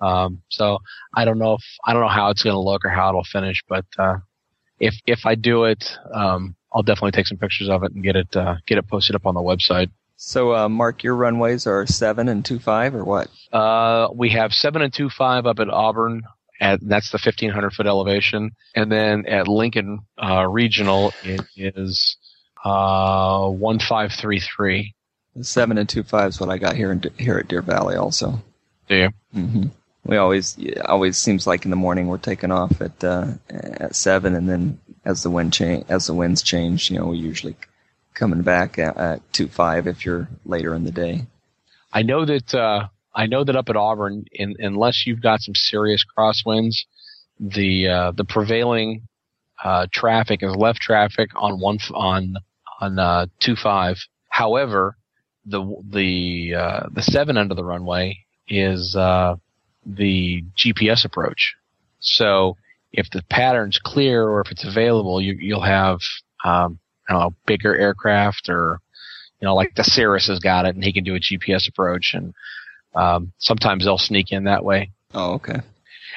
Um, 0.00 0.42
so 0.48 0.78
I 1.14 1.24
don't 1.24 1.38
know 1.38 1.54
if 1.54 1.64
I 1.84 1.92
don't 1.92 2.02
know 2.02 2.08
how 2.08 2.30
it's 2.30 2.42
going 2.42 2.54
to 2.54 2.60
look 2.60 2.84
or 2.84 2.88
how 2.88 3.10
it'll 3.10 3.24
finish, 3.24 3.62
but 3.68 3.84
uh, 3.98 4.16
if 4.78 4.94
if 5.06 5.26
I 5.26 5.34
do 5.34 5.64
it, 5.64 5.98
um, 6.12 6.56
I'll 6.72 6.82
definitely 6.82 7.12
take 7.12 7.26
some 7.26 7.38
pictures 7.38 7.68
of 7.68 7.82
it 7.84 7.92
and 7.92 8.02
get 8.02 8.16
it 8.16 8.34
uh, 8.36 8.56
get 8.66 8.78
it 8.78 8.86
posted 8.88 9.16
up 9.16 9.26
on 9.26 9.34
the 9.34 9.40
website. 9.40 9.90
So, 10.22 10.54
uh, 10.54 10.68
Mark, 10.68 11.02
your 11.02 11.16
runways 11.16 11.66
are 11.66 11.86
seven 11.86 12.28
and 12.28 12.44
two 12.44 12.58
five, 12.58 12.94
or 12.94 13.04
what? 13.04 13.28
Uh, 13.52 14.08
we 14.14 14.28
have 14.30 14.52
seven 14.52 14.82
and 14.82 14.92
two 14.92 15.08
five 15.08 15.46
up 15.46 15.58
at 15.60 15.70
Auburn. 15.70 16.24
At, 16.60 16.80
that's 16.86 17.10
the 17.10 17.16
1500 17.16 17.72
foot 17.72 17.86
elevation. 17.86 18.50
And 18.74 18.92
then 18.92 19.24
at 19.24 19.48
Lincoln, 19.48 20.00
uh, 20.22 20.46
regional, 20.46 21.14
it 21.24 21.40
is, 21.56 22.18
uh, 22.62 23.48
1533. 23.48 24.94
Seven 25.40 25.78
and 25.78 25.88
two 25.88 26.02
five 26.02 26.28
is 26.28 26.38
what 26.38 26.50
I 26.50 26.58
got 26.58 26.76
here 26.76 26.92
in, 26.92 27.02
here 27.18 27.38
at 27.38 27.48
Deer 27.48 27.62
Valley 27.62 27.96
also. 27.96 28.42
Do 28.88 28.96
you? 28.96 29.08
Mm-hmm. 29.34 29.68
We 30.04 30.18
always, 30.18 30.58
always 30.84 31.16
seems 31.16 31.46
like 31.46 31.64
in 31.64 31.70
the 31.70 31.76
morning 31.76 32.08
we're 32.08 32.18
taking 32.18 32.52
off 32.52 32.82
at, 32.82 33.02
uh, 33.02 33.28
at 33.48 33.94
seven 33.94 34.34
and 34.34 34.46
then 34.46 34.78
as 35.10 35.22
the 35.22 35.30
wind 35.30 35.52
change, 35.52 35.84
as 35.88 36.06
the 36.06 36.14
winds 36.14 36.42
change, 36.42 36.90
you 36.90 36.98
know, 36.98 37.06
we 37.06 37.18
usually 37.18 37.56
coming 38.14 38.42
back 38.42 38.78
at, 38.78 38.96
at 38.96 39.32
two 39.32 39.48
five 39.48 39.86
if 39.86 40.06
you're 40.06 40.28
later 40.44 40.74
in 40.74 40.84
the 40.84 40.90
day. 40.90 41.26
I 41.92 42.02
know 42.02 42.24
that, 42.24 42.54
uh, 42.54 42.88
I 43.14 43.26
know 43.26 43.44
that 43.44 43.56
up 43.56 43.68
at 43.68 43.76
Auburn, 43.76 44.24
in, 44.32 44.56
unless 44.60 45.06
you've 45.06 45.22
got 45.22 45.40
some 45.40 45.54
serious 45.54 46.04
crosswinds, 46.16 46.76
the 47.40 47.88
uh, 47.88 48.12
the 48.12 48.24
prevailing 48.24 49.08
uh, 49.62 49.86
traffic 49.92 50.42
is 50.42 50.54
left 50.54 50.80
traffic 50.80 51.30
on 51.34 51.58
one 51.58 51.78
on 51.92 52.36
on 52.80 52.98
uh, 52.98 53.26
two 53.40 53.56
five. 53.56 53.96
However, 54.28 54.96
the 55.46 55.62
the 55.88 56.54
uh, 56.56 56.86
the 56.92 57.02
seven 57.02 57.36
of 57.36 57.48
the 57.48 57.64
runway 57.64 58.18
is 58.46 58.94
uh, 58.94 59.36
the 59.84 60.44
GPS 60.56 61.04
approach. 61.04 61.56
So 62.00 62.56
if 62.92 63.08
the 63.10 63.22
pattern's 63.30 63.78
clear 63.82 64.26
or 64.26 64.40
if 64.40 64.50
it's 64.50 64.66
available, 64.66 65.20
you, 65.20 65.34
you'll 65.38 65.62
have 65.62 65.98
um, 66.44 66.78
I 67.08 67.12
don't 67.12 67.22
know 67.22 67.34
bigger 67.46 67.76
aircraft 67.76 68.48
or 68.48 68.80
you 69.40 69.46
know 69.46 69.54
like 69.54 69.74
the 69.74 69.84
Cirrus 69.84 70.28
has 70.28 70.38
got 70.38 70.66
it 70.66 70.74
and 70.74 70.84
he 70.84 70.92
can 70.92 71.04
do 71.04 71.14
a 71.14 71.20
GPS 71.20 71.68
approach 71.68 72.12
and 72.14 72.34
um, 72.94 73.32
sometimes 73.38 73.84
they'll 73.84 73.98
sneak 73.98 74.32
in 74.32 74.44
that 74.44 74.64
way. 74.64 74.90
Oh, 75.14 75.34
okay. 75.34 75.60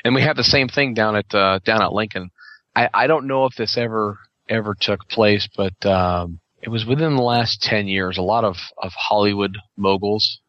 And 0.04 0.16
we 0.16 0.22
have 0.24 0.36
the 0.36 0.44
same 0.44 0.68
thing 0.68 0.94
down 0.94 1.16
at 1.16 1.34
uh, 1.34 1.60
down 1.66 1.82
at 1.82 1.94
Lincoln. 1.94 2.32
I, 2.76 2.90
I 2.94 3.08
don't 3.08 3.28
know 3.28 3.46
if 3.46 3.56
this 3.56 3.78
ever 3.78 4.18
ever 4.50 4.76
took 4.80 5.08
place, 5.08 5.48
but 5.56 5.86
um, 5.86 6.40
it 6.62 6.70
was 6.70 6.86
within 6.86 7.16
the 7.16 7.22
last 7.22 7.62
ten 7.62 7.88
years. 7.88 8.18
A 8.18 8.24
lot 8.24 8.44
of 8.44 8.56
of 8.78 8.92
Hollywood 8.94 9.58
moguls 9.78 10.40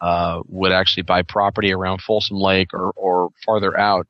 uh, 0.00 0.40
would 0.48 0.72
actually 0.72 1.04
buy 1.04 1.22
property 1.22 1.72
around 1.72 2.00
Folsom 2.00 2.38
Lake 2.38 2.72
or 2.72 2.92
or 2.96 3.30
farther 3.44 3.78
out. 3.78 4.06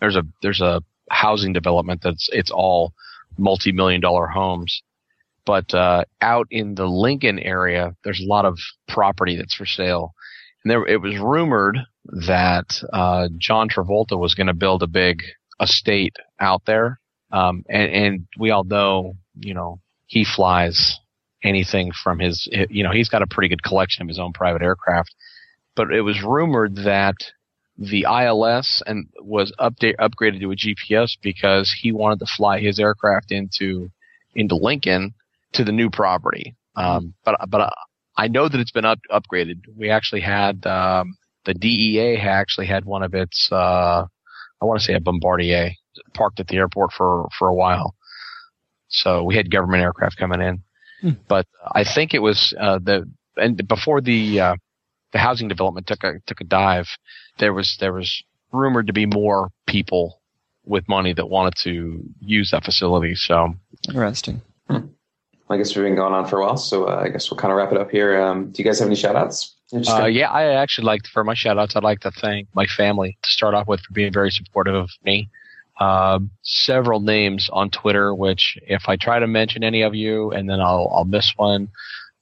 There's 0.00 0.16
a 0.16 0.24
there's 0.42 0.60
a 0.60 0.82
housing 1.10 1.52
development 1.52 2.00
that's 2.02 2.28
it's 2.32 2.50
all 2.50 2.92
multi 3.38 3.72
million 3.72 4.00
dollar 4.00 4.26
homes. 4.26 4.82
But 5.46 5.74
uh, 5.74 6.04
out 6.22 6.46
in 6.50 6.74
the 6.74 6.86
Lincoln 6.86 7.38
area, 7.38 7.94
there's 8.02 8.20
a 8.20 8.26
lot 8.28 8.46
of 8.46 8.58
property 8.88 9.36
that's 9.36 9.54
for 9.54 9.66
sale 9.66 10.14
and 10.64 10.70
there, 10.70 10.86
it 10.86 11.00
was 11.00 11.18
rumored 11.18 11.78
that 12.06 12.82
uh, 12.92 13.28
John 13.38 13.68
Travolta 13.68 14.18
was 14.18 14.34
going 14.34 14.46
to 14.46 14.54
build 14.54 14.82
a 14.82 14.86
big 14.86 15.22
estate 15.60 16.16
out 16.40 16.62
there, 16.66 16.98
um, 17.30 17.64
and, 17.68 17.92
and 17.92 18.26
we 18.38 18.50
all 18.50 18.64
know, 18.64 19.14
you 19.38 19.54
know, 19.54 19.80
he 20.06 20.24
flies 20.24 20.98
anything 21.42 21.92
from 21.92 22.18
his, 22.18 22.48
you 22.70 22.82
know, 22.82 22.92
he's 22.92 23.10
got 23.10 23.22
a 23.22 23.26
pretty 23.26 23.48
good 23.48 23.62
collection 23.62 24.02
of 24.02 24.08
his 24.08 24.18
own 24.18 24.32
private 24.32 24.62
aircraft. 24.62 25.14
But 25.76 25.92
it 25.92 26.00
was 26.00 26.22
rumored 26.22 26.76
that 26.76 27.16
the 27.76 28.06
ILS 28.08 28.82
and 28.86 29.08
was 29.20 29.52
update 29.58 29.96
upgraded 30.00 30.40
to 30.40 30.52
a 30.52 30.56
GPS 30.56 31.12
because 31.20 31.74
he 31.80 31.92
wanted 31.92 32.20
to 32.20 32.26
fly 32.36 32.60
his 32.60 32.78
aircraft 32.78 33.32
into 33.32 33.90
into 34.34 34.56
Lincoln 34.56 35.14
to 35.52 35.64
the 35.64 35.72
new 35.72 35.90
property. 35.90 36.54
Um, 36.76 37.14
but 37.24 37.36
but 37.48 37.72
I 38.16 38.28
know 38.28 38.48
that 38.48 38.60
it's 38.60 38.70
been 38.70 38.84
up, 38.84 39.00
upgraded. 39.10 39.62
We 39.76 39.90
actually 39.90 40.20
had 40.20 40.64
um, 40.66 41.16
the 41.44 41.54
DEA 41.54 42.16
actually 42.16 42.66
had 42.66 42.84
one 42.84 43.02
of 43.02 43.14
its 43.14 43.48
uh, 43.50 44.06
I 44.60 44.64
want 44.64 44.80
to 44.80 44.84
say 44.84 44.94
a 44.94 45.00
Bombardier 45.00 45.72
parked 46.14 46.40
at 46.40 46.48
the 46.48 46.56
airport 46.56 46.92
for 46.92 47.28
for 47.38 47.48
a 47.48 47.54
while. 47.54 47.94
So 48.88 49.24
we 49.24 49.34
had 49.36 49.50
government 49.50 49.82
aircraft 49.82 50.16
coming 50.16 50.40
in, 50.40 50.62
hmm. 51.00 51.10
but 51.28 51.46
I 51.72 51.82
think 51.82 52.14
it 52.14 52.20
was 52.20 52.54
uh, 52.58 52.78
the 52.78 53.10
and 53.36 53.66
before 53.66 54.00
the 54.00 54.40
uh, 54.40 54.56
the 55.14 55.20
housing 55.20 55.48
development 55.48 55.86
took 55.86 56.04
a 56.04 56.20
took 56.26 56.42
a 56.42 56.44
dive, 56.44 56.88
there 57.38 57.54
was 57.54 57.78
there 57.80 57.94
was 57.94 58.22
rumored 58.52 58.88
to 58.88 58.92
be 58.92 59.06
more 59.06 59.50
people 59.66 60.20
with 60.66 60.86
money 60.88 61.14
that 61.14 61.26
wanted 61.26 61.54
to 61.54 62.02
use 62.20 62.50
that 62.50 62.64
facility. 62.64 63.14
So 63.14 63.54
interesting. 63.88 64.42
Hmm. 64.68 64.88
I 65.48 65.56
guess 65.56 65.76
we've 65.76 65.84
been 65.84 65.94
going 65.94 66.14
on 66.14 66.26
for 66.26 66.40
a 66.40 66.44
while, 66.44 66.56
so 66.56 66.88
uh, 66.88 67.02
I 67.04 67.08
guess 67.10 67.30
we'll 67.30 67.38
kind 67.38 67.52
of 67.52 67.58
wrap 67.58 67.70
it 67.70 67.78
up 67.78 67.90
here. 67.90 68.20
Um, 68.20 68.50
do 68.50 68.60
you 68.60 68.64
guys 68.64 68.80
have 68.80 68.86
any 68.88 68.96
shout 68.96 69.14
outs? 69.14 69.54
Uh, 69.72 70.06
yeah, 70.06 70.30
I 70.30 70.54
actually 70.54 70.86
like 70.86 71.06
for 71.06 71.22
my 71.22 71.34
shout 71.34 71.58
outs, 71.58 71.76
I'd 71.76 71.84
like 71.84 72.00
to 72.00 72.10
thank 72.10 72.48
my 72.54 72.66
family 72.66 73.16
to 73.22 73.30
start 73.30 73.54
off 73.54 73.68
with 73.68 73.80
for 73.80 73.92
being 73.92 74.12
very 74.12 74.30
supportive 74.30 74.74
of 74.74 74.90
me. 75.04 75.28
Um, 75.80 76.30
several 76.42 77.00
names 77.00 77.50
on 77.52 77.70
Twitter, 77.70 78.14
which 78.14 78.56
if 78.62 78.88
I 78.88 78.96
try 78.96 79.18
to 79.18 79.26
mention 79.26 79.62
any 79.62 79.82
of 79.82 79.94
you 79.94 80.30
and 80.30 80.48
then 80.48 80.60
I'll, 80.60 80.88
I'll 80.92 81.04
miss 81.04 81.32
one, 81.36 81.68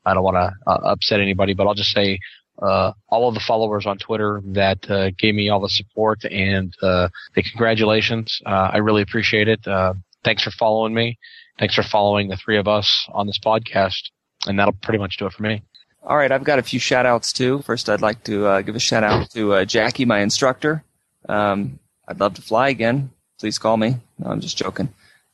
I 0.04 0.14
don't 0.14 0.24
want 0.24 0.36
to 0.36 0.70
uh, 0.70 0.90
upset 0.90 1.20
anybody, 1.20 1.54
but 1.54 1.66
I'll 1.66 1.74
just 1.74 1.92
say, 1.92 2.18
uh, 2.62 2.92
all 3.08 3.28
of 3.28 3.34
the 3.34 3.40
followers 3.40 3.86
on 3.86 3.98
Twitter 3.98 4.40
that 4.44 4.88
uh, 4.90 5.10
gave 5.18 5.34
me 5.34 5.48
all 5.48 5.60
the 5.60 5.68
support 5.68 6.24
and 6.24 6.74
uh, 6.82 7.08
the 7.34 7.42
congratulations. 7.42 8.40
Uh, 8.46 8.70
I 8.72 8.78
really 8.78 9.02
appreciate 9.02 9.48
it. 9.48 9.66
Uh, 9.66 9.94
thanks 10.24 10.42
for 10.42 10.52
following 10.52 10.94
me. 10.94 11.18
Thanks 11.58 11.74
for 11.74 11.82
following 11.82 12.28
the 12.28 12.36
three 12.36 12.56
of 12.58 12.68
us 12.68 13.06
on 13.12 13.26
this 13.26 13.38
podcast. 13.38 14.10
And 14.46 14.58
that'll 14.58 14.74
pretty 14.74 14.98
much 14.98 15.18
do 15.18 15.26
it 15.26 15.32
for 15.32 15.42
me. 15.42 15.62
All 16.04 16.16
right, 16.16 16.32
I've 16.32 16.44
got 16.44 16.58
a 16.58 16.62
few 16.62 16.80
shout 16.80 17.06
outs 17.06 17.32
too. 17.32 17.62
First, 17.62 17.88
I'd 17.88 18.00
like 18.00 18.24
to 18.24 18.46
uh, 18.46 18.62
give 18.62 18.74
a 18.74 18.80
shout 18.80 19.04
out 19.04 19.30
to 19.30 19.64
Jackie, 19.66 20.04
my 20.04 20.20
instructor. 20.20 20.82
Um, 21.28 21.78
I'd 22.08 22.18
love 22.18 22.34
to 22.34 22.42
fly 22.42 22.68
again. 22.68 23.10
Please 23.38 23.58
call 23.58 23.76
me. 23.76 23.96
No, 24.18 24.30
I'm 24.30 24.40
just 24.40 24.56
joking. 24.56 24.88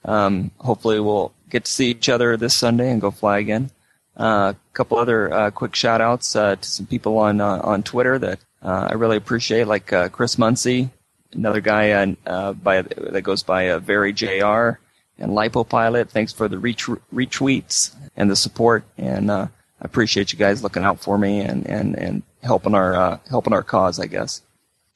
Um, 0.05 0.51
hopefully, 0.59 1.01
we'll 1.01 1.32
get 1.48 1.65
to 1.65 1.70
see 1.70 1.90
each 1.90 2.09
other 2.09 2.36
this 2.36 2.55
Sunday 2.55 2.90
and 2.90 3.01
go 3.01 3.11
fly 3.11 3.39
again. 3.39 3.70
Uh, 4.19 4.53
a 4.53 4.74
couple 4.74 4.99
other 4.99 5.32
uh, 5.32 5.51
quick 5.51 5.74
shout 5.74 6.01
outs 6.01 6.35
uh, 6.35 6.57
to 6.57 6.69
some 6.69 6.86
people 6.86 7.19
on 7.19 7.40
uh, 7.40 7.61
on 7.62 7.82
Twitter 7.82 8.19
that 8.19 8.40
I 8.62 8.95
really 8.95 9.16
appreciate, 9.16 9.66
like 9.69 9.86
Chris 10.12 10.39
Muncie, 10.39 10.90
another 11.32 11.61
guy 11.61 12.05
by 12.24 12.82
that 12.82 13.23
goes 13.23 13.43
by 13.43 13.78
Very 13.78 14.12
Jr 14.12 14.78
and 15.19 15.32
LipoPilot. 15.32 16.09
Thanks 16.09 16.32
for 16.32 16.49
the 16.49 16.57
retweets 16.57 17.95
and 18.16 18.31
the 18.31 18.36
support, 18.36 18.85
and 18.97 19.31
uh, 19.31 19.49
I 19.81 19.85
appreciate 19.85 20.32
you 20.32 20.39
guys 20.39 20.62
looking 20.62 20.85
out 20.85 21.01
for 21.01 21.19
me 21.19 21.40
and 21.40 21.66
and 21.66 21.97
and 21.97 22.23
helping 22.43 22.74
our 22.74 22.95
uh, 22.95 23.19
helping 23.28 23.53
our 23.53 23.62
cause, 23.62 24.01
I 24.01 24.07
guess. 24.07 24.43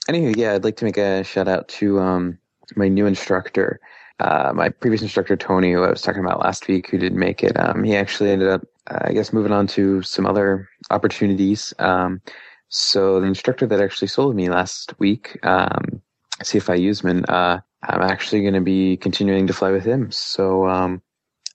Anyway, 0.08 0.34
yeah, 0.36 0.54
I'd 0.54 0.64
like 0.64 0.76
to 0.76 0.84
make 0.84 0.96
a 0.96 1.22
shout 1.24 1.48
out 1.48 1.68
to 1.68 2.00
um, 2.00 2.38
my 2.76 2.88
new 2.88 3.06
instructor. 3.06 3.80
Uh, 4.20 4.52
my 4.54 4.68
previous 4.68 5.02
instructor 5.02 5.36
Tony, 5.36 5.72
who 5.72 5.82
I 5.82 5.90
was 5.90 6.02
talking 6.02 6.24
about 6.24 6.40
last 6.40 6.68
week, 6.68 6.90
who 6.90 6.98
didn't 6.98 7.18
make 7.18 7.42
it. 7.42 7.58
Um, 7.58 7.82
he 7.82 7.96
actually 7.96 8.30
ended 8.30 8.48
up, 8.48 8.62
uh, 8.62 8.66
I 8.86 9.12
guess, 9.12 9.32
moving 9.32 9.52
on 9.52 9.66
to 9.68 10.02
some 10.02 10.26
other 10.26 10.68
opportunities. 10.90 11.72
Um, 11.78 12.20
so 12.68 13.20
the 13.20 13.26
instructor 13.26 13.66
that 13.66 13.80
actually 13.80 14.08
sold 14.08 14.34
me 14.34 14.48
last 14.48 14.98
week, 14.98 15.38
um, 15.42 16.02
CFI 16.42 16.90
Usman, 16.90 17.24
uh, 17.26 17.60
I'm 17.82 18.02
actually 18.02 18.42
going 18.42 18.54
to 18.54 18.60
be 18.60 18.96
continuing 18.96 19.46
to 19.46 19.52
fly 19.52 19.70
with 19.70 19.84
him. 19.84 20.10
So 20.10 20.66
um, 20.68 21.02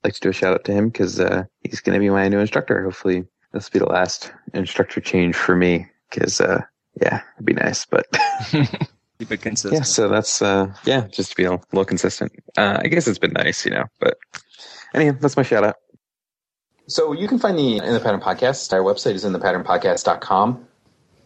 I'd 0.04 0.10
like 0.10 0.14
to 0.16 0.20
do 0.20 0.30
a 0.30 0.34
shout 0.34 0.54
out 0.54 0.66
to 0.66 0.74
him 0.74 0.90
because 0.90 1.20
uh, 1.20 1.44
he's 1.62 1.82
going 1.82 1.96
to 1.96 2.00
be 2.00 2.10
my 2.10 2.28
new 2.28 2.40
instructor. 2.40 2.84
Hopefully, 2.84 3.26
this 3.52 3.72
will 3.72 3.80
be 3.80 3.86
the 3.86 3.92
last 3.92 4.32
instructor 4.54 5.02
change 5.02 5.36
for 5.36 5.56
me 5.56 5.88
because, 6.10 6.40
uh, 6.40 6.62
yeah, 7.02 7.22
it'd 7.36 7.46
be 7.46 7.54
nice. 7.54 7.86
But 7.86 8.08
Keep 9.20 9.32
it 9.32 9.42
consistent. 9.42 9.80
Yeah, 9.80 9.84
so 9.84 10.10
that's 10.10 10.42
uh 10.42 10.72
yeah, 10.86 11.08
just 11.08 11.32
to 11.32 11.36
be 11.36 11.46
a 11.46 11.52
little 11.52 11.86
consistent. 11.86 12.32
Uh 12.56 12.80
I 12.84 12.88
guess 12.88 13.08
it's 13.08 13.18
been 13.18 13.34
nice, 13.34 13.66
you 13.66 13.72
know, 13.72 13.86
but 14.00 14.18
anyhow, 14.94 15.16
that's 15.20 15.36
my 15.36 15.44
shout 15.44 15.64
out. 15.64 15.78
So 16.90 17.12
you 17.12 17.28
can 17.28 17.38
find 17.38 17.60
the 17.60 17.78
In 17.78 17.94
the 17.94 18.00
Pattern 18.00 18.22
Podcast. 18.22 18.72
Our 18.72 18.80
website 18.80 19.14
is 19.14 19.26
inthepatternpodcast.com. 19.26 20.66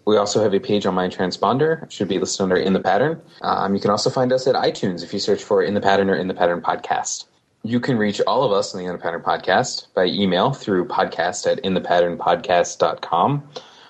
We 0.07 0.17
also 0.17 0.41
have 0.41 0.55
a 0.55 0.59
page 0.59 0.87
on 0.87 0.95
my 0.95 1.07
transponder. 1.07 1.83
It 1.83 1.93
should 1.93 2.07
be 2.07 2.17
listed 2.17 2.41
under 2.41 2.55
In 2.55 2.73
the 2.73 2.79
Pattern. 2.79 3.21
Um, 3.43 3.75
you 3.75 3.79
can 3.79 3.91
also 3.91 4.09
find 4.09 4.33
us 4.33 4.47
at 4.47 4.55
iTunes 4.55 5.03
if 5.03 5.13
you 5.13 5.19
search 5.19 5.43
for 5.43 5.61
In 5.61 5.75
the 5.75 5.81
Pattern 5.81 6.09
or 6.09 6.15
In 6.15 6.27
the 6.27 6.33
Pattern 6.33 6.61
Podcast. 6.61 7.25
You 7.61 7.79
can 7.79 7.97
reach 7.97 8.19
all 8.21 8.43
of 8.43 8.51
us 8.51 8.73
on 8.73 8.81
the 8.81 8.87
In 8.87 8.93
the 8.93 8.97
Pattern 8.97 9.21
Podcast 9.21 9.93
by 9.93 10.05
email 10.05 10.51
through 10.51 10.87
podcast 10.87 11.45
at 11.45 11.63
inthepatternpodcast.com 11.63 13.43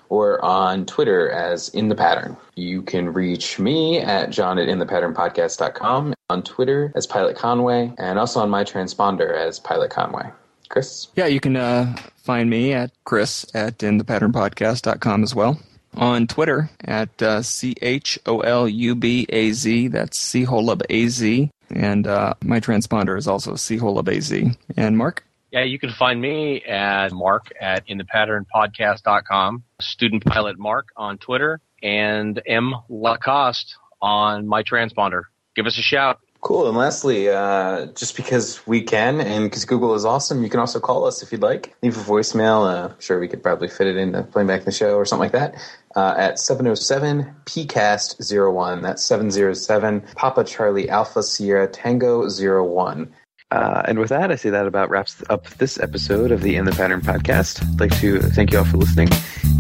or 0.10 0.44
on 0.44 0.86
Twitter 0.86 1.30
as 1.32 1.70
In 1.70 1.88
the 1.88 1.96
Pattern. 1.96 2.36
You 2.56 2.82
can 2.82 3.14
reach 3.14 3.60
me 3.60 4.00
at 4.00 4.30
john 4.30 4.60
at 4.60 4.68
inthepatternpodcast.com, 4.68 6.14
on 6.30 6.44
Twitter 6.44 6.92
as 6.96 7.08
Pilot 7.08 7.38
Conway, 7.38 7.94
and 7.98 8.20
also 8.20 8.42
on 8.42 8.50
my 8.50 8.66
transponder 8.66 9.34
as 9.34 9.58
Pilot 9.58 9.90
Conway. 9.90 10.30
Chris? 10.72 11.10
Yeah, 11.16 11.28
you 11.28 11.40
can 11.40 11.58
uh, 11.58 11.96
find 12.16 12.50
me 12.50 12.74
at 12.74 12.92
Chris 13.04 13.46
at 13.54 13.80
inthepatternpodcast.com 13.80 15.24
as 15.24 15.36
well. 15.36 15.60
On 15.96 16.26
Twitter 16.26 16.70
at 16.86 17.22
uh, 17.22 17.42
C 17.42 17.76
H 17.82 18.18
O 18.26 18.40
L 18.40 18.68
U 18.68 18.96
B 18.96 19.26
A 19.28 19.52
Z. 19.52 19.90
That's 19.90 20.18
C 20.18 20.46
Holub 20.46 20.82
A 20.90 21.08
Z. 21.08 21.52
And 21.70 22.08
uh, 22.08 22.36
my 22.42 22.62
transponder 22.62 23.18
is 23.18 23.28
also 23.28 23.56
C 23.56 23.78
Holub 23.78 24.08
A 24.08 24.22
Z. 24.22 24.52
And 24.78 24.98
Mark? 24.98 25.26
Yeah, 25.52 25.64
you 25.64 25.78
can 25.80 25.92
find 25.92 26.22
me 26.22 26.64
at 26.64 27.12
mark 27.12 27.52
at 27.60 27.86
inthepatternpodcast.com, 27.88 29.64
student 29.82 30.24
pilot 30.24 30.58
Mark 30.58 30.88
on 30.96 31.18
Twitter, 31.18 31.60
and 31.84 32.42
M 32.46 32.74
Lacoste 32.88 33.76
on 34.02 34.48
my 34.48 34.64
transponder. 34.64 35.24
Give 35.54 35.66
us 35.66 35.78
a 35.78 35.82
shout. 35.82 36.22
Cool. 36.42 36.68
And 36.68 36.76
lastly, 36.76 37.30
uh, 37.30 37.86
just 37.94 38.16
because 38.16 38.66
we 38.66 38.82
can 38.82 39.22
and 39.22 39.46
because 39.46 39.64
Google 39.64 39.94
is 39.94 40.06
awesome, 40.06 40.42
you 40.42 40.50
can 40.50 40.60
also 40.60 40.80
call 40.80 41.06
us 41.06 41.22
if 41.22 41.32
you'd 41.32 41.44
like. 41.44 41.76
Leave 41.84 41.96
a 41.96 42.02
voicemail. 42.02 42.66
Uh, 42.66 42.90
I'm 42.90 43.00
sure 43.00 43.20
we 43.20 43.28
could 43.28 43.44
probably 43.44 43.68
fit 43.68 43.86
it 43.86 43.96
into 43.96 44.24
playing 44.24 44.48
back 44.48 44.64
the 44.64 44.72
show 44.72 44.96
or 44.96 45.06
something 45.06 45.32
like 45.32 45.34
that. 45.34 45.56
Uh, 45.96 46.16
at 46.18 46.40
707 46.40 47.32
PCAST 47.46 48.54
01. 48.54 48.82
That's 48.82 49.04
707 49.04 50.02
Papa 50.16 50.44
Charlie 50.44 50.90
Alpha 50.90 51.22
Sierra 51.22 51.68
Tango 51.68 52.28
01. 52.28 53.14
Uh, 53.52 53.84
and 53.86 54.00
with 54.00 54.10
that, 54.10 54.32
I 54.32 54.36
say 54.36 54.50
that 54.50 54.66
about 54.66 54.90
wraps 54.90 55.22
up 55.30 55.48
this 55.58 55.80
episode 55.80 56.32
of 56.32 56.42
the 56.42 56.56
In 56.56 56.66
the 56.66 56.72
Pattern 56.72 57.02
podcast. 57.02 57.62
I'd 57.74 57.80
like 57.80 58.00
to 58.00 58.20
thank 58.20 58.52
you 58.52 58.60
all 58.60 58.66
for 58.66 58.78
listening. 58.78 59.10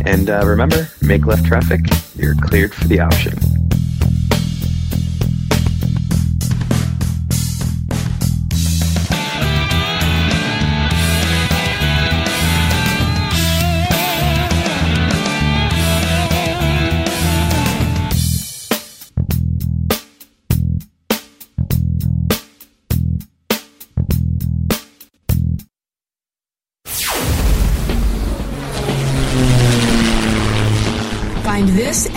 And 0.05 0.31
uh, 0.31 0.43
remember, 0.45 0.87
make 1.01 1.27
left 1.27 1.45
traffic. 1.45 1.81
You're 2.15 2.35
cleared 2.35 2.73
for 2.73 2.85
the 2.85 3.01
option. 3.01 3.50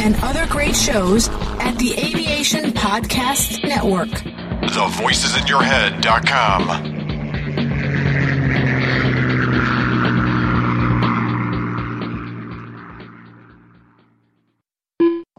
And 0.05 0.15
other 0.23 0.47
great 0.47 0.77
shows 0.77 1.29
at 1.59 1.77
the 1.79 1.95
Aviation 1.99 2.71
Podcast 2.73 3.67
Network. 3.67 4.11
TheVoicesInYourHead.com. 4.71 6.95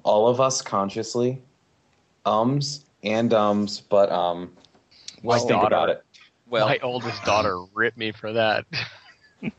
all 0.04 0.28
of 0.28 0.40
us 0.40 0.62
consciously 0.62 1.42
ums 2.26 2.86
and 3.04 3.34
ums, 3.34 3.82
but 3.82 4.12
um, 4.12 4.52
My 5.24 5.34
let's 5.34 5.44
think 5.44 5.54
daughter. 5.60 5.68
about 5.68 5.90
it. 5.90 6.04
Well, 6.48 6.68
my 6.68 6.80
oldest 6.82 7.24
daughter 7.26 7.60
ripped 7.74 7.98
me 7.98 8.12
for 8.12 8.34
that. 8.34 8.66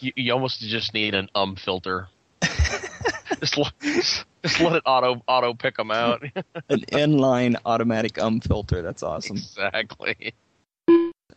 you, 0.00 0.12
you 0.16 0.32
almost 0.32 0.60
just 0.60 0.92
need 0.92 1.14
an 1.14 1.28
um 1.34 1.56
filter. 1.56 2.08
just, 3.40 3.58
let, 3.58 3.72
just 3.80 4.60
let 4.60 4.72
it 4.74 4.82
auto 4.86 5.22
auto 5.26 5.54
pick 5.54 5.76
them 5.76 5.90
out. 5.90 6.22
an 6.68 6.80
inline 6.92 7.56
automatic 7.64 8.18
um 8.18 8.40
filter. 8.40 8.82
That's 8.82 9.02
awesome. 9.02 9.36
exactly. 9.36 10.34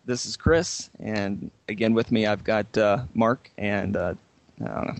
This 0.05 0.25
is 0.25 0.37
Chris, 0.37 0.89
and 0.99 1.51
again 1.67 1.93
with 1.93 2.11
me 2.11 2.25
I've 2.25 2.43
got 2.43 2.77
uh, 2.77 3.03
Mark 3.13 3.51
and 3.57 3.97
uh, 3.97 4.13
know. 4.59 4.95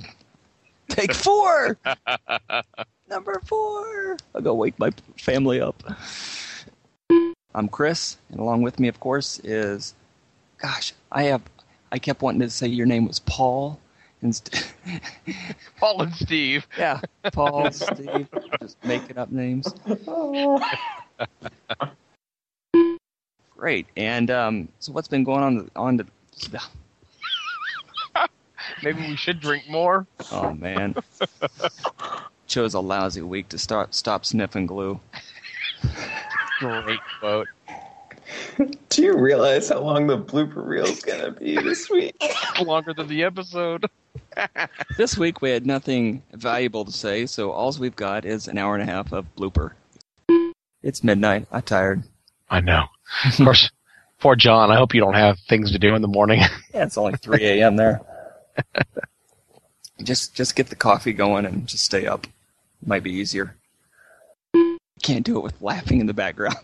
take 0.89 1.13
four, 1.15 1.77
number 3.09 3.41
four. 3.45 4.17
I'll 4.35 4.41
go 4.41 4.53
wake 4.53 4.77
my 4.79 4.91
family 5.17 5.61
up. 5.61 5.83
I'm 7.55 7.67
Chris, 7.69 8.17
and 8.29 8.39
along 8.39 8.61
with 8.61 8.79
me, 8.79 8.87
of 8.87 8.99
course, 8.99 9.39
is 9.43 9.95
gosh, 10.57 10.93
I 11.11 11.23
have 11.23 11.41
I 11.91 11.99
kept 11.99 12.21
wanting 12.21 12.41
to 12.41 12.49
say 12.49 12.67
your 12.67 12.85
name 12.85 13.07
was 13.07 13.19
Paul. 13.19 13.79
Inst- 14.23 14.73
Paul 15.77 16.01
and 16.01 16.13
Steve. 16.13 16.67
yeah, 16.77 16.99
Paul, 17.33 17.71
Steve, 17.71 18.27
just 18.59 18.83
making 18.83 19.17
up 19.17 19.31
names. 19.31 19.73
Great, 23.55 23.87
and 23.95 24.31
um, 24.31 24.69
so 24.79 24.91
what's 24.91 25.07
been 25.07 25.23
going 25.23 25.43
on 25.43 25.71
on 25.75 25.97
the? 25.97 26.05
Maybe 28.83 29.01
we 29.07 29.15
should 29.15 29.39
drink 29.39 29.69
more. 29.69 30.05
Oh 30.31 30.53
man, 30.53 30.95
chose 32.47 32.73
a 32.73 32.79
lousy 32.79 33.21
week 33.21 33.49
to 33.49 33.57
start 33.57 33.93
stop 33.95 34.25
sniffing 34.25 34.65
glue. 34.65 34.99
Great 36.59 36.99
quote. 37.19 37.47
Do 38.89 39.03
you 39.03 39.17
realize 39.17 39.69
how 39.69 39.79
long 39.79 40.07
the 40.07 40.17
blooper 40.17 40.65
reel 40.65 40.85
is 40.85 41.01
gonna 41.01 41.31
be 41.31 41.55
this 41.55 41.89
week? 41.89 42.15
Longer 42.63 42.93
than 42.93 43.07
the 43.07 43.23
episode. 43.23 43.85
This 44.97 45.17
week 45.17 45.41
we 45.41 45.51
had 45.51 45.65
nothing 45.65 46.23
valuable 46.33 46.83
to 46.85 46.91
say, 46.91 47.27
so 47.27 47.51
all 47.51 47.71
we've 47.79 47.95
got 47.95 48.25
is 48.25 48.47
an 48.47 48.57
hour 48.57 48.75
and 48.75 48.87
a 48.87 48.91
half 48.91 49.11
of 49.11 49.25
blooper. 49.35 49.73
It's 50.81 51.03
midnight. 51.03 51.45
I'm 51.51 51.61
tired. 51.61 52.03
I 52.49 52.61
know. 52.61 52.85
Of 53.25 53.37
course, 53.37 53.69
poor 54.19 54.35
John. 54.35 54.71
I 54.71 54.75
hope 54.75 54.93
you 54.93 55.01
don't 55.01 55.13
have 55.13 55.39
things 55.39 55.71
to 55.71 55.79
do 55.79 55.95
in 55.95 56.01
the 56.01 56.07
morning. 56.07 56.41
Yeah, 56.73 56.83
it's 56.83 56.97
only 56.97 57.13
3 57.17 57.43
a.m. 57.43 57.75
there. 57.75 58.01
just 60.03 60.35
just 60.35 60.55
get 60.55 60.67
the 60.67 60.75
coffee 60.75 61.13
going 61.13 61.45
and 61.45 61.67
just 61.67 61.83
stay 61.85 62.05
up. 62.05 62.27
Might 62.85 63.03
be 63.03 63.11
easier. 63.11 63.55
Can't 65.01 65.25
do 65.25 65.37
it 65.37 65.43
with 65.43 65.61
laughing 65.61 65.99
in 65.99 66.07
the 66.07 66.13
background. 66.13 66.57